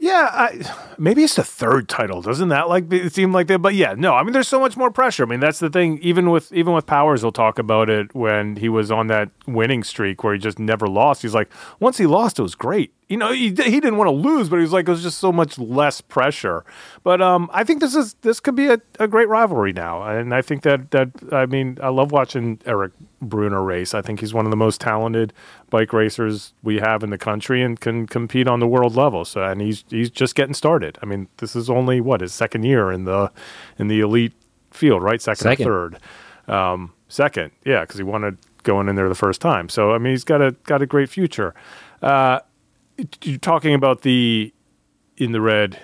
Yeah, 0.01 0.29
I, 0.33 0.95
maybe 0.97 1.25
it's 1.25 1.35
the 1.35 1.43
third 1.43 1.89
title. 1.89 2.23
Doesn't 2.23 2.51
that 2.51 2.69
like 2.69 2.85
seem 3.11 3.33
like 3.33 3.49
that? 3.49 3.59
But 3.59 3.75
yeah, 3.75 3.95
no. 3.99 4.15
I 4.15 4.23
mean, 4.23 4.33
there's 4.33 4.47
so 4.47 4.61
much 4.61 4.77
more 4.77 4.93
pressure. 4.93 5.25
I 5.25 5.27
mean, 5.27 5.41
that's 5.41 5.59
the 5.59 5.71
thing. 5.71 5.99
Even 5.99 6.31
with 6.31 6.53
even 6.53 6.73
with 6.73 6.87
Powers, 6.87 7.23
he'll 7.23 7.33
talk 7.33 7.59
about 7.59 7.91
it 7.91 8.15
when 8.15 8.57
he 8.57 8.69
was 8.69 8.93
on 8.93 9.09
that 9.09 9.31
winning 9.49 9.83
streak 9.83 10.23
where 10.23 10.35
he 10.35 10.39
just 10.39 10.61
never 10.61 10.87
lost. 10.87 11.23
He's 11.23 11.35
like, 11.35 11.51
once 11.81 11.99
he 11.99 12.07
lost, 12.07 12.39
it 12.39 12.43
was 12.43 12.55
great. 12.55 12.93
You 13.09 13.17
know, 13.17 13.33
he, 13.33 13.49
he 13.49 13.53
didn't 13.55 13.97
want 13.97 14.09
to 14.09 14.13
lose, 14.13 14.51
but 14.51 14.57
he 14.57 14.63
was 14.63 14.73
like, 14.73 14.87
it 14.87 14.91
was 14.91 15.03
just 15.03 15.17
so 15.19 15.33
much 15.33 15.59
less 15.59 16.03
pressure. 16.03 16.63
But 17.03 17.23
um, 17.23 17.49
I 17.55 17.65
think 17.65 17.81
this 17.81 17.95
is 17.95 18.15
this 18.21 18.39
could 18.39 18.55
be 18.55 18.67
a, 18.67 18.79
a 19.01 19.09
great 19.09 19.29
rivalry 19.29 19.73
now, 19.73 20.03
and 20.03 20.35
I 20.35 20.43
think 20.43 20.63
that 20.63 20.91
that 20.91 21.11
I 21.33 21.47
mean, 21.47 21.79
I 21.83 21.89
love 21.89 22.13
watching 22.13 22.61
Eric 22.67 22.93
Brunner 23.23 23.63
race. 23.63 23.95
I 23.95 24.03
think 24.03 24.21
he's 24.21 24.35
one 24.35 24.45
of 24.45 24.51
the 24.51 24.59
most 24.59 24.81
talented 24.81 25.33
bike 25.71 25.95
racers 25.95 26.53
we 26.63 26.81
have 26.81 27.03
in 27.03 27.09
the 27.09 27.17
country 27.17 27.63
and 27.63 27.81
can 27.81 28.07
compete 28.07 28.47
on 28.47 28.61
the 28.61 28.67
world 28.67 28.95
level. 28.95 29.25
So, 29.25 29.43
and 29.43 29.63
he's 29.63 29.85
he's 29.89 30.11
just 30.11 30.35
getting 30.35 30.55
started. 30.55 30.99
I 31.03 31.07
mean, 31.07 31.29
this 31.39 31.57
is 31.57 31.71
only 31.71 32.03
what 32.03 32.21
his 32.21 32.35
second 32.35 32.65
year 32.65 32.93
in 32.93 33.05
the 33.05 33.33
in 33.79 33.89
the 33.89 34.01
elite 34.01 34.35
field, 34.71 35.03
right? 35.03 35.23
Second, 35.23 35.45
Second. 35.45 35.67
or 35.67 35.91
third. 35.91 36.55
Um, 36.55 36.93
second, 37.09 37.53
yeah, 37.65 37.81
because 37.81 37.97
he 37.97 38.03
wanted 38.03 38.37
going 38.65 38.89
in 38.89 38.97
there 38.97 39.09
the 39.09 39.15
first 39.15 39.41
time. 39.41 39.71
So, 39.71 39.93
I 39.93 39.99
mean, 39.99 40.13
he's 40.13 40.25
got 40.25 40.43
a 40.43 40.53
got 40.65 40.83
a 40.83 40.87
great 40.87 41.09
future. 41.09 41.55
Uh, 42.03 42.41
you're 43.23 43.39
talking 43.39 43.75
about 43.75 44.03
the 44.03 44.53
in 45.17 45.33
the 45.33 45.41
red 45.41 45.79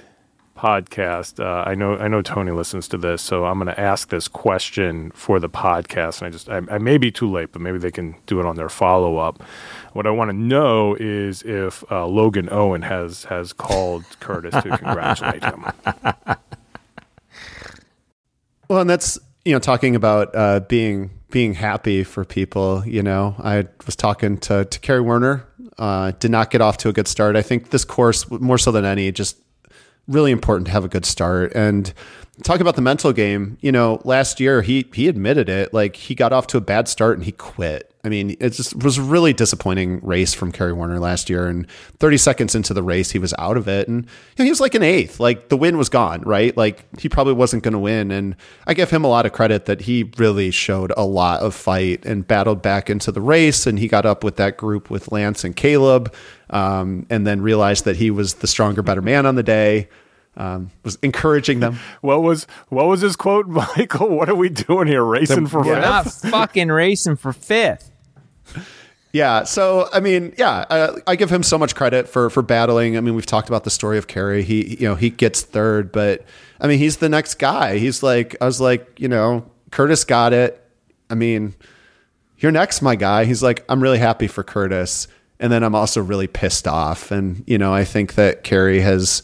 podcast. 0.57 1.41
Uh, 1.41 1.69
I 1.69 1.75
know 1.75 1.97
I 1.97 2.09
know 2.09 2.23
Tony 2.23 2.53
listens 2.53 2.89
to 2.89 2.99
this, 2.99 3.23
so 3.23 3.45
I'm 3.45 3.59
going 3.59 3.75
to 3.75 3.81
ask 3.81 4.09
this 4.09 4.29
question 4.29 5.11
for 5.13 5.39
the 5.41 5.49
podcast. 5.49 6.19
And 6.21 6.29
I 6.29 6.31
just 6.31 6.49
I, 6.49 6.61
I 6.71 6.79
may 6.79 6.99
be 6.99 7.11
too 7.11 7.31
late, 7.31 7.53
but 7.53 7.61
maybe 7.61 7.79
they 7.79 7.91
can 7.91 8.17
do 8.27 8.41
it 8.41 8.47
on 8.47 8.57
their 8.57 8.69
follow 8.69 9.19
up. 9.19 9.43
What 9.93 10.07
I 10.07 10.11
want 10.11 10.31
to 10.31 10.37
know 10.37 10.97
is 10.99 11.43
if 11.43 11.85
uh, 11.91 12.07
Logan 12.07 12.49
Owen 12.51 12.83
has 12.83 13.25
has 13.25 13.53
called 13.53 14.05
Curtis 14.21 14.55
to 14.63 14.77
congratulate 14.79 15.45
him. 15.45 15.65
Well, 18.69 18.81
and 18.81 18.89
that's 18.89 19.19
you 19.45 19.53
know 19.53 19.59
talking 19.59 19.95
about 19.95 20.35
uh, 20.35 20.61
being 20.61 21.11
being 21.35 21.55
happy 21.55 22.05
for 22.05 22.25
people. 22.25 22.85
You 22.87 23.03
know, 23.03 23.35
I 23.41 23.67
was 23.87 23.97
talking 23.97 24.39
to 24.39 24.65
to 24.65 24.79
Kerry 24.79 25.01
Werner. 25.01 25.45
Uh, 25.77 26.13
did 26.21 26.31
not 26.31 26.53
get 26.53 26.61
off 26.61 26.79
to 26.79 26.89
a 26.89 26.93
good 26.93 27.09
start. 27.09 27.35
I 27.35 27.43
think 27.43 27.71
this 27.71 27.85
course, 27.85 28.31
more 28.31 28.57
so 28.57 28.71
than 28.71 28.85
any, 28.85 29.11
just 29.11 29.37
really 30.07 30.31
important 30.31 30.67
to 30.67 30.73
have 30.73 30.85
a 30.85 30.89
good 30.89 31.05
start. 31.05 31.53
And 31.53 31.93
talk 32.45 32.61
about 32.61 32.77
the 32.77 32.83
mental 32.83 33.13
game. 33.13 33.59
You 33.61 33.73
know, 33.73 34.01
last 34.05 34.39
year 34.39 34.63
he 34.63 34.87
he 34.95 35.09
admitted 35.09 35.49
it. 35.49 35.75
Like 35.75 35.97
he 35.97 36.15
got 36.15 36.33
off 36.33 36.47
to 36.49 36.57
a 36.57 36.61
bad 36.61 36.87
start 36.87 37.19
and 37.19 37.25
he 37.25 37.33
quit. 37.33 37.93
I 38.05 38.11
mean, 38.11 38.37
it 38.39 38.51
just 38.51 38.77
was 38.77 38.99
a 38.99 39.03
really 39.03 39.33
disappointing 39.33 39.99
race 40.03 40.35
from 40.35 40.53
Kerry 40.53 40.75
Werner 40.75 40.99
last 40.99 41.31
year. 41.31 41.47
And 41.49 41.67
30 42.01 42.19
seconds 42.19 42.55
into 42.55 42.75
the 42.75 42.83
race, 42.83 43.13
he 43.13 43.19
was 43.19 43.33
out 43.39 43.57
of 43.57 43.67
it. 43.67 43.89
And 43.89 44.05
you 44.05 44.11
know, 44.39 44.45
he 44.45 44.51
was 44.51 44.61
like 44.61 44.75
an 44.75 44.83
eighth. 44.83 45.21
Like 45.21 45.49
the 45.49 45.57
win 45.57 45.79
was 45.79 45.89
gone, 45.89 46.21
right? 46.21 46.55
Like 46.55 46.85
he 47.01 47.09
probably 47.09 47.33
wasn't 47.33 47.63
going 47.63 47.73
to 47.73 47.79
win. 47.79 48.11
And 48.11 48.37
I 48.67 48.75
give 48.75 48.91
him 48.91 49.05
a 49.05 49.09
lot 49.09 49.25
of 49.25 49.33
credit 49.33 49.65
that 49.65 49.81
he 49.81 50.13
really 50.19 50.51
showed 50.51 50.93
a 50.99 51.05
lot 51.07 51.41
of 51.41 51.55
fight 51.55 52.05
and 52.05 52.27
battled 52.29 52.61
back 52.61 52.91
into 52.91 53.11
the 53.11 53.23
race. 53.23 53.67
And 53.67 53.79
he 53.79 53.89
got 53.89 54.05
up 54.05 54.23
with 54.23 54.37
that 54.37 54.59
group 54.59 54.91
with 54.91 55.11
Lance 55.11 55.43
and 55.43 55.57
Caleb, 55.57 56.15
um, 56.51 57.07
and 57.09 57.27
then 57.27 57.41
realized 57.41 57.87
that 57.87 57.97
he 57.97 58.11
was 58.11 58.35
the 58.35 58.47
stronger, 58.47 58.83
better 58.83 59.03
man 59.03 59.25
on 59.25 59.35
the 59.35 59.43
day. 59.43 59.89
Um, 60.37 60.73
was 60.83 60.97
encouraging 61.01 61.61
them. 61.61 61.79
What 62.01 62.23
was 62.23 62.47
what 62.69 62.87
was 62.87 63.01
his 63.01 63.15
quote, 63.17 63.47
Michael? 63.77 64.09
What 64.15 64.29
are 64.29 64.35
we 64.35 64.49
doing 64.49 64.89
here, 64.89 65.03
racing 65.05 65.47
for 65.47 65.61
We're 65.63 65.77
fifth? 65.77 66.25
not 66.25 66.31
fucking 66.33 66.69
racing 66.69 67.17
for 67.17 67.33
fifth. 67.33 67.93
Yeah. 69.15 69.45
So 69.45 69.89
I 69.93 70.01
mean, 70.01 70.35
yeah, 70.37 70.65
uh, 70.69 70.99
I 71.07 71.15
give 71.15 71.31
him 71.31 71.45
so 71.45 71.57
much 71.57 71.77
credit 71.77 72.09
for 72.09 72.31
for 72.31 72.43
battling. 72.43 72.97
I 72.97 73.01
mean, 73.01 73.15
we've 73.15 73.25
talked 73.25 73.47
about 73.47 73.63
the 73.63 73.71
story 73.71 73.97
of 73.97 74.09
Kerry. 74.09 74.43
He, 74.43 74.77
you 74.81 74.89
know, 74.89 74.97
he 74.97 75.09
gets 75.09 75.43
third, 75.43 75.93
but 75.93 76.27
I 76.61 76.67
mean, 76.67 76.81
he's 76.81 76.97
the 76.97 77.09
next 77.09 77.37
guy. 77.37 77.79
He's 77.79 78.03
like, 78.03 78.35
I 78.41 78.45
was 78.45 78.61
like, 78.61 78.99
you 78.99 79.07
know, 79.07 79.49
Curtis 79.71 80.03
got 80.03 80.33
it. 80.33 80.61
I 81.09 81.15
mean, 81.15 81.55
you're 82.39 82.51
next, 82.51 82.83
my 82.83 82.97
guy. 82.97 83.25
He's 83.25 83.41
like, 83.41 83.65
I'm 83.69 83.81
really 83.81 83.99
happy 83.99 84.27
for 84.27 84.43
Curtis, 84.43 85.07
and 85.39 85.53
then 85.53 85.63
I'm 85.63 85.77
also 85.77 86.03
really 86.03 86.27
pissed 86.27 86.67
off. 86.67 87.13
And 87.13 87.45
you 87.47 87.57
know, 87.57 87.73
I 87.73 87.85
think 87.85 88.15
that 88.15 88.43
Kerry 88.43 88.81
has. 88.81 89.23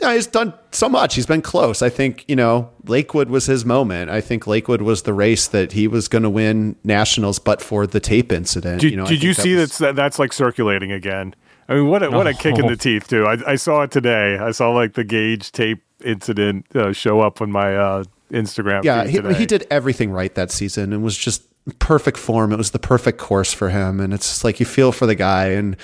Yeah, 0.00 0.14
he's 0.14 0.26
done 0.26 0.54
so 0.72 0.88
much. 0.88 1.14
He's 1.14 1.26
been 1.26 1.42
close. 1.42 1.82
I 1.82 1.90
think, 1.90 2.24
you 2.28 2.36
know, 2.36 2.70
Lakewood 2.86 3.28
was 3.28 3.46
his 3.46 3.64
moment. 3.64 4.10
I 4.10 4.20
think 4.20 4.46
Lakewood 4.46 4.82
was 4.82 5.02
the 5.02 5.12
race 5.12 5.46
that 5.48 5.72
he 5.72 5.86
was 5.86 6.08
going 6.08 6.22
to 6.22 6.30
win 6.30 6.76
nationals, 6.84 7.38
but 7.38 7.60
for 7.60 7.86
the 7.86 8.00
tape 8.00 8.32
incident. 8.32 8.80
Did 8.80 8.92
you, 8.92 8.96
know, 8.96 9.06
did 9.06 9.22
you 9.22 9.34
think 9.34 9.42
see 9.42 9.54
was- 9.54 9.68
that's 9.68 9.78
that, 9.78 9.96
that's 9.96 10.18
like 10.18 10.32
circulating 10.32 10.90
again? 10.92 11.34
I 11.68 11.74
mean, 11.74 11.88
what 11.88 12.02
a, 12.02 12.10
what 12.10 12.26
a 12.26 12.34
kick 12.34 12.58
in 12.58 12.66
the 12.66 12.76
teeth 12.76 13.06
too. 13.06 13.26
I, 13.26 13.52
I 13.52 13.54
saw 13.54 13.82
it 13.82 13.92
today. 13.92 14.38
I 14.38 14.50
saw 14.50 14.70
like 14.70 14.94
the 14.94 15.04
gauge 15.04 15.52
tape 15.52 15.82
incident 16.04 16.66
uh, 16.74 16.92
show 16.92 17.20
up 17.20 17.40
on 17.40 17.52
my 17.52 17.76
uh, 17.76 18.04
Instagram. 18.32 18.82
Yeah, 18.82 19.04
feed 19.04 19.24
he, 19.26 19.34
he 19.34 19.46
did 19.46 19.68
everything 19.70 20.10
right 20.10 20.34
that 20.34 20.50
season 20.50 20.92
and 20.92 21.04
was 21.04 21.16
just 21.16 21.44
perfect 21.78 22.18
form. 22.18 22.52
It 22.52 22.56
was 22.56 22.72
the 22.72 22.80
perfect 22.80 23.18
course 23.18 23.52
for 23.52 23.68
him, 23.68 24.00
and 24.00 24.12
it's 24.12 24.28
just 24.28 24.42
like 24.42 24.58
you 24.58 24.66
feel 24.66 24.90
for 24.90 25.06
the 25.06 25.14
guy. 25.14 25.48
And 25.50 25.76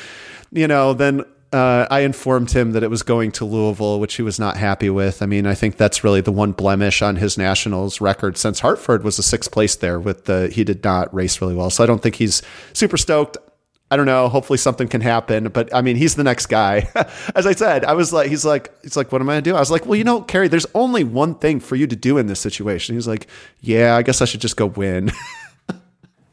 you 0.50 0.66
know, 0.66 0.92
then 0.92 1.24
uh, 1.52 1.86
I 1.90 2.00
informed 2.00 2.50
him 2.50 2.72
that 2.72 2.82
it 2.82 2.90
was 2.90 3.02
going 3.02 3.32
to 3.32 3.44
Louisville, 3.44 4.00
which 4.00 4.14
he 4.14 4.22
was 4.22 4.38
not 4.38 4.56
happy 4.56 4.90
with. 4.90 5.22
I 5.22 5.26
mean, 5.26 5.46
I 5.46 5.54
think 5.54 5.76
that's 5.76 6.02
really 6.02 6.20
the 6.20 6.32
one 6.32 6.52
blemish 6.52 7.02
on 7.02 7.16
his 7.16 7.38
nationals 7.38 8.00
record 8.00 8.36
since 8.36 8.60
Hartford 8.60 9.04
was 9.04 9.18
a 9.18 9.22
sixth 9.22 9.50
place 9.50 9.76
there. 9.76 10.00
With 10.00 10.24
the 10.24 10.48
he 10.48 10.64
did 10.64 10.82
not 10.82 11.12
race 11.14 11.40
really 11.40 11.54
well, 11.54 11.70
so 11.70 11.84
I 11.84 11.86
don't 11.86 12.02
think 12.02 12.16
he's 12.16 12.42
super 12.72 12.96
stoked. 12.96 13.36
I 13.88 13.96
don't 13.96 14.06
know. 14.06 14.28
Hopefully 14.28 14.56
something 14.56 14.88
can 14.88 15.00
happen. 15.00 15.48
But 15.48 15.72
I 15.72 15.80
mean, 15.80 15.94
he's 15.96 16.16
the 16.16 16.24
next 16.24 16.46
guy. 16.46 16.88
As 17.36 17.46
I 17.46 17.52
said, 17.52 17.84
I 17.84 17.92
was 17.92 18.12
like, 18.12 18.28
he's 18.28 18.44
like, 18.44 18.72
he's 18.82 18.96
like, 18.96 19.12
what 19.12 19.20
am 19.20 19.28
I 19.28 19.34
gonna 19.34 19.42
do? 19.42 19.54
I 19.54 19.60
was 19.60 19.70
like, 19.70 19.86
well, 19.86 19.94
you 19.96 20.04
know, 20.04 20.22
Kerry, 20.22 20.48
there's 20.48 20.66
only 20.74 21.04
one 21.04 21.36
thing 21.36 21.60
for 21.60 21.76
you 21.76 21.86
to 21.86 21.96
do 21.96 22.18
in 22.18 22.26
this 22.26 22.40
situation. 22.40 22.96
He's 22.96 23.06
like, 23.06 23.28
yeah, 23.60 23.94
I 23.96 24.02
guess 24.02 24.20
I 24.20 24.24
should 24.24 24.40
just 24.40 24.56
go 24.56 24.66
win. 24.66 25.12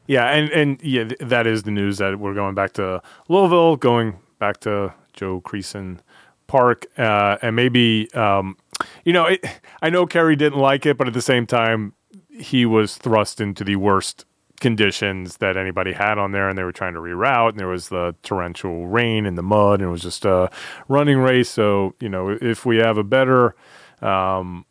Yeah, 0.08 0.26
and 0.26 0.52
and 0.52 0.84
yeah, 0.84 1.06
that 1.22 1.48
is 1.48 1.64
the 1.64 1.72
news 1.72 1.98
that 2.00 2.20
we're 2.20 2.34
going 2.34 2.56
back 2.56 2.74
to 2.74 3.02
Louisville, 3.30 3.78
going 3.78 4.20
back 4.38 4.60
to 4.62 4.94
Joe 5.14 5.42
Creason 5.42 6.00
Park, 6.48 6.86
uh, 6.98 7.38
and 7.42 7.56
maybe 7.56 8.12
um, 8.14 8.58
you 9.06 9.14
know, 9.14 9.26
it, 9.26 9.46
I 9.82 9.90
know 9.90 10.06
Kerry 10.06 10.36
didn't 10.36 10.60
like 10.60 10.86
it, 10.86 10.98
but 10.98 11.08
at 11.08 11.14
the 11.14 11.22
same 11.22 11.46
time, 11.46 11.94
he 12.30 12.66
was 12.66 12.98
thrust 12.98 13.40
into 13.40 13.64
the 13.64 13.76
worst 13.76 14.26
conditions 14.60 15.38
that 15.38 15.58
anybody 15.58 15.94
had 15.94 16.18
on 16.18 16.32
there, 16.32 16.48
and 16.50 16.58
they 16.58 16.64
were 16.64 16.72
trying 16.72 16.94
to 16.94 17.00
reroute, 17.00 17.50
and 17.50 17.60
there 17.60 17.68
was 17.68 17.90
the 17.90 18.16
torrential 18.24 18.88
rain 18.88 19.26
and 19.26 19.38
the 19.38 19.44
mud, 19.44 19.82
and 19.82 19.90
it 19.90 19.92
was 19.92 20.02
just 20.02 20.26
a 20.26 20.50
running 20.88 21.18
race. 21.18 21.50
So 21.50 21.96
you 22.00 22.10
know, 22.10 22.38
if 22.42 22.66
we 22.66 22.78
have 22.78 22.98
a 22.98 23.04
better 23.04 23.56
um, 24.02 24.66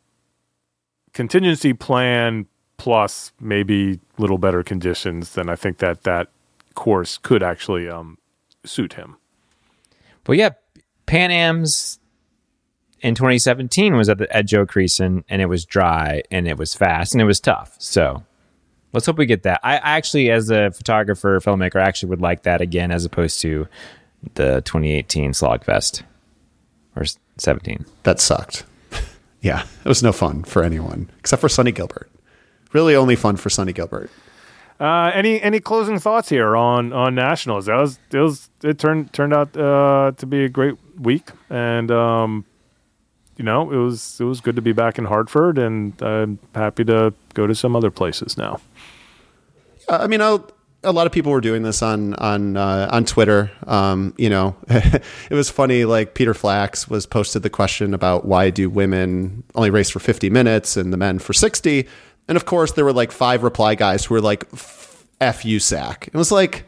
contingency 1.13 1.73
plan 1.73 2.47
plus 2.77 3.31
maybe 3.39 3.99
little 4.17 4.37
better 4.37 4.63
conditions, 4.63 5.33
then 5.33 5.47
I 5.47 5.55
think 5.55 5.77
that 5.77 6.03
that 6.03 6.29
course 6.73 7.17
could 7.17 7.43
actually 7.43 7.87
um, 7.87 8.17
suit 8.65 8.93
him. 8.93 9.17
But 10.23 10.37
yeah, 10.37 10.49
Pan 11.05 11.31
Am's 11.31 11.99
in 13.01 13.15
2017 13.15 13.95
was 13.95 14.09
at 14.09 14.17
the 14.17 14.35
at 14.35 14.45
Joe 14.45 14.65
Creason, 14.65 15.23
and 15.29 15.41
it 15.41 15.47
was 15.47 15.65
dry 15.65 16.23
and 16.31 16.47
it 16.47 16.57
was 16.57 16.73
fast 16.73 17.13
and 17.13 17.21
it 17.21 17.25
was 17.25 17.39
tough. 17.39 17.75
So 17.79 18.23
let's 18.93 19.05
hope 19.05 19.17
we 19.17 19.25
get 19.25 19.43
that. 19.43 19.59
I, 19.63 19.75
actually, 19.75 20.31
as 20.31 20.49
a 20.49 20.71
photographer, 20.71 21.39
filmmaker, 21.39 21.81
I 21.81 21.87
actually 21.87 22.09
would 22.09 22.21
like 22.21 22.43
that 22.43 22.61
again 22.61 22.91
as 22.91 23.03
opposed 23.03 23.41
to 23.41 23.67
the 24.35 24.61
2018 24.61 25.31
Slogfest 25.31 26.03
or 26.95 27.03
17. 27.37 27.85
that 28.03 28.21
sucked. 28.21 28.63
yeah, 29.41 29.65
it 29.83 29.89
was 29.89 30.03
no 30.03 30.13
fun 30.13 30.43
for 30.43 30.63
anyone 30.63 31.09
except 31.19 31.41
for 31.41 31.49
Sunny 31.49 31.71
Gilbert. 31.71 32.09
Really, 32.71 32.95
only 32.95 33.15
fun 33.15 33.35
for 33.35 33.49
Sunny 33.49 33.73
Gilbert. 33.73 34.09
Uh, 34.79 35.11
any 35.13 35.41
any 35.41 35.59
closing 35.59 35.99
thoughts 35.99 36.29
here 36.29 36.55
on 36.55 36.91
on 36.93 37.15
nationals? 37.15 37.67
That 37.67 37.75
was 37.75 37.99
it 38.11 38.17
was 38.17 38.49
it 38.63 38.79
turned 38.79 39.13
turned 39.13 39.33
out 39.33 39.55
uh, 39.55 40.11
to 40.17 40.25
be 40.25 40.43
a 40.43 40.49
great 40.49 40.75
week, 40.99 41.29
and 41.49 41.91
um, 41.91 42.45
you 43.37 43.45
know 43.45 43.71
it 43.71 43.77
was 43.77 44.19
it 44.19 44.25
was 44.25 44.41
good 44.41 44.55
to 44.55 44.61
be 44.61 44.73
back 44.73 44.97
in 44.97 45.05
Hartford, 45.05 45.57
and 45.57 45.99
I'm 46.01 46.39
happy 46.55 46.83
to 46.85 47.13
go 47.33 47.47
to 47.47 47.55
some 47.55 47.75
other 47.75 47.91
places 47.91 48.37
now. 48.37 48.59
I 49.89 50.07
mean, 50.07 50.21
I'll, 50.21 50.49
a 50.83 50.91
lot 50.91 51.07
of 51.07 51.13
people 51.13 51.31
were 51.31 51.41
doing 51.41 51.63
this 51.63 51.81
on 51.81 52.13
on 52.15 52.57
uh, 52.57 52.89
on 52.91 53.05
Twitter. 53.05 53.51
Um, 53.67 54.13
you 54.17 54.29
know, 54.29 54.55
it 54.67 55.03
was 55.31 55.49
funny. 55.49 55.85
Like 55.85 56.13
Peter 56.13 56.33
Flax 56.33 56.89
was 56.89 57.05
posted 57.05 57.43
the 57.43 57.49
question 57.49 57.93
about 57.93 58.25
why 58.25 58.49
do 58.49 58.69
women 58.69 59.43
only 59.55 59.69
race 59.69 59.89
for 59.89 59.99
fifty 59.99 60.29
minutes 60.29 60.77
and 60.77 60.91
the 60.91 60.97
men 60.97 61.19
for 61.19 61.33
sixty, 61.33 61.87
and 62.27 62.35
of 62.35 62.45
course 62.45 62.71
there 62.73 62.85
were 62.85 62.93
like 62.93 63.11
five 63.11 63.43
reply 63.43 63.75
guys 63.75 64.05
who 64.05 64.13
were 64.13 64.21
like, 64.21 64.45
"F 65.21 65.43
USAC." 65.43 66.07
It 66.07 66.15
was 66.15 66.31
like, 66.31 66.65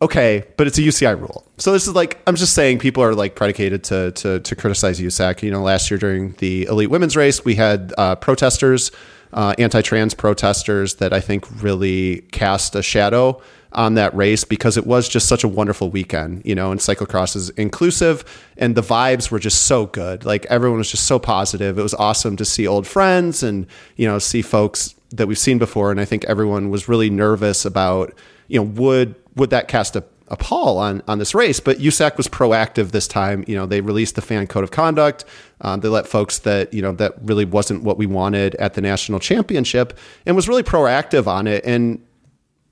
okay, 0.00 0.44
but 0.56 0.66
it's 0.66 0.78
a 0.78 0.82
UCI 0.82 1.18
rule. 1.18 1.44
So 1.56 1.72
this 1.72 1.86
is 1.86 1.94
like 1.94 2.20
I'm 2.26 2.36
just 2.36 2.54
saying 2.54 2.78
people 2.78 3.02
are 3.02 3.14
like 3.14 3.34
predicated 3.34 3.84
to 3.84 4.12
to 4.12 4.40
to 4.40 4.56
criticize 4.56 5.00
USAC. 5.00 5.42
You 5.42 5.50
know, 5.50 5.62
last 5.62 5.90
year 5.90 5.98
during 5.98 6.32
the 6.34 6.64
elite 6.64 6.90
women's 6.90 7.16
race, 7.16 7.44
we 7.44 7.54
had 7.54 7.92
uh, 7.98 8.16
protesters, 8.16 8.90
uh, 9.32 9.54
anti-trans 9.58 10.14
protesters 10.14 10.96
that 10.96 11.12
I 11.12 11.20
think 11.20 11.46
really 11.62 12.22
cast 12.32 12.74
a 12.74 12.82
shadow 12.82 13.40
on 13.72 13.94
that 13.94 14.14
race 14.14 14.44
because 14.44 14.76
it 14.76 14.86
was 14.86 15.08
just 15.08 15.28
such 15.28 15.44
a 15.44 15.48
wonderful 15.48 15.90
weekend. 15.90 16.42
You 16.44 16.54
know, 16.54 16.70
and 16.70 16.80
cyclocross 16.80 17.36
is 17.36 17.50
inclusive, 17.50 18.24
and 18.56 18.74
the 18.74 18.82
vibes 18.82 19.30
were 19.30 19.38
just 19.38 19.64
so 19.66 19.86
good. 19.86 20.24
Like 20.24 20.46
everyone 20.46 20.78
was 20.78 20.90
just 20.90 21.06
so 21.06 21.18
positive. 21.18 21.78
It 21.78 21.82
was 21.82 21.94
awesome 21.94 22.36
to 22.36 22.44
see 22.44 22.66
old 22.66 22.86
friends 22.86 23.42
and 23.42 23.66
you 23.96 24.06
know 24.06 24.18
see 24.18 24.42
folks 24.42 24.94
that 25.10 25.26
we've 25.26 25.38
seen 25.38 25.58
before. 25.58 25.90
And 25.90 26.00
I 26.00 26.04
think 26.04 26.24
everyone 26.24 26.70
was 26.70 26.88
really 26.88 27.10
nervous 27.10 27.64
about 27.64 28.14
you 28.48 28.58
know 28.58 28.64
would 28.64 29.14
would 29.36 29.50
that 29.50 29.68
cast 29.68 29.96
a, 29.96 30.04
a 30.28 30.36
pall 30.36 30.78
on 30.78 31.02
on 31.06 31.18
this 31.18 31.34
race? 31.34 31.60
But 31.60 31.78
USAC 31.78 32.16
was 32.16 32.28
proactive 32.28 32.90
this 32.90 33.06
time. 33.06 33.44
You 33.46 33.54
know, 33.54 33.66
they 33.66 33.80
released 33.80 34.14
the 34.14 34.22
fan 34.22 34.46
code 34.46 34.64
of 34.64 34.70
conduct. 34.70 35.24
Um, 35.60 35.80
they 35.80 35.88
let 35.88 36.06
folks 36.06 36.38
that 36.40 36.72
you 36.72 36.82
know 36.82 36.92
that 36.92 37.14
really 37.22 37.44
wasn't 37.44 37.82
what 37.82 37.98
we 37.98 38.06
wanted 38.06 38.54
at 38.56 38.74
the 38.74 38.80
national 38.80 39.20
championship, 39.20 39.98
and 40.24 40.34
was 40.34 40.48
really 40.48 40.62
proactive 40.62 41.26
on 41.26 41.46
it. 41.46 41.64
And 41.66 42.02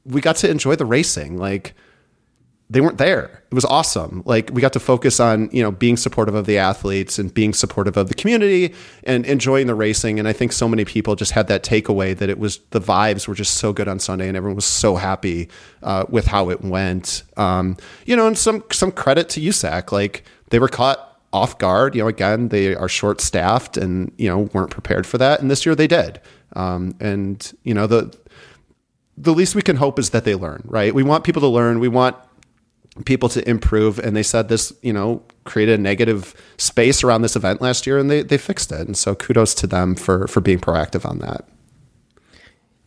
we 0.07 0.21
got 0.21 0.37
to 0.37 0.51
enjoy 0.51 0.77
the 0.77 0.87
racing. 0.87 1.39
Like 1.39 1.75
they 2.69 2.81
weren't 2.81 2.99
there. 2.99 3.43
It 3.51 3.55
was 3.55 3.65
awesome. 3.65 4.23
Like 4.27 4.51
we 4.53 4.61
got 4.61 4.73
to 4.73 4.81
focus 4.81 5.21
on, 5.21 5.49
you 5.53 5.63
know, 5.63 5.71
being 5.71 5.97
supportive 5.97 6.35
of 6.35 6.47
the 6.47 6.59
athletes 6.59 7.17
and 7.19 7.33
being 7.33 7.53
supportive 7.53 7.97
of 7.97 8.09
the 8.09 8.15
community 8.15 8.75
and 9.05 9.25
enjoying 9.25 9.69
the 9.69 9.75
racing. 9.75 10.19
And 10.19 10.27
I 10.27 10.33
think 10.33 10.53
so 10.53 10.69
many 10.69 10.85
people 10.85 11.15
just 11.15 11.31
had 11.33 11.47
that 11.47 11.63
takeaway 11.63 12.17
that 12.17 12.29
it 12.29 12.41
was 12.41 12.59
the 12.71 12.81
vibes 12.81 13.29
were 13.29 13.35
just 13.35 13.55
so 13.55 13.73
good 13.73 13.87
on 13.87 14.01
Sunday 14.01 14.27
and 14.27 14.37
everyone 14.37 14.57
was 14.57 14.65
so 14.65 14.97
happy 14.97 15.49
uh, 15.85 16.07
with 16.09 16.27
how 16.27 16.51
it 16.51 16.63
went. 16.63 17.23
Um, 17.37 17.77
you 18.05 18.17
know, 18.17 18.27
and 18.27 18.37
some 18.37 18.65
some 18.73 18.91
credit 18.91 19.29
to 19.31 19.41
USAC. 19.41 19.93
Like 19.93 20.25
they 20.51 20.59
were 20.59 20.69
caught 20.69 21.21
off 21.33 21.59
guard. 21.59 21.95
You 21.95 22.03
know, 22.03 22.09
again, 22.09 22.49
they 22.49 22.75
are 22.75 22.89
short 22.89 23.21
staffed 23.21 23.77
and, 23.77 24.11
you 24.19 24.29
know, 24.29 24.49
weren't 24.53 24.71
prepared 24.71 25.07
for 25.07 25.19
that. 25.19 25.41
And 25.41 25.51
this 25.51 25.65
year 25.67 25.75
they 25.75 25.87
did. 25.87 26.21
Um, 26.55 26.97
and, 26.99 27.53
you 27.63 27.75
know, 27.75 27.87
the 27.87 28.17
the 29.17 29.33
least 29.33 29.55
we 29.55 29.63
can 29.63 29.77
hope 29.77 29.99
is 29.99 30.11
that 30.11 30.25
they 30.25 30.35
learn, 30.35 30.63
right? 30.67 30.95
We 30.95 31.03
want 31.03 31.25
people 31.25 31.41
to 31.43 31.49
learn. 31.49 31.81
We 31.81 31.89
want 31.89 32.17
people 33.05 33.29
to 33.29 33.47
improve 33.49 33.99
and 33.99 34.17
they 34.17 34.23
said 34.23 34.49
this 34.49 34.73
you 34.81 34.91
know 34.91 35.23
created 35.45 35.79
a 35.79 35.83
negative 35.83 36.35
space 36.57 37.05
around 37.05 37.21
this 37.21 37.37
event 37.37 37.61
last 37.61 37.87
year 37.87 37.99
and 37.99 38.11
they, 38.11 38.23
they 38.23 38.39
fixed 38.39 38.73
it 38.73 38.87
and 38.87 38.97
so 38.97 39.15
kudos 39.15 39.53
to 39.53 39.67
them 39.67 39.95
for 39.95 40.27
for 40.27 40.41
being 40.41 40.59
proactive 40.59 41.07
on 41.07 41.19
that 41.19 41.45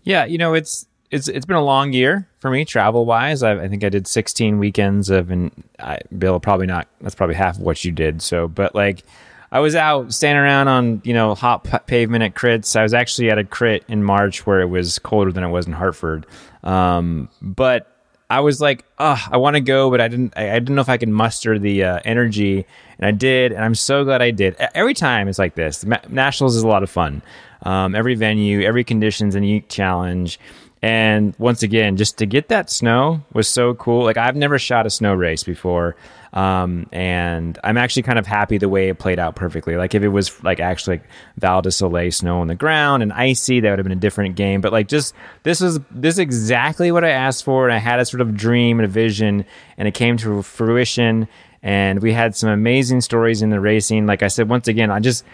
Yeah, 0.03 0.25
you 0.25 0.37
know, 0.37 0.53
it's 0.53 0.87
it's 1.11 1.27
it's 1.27 1.45
been 1.45 1.55
a 1.55 1.63
long 1.63 1.93
year 1.93 2.27
for 2.39 2.49
me 2.49 2.65
travel 2.65 3.05
wise. 3.05 3.43
I, 3.43 3.67
think 3.67 3.83
I 3.83 3.89
did 3.89 4.07
16 4.07 4.59
weekends 4.59 5.09
of, 5.09 5.29
and 5.31 5.51
I, 5.79 5.99
Bill 6.17 6.39
probably 6.39 6.67
not. 6.67 6.87
That's 7.01 7.15
probably 7.15 7.35
half 7.35 7.57
of 7.57 7.61
what 7.61 7.83
you 7.83 7.91
did. 7.91 8.21
So, 8.21 8.47
but 8.47 8.75
like, 8.75 9.03
I 9.51 9.59
was 9.59 9.75
out 9.75 10.13
standing 10.13 10.43
around 10.43 10.67
on 10.67 11.01
you 11.03 11.13
know 11.13 11.35
hot 11.35 11.87
pavement 11.87 12.23
at 12.23 12.35
crits. 12.35 12.75
I 12.75 12.83
was 12.83 12.93
actually 12.93 13.31
at 13.31 13.37
a 13.37 13.43
crit 13.43 13.83
in 13.87 14.03
March 14.03 14.45
where 14.45 14.61
it 14.61 14.67
was 14.67 14.99
colder 14.99 15.31
than 15.31 15.43
it 15.43 15.49
was 15.49 15.67
in 15.67 15.73
Hartford. 15.73 16.25
Um, 16.63 17.29
but 17.41 17.87
I 18.29 18.41
was 18.41 18.61
like, 18.61 18.85
oh, 18.99 19.19
I 19.31 19.37
want 19.37 19.55
to 19.55 19.61
go, 19.61 19.89
but 19.89 20.01
I 20.01 20.07
didn't. 20.07 20.33
I, 20.35 20.51
I 20.51 20.59
didn't 20.59 20.75
know 20.75 20.81
if 20.81 20.89
I 20.89 20.97
could 20.97 21.09
muster 21.09 21.57
the 21.57 21.83
uh, 21.83 21.99
energy, 22.05 22.65
and 22.97 23.05
I 23.05 23.11
did, 23.11 23.51
and 23.51 23.63
I'm 23.63 23.75
so 23.75 24.03
glad 24.03 24.21
I 24.21 24.31
did. 24.31 24.55
Every 24.75 24.93
time 24.93 25.27
it's 25.27 25.39
like 25.39 25.55
this. 25.55 25.83
Nationals 26.09 26.55
is 26.55 26.63
a 26.63 26.67
lot 26.67 26.83
of 26.83 26.89
fun. 26.89 27.23
Um, 27.63 27.95
every 27.95 28.15
venue, 28.15 28.61
every 28.61 28.83
condition's 28.83 29.35
a 29.35 29.39
unique 29.39 29.67
challenge. 29.67 30.39
And 30.81 31.35
once 31.37 31.61
again, 31.61 31.97
just 31.97 32.17
to 32.19 32.25
get 32.25 32.47
that 32.49 32.69
snow 32.69 33.21
was 33.33 33.47
so 33.47 33.73
cool. 33.73 34.03
Like 34.05 34.17
I've 34.17 34.35
never 34.35 34.57
shot 34.57 34.85
a 34.85 34.89
snow 34.89 35.13
race 35.13 35.43
before. 35.43 35.95
Um, 36.31 36.87
and 36.91 37.57
I'm 37.63 37.77
actually 37.77 38.03
kind 38.03 38.19
of 38.19 38.27
happy 38.27 38.57
the 38.57 38.69
way 38.69 38.89
it 38.89 38.99
played 38.99 39.19
out 39.19 39.35
perfectly. 39.35 39.75
Like 39.77 39.95
if 39.95 40.03
it 40.03 40.09
was 40.09 40.43
like 40.43 40.59
actually 40.59 40.97
like 40.97 41.07
Val 41.37 41.61
di 41.61 41.71
Sole 41.71 42.11
snow 42.11 42.41
on 42.41 42.47
the 42.47 42.55
ground 42.55 43.01
and 43.01 43.11
icy, 43.11 43.59
that 43.59 43.69
would 43.69 43.79
have 43.79 43.85
been 43.85 43.97
a 43.97 44.01
different 44.01 44.35
game. 44.35 44.61
But 44.61 44.71
like 44.71 44.87
just 44.87 45.15
this 45.43 45.59
was 45.59 45.79
this 45.91 46.15
is 46.15 46.19
exactly 46.19 46.91
what 46.91 47.03
I 47.03 47.09
asked 47.09 47.43
for, 47.43 47.67
and 47.67 47.73
I 47.73 47.79
had 47.79 47.99
a 47.99 48.05
sort 48.05 48.21
of 48.21 48.35
dream 48.35 48.79
and 48.79 48.85
a 48.85 48.89
vision, 48.89 49.45
and 49.77 49.87
it 49.87 49.93
came 49.93 50.17
to 50.17 50.41
fruition. 50.43 51.27
And 51.61 52.01
we 52.01 52.13
had 52.13 52.35
some 52.35 52.49
amazing 52.49 53.01
stories 53.01 53.41
in 53.41 53.49
the 53.49 53.59
racing. 53.59 54.05
Like 54.05 54.23
I 54.23 54.29
said, 54.29 54.47
once 54.47 54.69
again, 54.69 54.91
I 54.91 54.99
just 55.01 55.25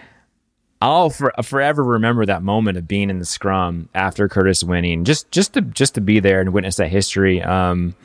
I'll 0.82 1.10
for, 1.10 1.34
forever 1.44 1.84
remember 1.84 2.26
that 2.26 2.44
moment 2.44 2.78
of 2.78 2.88
being 2.88 3.10
in 3.10 3.20
the 3.20 3.26
scrum 3.26 3.90
after 3.94 4.28
Curtis 4.28 4.64
winning, 4.64 5.04
just 5.04 5.30
just 5.32 5.54
to 5.54 5.62
just 5.62 5.96
to 5.96 6.02
be 6.02 6.20
there 6.20 6.42
and 6.42 6.54
witness 6.54 6.78
that 6.78 6.90
history. 6.90 7.42
Um, 7.42 7.96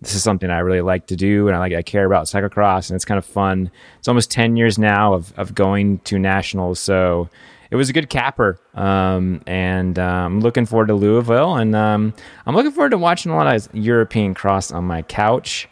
this 0.00 0.14
is 0.14 0.22
something 0.22 0.50
I 0.50 0.58
really 0.60 0.80
like 0.80 1.06
to 1.08 1.16
do, 1.16 1.48
and 1.48 1.56
I 1.56 1.58
like 1.58 1.72
I 1.72 1.82
care 1.82 2.06
about 2.06 2.26
cyclocross, 2.26 2.90
and 2.90 2.96
it's 2.96 3.04
kind 3.04 3.18
of 3.18 3.24
fun. 3.24 3.70
It's 3.98 4.08
almost 4.08 4.30
ten 4.30 4.56
years 4.56 4.78
now 4.78 5.14
of 5.14 5.32
of 5.36 5.54
going 5.54 5.98
to 6.00 6.18
nationals, 6.18 6.78
so 6.78 7.28
it 7.70 7.76
was 7.76 7.88
a 7.88 7.92
good 7.92 8.08
capper. 8.08 8.58
Um, 8.74 9.42
and 9.46 9.98
uh, 9.98 10.02
I'm 10.02 10.40
looking 10.40 10.66
forward 10.66 10.88
to 10.88 10.94
Louisville, 10.94 11.56
and 11.56 11.74
um, 11.76 12.14
I'm 12.46 12.54
looking 12.54 12.72
forward 12.72 12.90
to 12.90 12.98
watching 12.98 13.32
a 13.32 13.36
lot 13.36 13.54
of 13.54 13.68
European 13.74 14.34
cross 14.34 14.72
on 14.72 14.84
my 14.84 15.02
couch 15.02 15.68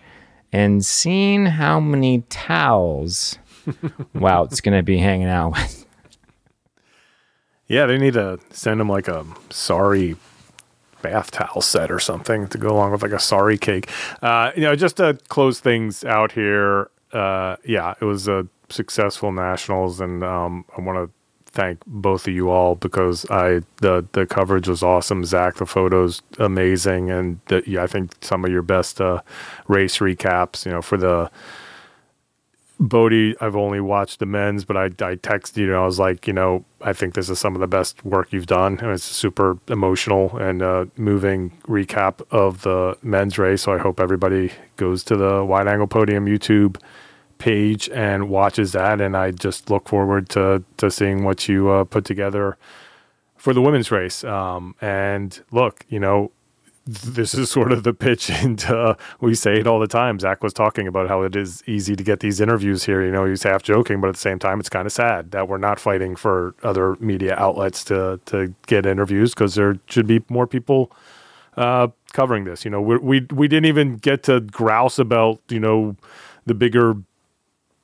and 0.52 0.84
seeing 0.84 1.46
how 1.46 1.78
many 1.78 2.22
towels 2.30 3.38
wow, 4.14 4.44
it's 4.44 4.60
going 4.60 4.76
to 4.76 4.82
be 4.82 4.98
hanging 4.98 5.28
out 5.28 5.52
with. 5.52 5.86
Yeah, 7.66 7.86
they 7.86 7.98
need 7.98 8.14
to 8.14 8.38
send 8.50 8.80
him 8.80 8.88
like 8.88 9.08
a 9.08 9.26
sorry 9.50 10.16
bath 11.02 11.30
towel 11.30 11.60
set 11.60 11.90
or 11.90 11.98
something 11.98 12.48
to 12.48 12.58
go 12.58 12.68
along 12.70 12.92
with 12.92 13.02
like 13.02 13.12
a 13.12 13.18
sorry 13.18 13.58
cake. 13.58 13.88
Uh, 14.22 14.52
you 14.56 14.62
know, 14.62 14.74
just 14.74 14.96
to 14.96 15.18
close 15.28 15.60
things 15.60 16.04
out 16.04 16.32
here. 16.32 16.90
Uh, 17.12 17.56
yeah, 17.64 17.94
it 18.00 18.04
was 18.04 18.28
a 18.28 18.46
successful 18.68 19.32
nationals, 19.32 20.00
and 20.00 20.22
um, 20.22 20.64
I 20.76 20.80
want 20.80 20.98
to 20.98 21.14
thank 21.52 21.80
both 21.86 22.28
of 22.28 22.34
you 22.34 22.50
all 22.50 22.74
because 22.74 23.28
I 23.30 23.62
the 23.78 24.06
the 24.12 24.26
coverage 24.26 24.68
was 24.68 24.82
awesome. 24.82 25.24
Zach, 25.24 25.56
the 25.56 25.66
photos 25.66 26.22
amazing, 26.38 27.10
and 27.10 27.40
the, 27.46 27.62
yeah, 27.66 27.82
I 27.82 27.86
think 27.86 28.12
some 28.20 28.44
of 28.44 28.50
your 28.50 28.62
best 28.62 29.00
uh, 29.00 29.22
race 29.66 29.98
recaps. 29.98 30.66
You 30.66 30.72
know, 30.72 30.82
for 30.82 30.96
the 30.96 31.30
Bodie, 32.80 33.34
I've 33.40 33.56
only 33.56 33.80
watched 33.80 34.20
the 34.20 34.26
men's, 34.26 34.64
but 34.64 34.76
I, 34.76 34.84
I 34.84 35.16
texted 35.16 35.56
you 35.56 35.68
and 35.68 35.76
I 35.76 35.84
was 35.84 35.98
like, 35.98 36.28
you 36.28 36.32
know, 36.32 36.64
I 36.80 36.92
think 36.92 37.14
this 37.14 37.28
is 37.28 37.38
some 37.38 37.56
of 37.56 37.60
the 37.60 37.66
best 37.66 38.04
work 38.04 38.32
you've 38.32 38.46
done. 38.46 38.78
And 38.78 38.92
it's 38.92 39.10
a 39.10 39.14
super 39.14 39.58
emotional 39.66 40.36
and 40.38 40.62
uh, 40.62 40.86
moving 40.96 41.50
recap 41.66 42.22
of 42.30 42.62
the 42.62 42.96
men's 43.02 43.36
race. 43.36 43.62
So 43.62 43.72
I 43.72 43.78
hope 43.78 43.98
everybody 43.98 44.52
goes 44.76 45.02
to 45.04 45.16
the 45.16 45.44
Wide 45.44 45.66
Angle 45.66 45.88
Podium 45.88 46.26
YouTube 46.26 46.80
page 47.38 47.88
and 47.90 48.28
watches 48.28 48.72
that. 48.72 49.00
And 49.00 49.16
I 49.16 49.32
just 49.32 49.70
look 49.70 49.88
forward 49.88 50.28
to, 50.30 50.62
to 50.76 50.88
seeing 50.88 51.24
what 51.24 51.48
you 51.48 51.70
uh, 51.70 51.84
put 51.84 52.04
together 52.04 52.56
for 53.36 53.52
the 53.52 53.60
women's 53.60 53.90
race. 53.90 54.22
Um, 54.22 54.76
and 54.80 55.40
look, 55.50 55.84
you 55.88 55.98
know, 55.98 56.30
this 56.88 57.34
is 57.34 57.50
sort 57.50 57.70
of 57.70 57.82
the 57.82 57.92
pitch 57.92 58.30
and 58.42 58.64
uh, 58.64 58.94
we 59.20 59.34
say 59.34 59.60
it 59.60 59.66
all 59.66 59.78
the 59.78 59.86
time. 59.86 60.18
Zach 60.18 60.42
was 60.42 60.54
talking 60.54 60.88
about 60.88 61.08
how 61.08 61.22
it 61.22 61.36
is 61.36 61.62
easy 61.66 61.94
to 61.94 62.02
get 62.02 62.20
these 62.20 62.40
interviews 62.40 62.84
here. 62.84 63.04
You 63.04 63.12
know 63.12 63.26
he's 63.26 63.42
half 63.42 63.62
joking 63.62 64.00
but 64.00 64.08
at 64.08 64.14
the 64.14 64.20
same 64.20 64.38
time 64.38 64.58
it's 64.58 64.70
kind 64.70 64.86
of 64.86 64.92
sad 64.92 65.30
that 65.32 65.48
we're 65.48 65.58
not 65.58 65.78
fighting 65.78 66.16
for 66.16 66.54
other 66.62 66.96
media 66.98 67.36
outlets 67.36 67.84
to 67.84 68.18
to 68.26 68.54
get 68.66 68.86
interviews 68.86 69.34
because 69.34 69.54
there 69.54 69.78
should 69.86 70.06
be 70.06 70.24
more 70.30 70.46
people 70.46 70.90
uh, 71.58 71.88
covering 72.12 72.44
this. 72.44 72.64
You 72.64 72.70
know 72.70 72.80
we, 72.80 72.96
we 72.96 73.26
we 73.32 73.48
didn't 73.48 73.66
even 73.66 73.96
get 73.96 74.22
to 74.24 74.40
grouse 74.40 74.98
about 74.98 75.40
you 75.50 75.60
know 75.60 75.94
the 76.46 76.54
bigger 76.54 76.96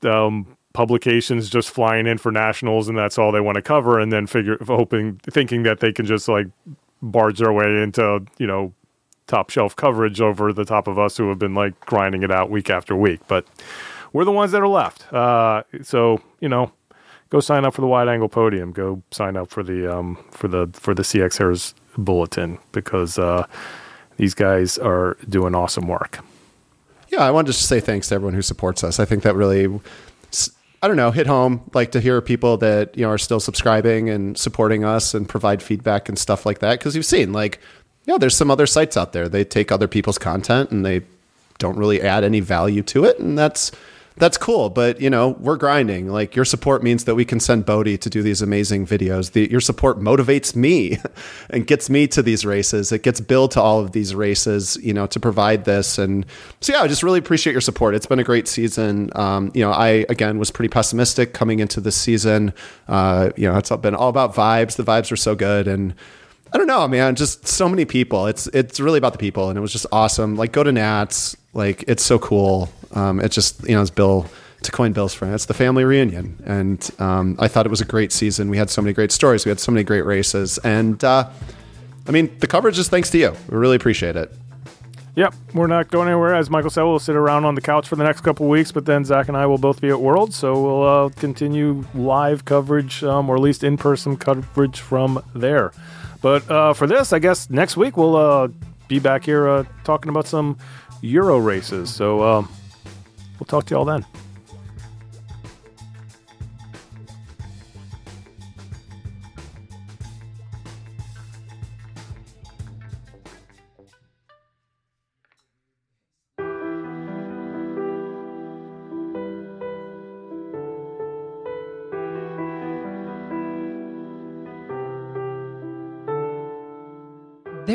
um, 0.03 0.57
publications 0.73 1.51
just 1.51 1.69
flying 1.71 2.07
in 2.07 2.17
for 2.17 2.33
nationals 2.33 2.89
and 2.89 2.97
that's 2.97 3.19
all 3.19 3.33
they 3.33 3.41
want 3.41 3.57
to 3.57 3.63
cover 3.63 4.01
and 4.01 4.13
then 4.13 4.27
figure 4.27 4.57
hoping 4.67 5.21
thinking 5.31 5.63
that 5.63 5.81
they 5.81 5.93
can 5.93 6.05
just 6.07 6.27
like 6.27 6.47
barge 7.01 7.39
their 7.39 7.53
way 7.53 7.83
into 7.83 8.25
you 8.39 8.47
know 8.47 8.73
top 9.27 9.51
shelf 9.51 9.75
coverage 9.75 10.21
over 10.21 10.53
the 10.53 10.65
top 10.65 10.87
of 10.87 10.99
us 10.99 11.17
who 11.17 11.29
have 11.29 11.39
been 11.39 11.55
like 11.55 11.79
grinding 11.81 12.23
it 12.23 12.31
out 12.31 12.51
week 12.51 12.71
after 12.71 12.95
week. 12.95 13.21
But 13.29 13.47
we're 14.13 14.25
the 14.25 14.33
ones 14.33 14.53
that 14.53 14.63
are 14.63 14.69
left. 14.69 15.13
Uh, 15.13 15.63
so 15.83 16.21
you 16.41 16.49
know, 16.49 16.73
go 17.31 17.41
sign 17.41 17.65
up 17.65 17.75
for 17.75 17.81
the 17.81 17.87
wide 17.87 18.09
angle 18.09 18.29
podium. 18.29 18.73
Go 18.73 19.03
sign 19.11 19.37
up 19.37 19.51
for 19.51 19.63
the 19.63 19.93
um, 19.93 20.25
for 20.31 20.49
the 20.49 20.69
for 20.73 20.95
the 20.95 21.03
CX 21.03 21.39
Hairs 21.39 21.75
bulletin 21.97 22.59
because 22.73 23.19
uh, 23.19 23.47
these 24.17 24.35
guys 24.35 24.79
are 24.79 25.17
doing 25.29 25.55
awesome 25.55 25.89
work. 25.89 26.21
Yeah, 27.09 27.21
I 27.21 27.31
wanted 27.31 27.49
to 27.49 27.53
just 27.53 27.69
say 27.69 27.81
thanks 27.81 28.09
to 28.09 28.15
everyone 28.17 28.35
who 28.35 28.43
supports 28.43 28.83
us. 28.85 28.99
I 28.99 29.05
think 29.05 29.23
that 29.23 29.35
really. 29.35 29.81
I 30.83 30.87
don't 30.87 30.99
know, 30.99 31.13
hit 31.13 31.27
home. 31.27 31.63
Like 31.73 31.93
to 31.93 32.01
hear 32.01 32.21
people 32.21 32.59
that 32.59 32.95
you 32.95 33.05
know 33.05 33.11
are 33.11 33.17
still 33.17 33.41
subscribing 33.41 34.11
and 34.11 34.37
supporting 34.37 34.85
us 34.85 35.15
and 35.15 35.27
provide 35.27 35.63
feedback 35.63 36.11
and 36.11 36.19
stuff 36.19 36.45
like 36.45 36.59
that. 36.59 36.79
Because 36.79 36.95
you've 36.95 37.07
seen 37.07 37.33
like 37.33 37.59
yeah, 38.07 38.19
there's 38.19 38.37
some 38.37 38.51
other 38.51 38.67
sites 38.67 38.97
out 38.97 39.13
there. 39.13 39.29
They 39.29 39.45
take 39.45 39.73
other 39.73 39.89
people's 39.89 40.19
content 40.19 40.71
and 40.71 40.85
they 40.85 41.03
don't 41.59 41.77
really 41.77 42.03
add 42.03 42.25
any 42.25 42.41
value 42.41 42.83
to 42.83 43.05
it, 43.05 43.19
and 43.19 43.39
that's 43.39 43.73
that's 44.17 44.37
cool. 44.39 44.71
But 44.71 45.01
you 45.01 45.11
know, 45.11 45.31
we're 45.41 45.57
grinding. 45.57 46.09
Like 46.09 46.37
your 46.37 46.45
support 46.45 46.83
means 46.83 47.05
that 47.05 47.15
we 47.15 47.25
can 47.25 47.41
send 47.41 47.67
Bodie 47.67 47.99
to 47.99 48.11
do 48.11 48.23
these 48.23 48.43
amazing 48.43 48.87
videos. 48.87 49.33
The, 49.33 49.51
your 49.51 49.61
support 49.61 49.99
motivates 49.99 50.55
me 50.55 50.99
and 51.51 51.67
gets 51.67 51.91
me 51.91 52.07
to 52.09 52.23
these 52.23 52.45
races. 52.45 52.93
It 52.93 53.03
gets 53.03 53.21
Bill 53.21 53.49
to 53.49 53.61
all 53.61 53.81
of 53.81 53.93
these 53.93 54.15
races. 54.15 54.77
You 54.83 54.93
know, 54.93 55.07
to 55.07 55.19
provide 55.19 55.65
this. 55.65 55.99
And 55.99 56.27
so 56.61 56.75
yeah, 56.75 56.83
I 56.83 56.89
just 56.89 57.03
really 57.03 57.19
appreciate 57.19 57.53
your 57.53 57.61
support. 57.61 57.95
It's 57.95 58.07
been 58.07 58.21
a 58.21 58.25
great 58.25 58.47
season. 58.47 59.11
Um, 59.15 59.51
you 59.55 59.65
know, 59.65 59.73
I 59.73 60.07
again 60.09 60.39
was 60.39 60.51
pretty 60.51 60.69
pessimistic 60.69 61.33
coming 61.33 61.59
into 61.59 61.81
this 61.81 61.97
season. 61.97 62.53
Uh, 62.87 63.31
you 63.37 63.51
know, 63.51 63.57
it's 63.57 63.71
been 63.71 63.95
all 63.95 64.11
about 64.11 64.35
vibes. 64.35 64.77
The 64.77 64.85
vibes 64.85 65.11
were 65.11 65.17
so 65.17 65.35
good 65.35 65.67
and 65.67 65.95
I 66.55 66.57
don't 66.59 66.69
know, 66.69 66.87
man. 66.87 67.17
Just 67.17 67.49
so 67.49 67.69
many 67.69 67.85
people. 67.85 68.29
It's 68.29 68.47
it's 68.47 68.79
really 68.79 68.99
about 68.99 69.13
the 69.13 69.19
people, 69.19 69.49
and 69.49 69.59
it 69.59 69.61
was 69.61 69.73
just 69.73 69.87
awesome. 69.91 70.37
Like 70.37 70.53
go 70.53 70.63
to 70.63 70.71
Nats. 70.71 71.37
Like 71.53 71.85
it's 71.89 72.05
so 72.05 72.17
cool. 72.21 72.71
Um, 72.93 73.19
it's 73.19 73.35
just 73.35 73.69
you 73.69 73.75
know, 73.75 73.83
it's 73.83 73.91
Bill 73.91 74.27
to 74.63 74.71
coin 74.71 74.93
Bill's 74.93 75.13
friend. 75.13 75.35
It's 75.35 75.47
the 75.47 75.55
family 75.55 75.83
reunion, 75.83 76.41
and 76.47 76.89
um, 77.01 77.37
I 77.41 77.49
thought 77.49 77.67
it 77.67 77.71
was 77.71 77.81
a 77.81 77.85
great 77.85 78.13
season. 78.13 78.51
We 78.51 78.57
had 78.57 78.71
so 78.71 78.81
many 78.81 78.93
great 78.93 79.11
stories. 79.11 79.45
We 79.45 79.49
had 79.49 79.59
so 79.59 79.73
many 79.73 79.83
great 79.83 80.05
races, 80.05 80.59
and 80.59 81.03
uh, 81.03 81.29
I 82.07 82.11
mean, 82.13 82.31
the 82.39 82.47
coverage 82.47 82.79
is 82.79 82.89
thanks 82.89 83.11
to 83.11 83.19
you. 83.19 83.35
We 83.49 83.57
really 83.57 83.77
appreciate 83.77 84.15
it. 84.15 84.33
Yep, 85.17 85.35
we're 85.55 85.67
not 85.67 85.91
going 85.91 86.09
anywhere. 86.09 86.35
As 86.35 86.51
Michael 86.51 86.71
said, 86.71 86.83
we'll 86.83 86.99
sit 87.01 87.17
around 87.17 87.45
on 87.45 87.57
the 87.57 87.61
couch 87.61 87.89
for 87.89 87.97
the 87.97 88.05
next 88.05 88.21
couple 88.23 88.49
weeks, 88.49 88.71
but 88.71 88.85
then 88.85 89.05
Zach 89.05 89.27
and 89.27 89.37
I 89.37 89.47
will 89.47 89.59
both 89.59 89.81
be 89.81 89.89
at 89.89 90.01
World, 90.01 90.33
so 90.33 90.61
we'll 90.61 90.83
uh, 90.83 91.09
continue 91.11 91.85
live 91.95 92.45
coverage, 92.45 93.03
um, 93.03 93.29
or 93.29 93.37
at 93.37 93.43
least 93.43 93.65
in 93.65 93.77
person 93.77 94.17
coverage 94.17 94.81
from 94.81 95.23
there. 95.35 95.73
But 96.25 96.51
uh, 96.51 96.73
for 96.73 96.87
this, 96.87 97.13
I 97.13 97.19
guess 97.19 97.51
next 97.51 97.77
week 97.77 97.99
we'll 97.99 98.17
uh, 98.17 98.49
be 98.89 98.99
back 98.99 99.27
here 99.27 99.47
uh, 99.47 99.65
talking 99.85 100.09
about 100.09 100.27
some 100.27 100.57
Euro 101.03 101.37
races. 101.37 101.93
So 101.93 102.23
uh, 102.23 102.47
we'll 103.39 103.47
talk 103.47 103.67
to 103.67 103.75
you 103.75 103.77
all 103.77 103.85
then. 103.85 104.07